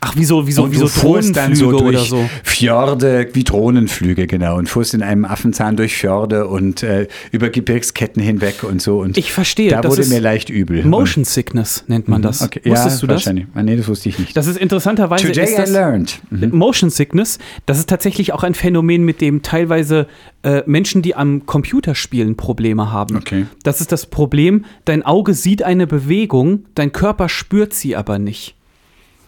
Ach, 0.00 0.12
wieso, 0.16 0.46
wieso, 0.46 0.70
wieso 0.70 0.82
du 0.84 0.88
fuhrst 0.88 1.36
dann 1.36 1.54
so 1.54 1.70
Drohnenflüge 1.72 1.92
durch 1.98 2.12
oder 2.12 2.22
so? 2.24 2.30
Fjorde, 2.44 3.28
wie 3.32 3.44
Drohnenflüge, 3.44 4.26
genau. 4.26 4.56
Und 4.56 4.68
fuhrst 4.68 4.94
in 4.94 5.02
einem 5.02 5.24
Affenzahn 5.24 5.76
durch 5.76 5.96
Fjorde 5.96 6.46
und 6.46 6.82
äh, 6.82 7.08
über 7.32 7.48
Gebirgsketten 7.50 8.22
hinweg 8.22 8.62
und 8.62 8.80
so. 8.80 9.00
Und 9.00 9.18
Ich 9.18 9.32
verstehe, 9.32 9.70
Da 9.70 9.80
das 9.80 9.96
wurde 9.96 10.08
mir 10.08 10.20
leicht 10.20 10.50
übel. 10.50 10.84
Motion 10.84 11.24
Sickness 11.24 11.84
nennt 11.88 12.08
man 12.08 12.22
das. 12.22 12.40
Und, 12.40 12.56
okay, 12.56 12.70
Wusstest 12.70 12.96
ja, 12.96 13.00
du 13.00 13.06
das? 13.06 13.14
wahrscheinlich. 13.16 13.46
Ah, 13.54 13.62
nee, 13.62 13.76
das 13.76 13.88
wusste 13.88 14.08
ich 14.08 14.18
nicht. 14.18 14.36
Das 14.36 14.46
ist 14.46 14.56
interessanterweise 14.58 15.26
Today 15.26 15.44
ist 15.44 15.58
das, 15.58 15.70
I 15.70 15.72
learned. 15.72 16.20
Mhm. 16.30 16.50
Motion 16.56 16.90
Sickness, 16.90 17.38
das 17.66 17.78
ist 17.78 17.88
tatsächlich 17.88 18.32
auch 18.32 18.42
ein 18.42 18.54
Phänomen, 18.54 19.04
mit 19.04 19.20
dem 19.20 19.42
teilweise 19.42 20.06
äh, 20.42 20.62
Menschen, 20.66 21.02
die 21.02 21.14
am 21.16 21.46
Computerspielen 21.46 22.36
Probleme 22.36 22.92
haben. 22.92 23.16
Okay. 23.16 23.46
Das 23.64 23.80
ist 23.80 23.90
das 23.92 24.06
Problem, 24.06 24.64
dein 24.84 25.02
Auge 25.02 25.34
sieht 25.34 25.62
eine 25.62 25.86
Bewegung, 25.86 26.66
dein 26.74 26.92
Körper 26.92 27.28
spürt 27.28 27.74
sie 27.74 27.96
aber 27.96 28.18
nicht. 28.18 28.54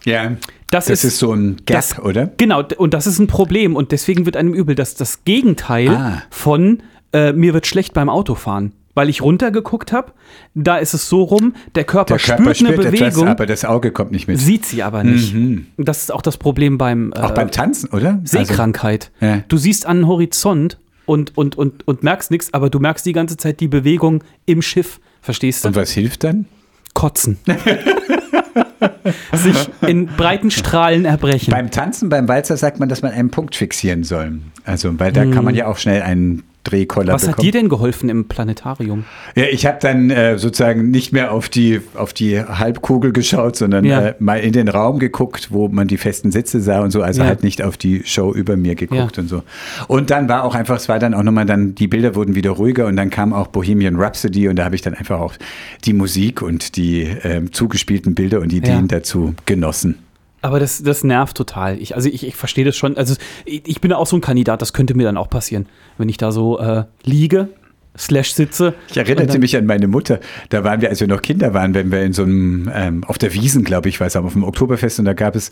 Ja, 0.03 0.31
Das 0.71 0.85
das, 0.85 1.03
ist- 1.03 1.13
ist, 1.13 1.19
so 1.19 1.33
ein 1.33 1.57
Gap, 1.65 1.75
das, 1.77 1.99
oder? 1.99 2.31
Genau, 2.37 2.63
und 2.77 2.93
das 2.95 3.05
ist 3.05 3.19
ein 3.19 3.27
Problem 3.27 3.75
und 3.75 3.91
deswegen 3.91 4.25
wird 4.25 4.35
einem 4.37 4.53
übel, 4.53 4.73
dass 4.73 4.95
das 4.95 5.23
Gegenteil 5.25 5.89
Ah. 5.89 6.23
von 6.31 6.81
äh, 7.13 7.33
mir 7.33 7.53
wird 7.53 7.67
schlecht 7.67 7.93
beim 7.93 8.09
Autofahren. 8.09 8.71
Weil 8.93 9.07
ich 9.07 9.21
runtergeguckt 9.21 9.93
habe, 9.93 10.11
da 10.53 10.75
ist 10.77 10.93
es 10.93 11.07
so 11.07 11.23
rum, 11.23 11.55
der 11.75 11.85
Körper, 11.85 12.17
Der 12.17 12.25
Körper 12.25 12.53
spürt 12.53 12.69
eine 12.69 12.73
spürt 12.81 12.93
etwas, 12.93 12.99
Bewegung, 13.13 13.27
aber 13.29 13.45
das 13.45 13.63
Auge 13.63 13.91
kommt 13.91 14.11
nicht 14.11 14.27
mit. 14.27 14.37
sieht 14.37 14.65
sie 14.65 14.83
aber 14.83 15.05
nicht. 15.05 15.33
Und 15.33 15.65
Das 15.77 16.01
ist 16.01 16.11
auch 16.11 16.21
das 16.21 16.35
Problem 16.37 16.77
beim, 16.77 17.13
äh, 17.15 17.19
Auch 17.19 17.31
beim 17.31 17.51
Tanzen, 17.51 17.89
oder? 17.91 18.19
Sehkrankheit. 18.25 19.11
Also, 19.21 19.33
ja. 19.35 19.43
Du 19.47 19.55
siehst 19.55 19.85
an 19.85 19.99
den 19.99 20.07
Horizont 20.07 20.77
und, 21.05 21.37
und, 21.37 21.57
und, 21.57 21.87
und 21.87 22.03
merkst 22.03 22.31
nichts, 22.31 22.53
aber 22.53 22.69
du 22.69 22.79
merkst 22.79 23.05
die 23.05 23.13
ganze 23.13 23.37
Zeit 23.37 23.61
die 23.61 23.69
Bewegung 23.69 24.25
im 24.45 24.61
Schiff. 24.61 24.99
Verstehst 25.21 25.63
du? 25.63 25.69
und 25.69 25.75
was 25.77 25.91
hilft 25.91 26.25
dann? 26.25 26.45
Kotzen. 26.93 27.37
Sich 29.33 29.69
in 29.81 30.07
breiten 30.07 30.51
Strahlen 30.51 31.05
erbrechen. 31.05 31.51
Beim 31.51 31.71
Tanzen, 31.71 32.09
beim 32.09 32.27
Walzer 32.27 32.57
sagt 32.57 32.79
man, 32.79 32.89
dass 32.89 33.01
man 33.01 33.11
einen 33.11 33.31
Punkt 33.31 33.55
fixieren 33.55 34.03
soll. 34.03 34.39
Also, 34.65 34.99
weil 34.99 35.11
da 35.11 35.25
kann 35.25 35.43
man 35.43 35.55
ja 35.55 35.67
auch 35.67 35.77
schnell 35.77 36.01
einen 36.01 36.43
Drehkoller. 36.63 37.13
Was 37.13 37.21
bekommen. 37.21 37.37
hat 37.37 37.43
dir 37.43 37.51
denn 37.51 37.69
geholfen 37.69 38.09
im 38.09 38.25
Planetarium? 38.27 39.05
Ja, 39.35 39.45
ich 39.51 39.65
habe 39.65 39.77
dann 39.81 40.09
äh, 40.11 40.37
sozusagen 40.37 40.91
nicht 40.91 41.11
mehr 41.11 41.31
auf 41.31 41.49
die, 41.49 41.81
auf 41.95 42.13
die 42.13 42.39
Halbkugel 42.39 43.11
geschaut, 43.13 43.55
sondern 43.55 43.83
Ja. 43.85 44.01
äh, 44.09 44.15
mal 44.19 44.39
in 44.39 44.53
den 44.53 44.67
Raum 44.67 44.99
geguckt, 44.99 45.47
wo 45.51 45.67
man 45.69 45.87
die 45.87 45.97
festen 45.97 46.31
Sitze 46.31 46.61
sah 46.61 46.81
und 46.81 46.91
so. 46.91 47.01
Also 47.01 47.21
Ja. 47.21 47.27
halt 47.27 47.43
nicht 47.43 47.61
auf 47.63 47.77
die 47.77 48.03
Show 48.05 48.31
über 48.33 48.57
mir 48.57 48.75
geguckt 48.75 49.17
Ja. 49.17 49.23
und 49.23 49.27
so. 49.27 49.43
Und 49.87 50.09
dann 50.11 50.29
war 50.29 50.43
auch 50.43 50.53
einfach, 50.55 50.75
es 50.77 50.87
war 50.87 50.99
dann 50.99 51.13
auch 51.13 51.23
nochmal 51.23 51.45
dann, 51.45 51.73
die 51.75 51.87
Bilder 51.87 52.13
wurden 52.15 52.35
wieder 52.35 52.51
ruhiger 52.51 52.85
und 52.87 52.95
dann 52.95 53.09
kam 53.09 53.33
auch 53.33 53.47
Bohemian 53.47 53.95
Rhapsody 53.95 54.47
und 54.47 54.55
da 54.57 54.65
habe 54.65 54.75
ich 54.75 54.81
dann 54.81 54.93
einfach 54.93 55.19
auch 55.19 55.33
die 55.85 55.93
Musik 55.93 56.41
und 56.41 56.75
die 56.75 57.07
ähm, 57.23 57.51
zugespielten 57.51 58.13
Bilder 58.13 58.39
und 58.39 58.53
Ideen 58.53 58.87
dazu 58.87 59.33
genossen. 59.45 59.97
Aber 60.41 60.59
das, 60.59 60.81
das 60.81 61.03
nervt 61.03 61.37
total. 61.37 61.79
Ich, 61.79 61.95
also 61.95 62.09
ich, 62.09 62.25
ich 62.25 62.35
verstehe 62.35 62.65
das 62.65 62.75
schon. 62.75 62.97
Also 62.97 63.15
ich, 63.45 63.61
ich 63.67 63.81
bin 63.81 63.93
auch 63.93 64.07
so 64.07 64.17
ein 64.17 64.21
Kandidat, 64.21 64.61
das 64.61 64.73
könnte 64.73 64.95
mir 64.95 65.03
dann 65.03 65.17
auch 65.17 65.29
passieren, 65.29 65.67
wenn 65.97 66.09
ich 66.09 66.17
da 66.17 66.31
so 66.31 66.59
äh, 66.59 66.85
liege, 67.03 67.49
slash 67.97 68.33
sitze. 68.33 68.73
Ich 68.89 68.97
erinnerte 68.97 69.37
mich 69.37 69.55
an 69.55 69.65
meine 69.65 69.87
Mutter. 69.87 70.19
Da 70.49 70.63
waren 70.63 70.81
wir, 70.81 70.89
als 70.89 70.99
wir 70.99 71.07
noch 71.07 71.21
Kinder 71.21 71.53
waren, 71.53 71.73
wenn 71.73 71.91
wir 71.91 72.01
in 72.03 72.13
so 72.13 72.23
einem, 72.23 72.71
ähm, 72.73 73.03
auf 73.03 73.17
der 73.17 73.33
Wiesen, 73.33 73.63
glaube 73.63 73.89
ich, 73.89 73.99
war 73.99 74.07
es, 74.07 74.15
auf 74.15 74.33
dem 74.33 74.43
Oktoberfest 74.43 74.99
und 74.99 75.05
da 75.05 75.13
gab 75.13 75.35
es, 75.35 75.51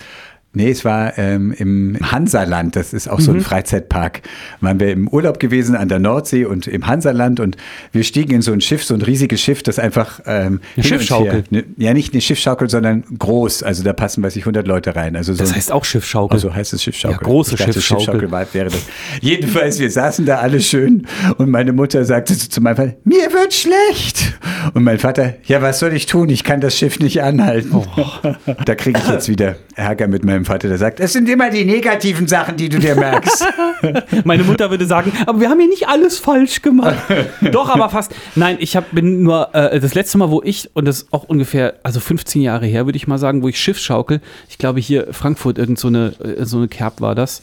nee, 0.54 0.70
es 0.72 0.84
war 0.84 1.18
ähm, 1.18 1.54
im 1.58 1.98
Hansaland, 2.02 2.76
das 2.76 2.94
ist 2.94 3.08
auch 3.10 3.20
so 3.20 3.32
Mhm. 3.32 3.38
ein 3.38 3.42
Freizeitpark. 3.44 4.22
Waren 4.62 4.80
wir 4.80 4.92
im 4.92 5.08
Urlaub 5.08 5.40
gewesen 5.40 5.76
an 5.76 5.90
der 5.90 6.00
Nordsee 6.00 6.46
und 6.46 6.68
im 6.68 6.88
Hansaland 6.88 7.40
und 7.40 7.56
wir 7.92 8.04
stiegen 8.04 8.34
in 8.36 8.42
so 8.42 8.52
ein 8.52 8.62
Schiff, 8.62 8.84
so 8.84 8.94
ein 8.96 9.02
riesiges 9.02 9.42
Schiff, 9.42 9.62
das 9.64 9.80
einfach 9.80 10.20
ähm, 10.26 10.60
Eine 10.76 10.86
her- 10.86 11.44
Ne, 11.52 11.64
ja, 11.78 11.94
nicht 11.94 12.14
eine 12.14 12.22
Schiffschaukel, 12.22 12.70
sondern 12.70 13.04
groß. 13.18 13.64
Also 13.64 13.84
da 13.84 13.94
passen, 13.94 14.24
weiß 14.24 14.36
ich, 14.36 14.44
100 14.44 14.68
Leute 14.68 14.96
rein. 14.96 15.16
Also 15.16 15.34
so 15.34 15.44
Das 15.44 15.56
heißt 15.56 15.72
auch 15.72 15.86
Schiffschaukel. 15.86 16.36
also 16.36 16.54
heißt 16.54 16.74
es 16.74 16.84
Schiffschaukel. 16.84 17.18
Ja, 17.22 17.24
große 17.24 17.56
dachte, 17.56 17.74
Schiffsschaukel. 17.74 18.32
war, 18.32 18.46
wäre 18.54 18.70
das. 18.70 18.82
Jedenfalls, 19.22 19.80
wir 19.80 19.90
saßen 19.92 20.26
da 20.26 20.38
alle 20.40 20.60
schön 20.62 21.06
und 21.38 21.50
meine 21.50 21.74
Mutter 21.74 22.04
sagte 22.06 22.34
so 22.34 22.48
zu 22.48 22.62
meinem 22.62 22.76
Vater, 22.76 22.94
mir 23.04 23.32
wird 23.32 23.54
schlecht. 23.54 24.38
Und 24.74 24.84
mein 24.84 25.00
Vater, 25.00 25.36
ja, 25.46 25.62
was 25.62 25.80
soll 25.80 25.94
ich 25.94 26.06
tun? 26.06 26.30
Ich 26.30 26.44
kann 26.44 26.60
das 26.62 26.78
Schiff 26.78 27.00
nicht 27.00 27.22
anhalten. 27.22 27.70
Oh. 27.74 27.86
Da 28.66 28.76
kriege 28.76 29.00
ich 29.04 29.10
jetzt 29.10 29.30
wieder 29.30 29.56
Ärger 29.76 30.08
mit 30.08 30.24
meinem 30.24 30.39
meinem 30.40 30.46
Vater, 30.46 30.70
der 30.70 30.78
sagt, 30.78 31.00
es 31.00 31.14
sind 31.14 31.28
immer 31.28 31.50
die 31.50 31.66
negativen 31.66 32.28
Sachen, 32.28 32.56
die 32.56 32.70
du 32.70 32.80
dir 32.80 32.96
merkst. 32.96 33.46
Meine 34.24 34.44
Mutter 34.44 34.70
würde 34.70 34.86
sagen, 34.86 35.12
aber 35.26 35.40
wir 35.40 35.50
haben 35.50 35.60
hier 35.60 35.70
nicht 35.70 35.88
alles 35.88 36.18
falsch 36.18 36.62
gemacht. 36.62 36.98
Doch, 37.52 37.70
aber 37.70 37.90
fast. 37.90 38.14
Nein, 38.36 38.58
ich 38.60 38.76
hab, 38.76 38.92
bin 38.92 39.24
nur 39.24 39.54
äh, 39.54 39.80
das 39.80 39.94
letzte 39.94 40.18
Mal, 40.18 40.30
wo 40.32 40.42
ich, 40.44 40.70
und 40.74 40.86
das 40.86 41.04
ist 41.04 41.14
auch 41.14 41.24
ungefähr, 41.24 41.76
also 41.84 42.00
15 42.00 42.42
Jahre 42.42 42.66
her, 42.66 42.86
würde 42.86 42.98
ich 42.98 43.08
mal 43.08 43.18
sagen, 43.18 43.44
wo 43.44 43.50
ich 43.50 43.60
Schiffsschaukel, 43.60 44.22
ich 44.50 44.58
glaube 44.58 44.80
hier 44.80 45.08
Frankfurt, 45.12 45.58
irgend 45.58 45.80
so 45.80 45.90
eine, 45.90 46.14
äh, 46.24 46.46
so 46.46 46.58
eine 46.58 46.68
Kerb 46.68 47.02
war 47.02 47.16
das. 47.16 47.42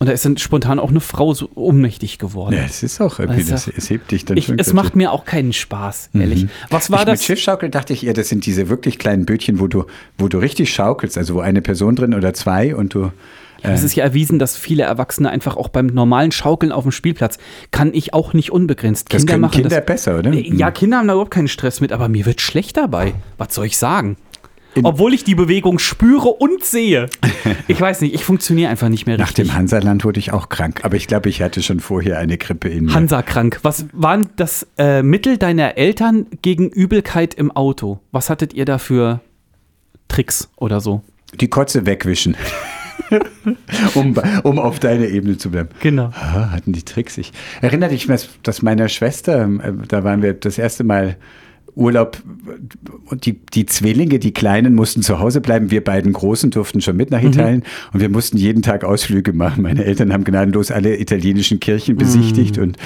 Und 0.00 0.06
da 0.06 0.12
ist 0.12 0.24
dann 0.24 0.36
spontan 0.36 0.78
auch 0.78 0.90
eine 0.90 1.00
Frau 1.00 1.34
so 1.34 1.50
ohnmächtig 1.56 2.18
geworden. 2.18 2.54
ja, 2.54 2.62
es 2.64 2.84
ist 2.84 3.00
auch 3.00 3.18
irgendwie, 3.18 3.42
das, 3.42 3.66
es 3.66 3.90
hebt 3.90 4.12
dich 4.12 4.24
dann 4.24 4.36
Ich, 4.36 4.46
schon. 4.46 4.58
es 4.58 4.72
macht 4.72 4.94
mir 4.94 5.10
auch 5.10 5.24
keinen 5.24 5.52
Spaß, 5.52 6.10
ehrlich. 6.14 6.46
Was 6.70 6.90
war 6.90 7.00
ich, 7.00 7.04
das? 7.06 7.18
Mit 7.18 7.26
Schiffschaukel 7.26 7.68
dachte 7.68 7.92
ich 7.92 8.06
eher, 8.06 8.14
das 8.14 8.28
sind 8.28 8.46
diese 8.46 8.68
wirklich 8.68 8.98
kleinen 9.00 9.26
Bötchen, 9.26 9.58
wo 9.58 9.66
du, 9.66 9.86
wo 10.16 10.28
du 10.28 10.38
richtig 10.38 10.72
schaukelst, 10.72 11.18
also 11.18 11.34
wo 11.34 11.40
eine 11.40 11.62
Person 11.62 11.96
drin 11.96 12.14
oder 12.14 12.32
zwei 12.32 12.76
und 12.76 12.94
du. 12.94 13.10
Es 13.60 13.82
ist 13.82 13.96
ja 13.96 14.04
erwiesen, 14.04 14.38
dass 14.38 14.56
viele 14.56 14.84
Erwachsene 14.84 15.30
einfach 15.30 15.56
auch 15.56 15.66
beim 15.66 15.86
normalen 15.86 16.30
Schaukeln 16.30 16.70
auf 16.70 16.84
dem 16.84 16.92
Spielplatz 16.92 17.38
kann 17.72 17.92
ich 17.92 18.14
auch 18.14 18.32
nicht 18.32 18.52
unbegrenzt. 18.52 19.12
Das 19.12 19.22
Kinder 19.22 19.32
können 19.32 19.40
machen 19.40 19.52
Kinder 19.62 19.68
das. 19.70 19.84
besser, 19.84 20.18
oder? 20.20 20.32
Ja, 20.32 20.70
Kinder 20.70 20.98
haben 20.98 21.08
da 21.08 21.14
überhaupt 21.14 21.32
keinen 21.32 21.48
Stress 21.48 21.80
mit, 21.80 21.90
aber 21.90 22.08
mir 22.08 22.24
wird 22.24 22.40
schlecht 22.40 22.76
dabei. 22.76 23.14
Was 23.36 23.52
soll 23.56 23.66
ich 23.66 23.76
sagen? 23.76 24.16
In- 24.78 24.84
Obwohl 24.84 25.12
ich 25.14 25.24
die 25.24 25.34
Bewegung 25.34 25.78
spüre 25.78 26.28
und 26.28 26.64
sehe. 26.64 27.08
Ich 27.66 27.80
weiß 27.80 28.00
nicht, 28.02 28.14
ich 28.14 28.24
funktioniere 28.24 28.70
einfach 28.70 28.88
nicht 28.88 29.06
mehr 29.06 29.16
Nach 29.18 29.28
richtig. 29.28 29.48
dem 29.48 29.54
Hansaland 29.54 30.04
wurde 30.04 30.18
ich 30.20 30.32
auch 30.32 30.48
krank, 30.48 30.80
aber 30.84 30.96
ich 30.96 31.06
glaube, 31.06 31.28
ich 31.28 31.40
hatte 31.42 31.62
schon 31.62 31.80
vorher 31.80 32.18
eine 32.18 32.36
Grippe 32.38 32.68
in 32.68 32.86
mir. 32.86 32.94
Hansa 32.94 33.22
krank. 33.22 33.58
Was 33.62 33.86
waren 33.92 34.28
das 34.36 34.66
äh, 34.78 35.02
Mittel 35.02 35.36
deiner 35.38 35.76
Eltern 35.78 36.26
gegen 36.42 36.68
Übelkeit 36.68 37.34
im 37.34 37.50
Auto? 37.50 38.00
Was 38.10 38.28
hattet 38.30 38.54
ihr 38.54 38.64
da 38.64 38.78
für 38.78 39.20
Tricks 40.08 40.50
oder 40.56 40.80
so? 40.80 41.02
Die 41.40 41.48
Kotze 41.48 41.84
wegwischen. 41.86 42.36
um, 43.94 44.14
um 44.42 44.58
auf 44.58 44.78
deiner 44.78 45.06
Ebene 45.06 45.36
zu 45.38 45.50
bleiben. 45.50 45.68
Genau. 45.80 46.10
Ah, 46.14 46.50
hatten 46.50 46.72
die 46.72 46.82
Tricks. 46.84 47.18
Ich 47.18 47.32
erinnere 47.60 47.90
dich, 47.90 48.08
dass, 48.42 48.62
meiner 48.62 48.88
Schwester, 48.88 49.44
äh, 49.62 49.72
da 49.88 50.04
waren 50.04 50.22
wir 50.22 50.34
das 50.34 50.58
erste 50.58 50.84
Mal 50.84 51.16
Urlaub 51.78 52.22
und 53.06 53.24
die, 53.24 53.34
die 53.34 53.64
Zwillinge, 53.66 54.18
die 54.18 54.32
Kleinen, 54.32 54.74
mussten 54.74 55.02
zu 55.02 55.20
Hause 55.20 55.40
bleiben. 55.40 55.70
Wir 55.70 55.82
beiden 55.82 56.12
Großen 56.12 56.50
durften 56.50 56.80
schon 56.80 56.96
mit 56.96 57.10
nach 57.10 57.22
Italien 57.22 57.62
und 57.92 58.00
wir 58.00 58.08
mussten 58.08 58.36
jeden 58.36 58.62
Tag 58.62 58.84
Ausflüge 58.84 59.32
machen. 59.32 59.62
Meine 59.62 59.84
Eltern 59.84 60.12
haben 60.12 60.24
gnadenlos 60.24 60.70
alle 60.70 60.98
italienischen 60.98 61.60
Kirchen 61.60 61.96
besichtigt 61.96 62.58
und, 62.58 62.76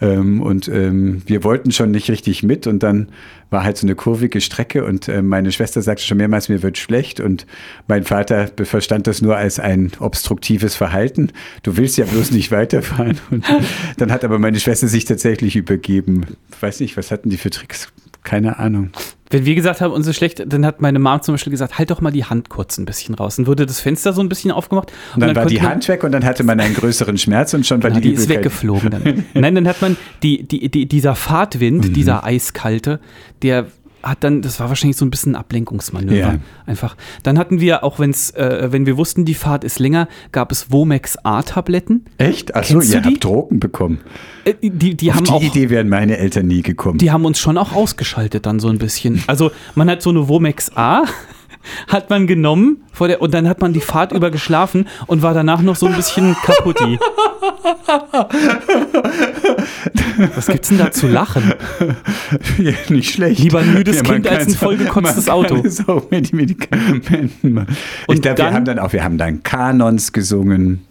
ähm, 0.00 0.42
und 0.42 0.68
ähm, 0.68 1.22
wir 1.26 1.42
wollten 1.42 1.72
schon 1.72 1.90
nicht 1.90 2.10
richtig 2.10 2.42
mit 2.42 2.66
und 2.66 2.82
dann 2.82 3.08
war 3.50 3.64
halt 3.64 3.78
so 3.78 3.86
eine 3.86 3.94
kurvige 3.94 4.40
Strecke 4.40 4.84
und 4.84 5.08
äh, 5.08 5.22
meine 5.22 5.50
Schwester 5.50 5.80
sagte 5.80 6.04
schon 6.04 6.18
mehrmals, 6.18 6.48
mir 6.48 6.62
wird 6.62 6.76
schlecht 6.76 7.20
und 7.20 7.46
mein 7.88 8.04
Vater 8.04 8.50
verstand 8.62 9.06
das 9.06 9.22
nur 9.22 9.36
als 9.36 9.58
ein 9.58 9.92
obstruktives 10.00 10.74
Verhalten. 10.74 11.30
Du 11.62 11.76
willst 11.76 11.96
ja 11.96 12.04
bloß 12.04 12.32
nicht 12.32 12.50
weiterfahren. 12.50 13.18
Und 13.30 13.44
dann 13.96 14.12
hat 14.12 14.24
aber 14.24 14.38
meine 14.38 14.60
Schwester 14.60 14.88
sich 14.88 15.04
tatsächlich 15.06 15.56
übergeben. 15.56 16.26
Ich 16.54 16.62
weiß 16.62 16.80
nicht, 16.80 16.96
was 16.96 17.10
hatten 17.10 17.30
die 17.30 17.38
für 17.38 17.50
Tricks? 17.50 17.92
Keine 18.24 18.58
Ahnung. 18.58 18.90
Wenn 19.30 19.46
wir 19.46 19.54
gesagt 19.54 19.80
haben, 19.80 19.92
uns 19.92 20.06
ist 20.06 20.16
schlecht, 20.16 20.42
dann 20.46 20.64
hat 20.66 20.80
meine 20.80 20.98
Mom 20.98 21.20
zum 21.22 21.34
Beispiel 21.34 21.50
gesagt, 21.50 21.78
halt 21.78 21.90
doch 21.90 22.00
mal 22.00 22.10
die 22.10 22.24
Hand 22.24 22.50
kurz 22.50 22.78
ein 22.78 22.84
bisschen 22.84 23.14
raus. 23.14 23.36
Dann 23.36 23.46
wurde 23.46 23.66
das 23.66 23.80
Fenster 23.80 24.12
so 24.12 24.20
ein 24.20 24.28
bisschen 24.28 24.50
aufgemacht. 24.50 24.92
Und 25.14 25.20
dann, 25.20 25.34
war 25.34 25.42
konnte 25.42 25.54
die 25.54 25.62
Hand 25.62 25.88
weg 25.88 26.04
und 26.04 26.12
dann 26.12 26.24
hatte 26.24 26.44
man 26.44 26.60
einen 26.60 26.74
größeren 26.74 27.18
Schmerz 27.18 27.52
und 27.54 27.66
schon 27.66 27.82
war 27.82 27.90
Ja, 27.90 27.96
die, 28.00 28.08
die 28.10 28.14
ist 28.14 28.28
weggeflogen 28.28 28.90
dann. 28.90 29.24
Nein, 29.34 29.54
dann 29.54 29.66
hat 29.68 29.80
man 29.82 29.96
die, 30.22 30.42
die, 30.42 30.68
die, 30.68 30.86
dieser 30.86 31.14
Fahrtwind, 31.14 31.88
Mhm. 31.88 31.92
dieser 31.94 32.24
eiskalte, 32.24 33.00
der 33.42 33.66
hat 34.04 34.22
dann, 34.22 34.42
das 34.42 34.60
war 34.60 34.68
wahrscheinlich 34.68 34.96
so 34.96 35.04
ein 35.04 35.10
bisschen 35.10 35.32
ein 35.32 35.36
Ablenkungsmanöver. 35.36 36.16
Ja. 36.16 36.34
Einfach. 36.66 36.96
Dann 37.22 37.38
hatten 37.38 37.60
wir, 37.60 37.82
auch 37.84 37.98
wenn's, 37.98 38.30
äh, 38.30 38.68
wenn 38.70 38.86
wir 38.86 38.96
wussten, 38.96 39.24
die 39.24 39.34
Fahrt 39.34 39.64
ist 39.64 39.78
länger, 39.78 40.08
gab 40.30 40.52
es 40.52 40.70
Womex 40.70 41.16
A-Tabletten. 41.24 42.04
Echt? 42.18 42.54
Achso, 42.54 42.80
ihr 42.80 43.00
die? 43.00 43.14
habt 43.14 43.24
Drogen 43.24 43.60
bekommen. 43.60 44.00
Äh, 44.44 44.54
die, 44.62 44.94
die 44.96 45.10
Auf 45.10 45.16
haben 45.16 45.24
die 45.24 45.30
auch. 45.30 45.42
Idee 45.42 45.70
wären 45.70 45.88
meine 45.88 46.18
Eltern 46.18 46.46
nie 46.46 46.62
gekommen. 46.62 46.98
Die 46.98 47.10
haben 47.10 47.24
uns 47.24 47.38
schon 47.38 47.56
auch 47.58 47.72
ausgeschaltet 47.72 48.46
dann 48.46 48.60
so 48.60 48.68
ein 48.68 48.78
bisschen. 48.78 49.22
Also 49.26 49.50
man 49.74 49.88
hat 49.90 50.02
so 50.02 50.10
eine 50.10 50.28
Womex 50.28 50.70
A, 50.76 51.04
hat 51.88 52.10
man 52.10 52.26
genommen 52.26 52.84
vor 52.92 53.08
der, 53.08 53.20
und 53.20 53.34
dann 53.34 53.48
hat 53.48 53.60
man 53.60 53.72
die 53.72 53.80
Fahrt 53.80 54.12
über 54.12 54.30
geschlafen 54.30 54.88
und 55.06 55.22
war 55.22 55.34
danach 55.34 55.62
noch 55.62 55.76
so 55.76 55.86
ein 55.86 55.94
bisschen 55.94 56.36
kaputti. 56.44 56.98
Was 60.34 60.46
gibt's 60.46 60.68
denn 60.68 60.78
da 60.78 60.90
zu 60.90 61.08
lachen? 61.08 61.54
ja, 62.58 62.72
nicht 62.88 63.12
schlecht. 63.12 63.40
Lieber 63.40 63.60
ein 63.60 63.74
müdes 63.74 64.02
man 64.02 64.12
Kind 64.12 64.28
als 64.28 64.46
ein 64.46 64.54
vollgekotztes 64.54 65.28
Auto. 65.28 65.62
Auch 65.86 66.10
mit 66.10 66.32
Medikamenten. 66.32 67.66
Ich 68.08 68.22
glaube, 68.22 68.38
wir 68.38 68.52
haben 68.52 68.64
dann 68.64 68.78
auch, 68.78 68.92
wir 68.92 69.04
haben 69.04 69.18
dann 69.18 69.42
Kanons 69.42 70.12
gesungen, 70.12 70.82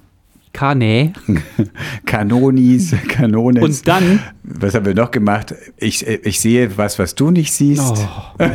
Kane. 0.53 1.13
Kanonis, 2.05 2.95
Kanones. 3.07 3.63
Und 3.63 3.87
dann, 3.87 4.19
Was 4.43 4.75
haben 4.75 4.85
wir 4.85 4.93
noch 4.93 5.11
gemacht? 5.11 5.53
Ich, 5.77 6.05
ich 6.05 6.39
sehe 6.39 6.77
was, 6.77 6.99
was 6.99 7.15
du 7.15 7.31
nicht 7.31 7.51
siehst. 7.51 7.81
oh. 7.81 8.45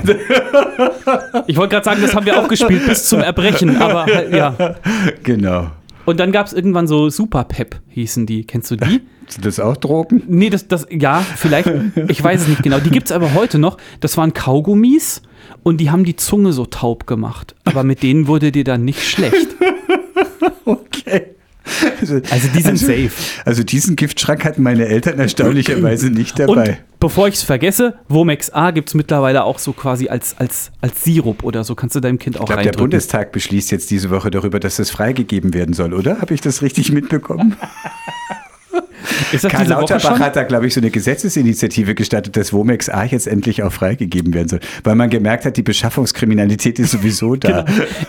ich 1.46 1.56
wollte 1.56 1.72
gerade 1.74 1.84
sagen, 1.84 2.00
das 2.00 2.14
haben 2.14 2.24
wir 2.24 2.38
auch 2.40 2.48
gespielt 2.48 2.86
bis 2.86 3.08
zum 3.08 3.20
Erbrechen, 3.20 3.76
aber 3.76 4.06
halt, 4.06 4.32
ja. 4.32 4.54
Genau. 5.24 5.72
Und 6.04 6.20
dann 6.20 6.32
gab 6.32 6.46
es 6.46 6.54
irgendwann 6.54 6.86
so 6.86 7.10
Super 7.10 7.44
Pep, 7.44 7.80
hießen 7.88 8.24
die. 8.24 8.44
Kennst 8.44 8.70
du 8.70 8.76
die? 8.76 9.02
Sind 9.26 9.44
das 9.44 9.60
auch 9.60 9.76
Drogen? 9.76 10.22
Nee, 10.26 10.48
das, 10.48 10.66
das, 10.66 10.86
ja, 10.90 11.20
vielleicht, 11.36 11.70
ich 12.08 12.22
weiß 12.24 12.42
es 12.42 12.48
nicht 12.48 12.62
genau. 12.62 12.78
Die 12.78 12.90
gibt 12.90 13.10
es 13.10 13.12
aber 13.12 13.34
heute 13.34 13.58
noch. 13.58 13.76
Das 14.00 14.16
waren 14.16 14.32
Kaugummis 14.32 15.20
und 15.64 15.82
die 15.82 15.90
haben 15.90 16.04
die 16.04 16.16
Zunge 16.16 16.54
so 16.54 16.64
taub 16.64 17.06
gemacht. 17.06 17.54
Aber 17.64 17.84
mit 17.84 18.02
denen 18.02 18.26
wurde 18.26 18.52
dir 18.52 18.64
dann 18.64 18.84
nicht 18.84 19.02
schlecht. 19.02 19.48
Okay. 20.64 21.37
Also, 22.00 22.14
Also 22.30 22.48
die 22.54 22.60
sind 22.62 22.70
also, 22.72 22.86
safe. 22.86 23.10
Also 23.44 23.62
diesen 23.62 23.96
Giftschrank 23.96 24.44
hatten 24.44 24.62
meine 24.62 24.86
Eltern 24.86 25.18
erstaunlicherweise 25.18 26.10
nicht 26.10 26.38
Und 26.40 26.56
dabei. 26.56 26.78
bevor 27.00 27.28
ich 27.28 27.34
es 27.34 27.42
vergesse, 27.42 27.94
Womex 28.08 28.50
A 28.50 28.70
gibt 28.70 28.88
es 28.88 28.94
mittlerweile 28.94 29.44
auch 29.44 29.58
so 29.58 29.72
quasi 29.72 30.08
als, 30.08 30.36
als, 30.38 30.70
als 30.80 31.04
Sirup 31.04 31.42
oder 31.42 31.64
so. 31.64 31.74
Kannst 31.74 31.96
du 31.96 32.00
deinem 32.00 32.18
Kind 32.18 32.38
auch 32.38 32.48
Ich 32.48 32.56
der. 32.56 32.72
Bundestag 32.72 33.32
beschließt 33.32 33.70
jetzt 33.70 33.90
diese 33.90 34.10
Woche 34.10 34.30
darüber, 34.30 34.60
dass 34.60 34.76
das 34.76 34.90
freigegeben 34.90 35.54
werden 35.54 35.74
soll, 35.74 35.94
oder? 35.94 36.20
Habe 36.20 36.34
ich 36.34 36.40
das 36.40 36.62
richtig 36.62 36.92
mitbekommen? 36.92 37.56
Ist 39.32 39.44
das 39.44 39.52
Karl 39.52 39.64
diese 39.64 39.74
Woche 39.74 39.80
Lauterbach 39.80 40.02
schon? 40.16 40.18
hat 40.20 40.36
da, 40.36 40.42
glaube 40.44 40.66
ich, 40.66 40.74
so 40.74 40.80
eine 40.80 40.90
Gesetzesinitiative 40.90 41.94
gestartet, 41.94 42.36
dass 42.36 42.52
Womex 42.52 42.88
A 42.88 43.04
jetzt 43.04 43.26
endlich 43.26 43.62
auch 43.62 43.72
freigegeben 43.72 44.32
werden 44.34 44.48
soll. 44.48 44.60
Weil 44.84 44.94
man 44.94 45.10
gemerkt 45.10 45.44
hat, 45.44 45.56
die 45.56 45.62
Beschaffungskriminalität 45.62 46.78
ist 46.78 46.92
sowieso 46.92 47.36
da. 47.36 47.64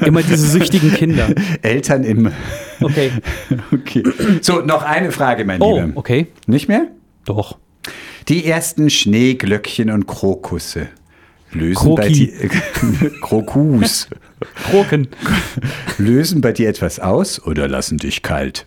Immer 0.05 0.21
diese 0.23 0.47
süchtigen 0.47 0.93
Kinder. 0.93 1.29
Eltern 1.61 2.03
im. 2.03 2.31
Okay. 2.81 3.11
Okay. 3.73 4.03
So, 4.41 4.61
noch 4.61 4.83
eine 4.83 5.11
Frage, 5.11 5.45
mein 5.45 5.61
Oh, 5.61 5.79
Lieber. 5.79 5.91
okay. 5.97 6.27
Nicht 6.47 6.67
mehr? 6.67 6.87
Doch. 7.25 7.57
Die 8.27 8.45
ersten 8.45 8.89
Schneeglöckchen 8.89 9.89
und 9.89 10.05
Krokusse 10.07 10.87
lösen 11.51 11.95
bei 11.95 12.07
Kroki. 12.07 12.31
dir. 12.31 13.11
Krokus. 13.21 14.07
Kroken. 14.69 15.07
Lösen 15.97 16.41
bei 16.41 16.51
dir 16.51 16.69
etwas 16.69 16.99
aus 16.99 17.41
oder 17.43 17.67
lassen 17.67 17.97
dich 17.97 18.21
kalt? 18.21 18.65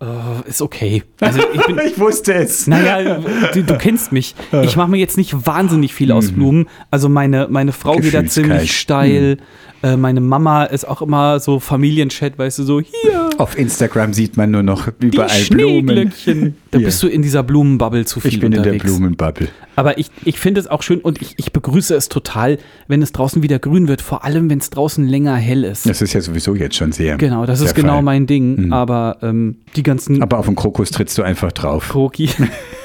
Äh, 0.00 0.48
ist 0.48 0.62
okay. 0.62 1.02
Also 1.20 1.40
ich 1.52 1.66
bin, 1.66 1.78
Ich 1.86 1.98
wusste 1.98 2.34
es. 2.34 2.66
Naja, 2.68 3.18
du, 3.52 3.64
du 3.64 3.76
kennst 3.78 4.12
mich. 4.12 4.34
Ich 4.62 4.76
mache 4.76 4.90
mir 4.90 4.98
jetzt 4.98 5.16
nicht 5.16 5.46
wahnsinnig 5.46 5.92
viel 5.92 6.12
aus 6.12 6.30
Blumen. 6.30 6.68
Also 6.90 7.08
meine, 7.08 7.48
meine 7.50 7.72
Frau 7.72 7.96
geht 7.96 8.14
da 8.14 8.22
Mhm. 8.22 8.28
Ziemlich 8.28 8.78
steil. 8.78 9.38
Äh, 9.82 9.96
meine 9.96 10.20
Mama 10.20 10.64
ist 10.64 10.86
auch 10.88 11.02
immer 11.02 11.38
so 11.38 11.60
Familienchat, 11.60 12.36
weißt 12.36 12.58
du, 12.58 12.62
so 12.64 12.80
hier, 12.80 13.30
Auf 13.38 13.56
Instagram 13.56 14.12
sieht 14.12 14.36
man 14.36 14.50
nur 14.50 14.64
noch 14.64 14.88
die 15.00 15.06
überall 15.06 15.40
Blumen. 15.50 15.84
Schneeglöckchen. 15.88 16.56
Da 16.72 16.78
bist 16.78 17.00
du 17.02 17.06
in 17.06 17.22
dieser 17.22 17.44
Blumenbubble 17.44 18.04
zu 18.04 18.18
viel 18.18 18.32
Ich 18.32 18.40
bin 18.40 18.52
unterwegs. 18.56 18.82
in 18.84 18.90
der 18.90 18.96
Blumenbubble. 18.98 19.48
Aber 19.76 19.96
ich, 19.98 20.10
ich 20.24 20.40
finde 20.40 20.60
es 20.60 20.66
auch 20.66 20.82
schön 20.82 20.98
und 21.00 21.22
ich, 21.22 21.34
ich 21.36 21.52
begrüße 21.52 21.94
es 21.94 22.08
total, 22.08 22.58
wenn 22.88 23.02
es 23.02 23.12
draußen 23.12 23.42
wieder 23.44 23.60
grün 23.60 23.86
wird, 23.86 24.02
vor 24.02 24.24
allem 24.24 24.50
wenn 24.50 24.58
es 24.58 24.70
draußen 24.70 25.06
länger 25.06 25.36
hell 25.36 25.62
ist. 25.62 25.88
Das 25.88 26.02
ist 26.02 26.12
ja 26.12 26.20
sowieso 26.22 26.56
jetzt 26.56 26.74
schon 26.74 26.90
sehr. 26.90 27.16
genau, 27.16 27.46
das 27.46 27.60
ist 27.60 27.76
genau 27.76 27.94
Fall. 27.94 28.02
mein 28.02 28.26
Ding. 28.26 28.66
Mhm. 28.66 28.72
Aber 28.72 29.18
ähm, 29.22 29.58
die 29.76 29.84
ganzen 29.84 30.20
Aber 30.22 30.38
auf 30.38 30.46
den 30.46 30.56
Krokus 30.56 30.90
trittst 30.90 31.16
du 31.18 31.22
einfach 31.22 31.52
drauf. 31.52 31.88
Kroki. 31.90 32.28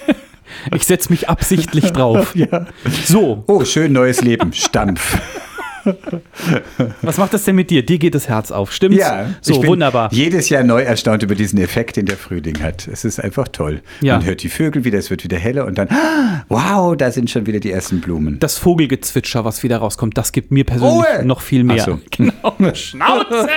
ich 0.76 0.84
setze 0.86 1.10
mich 1.12 1.28
absichtlich 1.30 1.92
drauf. 1.92 2.36
Ja. 2.36 2.68
So, 3.06 3.44
Oh, 3.48 3.64
schön 3.66 3.94
neues 3.94 4.22
Leben. 4.22 4.54
Stampf. 4.54 5.18
was 7.02 7.18
macht 7.18 7.34
das 7.34 7.44
denn 7.44 7.56
mit 7.56 7.70
dir? 7.70 7.86
Dir 7.86 7.98
geht 7.98 8.16
das 8.16 8.30
Herz 8.30 8.52
auf, 8.52 8.72
stimmt's? 8.72 8.98
Ja, 8.98 9.28
So, 9.42 9.66
wunderbar. 9.66 10.10
Jedes 10.12 10.50
Jahr 10.50 10.64
neu 10.64 10.82
erstaunt 10.82 11.24
über 11.24 11.36
diesen 11.36 11.60
Effekt, 11.60 11.98
den 11.98 12.06
der 12.06 12.18
Frühling 12.18 12.62
hat. 12.62 12.88
Es 12.88 13.06
ist 13.06 13.20
einfach 13.20 13.48
toll. 13.48 13.82
Ja. 14.02 14.18
Man 14.18 14.26
hört 14.26 14.44
die 14.44 14.50
Vögel 14.50 14.84
wieder, 14.84 14.98
es 15.00 15.10
wird 15.10 15.24
wieder 15.24 15.38
heller 15.38 15.66
und 15.66 15.78
dann, 15.78 15.90
wow, 16.50 16.96
da 16.96 17.12
sind 17.12 17.30
schon 17.30 17.46
wieder 17.46 17.60
die 17.60 17.72
ersten 17.72 18.02
Blumen. 18.02 18.40
Das 18.40 18.58
Vogelgezwitscher, 18.58 19.46
was 19.46 19.64
wieder 19.64 19.78
rauskommt, 19.78 20.18
das 20.18 20.32
gibt 20.32 20.52
mir 20.52 20.64
persönlich 20.64 21.06
Ruhe! 21.18 21.26
noch 21.26 21.42
viel 21.42 21.64
mehr. 21.64 21.82
Ach 21.82 21.86
so. 21.86 22.00
Genau. 22.12 22.56
Schnauze! 22.74 23.48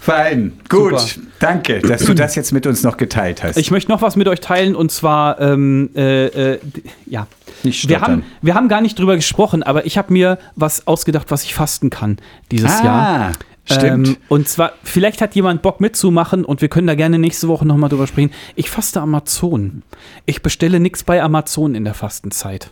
Fein. 0.00 0.52
Gut. 0.68 1.00
Super. 1.00 1.26
Danke, 1.40 1.80
dass 1.80 2.04
du 2.04 2.14
das 2.14 2.36
jetzt 2.36 2.52
mit 2.52 2.66
uns 2.66 2.82
noch 2.82 2.96
geteilt 2.96 3.42
hast. 3.42 3.56
Ich 3.56 3.70
möchte 3.70 3.90
noch 3.90 4.00
was 4.02 4.16
mit 4.16 4.28
euch 4.28 4.40
teilen 4.40 4.74
und 4.74 4.90
zwar, 4.92 5.40
ähm, 5.40 5.90
äh, 5.94 6.26
äh, 6.26 6.58
ja. 7.06 7.26
Nicht 7.62 7.88
Wir 7.88 8.00
haben, 8.00 8.24
wir 8.42 8.54
haben 8.54 8.68
gar 8.68 8.80
nicht 8.80 8.98
drüber 8.98 9.16
gesprochen, 9.16 9.62
aber 9.62 9.86
ich 9.86 9.96
habe 9.98 10.12
mir 10.12 10.38
was 10.56 10.86
ausgedacht, 10.86 11.30
was 11.30 11.44
ich 11.44 11.54
fasten 11.54 11.90
kann 11.90 12.18
dieses 12.50 12.80
Ah. 12.80 12.84
Jahr. 12.84 13.32
Stimmt. 13.66 14.08
Ähm, 14.08 14.16
und 14.28 14.46
zwar, 14.48 14.72
vielleicht 14.82 15.22
hat 15.22 15.34
jemand 15.34 15.62
Bock 15.62 15.80
mitzumachen 15.80 16.44
und 16.44 16.60
wir 16.60 16.68
können 16.68 16.86
da 16.86 16.94
gerne 16.94 17.18
nächste 17.18 17.48
Woche 17.48 17.66
nochmal 17.66 17.88
drüber 17.88 18.06
sprechen. 18.06 18.30
Ich 18.56 18.68
faste 18.68 19.00
Amazon. 19.00 19.82
Ich 20.26 20.42
bestelle 20.42 20.80
nichts 20.80 21.02
bei 21.02 21.22
Amazon 21.22 21.74
in 21.74 21.84
der 21.84 21.94
Fastenzeit. 21.94 22.70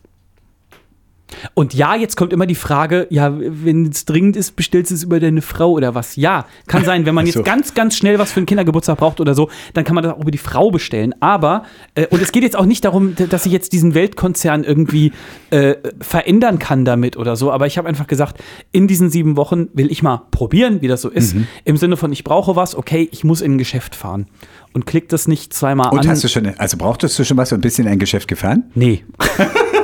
Und 1.54 1.74
ja, 1.74 1.94
jetzt 1.94 2.16
kommt 2.16 2.32
immer 2.32 2.46
die 2.46 2.54
Frage, 2.54 3.06
ja, 3.10 3.32
wenn 3.38 3.86
es 3.86 4.04
dringend 4.04 4.36
ist, 4.36 4.56
bestellst 4.56 4.90
du 4.90 4.94
es 4.94 5.02
über 5.02 5.20
deine 5.20 5.42
Frau 5.42 5.72
oder 5.72 5.94
was? 5.94 6.16
Ja, 6.16 6.46
kann 6.66 6.84
sein, 6.84 7.06
wenn 7.06 7.14
man 7.14 7.26
so. 7.26 7.40
jetzt 7.40 7.46
ganz, 7.46 7.74
ganz 7.74 7.96
schnell 7.96 8.18
was 8.18 8.32
für 8.32 8.40
einen 8.40 8.46
Kindergeburtstag 8.46 8.98
braucht 8.98 9.20
oder 9.20 9.34
so, 9.34 9.50
dann 9.74 9.84
kann 9.84 9.94
man 9.94 10.04
das 10.04 10.14
auch 10.14 10.20
über 10.20 10.30
die 10.30 10.38
Frau 10.38 10.70
bestellen. 10.70 11.14
Aber, 11.20 11.64
äh, 11.94 12.06
und 12.08 12.22
es 12.22 12.32
geht 12.32 12.42
jetzt 12.42 12.56
auch 12.56 12.66
nicht 12.66 12.84
darum, 12.84 13.14
dass 13.16 13.46
ich 13.46 13.52
jetzt 13.52 13.72
diesen 13.72 13.94
Weltkonzern 13.94 14.64
irgendwie 14.64 15.12
äh, 15.50 15.74
verändern 16.00 16.58
kann 16.58 16.84
damit 16.84 17.16
oder 17.16 17.36
so, 17.36 17.50
aber 17.52 17.66
ich 17.66 17.78
habe 17.78 17.88
einfach 17.88 18.06
gesagt, 18.06 18.42
in 18.72 18.86
diesen 18.86 19.10
sieben 19.10 19.36
Wochen 19.36 19.68
will 19.74 19.90
ich 19.90 20.02
mal 20.02 20.22
probieren, 20.30 20.80
wie 20.82 20.88
das 20.88 21.02
so 21.02 21.08
ist. 21.08 21.34
Mhm. 21.34 21.46
Im 21.64 21.76
Sinne 21.76 21.96
von, 21.96 22.12
ich 22.12 22.24
brauche 22.24 22.56
was, 22.56 22.74
okay, 22.74 23.08
ich 23.12 23.24
muss 23.24 23.40
in 23.40 23.54
ein 23.54 23.58
Geschäft 23.58 23.94
fahren. 23.94 24.26
Und 24.72 24.86
klick 24.86 25.08
das 25.08 25.28
nicht 25.28 25.52
zweimal 25.52 25.90
Und 25.92 26.00
an. 26.00 26.08
hast 26.08 26.24
du 26.24 26.28
schon, 26.28 26.46
also 26.58 26.76
brauchtest 26.78 27.18
du 27.18 27.24
schon 27.24 27.36
mal 27.36 27.44
so 27.44 27.54
ein 27.54 27.60
bisschen 27.60 27.86
ein 27.86 27.98
Geschäft 27.98 28.28
gefahren? 28.28 28.64
Nee. 28.74 29.04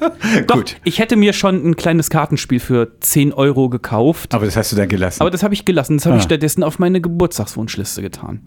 Doch, 0.46 0.56
Gut. 0.56 0.76
ich 0.84 0.98
hätte 0.98 1.16
mir 1.16 1.32
schon 1.32 1.64
ein 1.68 1.76
kleines 1.76 2.10
Kartenspiel 2.10 2.60
für 2.60 2.92
10 3.00 3.32
Euro 3.32 3.68
gekauft. 3.68 4.34
Aber 4.34 4.44
das 4.44 4.56
hast 4.56 4.72
du 4.72 4.76
dann 4.76 4.88
gelassen. 4.88 5.20
Aber 5.20 5.30
das 5.30 5.42
habe 5.42 5.54
ich 5.54 5.64
gelassen. 5.64 5.96
Das 5.96 6.06
habe 6.06 6.16
ich 6.16 6.22
Ah. 6.22 6.26
stattdessen 6.26 6.62
auf 6.62 6.78
meine 6.78 7.00
Geburtstagswunschliste 7.00 8.02
getan. 8.02 8.40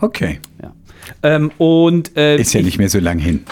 okay. 0.00 0.40
Ja. 0.62 0.72
Ähm, 1.22 1.52
und 1.58 2.16
äh, 2.16 2.36
Ist 2.36 2.52
ja 2.52 2.60
ich- 2.60 2.66
nicht 2.66 2.78
mehr 2.78 2.88
so 2.88 2.98
lang 2.98 3.18
hin. 3.18 3.44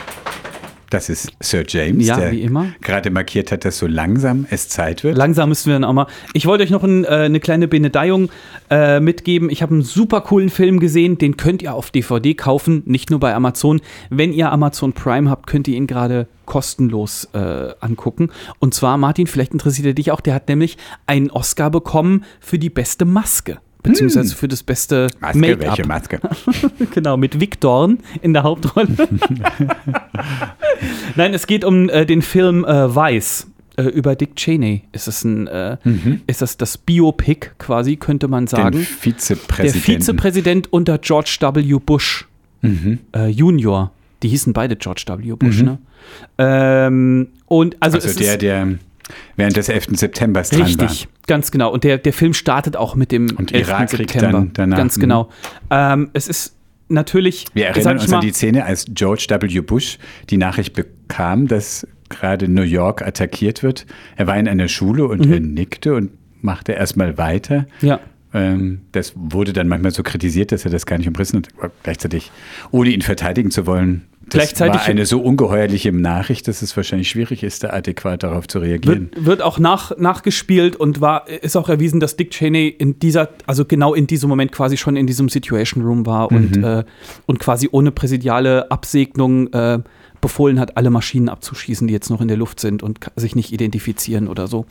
Das 0.90 1.08
ist 1.08 1.32
Sir 1.40 1.64
James, 1.66 2.06
Ja, 2.06 2.16
der 2.18 2.32
wie 2.32 2.42
immer. 2.42 2.66
gerade 2.80 3.10
markiert 3.10 3.50
hat, 3.52 3.64
dass 3.64 3.78
so 3.78 3.86
langsam 3.86 4.46
es 4.50 4.68
Zeit 4.68 5.02
wird. 5.04 5.16
Langsam 5.16 5.48
müssen 5.48 5.66
wir 5.68 5.74
dann 5.74 5.84
auch 5.84 5.92
mal. 5.92 6.06
Ich 6.32 6.46
wollte 6.46 6.64
euch 6.64 6.70
noch 6.70 6.84
ein, 6.84 7.04
äh, 7.04 7.08
eine 7.08 7.40
kleine 7.40 7.68
Benedeiung 7.68 8.30
äh, 8.70 9.00
mitgeben. 9.00 9.50
Ich 9.50 9.62
habe 9.62 9.72
einen 9.74 9.82
super 9.82 10.20
coolen 10.20 10.50
Film 10.50 10.80
gesehen. 10.80 11.18
Den 11.18 11.36
könnt 11.36 11.62
ihr 11.62 11.74
auf 11.74 11.90
DVD 11.90 12.34
kaufen, 12.34 12.82
nicht 12.86 13.10
nur 13.10 13.20
bei 13.20 13.34
Amazon. 13.34 13.80
Wenn 14.10 14.32
ihr 14.32 14.52
Amazon 14.52 14.92
Prime 14.92 15.30
habt, 15.30 15.46
könnt 15.46 15.68
ihr 15.68 15.76
ihn 15.76 15.86
gerade 15.86 16.26
kostenlos 16.46 17.28
äh, 17.32 17.72
angucken. 17.80 18.30
Und 18.58 18.74
zwar, 18.74 18.98
Martin, 18.98 19.26
vielleicht 19.26 19.52
interessiert 19.52 19.86
er 19.86 19.94
dich 19.94 20.10
auch. 20.10 20.20
Der 20.20 20.34
hat 20.34 20.48
nämlich 20.48 20.76
einen 21.06 21.30
Oscar 21.30 21.70
bekommen 21.70 22.24
für 22.40 22.58
die 22.58 22.70
beste 22.70 23.04
Maske. 23.04 23.58
Beziehungsweise 23.84 24.34
für 24.34 24.48
das 24.48 24.62
beste 24.62 25.06
Hm. 25.06 25.20
Maske, 25.20 25.38
Make-up. 25.38 25.60
welche 25.60 25.86
Maske? 25.86 26.20
genau, 26.94 27.16
mit 27.16 27.38
Vic 27.38 27.60
Dorn 27.60 27.98
in 28.22 28.32
der 28.32 28.42
Hauptrolle. 28.42 28.88
Nein, 31.16 31.34
es 31.34 31.46
geht 31.46 31.64
um 31.64 31.88
äh, 31.88 32.04
den 32.06 32.22
Film 32.22 32.64
äh, 32.64 32.94
Weiß. 32.94 33.46
Äh, 33.76 33.82
über 33.84 34.14
Dick 34.16 34.36
Cheney 34.36 34.82
ist 34.92 35.08
es 35.08 35.24
ein, 35.24 35.46
äh, 35.48 35.76
ist 36.26 36.42
das 36.42 36.56
das 36.56 36.78
Biopic 36.78 37.50
quasi, 37.58 37.96
könnte 37.96 38.28
man 38.28 38.44
Den 38.44 38.48
sagen. 38.48 38.86
Der. 39.04 39.72
Vizepräsident 39.72 40.72
unter 40.72 40.98
George 40.98 41.36
W. 41.40 41.78
Bush 41.84 42.26
äh, 42.62 43.28
Junior. 43.28 43.92
Die 44.22 44.28
hießen 44.28 44.52
beide 44.52 44.76
George 44.76 45.04
W. 45.06 45.32
Bush, 45.34 45.60
ne? 45.62 45.78
Ähm, 46.38 47.28
und 47.46 47.76
also, 47.80 47.98
also 47.98 48.18
der, 48.18 48.32
ist 48.34 48.42
der 48.42 48.68
während 49.36 49.56
des 49.56 49.68
11. 49.68 49.88
September 49.98 50.42
dran 50.42 50.60
war. 50.60 50.66
richtig, 50.66 51.08
ganz 51.26 51.50
genau. 51.50 51.72
Und 51.72 51.84
der, 51.84 51.98
der 51.98 52.12
Film 52.12 52.32
startet 52.34 52.76
auch 52.76 52.94
mit 52.94 53.12
dem 53.12 53.28
Und 53.36 53.52
11. 53.52 53.68
Irakkrieg 53.68 54.10
September. 54.10 54.32
dann 54.32 54.50
danach, 54.54 54.76
Ganz 54.78 54.96
mhm. 54.96 55.00
genau. 55.02 55.28
Ähm, 55.70 56.10
es 56.12 56.28
ist 56.28 56.56
natürlich, 56.88 57.46
Wir 57.54 57.66
erinnern 57.66 57.98
uns 57.98 58.08
mal, 58.08 58.16
an 58.18 58.22
die 58.22 58.32
Szene, 58.32 58.64
als 58.64 58.86
George 58.90 59.26
W. 59.28 59.60
Bush 59.60 59.98
die 60.30 60.36
Nachricht 60.36 60.74
bekam, 60.74 61.46
dass 61.48 61.86
gerade 62.08 62.48
New 62.48 62.62
York 62.62 63.02
attackiert 63.02 63.62
wird. 63.62 63.86
Er 64.16 64.26
war 64.26 64.36
in 64.38 64.46
einer 64.48 64.68
Schule 64.68 65.06
und 65.06 65.26
Mhm. 65.26 65.32
er 65.32 65.40
nickte 65.40 65.94
und 65.94 66.10
machte 66.42 66.72
erstmal 66.72 67.16
weiter. 67.18 67.66
Ja. 67.80 68.00
Ähm, 68.34 68.80
das 68.92 69.12
wurde 69.14 69.52
dann 69.52 69.68
manchmal 69.68 69.92
so 69.92 70.02
kritisiert, 70.02 70.50
dass 70.52 70.64
er 70.64 70.70
das 70.70 70.84
gar 70.86 70.98
nicht 70.98 71.08
umrissen 71.08 71.38
hat. 71.38 71.48
Aber 71.56 71.70
gleichzeitig, 71.84 72.30
ohne 72.72 72.90
ihn 72.90 73.00
verteidigen 73.02 73.50
zu 73.50 73.66
wollen, 73.66 74.02
das 74.26 74.40
Gleichzeitig- 74.40 74.80
war 74.80 74.86
eine 74.86 75.04
so 75.06 75.20
ungeheuerliche 75.20 75.92
Nachricht, 75.92 76.48
dass 76.48 76.62
es 76.62 76.74
wahrscheinlich 76.76 77.10
schwierig 77.10 77.42
ist, 77.42 77.62
da 77.62 77.70
adäquat 77.70 78.22
darauf 78.22 78.48
zu 78.48 78.58
reagieren. 78.58 79.10
Wird, 79.12 79.26
wird 79.26 79.42
auch 79.42 79.58
nach, 79.58 79.96
nachgespielt 79.98 80.76
und 80.76 81.02
war, 81.02 81.28
ist 81.28 81.56
auch 81.56 81.68
erwiesen, 81.68 82.00
dass 82.00 82.16
Dick 82.16 82.30
Cheney 82.30 82.68
in 82.68 82.98
dieser, 82.98 83.28
also 83.46 83.66
genau 83.66 83.92
in 83.92 84.06
diesem 84.06 84.30
Moment 84.30 84.50
quasi 84.50 84.78
schon 84.78 84.96
in 84.96 85.06
diesem 85.06 85.28
Situation 85.28 85.84
Room 85.84 86.06
war 86.06 86.32
und, 86.32 86.56
Mhm. 86.56 86.64
äh, 86.64 86.84
und 87.26 87.38
quasi 87.38 87.68
ohne 87.70 87.90
präsidiale 87.92 88.70
Absegnung 88.70 89.52
äh, 89.52 89.80
befohlen 90.24 90.58
hat, 90.58 90.78
alle 90.78 90.88
Maschinen 90.88 91.28
abzuschießen, 91.28 91.86
die 91.86 91.92
jetzt 91.92 92.08
noch 92.08 92.22
in 92.22 92.28
der 92.28 92.38
Luft 92.38 92.58
sind 92.58 92.82
und 92.82 92.98
sich 93.14 93.36
nicht 93.36 93.52
identifizieren 93.52 94.26
oder 94.26 94.46
so. 94.46 94.64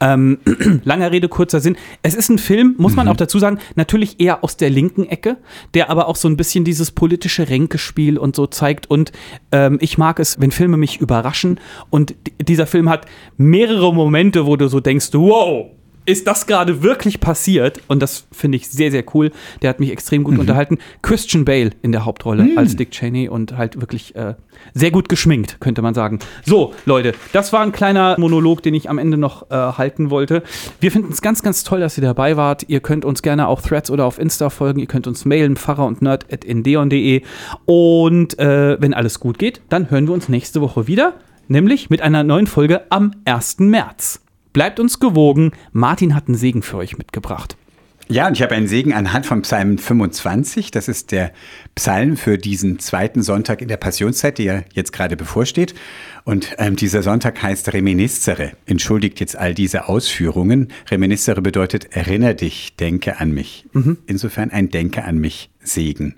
Ähm, 0.00 0.38
langer 0.84 1.12
Rede, 1.12 1.28
kurzer 1.28 1.60
Sinn. 1.60 1.76
Es 2.02 2.16
ist 2.16 2.28
ein 2.28 2.38
Film, 2.38 2.74
muss 2.76 2.92
Mhm. 2.92 2.96
man 2.96 3.08
auch 3.08 3.16
dazu 3.16 3.38
sagen, 3.38 3.58
natürlich 3.76 4.18
eher 4.18 4.42
aus 4.42 4.56
der 4.56 4.68
linken 4.68 5.04
Ecke, 5.06 5.36
der 5.74 5.90
aber 5.90 6.08
auch 6.08 6.16
so 6.16 6.26
ein 6.28 6.36
bisschen 6.36 6.64
dieses 6.64 6.90
politische 6.90 7.48
Ränkespiel 7.48 8.18
und 8.18 8.34
so 8.34 8.48
zeigt. 8.48 8.90
Und 8.90 9.12
ähm, 9.52 9.78
ich 9.80 9.96
mag 9.96 10.18
es, 10.18 10.40
wenn 10.40 10.50
Filme 10.50 10.76
mich 10.76 11.00
überraschen. 11.00 11.60
Und 11.88 12.16
dieser 12.42 12.66
Film 12.66 12.88
hat 12.88 13.06
mehrere 13.36 13.94
Momente, 13.94 14.44
wo 14.44 14.56
du 14.56 14.66
so 14.66 14.80
denkst, 14.80 15.10
wow, 15.12 15.66
ist 16.06 16.26
das 16.26 16.46
gerade 16.46 16.82
wirklich 16.82 17.20
passiert? 17.20 17.80
Und 17.88 18.00
das 18.00 18.26
finde 18.32 18.56
ich 18.56 18.68
sehr, 18.68 18.90
sehr 18.90 19.04
cool. 19.14 19.32
Der 19.60 19.70
hat 19.70 19.80
mich 19.80 19.90
extrem 19.90 20.24
gut 20.24 20.38
unterhalten. 20.38 20.78
Christian 21.02 21.44
Bale 21.44 21.70
in 21.82 21.92
der 21.92 22.04
Hauptrolle 22.04 22.48
als 22.56 22.76
Dick 22.76 22.92
Cheney 22.92 23.28
und 23.28 23.56
halt 23.56 23.80
wirklich 23.80 24.14
äh, 24.14 24.34
sehr 24.72 24.90
gut 24.90 25.08
geschminkt, 25.08 25.60
könnte 25.60 25.82
man 25.82 25.94
sagen. 25.94 26.20
So, 26.44 26.72
Leute, 26.84 27.12
das 27.32 27.52
war 27.52 27.60
ein 27.60 27.72
kleiner 27.72 28.16
Monolog, 28.18 28.62
den 28.62 28.74
ich 28.74 28.88
am 28.88 28.98
Ende 28.98 29.16
noch 29.16 29.50
äh, 29.50 29.54
halten 29.54 30.10
wollte. 30.10 30.42
Wir 30.80 30.92
finden 30.92 31.12
es 31.12 31.22
ganz, 31.22 31.42
ganz 31.42 31.64
toll, 31.64 31.80
dass 31.80 31.98
ihr 31.98 32.02
dabei 32.02 32.36
wart. 32.36 32.64
Ihr 32.68 32.80
könnt 32.80 33.04
uns 33.04 33.22
gerne 33.22 33.48
auf 33.48 33.62
Threads 33.62 33.90
oder 33.90 34.04
auf 34.04 34.18
Insta 34.18 34.48
folgen. 34.48 34.78
Ihr 34.80 34.86
könnt 34.86 35.06
uns 35.06 35.24
mailen, 35.24 35.56
pfarrer 35.56 35.86
und 35.86 36.02
nerd 36.02 36.32
at 36.32 36.44
indeon.de. 36.44 37.22
Und 37.64 38.38
äh, 38.38 38.80
wenn 38.80 38.94
alles 38.94 39.20
gut 39.20 39.38
geht, 39.38 39.60
dann 39.68 39.90
hören 39.90 40.06
wir 40.06 40.14
uns 40.14 40.28
nächste 40.28 40.60
Woche 40.60 40.86
wieder, 40.86 41.14
nämlich 41.48 41.90
mit 41.90 42.00
einer 42.00 42.22
neuen 42.22 42.46
Folge 42.46 42.82
am 42.90 43.12
1. 43.24 43.58
März. 43.58 44.25
Bleibt 44.56 44.80
uns 44.80 45.00
gewogen. 45.00 45.52
Martin 45.72 46.14
hat 46.14 46.28
einen 46.28 46.34
Segen 46.34 46.62
für 46.62 46.78
euch 46.78 46.96
mitgebracht. 46.96 47.58
Ja, 48.08 48.26
und 48.26 48.32
ich 48.32 48.42
habe 48.42 48.54
einen 48.54 48.68
Segen 48.68 48.94
anhand 48.94 49.26
von 49.26 49.42
Psalm 49.42 49.76
25. 49.76 50.70
Das 50.70 50.88
ist 50.88 51.12
der 51.12 51.34
Psalm 51.74 52.16
für 52.16 52.38
diesen 52.38 52.78
zweiten 52.78 53.22
Sonntag 53.22 53.60
in 53.60 53.68
der 53.68 53.76
Passionszeit, 53.76 54.38
der 54.38 54.64
jetzt 54.72 54.94
gerade 54.94 55.14
bevorsteht. 55.14 55.74
Und 56.24 56.54
ähm, 56.56 56.74
dieser 56.74 57.02
Sonntag 57.02 57.42
heißt 57.42 57.70
Reminiscere. 57.74 58.52
Entschuldigt 58.64 59.20
jetzt 59.20 59.36
all 59.36 59.52
diese 59.52 59.90
Ausführungen. 59.90 60.68
Reminiscere 60.90 61.42
bedeutet 61.42 61.94
erinnere 61.94 62.34
dich, 62.34 62.76
denke 62.76 63.20
an 63.20 63.32
mich. 63.32 63.66
Insofern 64.06 64.52
ein 64.52 64.70
Denke 64.70 65.04
an 65.04 65.18
mich 65.18 65.50
Segen. 65.60 66.14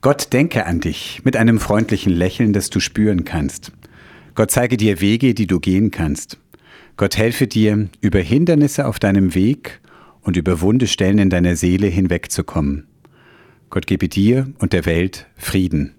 Gott 0.00 0.32
denke 0.32 0.64
an 0.64 0.80
dich 0.80 1.20
mit 1.22 1.36
einem 1.36 1.60
freundlichen 1.60 2.14
Lächeln, 2.14 2.54
das 2.54 2.70
du 2.70 2.80
spüren 2.80 3.26
kannst. 3.26 3.72
Gott 4.34 4.50
zeige 4.50 4.78
dir 4.78 5.02
Wege, 5.02 5.34
die 5.34 5.46
du 5.46 5.60
gehen 5.60 5.90
kannst. 5.90 6.38
Gott 6.96 7.16
helfe 7.16 7.46
dir, 7.46 7.88
über 8.00 8.20
Hindernisse 8.20 8.86
auf 8.86 8.98
deinem 8.98 9.34
Weg 9.34 9.80
und 10.20 10.36
über 10.36 10.60
wunde 10.60 10.86
Stellen 10.86 11.18
in 11.18 11.30
deiner 11.30 11.56
Seele 11.56 11.86
hinwegzukommen. 11.86 12.86
Gott 13.70 13.86
gebe 13.86 14.08
dir 14.08 14.52
und 14.58 14.72
der 14.72 14.84
Welt 14.84 15.26
Frieden. 15.36 15.94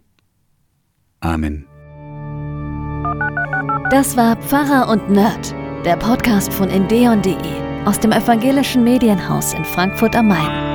Amen. 1.19 1.65
Das 3.89 4.15
war 4.17 4.35
Pfarrer 4.37 4.89
und 4.89 5.09
Nerd, 5.09 5.55
der 5.85 5.97
Podcast 5.97 6.53
von 6.53 6.69
endeon.de 6.69 7.35
aus 7.85 7.99
dem 7.99 8.11
evangelischen 8.11 8.83
Medienhaus 8.83 9.53
in 9.53 9.65
Frankfurt 9.65 10.15
am 10.15 10.29
Main. 10.29 10.72